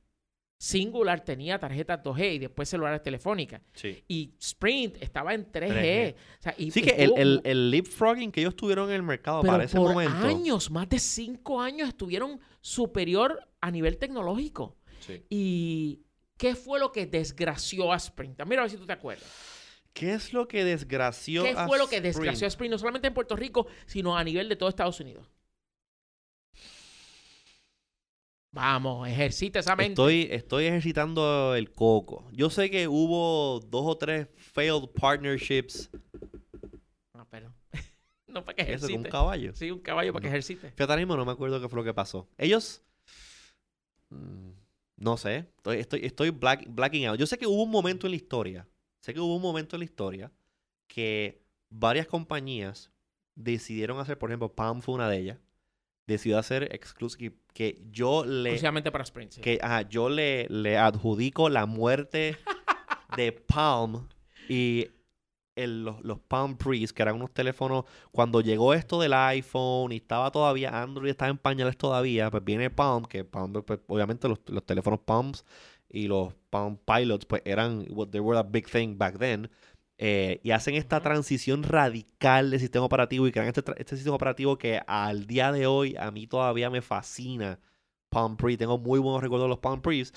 Singular 0.60 1.24
tenía 1.24 1.60
tarjetas 1.60 2.02
2G 2.04 2.36
y 2.36 2.40
después 2.40 2.68
celulares 2.68 3.04
telefónicas. 3.04 3.62
Y 4.08 4.34
Sprint 4.40 4.98
estaba 5.02 5.34
en 5.34 5.52
3G. 5.52 6.16
sí, 6.72 6.82
que 6.82 6.96
el, 7.04 7.42
el, 7.44 7.72
leapfrogging 7.72 8.32
que 8.32 8.42
ellos 8.42 8.56
tuvieron 8.56 8.90
en 8.90 8.96
el 8.96 9.04
mercado 9.04 9.44
para 9.44 9.66
ese 9.66 9.78
por 9.78 9.96
años, 10.02 10.72
más 10.72 10.90
de 10.90 10.98
5 10.98 11.62
años, 11.62 11.90
estuvieron 11.90 12.40
superior 12.60 13.48
a 13.62 13.70
nivel 13.70 13.98
tecnológico. 13.98 14.78
¿Y 15.30 16.02
qué 16.38 16.56
fue 16.56 16.80
lo 16.80 16.92
que 16.92 17.06
desgració 17.06 17.94
a 17.94 17.98
Sprint? 17.98 18.42
Mira 18.46 18.62
a 18.62 18.66
ver 18.66 18.72
si 18.72 18.78
tú 18.78 18.86
te 18.86 18.94
acuerdas. 18.94 19.30
¿Qué 19.94 20.14
es 20.14 20.34
lo 20.34 20.48
que 20.48 20.64
desgració 20.64 21.42
a 21.42 21.46
Sprint? 21.46 21.60
¿Qué 21.60 21.68
fue 21.68 21.78
lo 21.78 21.88
que 21.88 22.02
desgració 22.02 22.48
a 22.48 22.50
Sprint? 22.50 22.72
No 22.72 22.80
solamente 22.80 23.08
en 23.08 23.14
Puerto 23.14 23.36
Rico, 23.36 23.68
sino 23.86 24.18
a 24.18 24.24
nivel 24.24 24.50
de 24.50 24.56
todo 24.56 24.70
Estados 24.70 25.00
Unidos. 25.00 25.28
Vamos, 28.52 29.08
ejercita 29.08 29.60
esa 29.60 29.76
mente. 29.76 29.92
Estoy, 29.92 30.28
estoy 30.32 30.66
ejercitando 30.66 31.54
el 31.56 31.72
coco. 31.72 32.28
Yo 32.32 32.50
sé 32.50 32.70
que 32.70 32.88
hubo 32.88 33.60
dos 33.60 33.84
o 33.86 33.98
tres 33.98 34.28
failed 34.36 34.90
partnerships. 35.00 35.90
No, 37.14 37.28
pero. 37.30 37.54
no 38.28 38.44
para 38.44 38.56
que 38.56 38.62
ejercite. 38.64 38.94
Eso, 38.94 39.02
un 39.02 39.04
caballo. 39.04 39.54
Sí, 39.54 39.70
un 39.70 39.80
caballo 39.80 40.14
para 40.14 40.22
que 40.22 40.28
ejercite. 40.30 40.72
Fíjate, 40.72 40.98
mismo 40.98 41.16
no 41.16 41.26
me 41.26 41.32
acuerdo 41.32 41.62
qué 41.62 41.70
fue 41.70 41.78
lo 41.78 41.84
que 41.84 41.94
pasó. 41.94 42.28
Ellos. 42.38 42.82
Mm, 44.10 44.52
no 44.96 45.18
sé. 45.18 45.50
Estoy, 45.58 45.78
estoy, 45.78 46.06
estoy 46.06 46.30
black, 46.30 46.66
blacking 46.70 47.06
out. 47.08 47.20
Yo 47.20 47.28
sé 47.28 47.38
que 47.38 47.48
hubo 47.48 47.64
un 47.64 47.72
momento 47.72 48.08
en 48.08 48.12
la 48.12 48.18
historia. 48.18 48.68
Sé 49.02 49.14
que 49.14 49.20
hubo 49.20 49.36
un 49.36 49.42
momento 49.42 49.76
en 49.76 49.82
la 49.82 49.86
historia 49.86 50.32
que 50.88 51.44
varias 51.70 52.08
compañías 52.08 52.92
decidieron 53.36 54.00
hacer, 54.00 54.18
por 54.18 54.32
ejemplo, 54.32 54.56
Palm 54.56 54.82
fue 54.82 54.96
una 54.96 55.10
de 55.10 55.18
ellas 55.18 55.38
decidió 56.08 56.40
hacer 56.40 56.74
exclusive 56.74 57.36
que 57.58 57.82
yo 57.90 58.24
le 58.24 58.50
exclusivamente 58.50 58.92
para 58.92 59.04
Sprint 59.04 59.40
que 59.40 59.60
yo 59.90 60.10
le, 60.10 60.46
le 60.48 60.78
adjudico 60.78 61.50
la 61.50 61.66
muerte 61.66 62.38
de 63.18 63.32
Palm 63.32 64.08
y 64.48 64.90
los, 65.56 66.00
los, 66.04 66.20
Palm 66.20 66.56
Pre's, 66.56 66.94
que 66.94 67.02
eran 67.02 67.16
unos 67.16 67.34
teléfonos, 67.34 67.86
cuando 68.12 68.42
llegó 68.42 68.76
esto 68.76 69.02
del 69.02 69.14
iPhone 69.14 69.92
y 69.92 69.96
estaba 69.96 70.30
todavía, 70.30 70.84
Android 70.84 71.10
estaba 71.10 71.32
en 71.32 71.40
pañales 71.40 71.76
todavía, 71.78 72.30
pues 72.30 72.46
viene 72.46 72.70
Palm, 72.70 73.06
que 73.06 73.24
Palm, 73.24 73.52
pues, 73.54 73.80
obviamente 73.88 74.28
los, 74.28 74.40
los, 74.46 74.64
teléfonos 74.64 75.00
Palms 75.00 75.44
y 75.90 76.06
los 76.06 76.36
Palm 76.52 76.78
Pilots, 76.78 77.26
pues 77.26 77.42
eran, 77.44 77.88
they 78.12 78.22
were 78.22 78.38
a 78.38 78.44
big 78.44 78.70
thing 78.70 79.00
back 79.00 79.18
then. 79.18 79.50
Eh, 80.00 80.40
y 80.44 80.52
hacen 80.52 80.76
esta 80.76 81.02
transición 81.02 81.64
radical 81.64 82.52
de 82.52 82.60
sistema 82.60 82.86
operativo 82.86 83.28
y 83.28 83.32
crean 83.32 83.48
este, 83.48 83.64
este, 83.78 83.96
sistema 83.96 84.16
operativo 84.16 84.58
que 84.58 84.80
al 84.86 85.26
día 85.26 85.52
de 85.52 85.66
hoy 85.66 85.96
a 85.98 86.12
mí 86.12 86.28
todavía 86.28 86.70
me 86.70 86.82
fascina. 86.82 87.60
Palm 88.10 88.38
Pre, 88.38 88.58
tengo 88.58 88.78
muy 88.78 89.00
buenos 89.00 89.22
recuerdos 89.22 89.46
de 89.46 89.50
los 89.50 89.60
Palm 89.60 89.82
Pre's. 89.82 90.14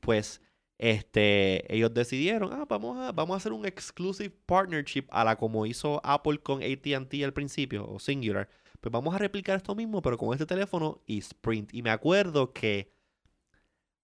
Pues 0.00 0.40
este, 0.78 1.72
ellos 1.74 1.92
decidieron, 1.94 2.52
ah, 2.52 2.64
vamos 2.68 2.98
a, 2.98 3.12
vamos 3.12 3.34
a 3.34 3.36
hacer 3.36 3.52
un 3.52 3.66
exclusive 3.66 4.30
partnership 4.46 5.04
a 5.10 5.24
la 5.24 5.36
como 5.36 5.66
hizo 5.66 6.00
Apple 6.04 6.38
con 6.38 6.62
ATT 6.62 7.22
al 7.22 7.32
principio, 7.32 7.86
o 7.88 7.98
Singular. 7.98 8.48
Pues 8.80 8.90
vamos 8.90 9.14
a 9.14 9.18
replicar 9.18 9.56
esto 9.56 9.74
mismo, 9.74 10.02
pero 10.02 10.16
con 10.18 10.32
este 10.32 10.46
teléfono 10.46 11.02
y 11.06 11.18
Sprint. 11.18 11.74
Y 11.74 11.82
me 11.82 11.90
acuerdo 11.90 12.52
que 12.52 12.90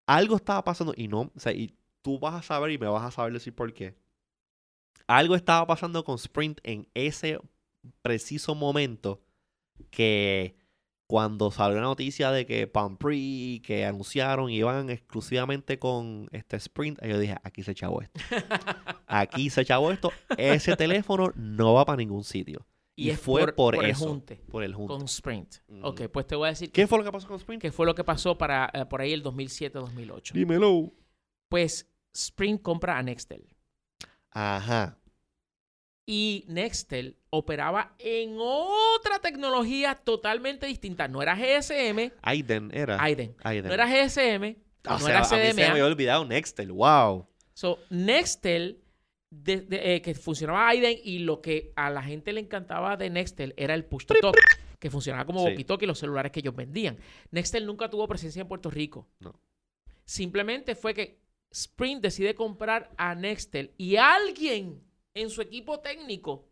algo 0.07 0.37
estaba 0.37 0.62
pasando, 0.64 0.95
y 0.97 1.09
no, 1.09 1.33
o 1.35 1.41
sea, 1.41 1.53
y 1.53 1.74
tú 2.03 2.18
vas 2.18 2.35
a 2.35 2.43
saber 2.43 2.70
y 2.72 2.79
me 2.79 2.87
vas 2.87 3.05
a 3.05 3.11
saber 3.11 3.33
decir 3.33 3.55
por 3.55 3.72
qué. 3.72 3.95
Algo 5.07 5.36
estaba 5.36 5.66
pasando 5.66 6.04
con 6.04 6.16
Sprint 6.16 6.61
en 6.64 6.88
ese 6.94 7.38
preciso 8.02 8.54
momento 8.54 9.22
que 9.90 10.57
cuando 11.07 11.52
salió 11.52 11.76
la 11.76 11.82
noticia 11.82 12.32
de 12.32 12.46
que 12.46 12.66
Palm 12.66 12.96
Pre, 12.96 13.61
que 13.62 13.84
anunciaron 13.84 14.50
iban 14.50 14.90
exclusivamente 14.90 15.78
con 15.78 16.28
este 16.32 16.57
Sprint, 16.57 17.00
yo 17.04 17.18
dije, 17.18 17.36
aquí 17.44 17.62
se 17.62 17.72
echó 17.72 18.00
esto. 18.00 18.20
aquí 19.07 19.50
se 19.50 19.61
echó 19.61 19.90
esto. 19.92 20.11
Ese 20.36 20.76
teléfono 20.76 21.32
no 21.36 21.74
va 21.74 21.84
para 21.84 21.98
ningún 21.98 22.24
sitio. 22.24 22.66
Y, 22.98 23.11
fue 23.11 23.52
por, 23.52 23.76
por, 23.76 23.84
eso. 23.84 24.04
El 24.04 24.11
junte, 24.11 24.36
por 24.50 24.64
el 24.64 24.74
junte. 24.74 24.94
Con 24.94 25.04
Sprint. 25.04 25.57
Ok, 25.82 26.09
pues 26.11 26.26
te 26.26 26.34
voy 26.34 26.46
a 26.46 26.50
decir. 26.50 26.72
¿Qué 26.72 26.86
fue 26.86 26.98
lo 26.98 27.04
que 27.04 27.12
pasó 27.12 27.28
con 27.28 27.36
Sprint? 27.36 27.61
¿Qué 27.62 27.70
fue 27.70 27.84
lo 27.84 27.94
que 27.94 28.04
pasó 28.04 28.38
para 28.38 28.70
eh, 28.72 28.86
por 28.86 29.02
ahí 29.02 29.12
el 29.12 29.22
2007-2008? 29.22 30.32
Dímelo. 30.32 30.92
Pues 31.48 31.86
Sprint 32.14 32.62
compra 32.62 32.96
a 32.96 33.02
Nextel. 33.02 33.46
Ajá 34.37 34.99
y 36.07 36.45
Nextel 36.47 37.16
operaba 37.30 37.95
en 37.99 38.37
otra 38.39 39.18
tecnología 39.18 39.97
totalmente 39.97 40.66
distinta. 40.66 41.09
No 41.09 41.20
era 41.20 41.34
GSM. 41.34 42.12
Aiden 42.22 42.70
era. 42.72 43.03
Aiden. 43.03 43.34
No 43.43 43.74
era 43.74 43.87
GSM. 43.87 44.57
Ah, 44.84 44.99
no 45.01 45.09
era 45.09 45.24
CDMA. 45.24 45.37
A 45.37 45.45
mí 45.45 45.51
se 45.51 45.55
me 45.55 45.64
había 45.64 45.84
olvidado 45.84 46.24
Nextel. 46.24 46.70
Wow. 46.70 47.26
So, 47.53 47.80
Nextel, 47.91 48.84
eh, 49.47 50.01
que 50.01 50.14
funcionaba 50.14 50.68
Aiden 50.68 50.97
y 51.03 51.18
lo 51.18 51.43
que 51.43 51.72
a 51.74 51.91
la 51.91 52.03
gente 52.03 52.32
le 52.32 52.41
encantaba 52.41 52.97
de 52.97 53.11
Nextel 53.11 53.53
era 53.57 53.74
el 53.74 53.84
push 53.84 54.07
to 54.07 54.14
talk, 54.20 54.37
que 54.78 54.91
funcionaba 54.91 55.24
como 55.24 55.41
sí. 55.41 55.47
walkie 55.47 55.66
y 55.80 55.87
los 55.87 55.99
celulares 55.99 56.30
que 56.30 56.39
ellos 56.39 56.55
vendían. 56.55 56.99
Nextel 57.32 57.66
nunca 57.66 57.91
tuvo 57.91 58.07
presencia 58.07 58.43
en 58.43 58.49
Puerto 58.49 58.70
Rico. 58.70 59.09
No. 59.18 59.34
Simplemente 60.05 60.76
fue 60.76 60.95
que 60.95 61.26
Sprint 61.51 62.03
decide 62.03 62.34
comprar 62.34 62.90
a 62.97 63.14
Nextel 63.14 63.72
y 63.76 63.97
alguien 63.97 64.82
en 65.14 65.30
su 65.30 65.40
equipo 65.40 65.80
técnico 65.80 66.49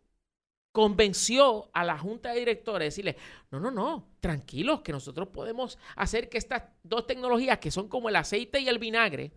convenció 0.71 1.69
a 1.73 1.85
la 1.85 1.97
junta 1.97 2.33
de 2.33 2.39
directores 2.39 2.79
de 2.79 2.85
decirle, 2.85 3.17
no, 3.49 3.61
no, 3.61 3.71
no, 3.71 4.09
tranquilos, 4.19 4.81
que 4.81 4.91
nosotros 4.91 5.29
podemos 5.29 5.77
hacer 5.95 6.27
que 6.27 6.37
estas 6.37 6.63
dos 6.83 7.07
tecnologías, 7.07 7.59
que 7.59 7.71
son 7.71 7.87
como 7.87 8.09
el 8.09 8.15
aceite 8.17 8.59
y 8.59 8.67
el 8.67 8.77
vinagre, 8.77 9.31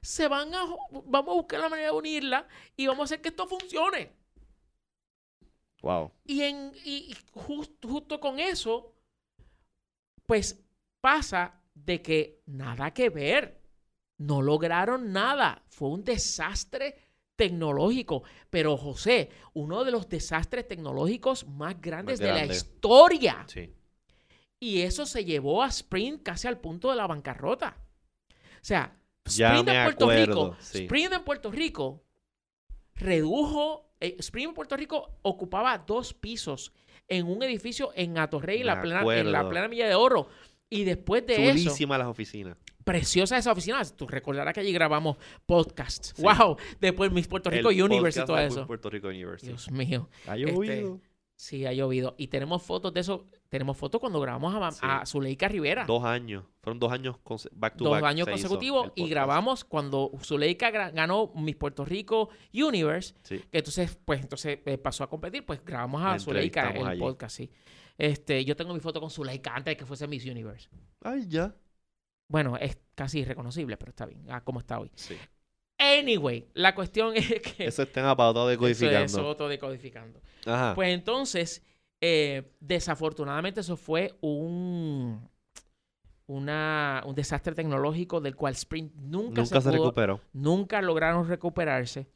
se 0.00 0.28
van 0.28 0.54
a, 0.54 0.64
vamos 1.06 1.32
a 1.32 1.34
buscar 1.34 1.58
la 1.58 1.68
manera 1.68 1.88
de 1.88 1.96
unirla 1.96 2.46
y 2.76 2.86
vamos 2.86 3.00
a 3.00 3.04
hacer 3.04 3.20
que 3.20 3.30
esto 3.30 3.48
funcione. 3.48 4.12
Wow. 5.82 6.12
Y, 6.24 6.42
en, 6.42 6.72
y 6.84 7.14
justo 7.32 8.20
con 8.20 8.38
eso, 8.38 8.94
pues 10.24 10.64
pasa 11.00 11.60
de 11.74 12.00
que 12.00 12.42
nada 12.46 12.92
que 12.92 13.10
ver. 13.10 13.63
No 14.24 14.40
lograron 14.40 15.12
nada. 15.12 15.62
Fue 15.68 15.88
un 15.88 16.02
desastre 16.02 16.96
tecnológico. 17.36 18.22
Pero 18.48 18.76
José, 18.76 19.28
uno 19.52 19.84
de 19.84 19.90
los 19.90 20.08
desastres 20.08 20.66
tecnológicos 20.66 21.46
más 21.46 21.80
grandes 21.80 22.18
de 22.18 22.32
la 22.32 22.46
historia. 22.46 23.46
Y 24.58 24.80
eso 24.80 25.04
se 25.04 25.24
llevó 25.24 25.62
a 25.62 25.68
Sprint 25.68 26.22
casi 26.22 26.48
al 26.48 26.58
punto 26.58 26.88
de 26.90 26.96
la 26.96 27.06
bancarrota. 27.06 27.76
O 28.30 28.32
sea, 28.62 28.96
Sprint 29.26 29.68
en 29.68 29.84
Puerto 29.84 30.10
Rico, 30.10 30.56
Sprint 30.58 31.12
en 31.12 31.24
Puerto 31.24 31.50
Rico 31.50 32.02
redujo, 32.94 33.92
eh, 34.00 34.16
Sprint 34.20 34.48
en 34.48 34.54
Puerto 34.54 34.76
Rico 34.76 35.18
ocupaba 35.20 35.76
dos 35.76 36.14
pisos 36.14 36.72
en 37.08 37.26
un 37.26 37.42
edificio 37.42 37.92
en 37.94 38.16
Atorrey, 38.16 38.60
en 38.60 38.66
la, 38.66 38.80
plena, 38.80 39.00
en 39.00 39.32
la 39.32 39.46
plena 39.46 39.68
Milla 39.68 39.86
de 39.86 39.94
Oro. 39.94 40.28
Y 40.70 40.84
después 40.84 41.26
de 41.26 41.50
eso... 41.50 41.58
Chulísimas 41.58 41.98
las 41.98 42.08
oficinas 42.08 42.56
preciosa 42.84 43.36
esa 43.36 43.52
oficina. 43.52 43.82
Tú 43.84 44.06
recordarás 44.06 44.54
que 44.54 44.60
allí 44.60 44.72
grabamos 44.72 45.16
podcasts. 45.46 46.14
¡Wow! 46.18 46.56
Después 46.80 47.10
Miss 47.10 47.26
Puerto 47.26 47.50
Rico 47.50 47.68
Universe 47.70 48.20
y 48.20 48.24
todo 48.24 48.38
eso. 48.38 48.66
Puerto 48.66 48.90
Rico 48.90 49.08
Universe. 49.08 49.46
Dios 49.46 49.70
mío. 49.70 50.08
Ha 50.26 50.36
llovido. 50.36 50.94
Este, 50.94 51.08
sí, 51.34 51.66
ha 51.66 51.72
llovido. 51.72 52.14
Y 52.18 52.28
tenemos 52.28 52.62
fotos 52.62 52.92
de 52.92 53.00
eso. 53.00 53.26
Tenemos 53.48 53.76
fotos 53.76 54.00
cuando 54.00 54.20
grabamos 54.20 54.78
a, 54.82 55.06
Zuleika 55.06 55.48
Rivera. 55.48 55.84
Dos 55.86 56.04
años. 56.04 56.44
Fueron 56.60 56.78
dos 56.78 56.92
años 56.92 57.16
back 57.52 57.76
to 57.76 57.84
dos 57.84 58.02
años 58.02 58.28
consecutivos. 58.28 58.92
Y 58.94 59.08
grabamos 59.08 59.64
cuando 59.64 60.12
Zuleika 60.22 60.70
ganó 60.70 61.32
Miss 61.34 61.56
Puerto 61.56 61.84
Rico 61.84 62.28
Universe. 62.52 63.14
Que 63.26 63.44
entonces, 63.52 63.98
pues, 64.04 64.20
entonces 64.20 64.58
eh, 64.64 64.78
pasó 64.78 65.04
a 65.04 65.08
competir. 65.08 65.44
Pues 65.46 65.64
grabamos 65.64 66.02
a 66.04 66.18
Zuleika 66.18 66.70
en 66.70 66.86
el 66.86 66.98
podcast, 66.98 67.36
sí. 67.36 67.50
Este, 67.96 68.44
yo 68.44 68.56
tengo 68.56 68.74
mi 68.74 68.80
foto 68.80 69.00
con 69.00 69.08
Zuleika 69.08 69.54
antes 69.54 69.72
de 69.72 69.76
que 69.76 69.86
fuese 69.86 70.08
Miss 70.08 70.24
Universe. 70.26 70.68
Ay, 71.00 71.26
ya. 71.28 71.54
Bueno, 72.28 72.56
es 72.56 72.78
casi 72.94 73.20
irreconocible, 73.20 73.76
pero 73.76 73.90
está 73.90 74.06
bien. 74.06 74.24
Ah, 74.28 74.42
como 74.42 74.60
está 74.60 74.78
hoy. 74.78 74.90
Sí. 74.94 75.16
Anyway, 75.78 76.46
la 76.54 76.74
cuestión 76.74 77.14
es 77.16 77.40
que. 77.40 77.66
Eso 77.66 77.82
está 77.82 78.10
apagado 78.10 78.48
decodificando. 78.48 79.04
Eso 79.04 79.32
es 79.32 79.48
decodificando. 79.48 80.20
Ajá. 80.46 80.74
Pues 80.74 80.90
entonces, 80.90 81.62
eh, 82.00 82.52
desafortunadamente, 82.60 83.60
eso 83.60 83.76
fue 83.76 84.16
un. 84.20 85.28
Una, 86.26 87.02
un 87.04 87.14
desastre 87.14 87.54
tecnológico 87.54 88.18
del 88.18 88.34
cual 88.34 88.54
Sprint 88.54 88.94
nunca, 88.94 89.42
nunca 89.42 89.60
se, 89.60 89.70
recuperó. 89.70 90.22
Nunca 90.32 90.80
lograron 90.80 91.28
recuperarse. 91.28 92.06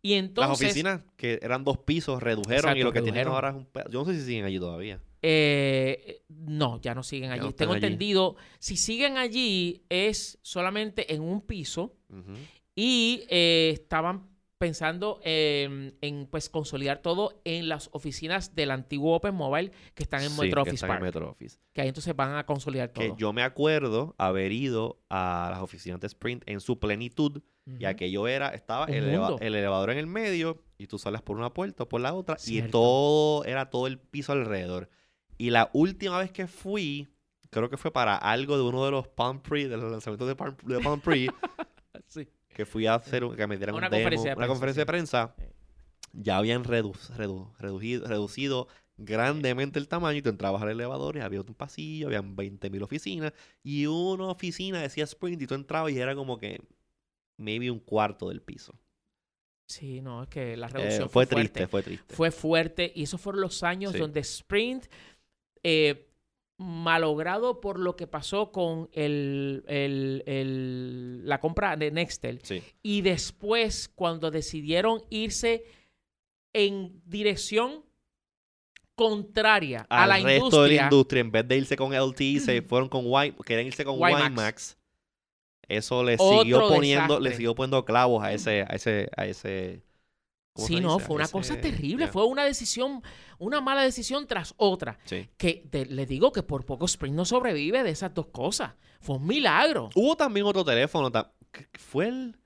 Y 0.00 0.14
entonces. 0.14 0.58
Las 0.58 0.70
oficinas, 0.70 1.02
que 1.18 1.38
eran 1.42 1.62
dos 1.62 1.76
pisos, 1.76 2.22
redujeron 2.22 2.74
y 2.78 2.82
lo 2.82 2.92
que 2.92 3.02
tienen 3.02 3.28
ahora 3.28 3.50
es 3.50 3.56
un. 3.56 3.68
Yo 3.90 4.00
no 4.00 4.04
sé 4.06 4.14
si 4.14 4.24
siguen 4.24 4.46
allí 4.46 4.58
todavía. 4.58 5.00
Eh, 5.22 6.24
no, 6.28 6.80
ya 6.80 6.94
no 6.94 7.02
siguen 7.02 7.30
allí. 7.30 7.52
Tengo 7.52 7.74
entendido, 7.74 8.36
si 8.58 8.76
siguen 8.76 9.16
allí 9.16 9.84
es 9.88 10.38
solamente 10.42 11.14
en 11.14 11.22
un 11.22 11.40
piso 11.40 11.96
y 12.74 13.24
eh, 13.28 13.70
estaban 13.72 14.32
pensando 14.58 15.20
en 15.24 16.28
pues 16.30 16.48
consolidar 16.48 17.02
todo 17.02 17.40
en 17.44 17.68
las 17.68 17.88
oficinas 17.92 18.54
del 18.54 18.70
antiguo 18.70 19.16
Open 19.16 19.34
Mobile 19.34 19.72
que 19.94 20.04
están 20.04 20.22
en 20.22 20.36
Metro 20.36 20.62
Office 20.62 20.86
Park. 20.86 21.02
Metro 21.02 21.30
Office. 21.30 21.58
Que 21.72 21.80
ahí 21.80 21.88
entonces 21.88 22.14
van 22.14 22.36
a 22.36 22.46
consolidar 22.46 22.90
todo. 22.90 23.04
Que 23.04 23.12
yo 23.20 23.32
me 23.32 23.42
acuerdo 23.42 24.14
haber 24.18 24.52
ido 24.52 25.00
a 25.08 25.48
las 25.50 25.62
oficinas 25.62 25.98
de 25.98 26.06
Sprint 26.06 26.44
en 26.46 26.60
su 26.60 26.78
plenitud 26.78 27.42
y 27.78 27.84
aquello 27.84 28.26
era, 28.28 28.50
estaba 28.50 28.86
el, 28.86 29.04
elevador 29.40 29.90
en 29.90 29.98
el 29.98 30.06
medio 30.06 30.62
y 30.78 30.86
tú 30.86 30.98
sales 30.98 31.22
por 31.22 31.36
una 31.36 31.52
puerta 31.52 31.84
o 31.84 31.88
por 31.88 32.00
la 32.00 32.12
otra 32.12 32.36
y 32.44 32.62
todo 32.62 33.44
era 33.44 33.70
todo 33.70 33.86
el 33.86 33.98
piso 33.98 34.32
alrededor. 34.32 34.90
Y 35.38 35.50
la 35.50 35.70
última 35.72 36.18
vez 36.18 36.30
que 36.30 36.46
fui, 36.46 37.08
creo 37.50 37.68
que 37.68 37.76
fue 37.76 37.92
para 37.92 38.16
algo 38.16 38.56
de 38.56 38.62
uno 38.62 38.84
de 38.84 38.90
los 38.90 39.08
Palm 39.08 39.40
Pre, 39.40 39.68
de 39.68 39.76
los 39.76 39.90
lanzamientos 39.90 40.28
de 40.28 40.36
Palm, 40.36 40.56
de 40.64 41.00
Pre, 41.02 41.28
sí. 42.06 42.28
que 42.48 42.66
fui 42.66 42.86
a 42.86 42.94
hacer, 42.94 43.24
que 43.36 43.46
me 43.46 43.56
dieran 43.56 43.74
una, 43.74 43.86
un 43.86 43.90
demo, 43.90 44.02
conferencia, 44.02 44.36
una 44.36 44.46
conferencia 44.46 44.80
de 44.82 44.86
prensa, 44.86 45.34
ya 46.12 46.36
habían 46.36 46.64
reducido, 46.64 47.52
reducido 47.58 48.68
grandemente 48.96 49.78
el 49.78 49.88
tamaño 49.88 50.18
y 50.18 50.22
tú 50.22 50.28
entrabas 50.28 50.62
al 50.62 50.70
elevador 50.70 51.16
y 51.16 51.20
había 51.20 51.40
un 51.40 51.54
pasillo, 51.54 52.08
habían 52.08 52.36
20.000 52.36 52.82
oficinas 52.82 53.32
y 53.62 53.86
una 53.86 54.26
oficina 54.26 54.80
decía 54.80 55.04
Sprint 55.04 55.42
y 55.42 55.46
tú 55.46 55.54
entrabas 55.54 55.92
y 55.92 55.98
era 55.98 56.14
como 56.14 56.38
que 56.38 56.60
maybe 57.36 57.70
un 57.70 57.80
cuarto 57.80 58.28
del 58.28 58.42
piso. 58.42 58.78
Sí, 59.66 60.02
no, 60.02 60.22
es 60.22 60.28
que 60.28 60.56
la 60.56 60.66
eh, 60.66 60.70
reducción 60.70 61.08
fue, 61.08 61.26
fue, 61.26 61.36
triste, 61.36 61.66
fue 61.66 61.82
triste. 61.82 62.14
Fue 62.14 62.30
fuerte 62.30 62.92
y 62.94 63.04
esos 63.04 63.20
fueron 63.20 63.40
los 63.40 63.62
años 63.62 63.94
donde 63.94 64.20
Sprint 64.20 64.86
eh, 65.62 66.08
malogrado 66.58 67.60
por 67.60 67.78
lo 67.78 67.96
que 67.96 68.06
pasó 68.06 68.52
con 68.52 68.88
el, 68.92 69.62
la 71.24 71.40
compra 71.40 71.76
de 71.76 71.90
Nextel. 71.90 72.40
Y 72.82 73.02
después, 73.02 73.88
cuando 73.88 74.30
decidieron 74.30 75.02
irse 75.10 75.64
en 76.52 77.00
dirección 77.04 77.84
contraria 78.94 79.86
a 79.88 80.06
la 80.06 80.16
resto 80.16 80.30
industria. 80.30 80.62
de 80.62 80.76
la 80.76 80.82
industria. 80.84 81.20
En 81.20 81.32
vez 81.32 81.48
de 81.48 81.56
irse 81.56 81.76
con 81.76 81.92
LT, 81.94 82.40
se 82.40 82.62
fueron 82.68 82.88
con 82.88 83.06
Y, 83.06 83.32
querían 83.44 83.66
irse 83.66 83.84
con 83.84 83.96
YMAX. 83.98 84.76
Eso 85.68 86.02
le 86.02 86.18
siguió 86.18 86.68
poniendo, 86.68 87.18
le 87.18 87.32
siguió 87.32 87.54
poniendo 87.54 87.84
clavos 87.84 88.22
a 88.22 88.32
ese, 88.32 88.62
a 88.62 88.74
ese, 88.74 89.08
a 89.16 89.26
ese. 89.26 89.82
Sí, 90.54 90.80
no, 90.80 90.98
fue 90.98 91.16
una 91.16 91.28
cosa 91.28 91.60
terrible. 91.60 92.08
Fue 92.08 92.26
una 92.26 92.44
decisión, 92.44 93.02
una 93.38 93.60
mala 93.60 93.82
decisión 93.82 94.26
tras 94.26 94.54
otra. 94.56 94.98
Que 95.36 95.68
le 95.88 96.06
digo 96.06 96.32
que 96.32 96.42
por 96.42 96.64
poco 96.64 96.84
Sprint 96.84 97.16
no 97.16 97.24
sobrevive 97.24 97.82
de 97.82 97.90
esas 97.90 98.12
dos 98.12 98.26
cosas. 98.26 98.74
Fue 99.00 99.16
un 99.16 99.26
milagro. 99.26 99.90
Hubo 99.94 100.16
también 100.16 100.46
otro 100.46 100.64
teléfono. 100.64 101.10
Fue 101.74 102.08
el. 102.08 102.36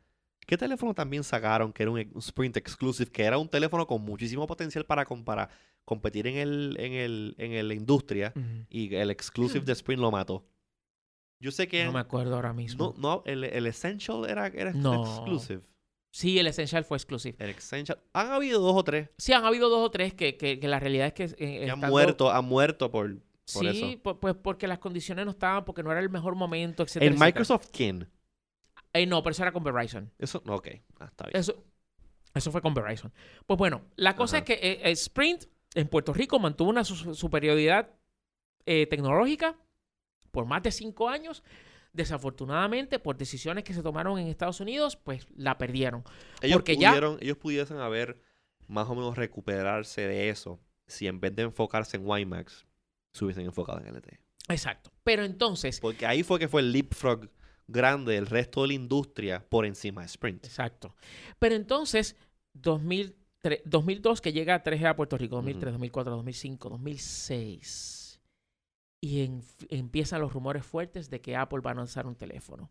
¿Qué 0.46 0.56
teléfono 0.56 0.94
también 0.94 1.24
sacaron 1.24 1.72
que 1.72 1.82
era 1.82 1.90
un, 1.90 1.98
Sprint 2.18 2.56
Exclusive? 2.56 3.10
Que 3.10 3.24
era 3.24 3.36
un 3.36 3.48
teléfono 3.48 3.84
con 3.86 4.00
muchísimo 4.02 4.46
potencial 4.46 4.86
para 4.86 5.04
comparar, 5.04 5.50
competir 5.84 6.28
en 6.28 6.36
el, 6.36 6.76
en 6.78 6.92
el, 6.92 7.34
en 7.38 7.66
la 7.66 7.74
industria. 7.74 8.32
Y 8.70 8.94
el 8.94 9.10
Exclusive 9.10 9.64
de 9.64 9.72
Sprint 9.72 10.00
lo 10.00 10.12
mató. 10.12 10.46
Yo 11.40 11.50
sé 11.50 11.66
que. 11.66 11.84
No 11.84 11.92
me 11.92 12.00
acuerdo 12.00 12.36
ahora 12.36 12.52
mismo. 12.52 12.94
No, 12.96 13.16
no 13.16 13.22
el, 13.26 13.42
el 13.42 13.66
Essential 13.66 14.24
era, 14.28 14.46
era 14.46 14.70
exclusive. 14.70 15.62
Sí, 16.16 16.38
el 16.38 16.46
Essential 16.46 16.82
fue 16.82 16.96
exclusive. 16.96 17.36
El 17.38 17.50
Essential. 17.50 17.98
Han 18.14 18.32
habido 18.32 18.58
dos 18.58 18.74
o 18.74 18.82
tres. 18.82 19.10
Sí, 19.18 19.34
han 19.34 19.44
habido 19.44 19.68
dos 19.68 19.86
o 19.86 19.90
tres 19.90 20.14
que, 20.14 20.38
que, 20.38 20.56
la 20.66 20.80
realidad 20.80 21.08
es 21.08 21.12
que. 21.12 21.34
Eh, 21.36 21.70
han 21.70 21.78
muerto, 21.78 22.32
han 22.32 22.46
muerto 22.46 22.90
por, 22.90 23.18
por 23.52 23.70
sí, 23.70 24.00
pues 24.02 24.34
porque 24.42 24.66
las 24.66 24.78
condiciones 24.78 25.26
no 25.26 25.32
estaban, 25.32 25.66
porque 25.66 25.82
no 25.82 25.92
era 25.92 26.00
el 26.00 26.08
mejor 26.08 26.34
momento, 26.34 26.84
etc. 26.84 27.02
¿El 27.02 27.18
Microsoft 27.18 27.68
quién? 27.70 28.08
Eh, 28.94 29.04
no, 29.04 29.22
pero 29.22 29.32
eso 29.32 29.42
era 29.42 29.52
con 29.52 29.62
Verizon. 29.62 30.10
Eso, 30.18 30.42
ok. 30.46 30.68
Ah, 31.00 31.04
está 31.04 31.26
bien. 31.26 31.38
Eso, 31.38 31.62
eso 32.32 32.50
fue 32.50 32.62
con 32.62 32.72
Verizon. 32.72 33.12
Pues 33.46 33.58
bueno, 33.58 33.82
la 33.96 34.16
cosa 34.16 34.38
es 34.38 34.44
que 34.44 34.54
eh, 34.54 34.90
Sprint 34.92 35.44
en 35.74 35.86
Puerto 35.86 36.14
Rico 36.14 36.38
mantuvo 36.38 36.70
una 36.70 36.84
superioridad 36.84 37.90
tecnológica 38.64 39.54
por 40.30 40.46
más 40.46 40.62
de 40.62 40.72
cinco 40.72 41.10
años. 41.10 41.42
Desafortunadamente, 41.96 42.98
por 42.98 43.16
decisiones 43.16 43.64
que 43.64 43.72
se 43.72 43.82
tomaron 43.82 44.18
en 44.18 44.26
Estados 44.26 44.60
Unidos, 44.60 44.96
pues 44.96 45.26
la 45.34 45.56
perdieron. 45.56 46.04
Ellos, 46.42 46.58
Porque 46.58 46.74
pudieron, 46.74 47.16
ellos 47.22 47.38
pudiesen 47.38 47.78
haber 47.78 48.20
más 48.68 48.86
o 48.88 48.94
menos 48.94 49.16
recuperarse 49.16 50.02
de 50.02 50.28
eso 50.28 50.60
si 50.86 51.06
en 51.06 51.20
vez 51.20 51.34
de 51.34 51.44
enfocarse 51.44 51.96
en 51.96 52.06
WiMAX, 52.06 52.66
se 53.14 53.24
hubiesen 53.24 53.46
enfocado 53.46 53.80
en 53.80 53.94
LTE. 53.94 54.20
Exacto. 54.48 54.92
Pero 55.04 55.24
entonces. 55.24 55.80
Porque 55.80 56.04
ahí 56.04 56.22
fue 56.22 56.38
que 56.38 56.48
fue 56.48 56.60
el 56.60 56.70
leapfrog 56.70 57.30
grande 57.66 58.12
del 58.12 58.26
resto 58.26 58.60
de 58.60 58.68
la 58.68 58.74
industria 58.74 59.42
por 59.48 59.64
encima 59.64 60.02
de 60.02 60.06
Sprint. 60.08 60.44
Exacto. 60.44 60.94
Pero 61.38 61.54
entonces, 61.54 62.14
2002 62.52 64.20
que 64.20 64.34
llega 64.34 64.54
a 64.54 64.62
3G 64.62 64.86
a 64.86 64.96
Puerto 64.96 65.16
Rico, 65.16 65.36
2003, 65.36 65.72
2004, 65.72 66.12
2005, 66.12 66.68
2006 66.68 68.05
y 69.00 69.28
empiezan 69.68 70.20
los 70.20 70.32
rumores 70.32 70.64
fuertes 70.64 71.10
de 71.10 71.20
que 71.20 71.36
Apple 71.36 71.60
va 71.60 71.72
a 71.72 71.74
lanzar 71.74 72.06
un 72.06 72.16
teléfono. 72.16 72.68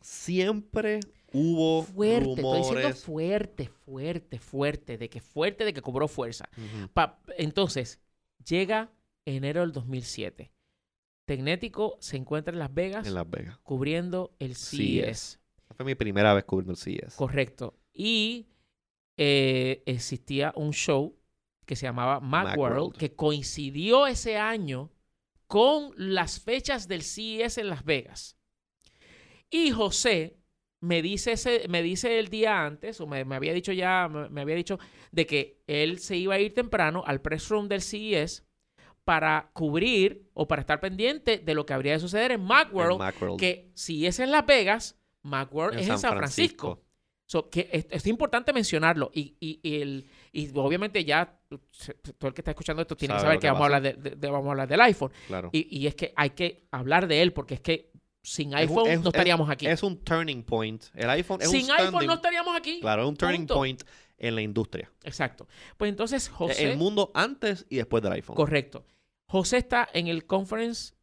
Siempre 0.00 1.00
hubo 1.32 1.82
fuerte, 1.82 2.24
rumores. 2.24 2.66
Estoy 2.66 2.76
diciendo 2.76 2.96
fuerte, 2.96 3.68
fuerte, 3.68 4.38
fuerte, 4.38 4.98
de 4.98 5.08
que 5.08 5.20
fuerte, 5.20 5.64
de 5.64 5.72
que 5.72 5.80
cobró 5.80 6.08
fuerza. 6.08 6.48
entonces, 7.38 8.00
llega 8.44 8.92
enero 9.24 9.62
del 9.62 9.72
2007. 9.72 10.52
Tecnético 11.24 11.96
se 12.00 12.18
encuentra 12.18 12.52
en 12.52 12.58
Las 12.58 12.72
Vegas. 12.72 13.06
En 13.06 13.14
Las 13.14 13.28
Vegas. 13.28 13.58
Cubriendo 13.62 14.34
el 14.38 14.56
CES. 14.56 15.40
fue 15.74 15.86
mi 15.86 15.94
primera 15.94 16.34
vez 16.34 16.44
cubriendo 16.44 16.72
el 16.72 16.78
CES. 16.78 17.14
Correcto. 17.14 17.74
Y 17.94 18.46
eh, 19.16 19.82
existía 19.86 20.52
un 20.56 20.72
show 20.72 21.16
que 21.64 21.76
se 21.76 21.86
llamaba 21.86 22.20
Macworld, 22.20 22.96
que 22.96 23.14
coincidió 23.14 24.06
ese 24.06 24.36
año 24.36 24.90
con 25.46 25.92
las 25.96 26.40
fechas 26.40 26.88
del 26.88 27.02
CES 27.02 27.58
en 27.58 27.68
Las 27.68 27.84
Vegas. 27.84 28.36
Y 29.50 29.70
José 29.70 30.38
me 30.80 31.00
dice, 31.00 31.32
ese, 31.32 31.66
me 31.68 31.82
dice 31.82 32.18
el 32.18 32.28
día 32.28 32.64
antes, 32.64 33.00
o 33.00 33.06
me, 33.06 33.20
había 33.34 33.54
dicho 33.54 33.72
ya, 33.72 34.08
me, 34.08 34.40
había 34.40 34.54
dicho 34.54 34.78
de 35.12 35.26
que 35.26 35.62
él 35.66 35.98
se 35.98 36.16
iba 36.16 36.34
a 36.34 36.38
ir 36.38 36.54
temprano 36.54 37.02
al 37.06 37.20
press 37.20 37.48
room 37.48 37.68
del 37.68 37.80
CES 37.80 38.44
para 39.04 39.50
cubrir 39.52 40.28
o 40.34 40.46
para 40.46 40.60
estar 40.60 40.80
pendiente 40.80 41.38
de 41.38 41.54
lo 41.54 41.64
que 41.66 41.72
habría 41.72 41.92
de 41.92 42.00
suceder 42.00 42.32
en 42.32 42.42
Macworld, 42.42 43.38
que 43.38 43.70
si 43.74 44.06
es 44.06 44.18
en 44.18 44.30
Las 44.30 44.46
Vegas, 44.46 44.98
Macworld 45.22 45.78
es 45.78 45.88
en 45.88 45.98
San 45.98 46.16
Francisco. 46.16 46.82
que 47.50 47.86
es, 47.90 48.06
importante 48.06 48.52
mencionarlo 48.52 49.10
y, 49.14 49.36
y, 49.40 49.80
el, 49.80 50.06
y 50.34 50.50
obviamente 50.54 51.04
ya 51.04 51.38
todo 51.48 52.28
el 52.28 52.34
que 52.34 52.40
está 52.40 52.50
escuchando 52.50 52.82
esto 52.82 52.96
tiene 52.96 53.14
que 53.14 53.20
saber 53.20 53.38
que 53.38 53.46
vamos 53.46 53.62
a, 53.62 53.64
hablar 53.76 53.82
de, 53.82 54.28
vamos 54.28 54.48
a 54.48 54.50
hablar 54.50 54.68
del 54.68 54.80
iPhone. 54.80 55.12
Y, 55.52 55.86
es 55.86 55.94
que 55.94 56.12
hay 56.16 56.30
que 56.30 56.66
hablar 56.72 57.06
de 57.06 57.22
él 57.22 57.32
porque 57.32 57.54
es 57.54 57.60
que 57.60 57.92
sin 58.20 58.54
iPhone 58.54 59.02
no 59.02 59.10
estaríamos 59.10 59.48
aquí. 59.48 59.66
Es 59.66 59.82
un 59.82 60.02
turning 60.02 60.42
point. 60.42 60.84
El 60.94 61.08
iPhone 61.10 61.40
es 61.40 61.50
Sin 61.50 61.70
iPhone 61.70 62.06
no 62.06 62.14
estaríamos 62.14 62.56
aquí. 62.56 62.80
Claro, 62.80 63.02
es 63.02 63.08
un 63.08 63.16
turning 63.16 63.46
point 63.46 63.82
en 64.18 64.34
la 64.34 64.42
industria. 64.42 64.90
Exacto. 65.04 65.46
Pues 65.76 65.88
entonces 65.88 66.28
José... 66.28 66.72
El 66.72 66.78
mundo 66.78 67.12
antes 67.14 67.66
y 67.68 67.76
después 67.76 68.02
del 68.02 68.12
iPhone. 68.12 68.34
Correcto. 68.34 68.84
José 69.26 69.58
está 69.58 69.88
en 69.92 70.08
el 70.08 70.26
conference 70.26 70.94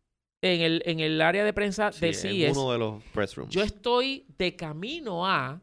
en 0.42 0.62
el, 0.62 0.84
en 0.86 1.00
el 1.00 1.22
área 1.22 1.46
de 1.46 1.54
prensa 1.54 1.92
de 1.92 2.14
CES. 2.14 2.26
En 2.26 2.58
uno 2.58 2.72
de 2.72 2.78
los 2.80 3.04
press 3.14 3.36
rooms. 3.36 3.54
Yo 3.54 3.62
estoy 3.62 4.26
de 4.38 4.56
camino 4.56 5.26
a 5.26 5.62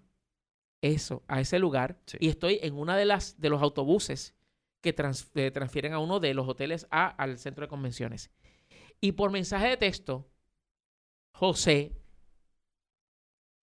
eso, 0.80 1.24
a 1.28 1.40
ese 1.40 1.58
lugar, 1.58 2.00
y 2.20 2.28
estoy 2.28 2.60
en 2.62 2.74
una 2.74 2.96
de 2.96 3.04
las 3.04 3.40
de 3.40 3.48
los 3.50 3.62
autobuses 3.62 4.34
que 4.80 4.90
eh, 4.90 5.50
transfieren 5.50 5.92
a 5.92 5.98
uno 5.98 6.20
de 6.20 6.34
los 6.34 6.48
hoteles 6.48 6.86
A 6.90 7.08
al 7.08 7.38
centro 7.38 7.64
de 7.64 7.68
convenciones. 7.68 8.30
Y 9.00 9.12
por 9.12 9.30
mensaje 9.30 9.68
de 9.68 9.76
texto, 9.76 10.28
José 11.32 11.96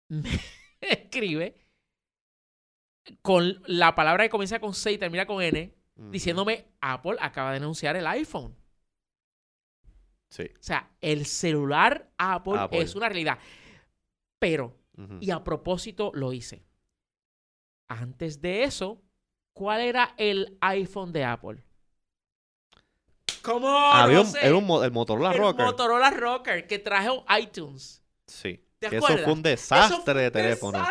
me 0.09 0.29
escribe 0.81 1.57
con 3.23 3.63
la 3.67 3.95
palabra 3.95 4.25
que 4.25 4.31
comienza 4.31 4.61
con 4.61 4.75
C 4.75 4.93
y 4.93 4.99
termina 4.99 5.27
con 5.27 5.43
N, 5.43 5.75
diciéndome, 5.97 6.67
Apple 6.81 7.17
acaba 7.21 7.51
de 7.51 7.57
anunciar 7.57 7.97
el 7.97 8.07
iPhone. 8.07 8.55
Sí. 10.31 10.45
O 10.45 10.63
sea, 10.63 10.91
el 11.01 11.25
celular 11.27 12.13
Apple, 12.19 12.69
es 12.73 12.95
una 12.95 13.09
realidad. 13.09 13.39
Pero, 14.39 14.77
y 15.21 15.31
a 15.31 15.43
propósito 15.43 16.13
lo 16.15 16.33
hice. 16.33 16.68
Antes 17.89 18.41
de 18.41 18.65
eso, 18.65 19.03
¿cuál 19.53 19.81
era 19.81 20.15
el 20.19 20.57
iPhone 20.61 21.13
de 21.13 21.25
Apple? 21.25 21.65
¿Cómo? 23.43 23.69
Había 23.69 24.23
era 24.43 24.57
un, 24.57 24.85
el 24.85 24.91
Motorola 24.91 25.33
Rocker. 25.33 25.61
El 25.61 25.67
Motorola 25.67 26.11
Rocker 26.11 26.67
que 26.67 26.79
trajo 26.79 27.25
iTunes. 27.41 28.03
Sí. 28.27 28.61
eso 28.81 29.07
fue 29.07 29.33
un 29.33 29.43
desastre 29.43 30.21
de 30.21 30.31
teléfono. 30.31 30.85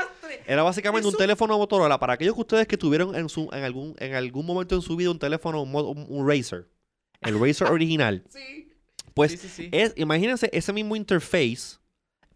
Era 0.46 0.64
básicamente 0.64 1.08
un 1.08 1.16
teléfono 1.16 1.58
Motorola 1.58 2.00
para 2.00 2.14
aquellos 2.14 2.34
que 2.34 2.42
ustedes 2.42 2.68
que 2.68 2.78
tuvieron 2.78 3.16
en, 3.16 3.30
su, 3.30 3.50
en, 3.52 3.64
algún, 3.64 3.96
en 4.00 4.16
algún 4.16 4.46
momento 4.46 4.76
en 4.76 4.82
su 4.82 4.96
vida 4.96 5.12
un 5.12 5.20
teléfono, 5.20 5.62
un, 5.62 6.28
Razer. 6.28 6.68
El 7.22 7.40
Razer 7.40 7.68
original. 7.72 8.24
sí. 8.30 8.64
Pues 9.14 9.60
Es, 9.72 9.94
imagínense 9.96 10.48
ese 10.54 10.72
mismo 10.72 10.96
interface 10.96 11.80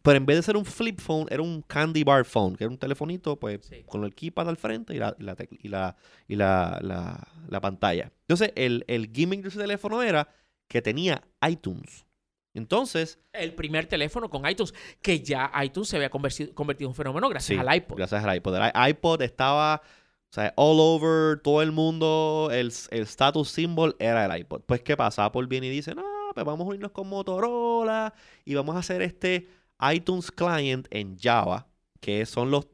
pero 0.01 0.17
en 0.17 0.25
vez 0.25 0.37
de 0.37 0.43
ser 0.43 0.57
un 0.57 0.65
flip 0.65 0.99
phone, 0.99 1.27
era 1.29 1.41
un 1.41 1.61
candy 1.61 2.03
bar 2.03 2.25
phone, 2.25 2.55
que 2.55 2.63
era 2.63 2.71
un 2.71 2.77
telefonito, 2.77 3.37
pues, 3.37 3.69
con 3.85 4.03
el 4.03 4.15
keypad 4.15 4.49
al 4.49 4.57
frente 4.57 4.95
y 4.95 4.97
la, 4.97 5.15
y 5.19 5.67
la, 5.67 5.95
y 6.27 6.35
la, 6.35 6.79
la, 7.47 7.61
pantalla. 7.61 8.11
Entonces, 8.21 8.51
el, 8.55 8.83
el 8.87 9.11
gimmick 9.13 9.41
de 9.41 9.49
ese 9.49 9.59
teléfono 9.59 10.01
era 10.01 10.27
que 10.67 10.81
tenía 10.81 11.21
iTunes. 11.47 12.05
Entonces. 12.53 13.19
El 13.31 13.53
primer 13.53 13.85
teléfono 13.85 14.29
con 14.29 14.49
iTunes, 14.49 14.73
que 15.01 15.21
ya 15.21 15.51
iTunes 15.63 15.89
se 15.89 15.97
había 15.97 16.09
convertido, 16.09 16.51
en 16.57 16.87
un 16.87 16.95
fenómeno 16.95 17.29
gracias 17.29 17.59
al 17.59 17.75
iPod. 17.75 17.97
Gracias 17.97 18.23
al 18.23 18.35
iPod. 18.35 18.55
El 18.55 18.89
iPod 18.89 19.21
estaba. 19.21 19.81
O 19.83 20.33
sea, 20.33 20.53
all 20.55 20.77
over, 20.79 21.41
todo 21.41 21.61
el 21.61 21.73
mundo, 21.73 22.49
el, 22.53 22.71
el 22.91 23.01
status 23.01 23.49
symbol 23.49 23.97
era 23.99 24.25
el 24.25 24.39
iPod. 24.39 24.61
Pues, 24.61 24.81
¿qué 24.81 24.95
pasa? 24.95 25.25
Apple 25.25 25.45
viene 25.47 25.67
y 25.67 25.71
dice, 25.71 25.93
no, 25.93 26.03
pues 26.33 26.45
vamos 26.45 26.65
a 26.65 26.69
unirnos 26.69 26.91
con 26.91 27.09
Motorola 27.09 28.13
y 28.45 28.55
vamos 28.55 28.77
a 28.77 28.79
hacer 28.79 29.01
este 29.01 29.49
iTunes 29.93 30.31
Client 30.31 30.87
en 30.91 31.17
Java, 31.17 31.67
que 31.99 32.25
son 32.25 32.51
los, 32.51 32.67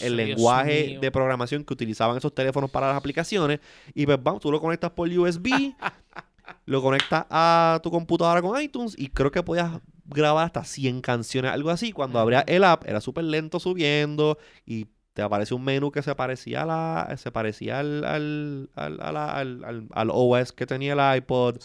el, 0.00 0.16
lenguaje 0.16 0.98
de 1.00 1.10
programación 1.10 1.64
que 1.64 1.72
utilizaban 1.72 2.16
esos 2.16 2.34
teléfonos 2.34 2.70
para 2.70 2.88
las 2.88 2.96
aplicaciones. 2.96 3.60
Y 3.94 4.06
pues 4.06 4.18
vamos, 4.22 4.42
tú 4.42 4.50
lo 4.50 4.60
conectas 4.60 4.90
por 4.90 5.08
USB, 5.08 5.48
lo 6.66 6.82
conectas 6.82 7.26
a 7.30 7.80
tu 7.82 7.90
computadora 7.90 8.42
con 8.42 8.60
iTunes 8.60 8.94
y 8.98 9.08
creo 9.08 9.30
que 9.30 9.42
podías 9.42 9.80
grabar 10.04 10.46
hasta 10.46 10.64
100 10.64 11.00
canciones, 11.00 11.52
algo 11.52 11.70
así. 11.70 11.92
Cuando 11.92 12.18
abría 12.18 12.40
el 12.46 12.64
app 12.64 12.86
era 12.86 13.00
súper 13.00 13.24
lento 13.24 13.60
subiendo 13.60 14.38
y 14.66 14.86
te 15.12 15.22
aparece 15.22 15.54
un 15.54 15.62
menú 15.64 15.92
que 15.92 16.02
se 16.02 16.14
parecía 16.14 16.62
a 16.62 16.66
la 16.66 17.16
se 17.18 17.30
parecía 17.30 17.80
al, 17.80 18.04
al, 18.04 18.70
al, 18.74 19.86
al 19.90 20.10
OS 20.10 20.52
que 20.52 20.66
tenía 20.66 20.94
el 20.94 21.18
iPod. 21.18 21.58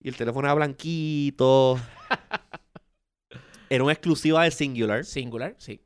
Y 0.00 0.08
el 0.08 0.16
teléfono 0.16 0.46
era 0.46 0.54
blanquito. 0.54 1.80
Era 3.68 3.84
una 3.84 3.92
exclusiva 3.92 4.44
de 4.44 4.50
Singular. 4.50 5.04
Singular, 5.04 5.54
sí. 5.58 5.80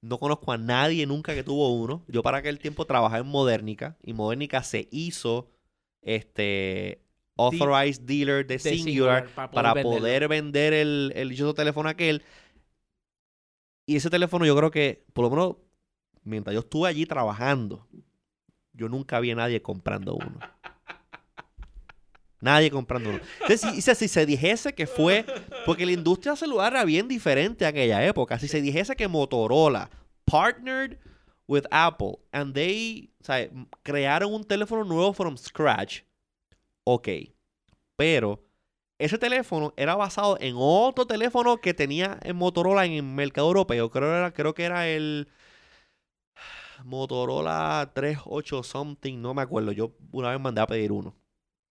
No 0.00 0.18
conozco 0.18 0.52
a 0.52 0.58
nadie 0.58 1.06
nunca 1.06 1.34
que 1.34 1.42
tuvo 1.42 1.74
uno. 1.74 2.04
Yo 2.06 2.22
para 2.22 2.38
aquel 2.38 2.58
tiempo 2.58 2.84
trabajaba 2.84 3.20
en 3.20 3.26
Modernica 3.26 3.96
y 4.02 4.12
Modernica 4.12 4.62
se 4.62 4.88
hizo 4.92 5.50
este 6.02 7.02
authorized 7.36 8.02
dealer 8.02 8.46
de, 8.46 8.58
Singular, 8.58 9.28
para 9.52 9.74
poder, 9.74 10.28
vender 10.28 10.72
el, 10.72 11.12
el 11.16 11.54
teléfono 11.54 11.88
aquel. 11.88 12.22
Y 13.86 13.96
ese 13.96 14.10
teléfono 14.10 14.44
yo 14.44 14.54
creo 14.56 14.70
que, 14.70 15.04
por 15.14 15.24
lo 15.24 15.30
menos, 15.30 15.56
mientras 16.22 16.54
yo 16.54 16.60
estuve 16.60 16.88
allí 16.88 17.06
trabajando, 17.06 17.88
yo 18.72 18.88
nunca 18.88 19.18
vi 19.18 19.30
a 19.30 19.34
nadie 19.34 19.62
comprando 19.62 20.14
uno. 20.14 20.38
Nadie 22.40 22.70
comprando 22.70 23.10
uno. 23.10 23.20
Entonces, 23.40 23.98
si, 23.98 24.08
se 24.08 24.26
dijese 24.26 24.72
que 24.72 24.86
fue, 24.86 25.24
porque 25.66 25.84
la 25.84 25.92
industria 25.92 26.36
celular 26.36 26.72
era 26.72 26.84
bien 26.84 27.08
diferente 27.08 27.64
en 27.64 27.70
aquella 27.70 28.04
época, 28.04 28.38
si 28.38 28.46
se 28.46 28.60
dijese 28.60 28.94
que 28.94 29.08
Motorola 29.08 29.90
partnered 30.24 30.98
with 31.48 31.64
Apple 31.70 32.18
and 32.32 32.54
they 32.54 33.10
o 33.28 33.66
crearon 33.82 34.32
un 34.32 34.44
teléfono 34.44 34.84
nuevo 34.84 35.12
from 35.12 35.36
scratch, 35.36 36.02
ok. 36.84 37.08
Pero 37.96 38.44
ese 38.98 39.18
teléfono 39.18 39.74
era 39.76 39.96
basado 39.96 40.38
en 40.40 40.54
otro 40.56 41.06
teléfono 41.06 41.60
que 41.60 41.74
tenía 41.74 42.18
en 42.22 42.36
Motorola 42.36 42.84
en 42.84 42.92
el 42.92 43.02
mercado 43.02 43.48
europeo. 43.48 43.90
Creo, 43.90 44.16
era, 44.16 44.32
creo 44.32 44.54
que 44.54 44.64
era 44.64 44.88
el 44.88 45.28
Motorola 46.84 47.90
38 47.94 48.62
something, 48.62 49.20
no 49.20 49.34
me 49.34 49.42
acuerdo. 49.42 49.72
Yo 49.72 49.92
una 50.12 50.30
vez 50.30 50.40
mandé 50.40 50.60
a 50.60 50.66
pedir 50.66 50.92
uno. 50.92 51.14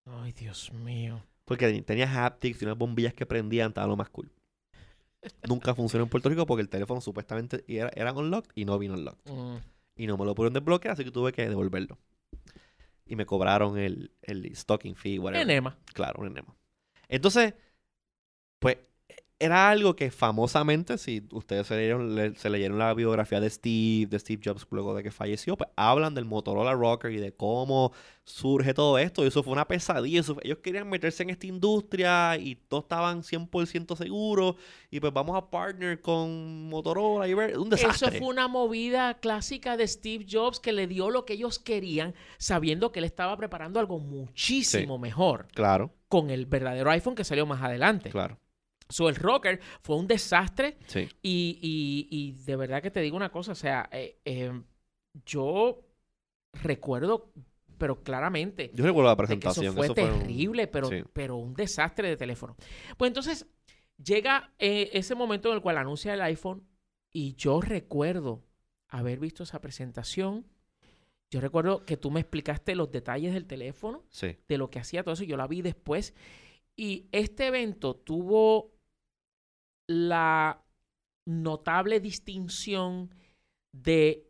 Ay, 0.07 0.33
Dios 0.33 0.73
mío. 0.73 1.23
Porque 1.45 1.83
tenía 1.83 2.27
haptics 2.27 2.63
y 2.63 2.65
unas 2.65 2.79
bombillas 2.79 3.15
que 3.15 3.27
prendían, 3.27 3.69
estaba 3.69 3.87
lo 3.87 3.97
más 3.97 4.09
cool. 4.09 4.31
Nunca 5.49 5.75
funcionó 5.75 6.05
en 6.05 6.11
Puerto 6.11 6.29
Rico 6.29 6.47
porque 6.47 6.63
el 6.63 6.69
teléfono 6.69 7.01
supuestamente 7.01 7.65
era, 7.67 7.91
era 7.95 8.13
unlocked 8.13 8.51
y 8.55 8.65
no 8.65 8.79
vino 8.79 8.95
unlocked. 8.95 9.33
Mm. 9.33 9.57
Y 9.97 10.07
no 10.07 10.17
me 10.17 10.25
lo 10.25 10.35
pudieron 10.35 10.55
desbloquear, 10.55 10.93
así 10.93 11.05
que 11.05 11.11
tuve 11.11 11.33
que 11.33 11.49
devolverlo. 11.49 11.99
Y 13.07 13.17
me 13.17 13.27
cobraron 13.27 13.79
el, 13.79 14.13
el 14.23 14.55
stocking 14.55 14.95
fee, 14.95 15.19
whatever. 15.19 15.43
Enema. 15.43 15.79
Claro, 15.95 16.21
un 16.21 16.29
enema. 16.29 16.55
Entonces, 17.09 17.55
pues 18.59 18.79
era 19.39 19.69
algo 19.69 19.95
que 19.97 20.11
famosamente, 20.11 20.97
si 20.97 21.23
ustedes 21.31 21.67
se 21.67 21.77
leyeron, 21.77 22.35
se 22.37 22.49
leyeron 22.49 22.79
la 22.79 22.95
biografía 22.95 23.39
de 23.39 23.51
Steve, 23.51 24.07
de 24.07 24.19
Steve 24.19 24.41
Jobs 24.43 24.67
luego 24.71 24.95
de 24.95 25.03
que 25.03 25.11
falleció, 25.11 25.57
pues 25.57 25.69
hablan 25.77 26.15
del 26.15 26.25
Motorola 26.25 26.73
Rocker 26.73 27.13
y 27.13 27.19
de 27.19 27.35
cómo 27.35 27.93
surge 28.25 28.73
todo 28.73 28.97
esto. 28.99 29.23
Y 29.25 29.29
eso 29.29 29.43
fue 29.43 29.53
una 29.53 29.69
pesadilla. 29.69 30.23
ellos 30.43 30.59
querían 30.63 30.89
meterse 30.89 31.23
en 31.23 31.31
esta 31.31 31.47
industria 31.47 32.39
y 32.39 32.55
todos 32.55 32.85
estaban 32.85 33.23
100% 33.23 33.95
seguros. 33.97 34.57
Y 34.91 35.01
pues 35.01 35.13
vamos 35.13 35.37
a 35.37 35.51
partner 35.51 36.01
con 36.01 36.71
Motorola 36.71 37.29
y 37.29 37.35
ver. 37.35 37.59
Un 37.59 37.69
desastre. 37.69 38.09
Eso 38.09 38.19
fue 38.19 38.29
una 38.29 38.49
movida 38.49 39.19
clásica 39.21 39.77
de 39.77 39.87
Steve 39.87 40.25
Jobs 40.31 40.61
que 40.61 40.73
le 40.73 40.87
dio 40.87 41.11
lo 41.11 41.27
que 41.27 41.35
ellos 41.35 41.59
querían, 41.59 42.15
sabiendo 42.39 42.91
que 42.91 43.01
él 43.01 43.05
estaba 43.05 43.37
preparando 43.37 43.81
algo 43.81 43.99
muchísimo 43.99 44.99
mejor. 44.99 45.49
Claro. 45.55 45.93
Con 46.09 46.31
el 46.31 46.47
verdadero 46.47 46.91
iPhone 46.91 47.15
que 47.15 47.25
salió 47.25 47.45
más 47.45 47.63
adelante. 47.63 48.09
Claro. 48.09 48.39
So, 48.89 49.09
el 49.09 49.17
rocker 49.17 49.61
fue 49.83 49.97
un 49.97 50.07
desastre. 50.07 50.79
Y, 51.23 52.35
de 52.45 52.57
verdad 52.57 52.83
que 52.83 52.91
te 52.91 53.01
digo 53.01 53.17
una 53.17 53.31
cosa, 53.31 53.53
o 53.53 53.57
sea, 53.57 53.89
eh, 53.93 54.19
eh, 54.25 54.53
yo 55.25 55.85
recuerdo, 56.63 57.33
pero 57.79 58.03
claramente. 58.03 58.71
Yo 58.75 58.85
recuerdo 58.85 59.11
la 59.11 59.17
presentación. 59.17 59.67
eso 59.67 59.75
fue 59.75 59.91
terrible, 59.91 60.67
pero, 60.67 60.89
pero 61.13 61.37
un 61.37 61.55
desastre 61.55 62.09
de 62.09 62.17
teléfono. 62.17 62.57
Pues 62.97 63.09
entonces 63.09 63.47
llega 64.03 64.53
eh, 64.59 64.91
ese 64.93 65.15
momento 65.15 65.49
en 65.49 65.57
el 65.57 65.63
cual 65.63 65.79
anuncia 65.79 66.15
el 66.15 66.23
iPhone 66.23 66.67
y 67.13 67.35
yo 67.35 67.61
recuerdo 67.61 68.45
haber 68.89 69.19
visto 69.19 69.43
esa 69.43 69.61
presentación. 69.61 70.47
Yo 71.31 71.41
recuerdo 71.41 71.85
que 71.85 71.97
tú 71.97 72.11
me 72.11 72.21
explicaste 72.21 72.75
los 72.75 72.91
detalles 72.93 73.35
del 73.35 73.47
teléfono, 73.47 74.05
de 74.21 74.59
lo 74.59 74.71
que 74.71 74.79
hacía 74.79 75.03
todo 75.03 75.15
eso. 75.15 75.25
Yo 75.25 75.37
la 75.37 75.49
vi 75.49 75.61
después. 75.61 76.15
Y 76.77 77.09
este 77.11 77.47
evento 77.47 77.97
tuvo 77.97 78.76
la 79.89 80.63
notable 81.27 82.01
distinción 82.01 83.15
de 83.73 84.27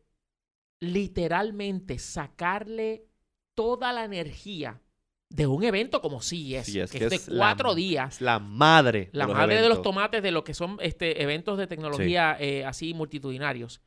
literalmente 0.81 1.99
sacarle 1.99 3.07
toda 3.55 3.93
la 3.93 4.05
energía 4.05 4.81
de 5.28 5.47
un 5.47 5.65
evento 5.65 6.01
como 6.01 6.20
CES, 6.20 6.69
es, 6.69 6.91
que, 6.91 7.05
es 7.05 7.11
de 7.11 7.37
cuatro 7.37 7.74
días. 7.74 8.20
La 8.20 8.39
madre. 8.39 9.11
La 9.12 9.27
madre 9.27 9.61
de 9.61 9.69
los 9.69 9.83
tomates 9.83 10.23
de 10.23 10.31
lo 10.31 10.45
que 10.45 10.55
son 10.55 10.78
este, 10.81 11.23
eventos 11.23 11.59
de 11.59 11.66
tecnología 11.66 12.37
eh, 12.39 12.65
así 12.65 12.95
multitudinarios. 12.95 13.81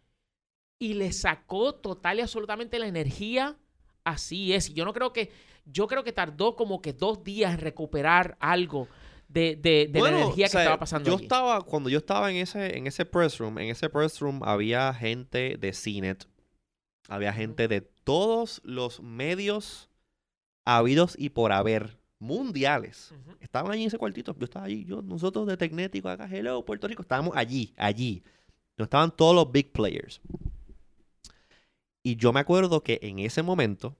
Y 0.80 0.96
le 0.96 1.12
sacó 1.12 1.76
total 1.76 2.20
y 2.20 2.22
absolutamente 2.22 2.80
la 2.80 2.88
energía 2.88 3.58
así 4.04 4.54
es. 4.54 4.74
Yo 4.74 4.86
no 4.86 4.94
creo 4.94 5.14
que, 5.14 5.32
yo 5.66 5.88
creo 5.88 6.04
que 6.04 6.12
tardó 6.12 6.56
como 6.56 6.82
que 6.82 6.94
dos 6.94 7.24
días 7.24 7.54
en 7.54 7.60
recuperar 7.60 8.38
algo 8.40 8.88
de, 9.30 9.56
de, 9.56 9.90
la 9.94 10.10
energía 10.10 10.50
que 10.50 10.58
estaba 10.58 10.80
pasando. 10.80 11.10
Yo 11.10 11.18
estaba, 11.18 11.62
cuando 11.62 11.90
yo 11.90 12.00
estaba 12.00 12.32
en 12.32 12.38
ese, 12.38 12.78
en 12.78 12.88
ese 12.88 13.06
press 13.06 13.38
room, 13.38 13.60
en 13.60 13.70
ese 13.70 13.90
press 13.90 14.20
room 14.20 14.42
había 14.44 14.94
gente 14.94 15.58
de 15.58 15.72
CNET, 15.72 16.26
había 17.08 17.32
gente 17.32 17.68
de 17.68 17.82
todos 17.82 18.60
los 18.64 19.02
medios 19.02 19.90
habidos 20.66 21.16
y 21.18 21.30
por 21.30 21.52
haber 21.52 22.00
mundiales. 22.18 23.14
Estaban 23.40 23.72
allí 23.72 23.84
en 23.84 23.88
ese 23.88 23.98
cuartito. 23.98 24.36
Yo 24.38 24.46
estaba 24.46 24.66
allí, 24.66 24.84
yo, 24.86 25.02
nosotros 25.02 25.48
de 25.48 25.58
Tecnético, 25.58 26.10
acá, 26.10 26.28
hello, 26.30 26.66
Puerto 26.66 26.88
Rico, 26.88 27.04
estábamos 27.04 27.36
allí, 27.36 27.74
allí. 27.78 28.24
No 28.78 28.84
estaban 28.84 29.16
todos 29.16 29.36
los 29.36 29.52
big 29.52 29.72
players. 29.72 30.22
Y 32.04 32.16
yo 32.16 32.34
me 32.34 32.40
acuerdo 32.40 32.82
que 32.82 33.00
en 33.02 33.20
ese 33.20 33.44
momento 33.44 33.96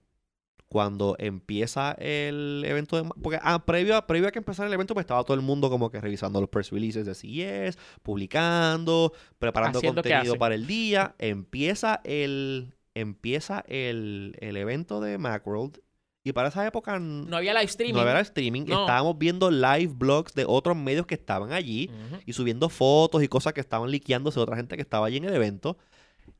cuando 0.70 1.16
empieza 1.18 1.96
el 1.98 2.62
evento 2.64 2.96
de... 2.96 3.10
Porque 3.20 3.40
ah, 3.42 3.66
previo, 3.66 3.96
a, 3.96 4.06
previo 4.06 4.28
a 4.28 4.30
que 4.30 4.38
empezara 4.38 4.68
el 4.68 4.72
evento, 4.72 4.94
pues 4.94 5.02
estaba 5.02 5.24
todo 5.24 5.34
el 5.34 5.42
mundo 5.42 5.68
como 5.68 5.90
que 5.90 6.00
revisando 6.00 6.40
los 6.40 6.48
press 6.48 6.70
releases 6.70 7.04
de 7.04 7.14
CES, 7.16 7.76
publicando, 8.04 9.12
preparando 9.40 9.82
contenido 9.82 10.36
para 10.36 10.54
el 10.54 10.68
día. 10.68 11.16
Empieza 11.18 12.00
el, 12.04 12.72
empieza 12.94 13.64
el, 13.66 14.36
el 14.38 14.56
evento 14.56 15.00
de 15.00 15.18
Macworld 15.18 15.80
y 16.22 16.32
para 16.32 16.50
esa 16.50 16.64
época 16.64 17.00
no 17.00 17.36
había 17.36 17.52
live 17.52 17.64
streaming. 17.64 17.94
No 17.94 18.00
había 18.02 18.12
live 18.12 18.22
streaming. 18.22 18.62
Estábamos 18.62 19.18
viendo 19.18 19.50
live 19.50 19.92
blogs 19.92 20.34
de 20.34 20.44
otros 20.46 20.76
medios 20.76 21.04
que 21.04 21.16
estaban 21.16 21.52
allí 21.52 21.90
y 22.26 22.32
subiendo 22.32 22.68
fotos 22.68 23.24
y 23.24 23.28
cosas 23.28 23.54
que 23.54 23.60
estaban 23.60 23.90
liqueándose 23.90 24.38
de 24.38 24.44
otra 24.44 24.56
gente 24.56 24.76
que 24.76 24.82
estaba 24.82 25.08
allí 25.08 25.16
en 25.16 25.24
el 25.24 25.34
evento. 25.34 25.78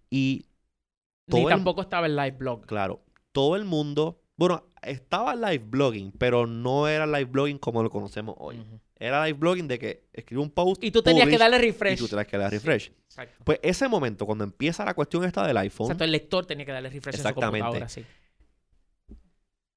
Y 0.08 0.46
Ni 1.26 1.46
tampoco 1.46 1.80
estaba 1.80 2.06
el 2.06 2.14
live 2.14 2.36
blog. 2.38 2.66
Claro. 2.66 3.02
Todo 3.32 3.56
el 3.56 3.64
mundo 3.64 4.20
bueno, 4.40 4.64
estaba 4.80 5.34
live 5.34 5.64
blogging, 5.66 6.12
pero 6.12 6.46
no 6.46 6.88
era 6.88 7.06
live 7.06 7.26
blogging 7.26 7.58
como 7.58 7.82
lo 7.82 7.90
conocemos 7.90 8.34
hoy. 8.38 8.64
Era 8.96 9.26
live 9.26 9.38
blogging 9.38 9.68
de 9.68 9.78
que 9.78 10.08
escribe 10.14 10.40
un 10.40 10.48
post. 10.48 10.82
Y 10.82 10.90
tú 10.90 11.02
tenías 11.02 11.28
que 11.28 11.36
darle 11.36 11.58
refresh. 11.58 11.92
Y 11.92 11.96
tú 11.98 12.08
tenías 12.08 12.26
que 12.26 12.38
darle 12.38 12.58
refresh. 12.58 12.90
pues 13.44 13.60
ese 13.62 13.86
momento, 13.86 14.24
cuando 14.24 14.44
empieza 14.44 14.82
la 14.86 14.94
cuestión 14.94 15.24
esta 15.24 15.46
del 15.46 15.58
iPhone. 15.58 15.88
Exacto, 15.88 16.04
el 16.04 16.12
lector 16.12 16.46
tenía 16.46 16.64
que 16.64 16.72
darle 16.72 16.88
refresh 16.88 17.16
Exactamente. 17.16 17.58
en 17.58 17.64
su 17.64 17.66
computadora, 17.66 17.88
sí. 17.90 18.06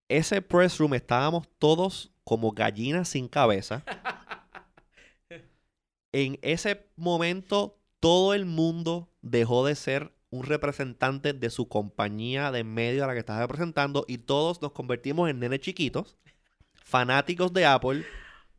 Ese 0.08 0.42
press 0.42 0.78
room 0.78 0.94
estábamos 0.94 1.46
todos 1.60 2.14
como 2.24 2.54
gallinas 2.54 3.10
sin 3.10 3.28
cabeza. 3.28 3.84
en 6.14 6.40
ese 6.42 6.88
momento, 6.96 7.82
todo 8.00 8.34
el 8.34 8.46
mundo 8.46 9.10
dejó 9.22 9.66
de 9.66 9.76
ser 9.76 10.13
un 10.34 10.44
representante 10.46 11.32
de 11.34 11.50
su 11.52 11.68
compañía 11.68 12.52
de 12.52 12.64
medio 12.64 13.04
a 13.04 13.08
la 13.08 13.14
que 13.14 13.20
estás 13.20 13.40
representando 13.40 14.04
y 14.08 14.18
todos 14.18 14.64
nos 14.64 14.72
convertimos 14.72 15.30
en 15.30 15.40
nenes 15.40 15.60
chiquitos, 15.60 16.18
fanáticos 16.74 17.54
de 17.54 17.68
Apple, 17.68 18.04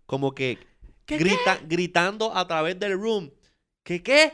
como 0.07 0.37
que 0.37 0.59
grita, 1.05 1.59
gritando 1.67 2.33
a 2.33 2.47
través 2.47 2.79
del 2.79 2.93
room. 2.93 3.29
¿Qué 3.83 4.05
qué? 4.05 4.33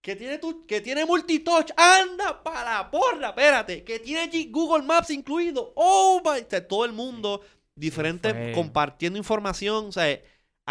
Que 0.00 0.16
tiene, 0.16 0.38
tu, 0.38 0.66
que 0.66 0.80
tiene 0.80 1.04
multitouch. 1.04 1.70
Anda 1.76 2.42
para 2.42 2.78
la 2.78 2.90
porra, 2.90 3.28
espérate. 3.28 3.84
Que 3.84 4.00
tiene 4.00 4.28
Google 4.50 4.82
Maps 4.82 5.10
incluido. 5.10 5.72
Oh 5.76 6.20
my. 6.24 6.42
todo 6.66 6.84
el 6.84 6.92
mundo 6.92 7.42
diferente 7.76 8.50
compartiendo 8.52 9.16
información. 9.16 9.86
O 9.86 9.92
sea, 9.92 10.20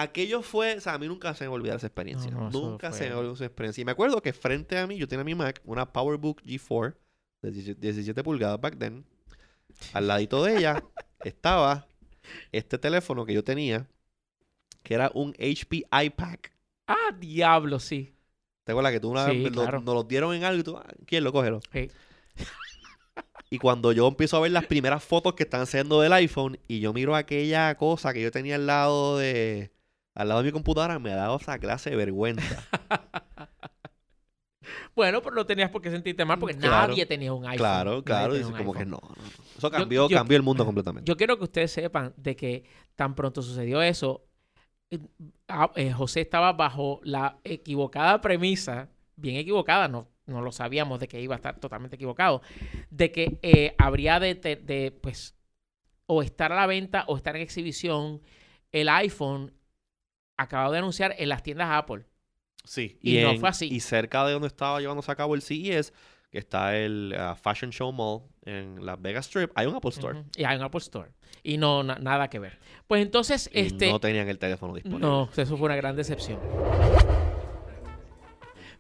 aquello 0.01 0.41
fue, 0.41 0.77
o 0.77 0.81
sea, 0.81 0.93
a 0.93 0.97
mí 0.97 1.07
nunca 1.07 1.34
se 1.34 1.45
me 1.45 1.49
olvidó 1.49 1.76
esa 1.76 1.88
experiencia. 1.88 2.31
nunca 2.31 2.91
se 2.91 3.09
me 3.09 3.15
olvidó 3.15 3.34
esa 3.34 3.45
experiencia. 3.45 3.81
Y 3.81 3.85
me 3.85 3.91
acuerdo 3.91 4.21
que 4.21 4.34
frente 4.34 4.77
a 4.77 4.88
mí, 4.88 4.97
yo 4.97 5.07
tenía 5.07 5.23
mi 5.23 5.35
Mac, 5.35 5.61
una 5.65 5.91
PowerBook 5.91 6.41
G4 6.43 6.95
de 7.41 7.51
17 7.51 8.23
pulgadas 8.23 8.59
back 8.59 8.77
then. 8.77 9.05
Al 9.93 10.07
ladito 10.07 10.43
de 10.43 10.57
ella 10.57 10.84
estaba 11.23 11.88
este 12.51 12.77
teléfono 12.77 13.26
que 13.26 13.34
yo 13.34 13.43
tenía, 13.43 13.88
que 14.84 14.93
era 14.93 15.11
un 15.13 15.34
HP 15.39 15.85
iPack. 15.91 16.51
Ah, 16.88 17.15
diablo, 17.17 17.80
sí. 17.80 18.13
¿Te 18.63 18.71
acuerdas 18.71 18.93
que 18.93 18.99
tú 18.99 19.09
una 19.09 19.26
vez 19.26 19.51
nos 19.51 19.84
lo 19.84 20.03
dieron 20.03 20.34
en 20.35 20.43
algo 20.43 20.59
y 20.59 20.63
tú, 20.63 20.77
ah, 20.77 20.88
¿quién 21.05 21.23
lo 21.23 21.31
cógelo? 21.31 21.61
Sí. 21.71 21.89
Y 23.51 23.57
cuando 23.57 23.91
yo 23.91 24.07
empiezo 24.07 24.38
a 24.38 24.41
ver 24.41 24.51
las 24.51 24.65
primeras 24.67 25.03
fotos 25.03 25.34
que 25.34 25.43
están 25.43 25.61
haciendo 25.61 26.01
del 26.01 26.13
iPhone 26.13 26.59
y 26.67 26.80
yo 26.81 26.93
miro 26.93 27.15
aquella 27.15 27.76
cosa 27.76 28.13
que 28.13 28.21
yo 28.21 28.31
tenía 28.31 28.55
al 28.55 28.67
lado 28.67 29.17
de 29.17 29.71
al 30.20 30.28
lado 30.28 30.41
de 30.41 30.48
mi 30.48 30.52
computadora 30.52 31.00
me 31.00 31.14
ha 31.14 31.16
dado 31.16 31.38
esa 31.38 31.58
clase 31.60 31.90
de 31.90 31.96
vergüenza. 31.96 32.68
Bueno, 34.96 35.22
pero 35.22 35.34
no 35.34 35.46
tenías 35.46 35.70
por 35.70 35.82
qué 35.82 35.90
sentirte 35.90 36.26
mal 36.26 36.38
porque 36.38 36.58
nadie 36.58 37.06
tenía 37.06 37.32
un 37.32 37.46
iPhone. 37.46 37.58
Claro, 37.58 38.04
claro. 38.04 38.34
Dice 38.34 38.52
como 38.52 38.74
que 38.74 38.86
no, 38.86 39.00
Eso 39.58 39.72
cambió, 39.72 40.10
cambió 40.10 40.36
el 40.36 40.44
mundo 40.44 40.66
completamente. 40.66 41.08
Yo 41.08 41.16
quiero 41.16 41.38
que 41.38 41.46
ustedes 41.46 41.72
sepan 41.72 42.14
de 42.18 42.36
que 42.36 42.66
tan 42.96 43.16
pronto 43.16 43.41
sucedió 43.41 43.82
eso, 43.82 44.26
eh, 44.91 45.00
ah, 45.48 45.72
eh, 45.76 45.94
José 45.94 46.22
estaba 46.22 46.52
bajo 46.52 47.00
la 47.04 47.38
equivocada 47.46 48.20
premisa, 48.20 48.90
bien 49.16 49.38
equivocada, 49.38 49.88
no, 49.88 50.10
no 50.26 50.41
lo 50.41 50.52
sabíamos 50.52 51.00
de 51.00 51.08
que 51.08 51.22
iba 51.22 51.36
a 51.36 51.38
estar 51.38 51.60
totalmente 51.60 51.96
equivocado, 51.96 52.41
de 52.90 53.12
que 53.12 53.40
eh, 53.41 53.76
habría 53.78 54.20
de, 54.20 54.36
de, 54.36 54.91
pues, 55.02 55.34
o 56.08 56.22
estar 56.22 56.52
a 56.52 56.56
la 56.56 56.68
venta 56.68 57.06
o 57.08 57.16
estar 57.16 57.38
en 57.38 57.41
exhibición 57.41 58.22
el 58.74 58.90
iPhone 58.90 59.54
acabado 60.41 60.72
de 60.72 60.80
anunciar 60.80 61.16
en 61.18 61.30
las 61.30 61.44
tiendas 61.44 61.70
Apple. 61.72 62.06
Sí, 62.64 62.98
y, 63.02 63.20
no 63.20 63.36
fue 63.38 63.49
así. 63.49 63.68
Y 63.72 63.80
cerca 63.80 64.26
de 64.26 64.34
donde 64.34 64.48
estaba 64.48 64.80
llevándose 64.80 65.11
a 65.11 65.16
cabo 65.16 65.36
el 65.36 65.41
CES, 65.41 65.94
que 66.32 66.38
está 66.38 66.78
el 66.78 67.16
uh, 67.18 67.36
Fashion 67.36 67.72
Show 67.72 67.91
Mall 67.91 68.22
en 68.45 68.86
Las 68.86 69.02
Vegas 69.02 69.26
Strip, 69.26 69.52
hay 69.56 69.68
un 69.68 69.76
Apple 69.76 69.90
Store. 69.90 70.24
Y 70.36 70.44
hay 70.44 70.57
un 70.57 70.64
Apple 70.64 70.80
Store. 70.80 71.10
Y 71.44 71.57
no, 71.57 71.84
nada 71.84 72.30
que 72.30 72.40
ver. 72.40 72.60
Pues 72.88 73.02
entonces, 73.02 73.49
este... 73.53 73.90
No 73.90 73.99
tenían 73.99 74.28
el 74.30 74.38
teléfono 74.38 74.74
disponible. 74.74 75.06
No, 75.06 75.30
eso 75.36 75.57
fue 75.57 75.66
una 75.66 75.76
gran 75.76 75.95
decepción. 75.95 76.40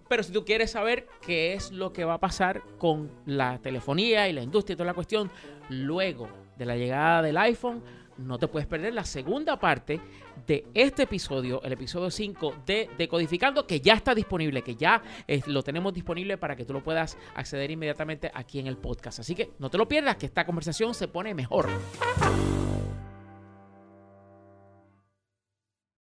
Pero 0.07 0.23
si 0.23 0.31
tú 0.31 0.43
quieres 0.43 0.71
saber 0.71 1.07
qué 1.21 1.53
es 1.53 1.71
lo 1.71 1.93
que 1.93 2.03
va 2.03 2.15
a 2.15 2.19
pasar 2.19 2.63
con 2.77 3.11
la 3.25 3.59
telefonía 3.59 4.27
y 4.27 4.33
la 4.33 4.41
industria 4.41 4.73
y 4.73 4.77
toda 4.77 4.87
la 4.87 4.95
cuestión 4.95 5.31
luego 5.69 6.27
de 6.57 6.65
la 6.65 6.75
llegada 6.75 7.21
del 7.21 7.37
iPhone, 7.37 7.83
no 8.19 8.37
te 8.37 8.47
puedes 8.47 8.67
perder 8.67 8.93
la 8.93 9.03
segunda 9.03 9.59
parte 9.59 9.99
de 10.45 10.65
este 10.73 11.03
episodio, 11.03 11.61
el 11.63 11.73
episodio 11.73 12.11
5 12.11 12.55
de 12.65 12.89
Decodificando, 12.97 13.65
que 13.65 13.81
ya 13.81 13.93
está 13.93 14.13
disponible, 14.13 14.61
que 14.61 14.75
ya 14.75 15.01
lo 15.47 15.63
tenemos 15.63 15.93
disponible 15.93 16.37
para 16.37 16.55
que 16.55 16.65
tú 16.65 16.73
lo 16.73 16.83
puedas 16.83 17.17
acceder 17.35 17.71
inmediatamente 17.71 18.31
aquí 18.33 18.59
en 18.59 18.67
el 18.67 18.77
podcast. 18.77 19.19
Así 19.19 19.35
que 19.35 19.51
no 19.59 19.69
te 19.69 19.77
lo 19.77 19.87
pierdas, 19.87 20.17
que 20.17 20.25
esta 20.25 20.45
conversación 20.45 20.93
se 20.93 21.07
pone 21.07 21.33
mejor. 21.33 21.67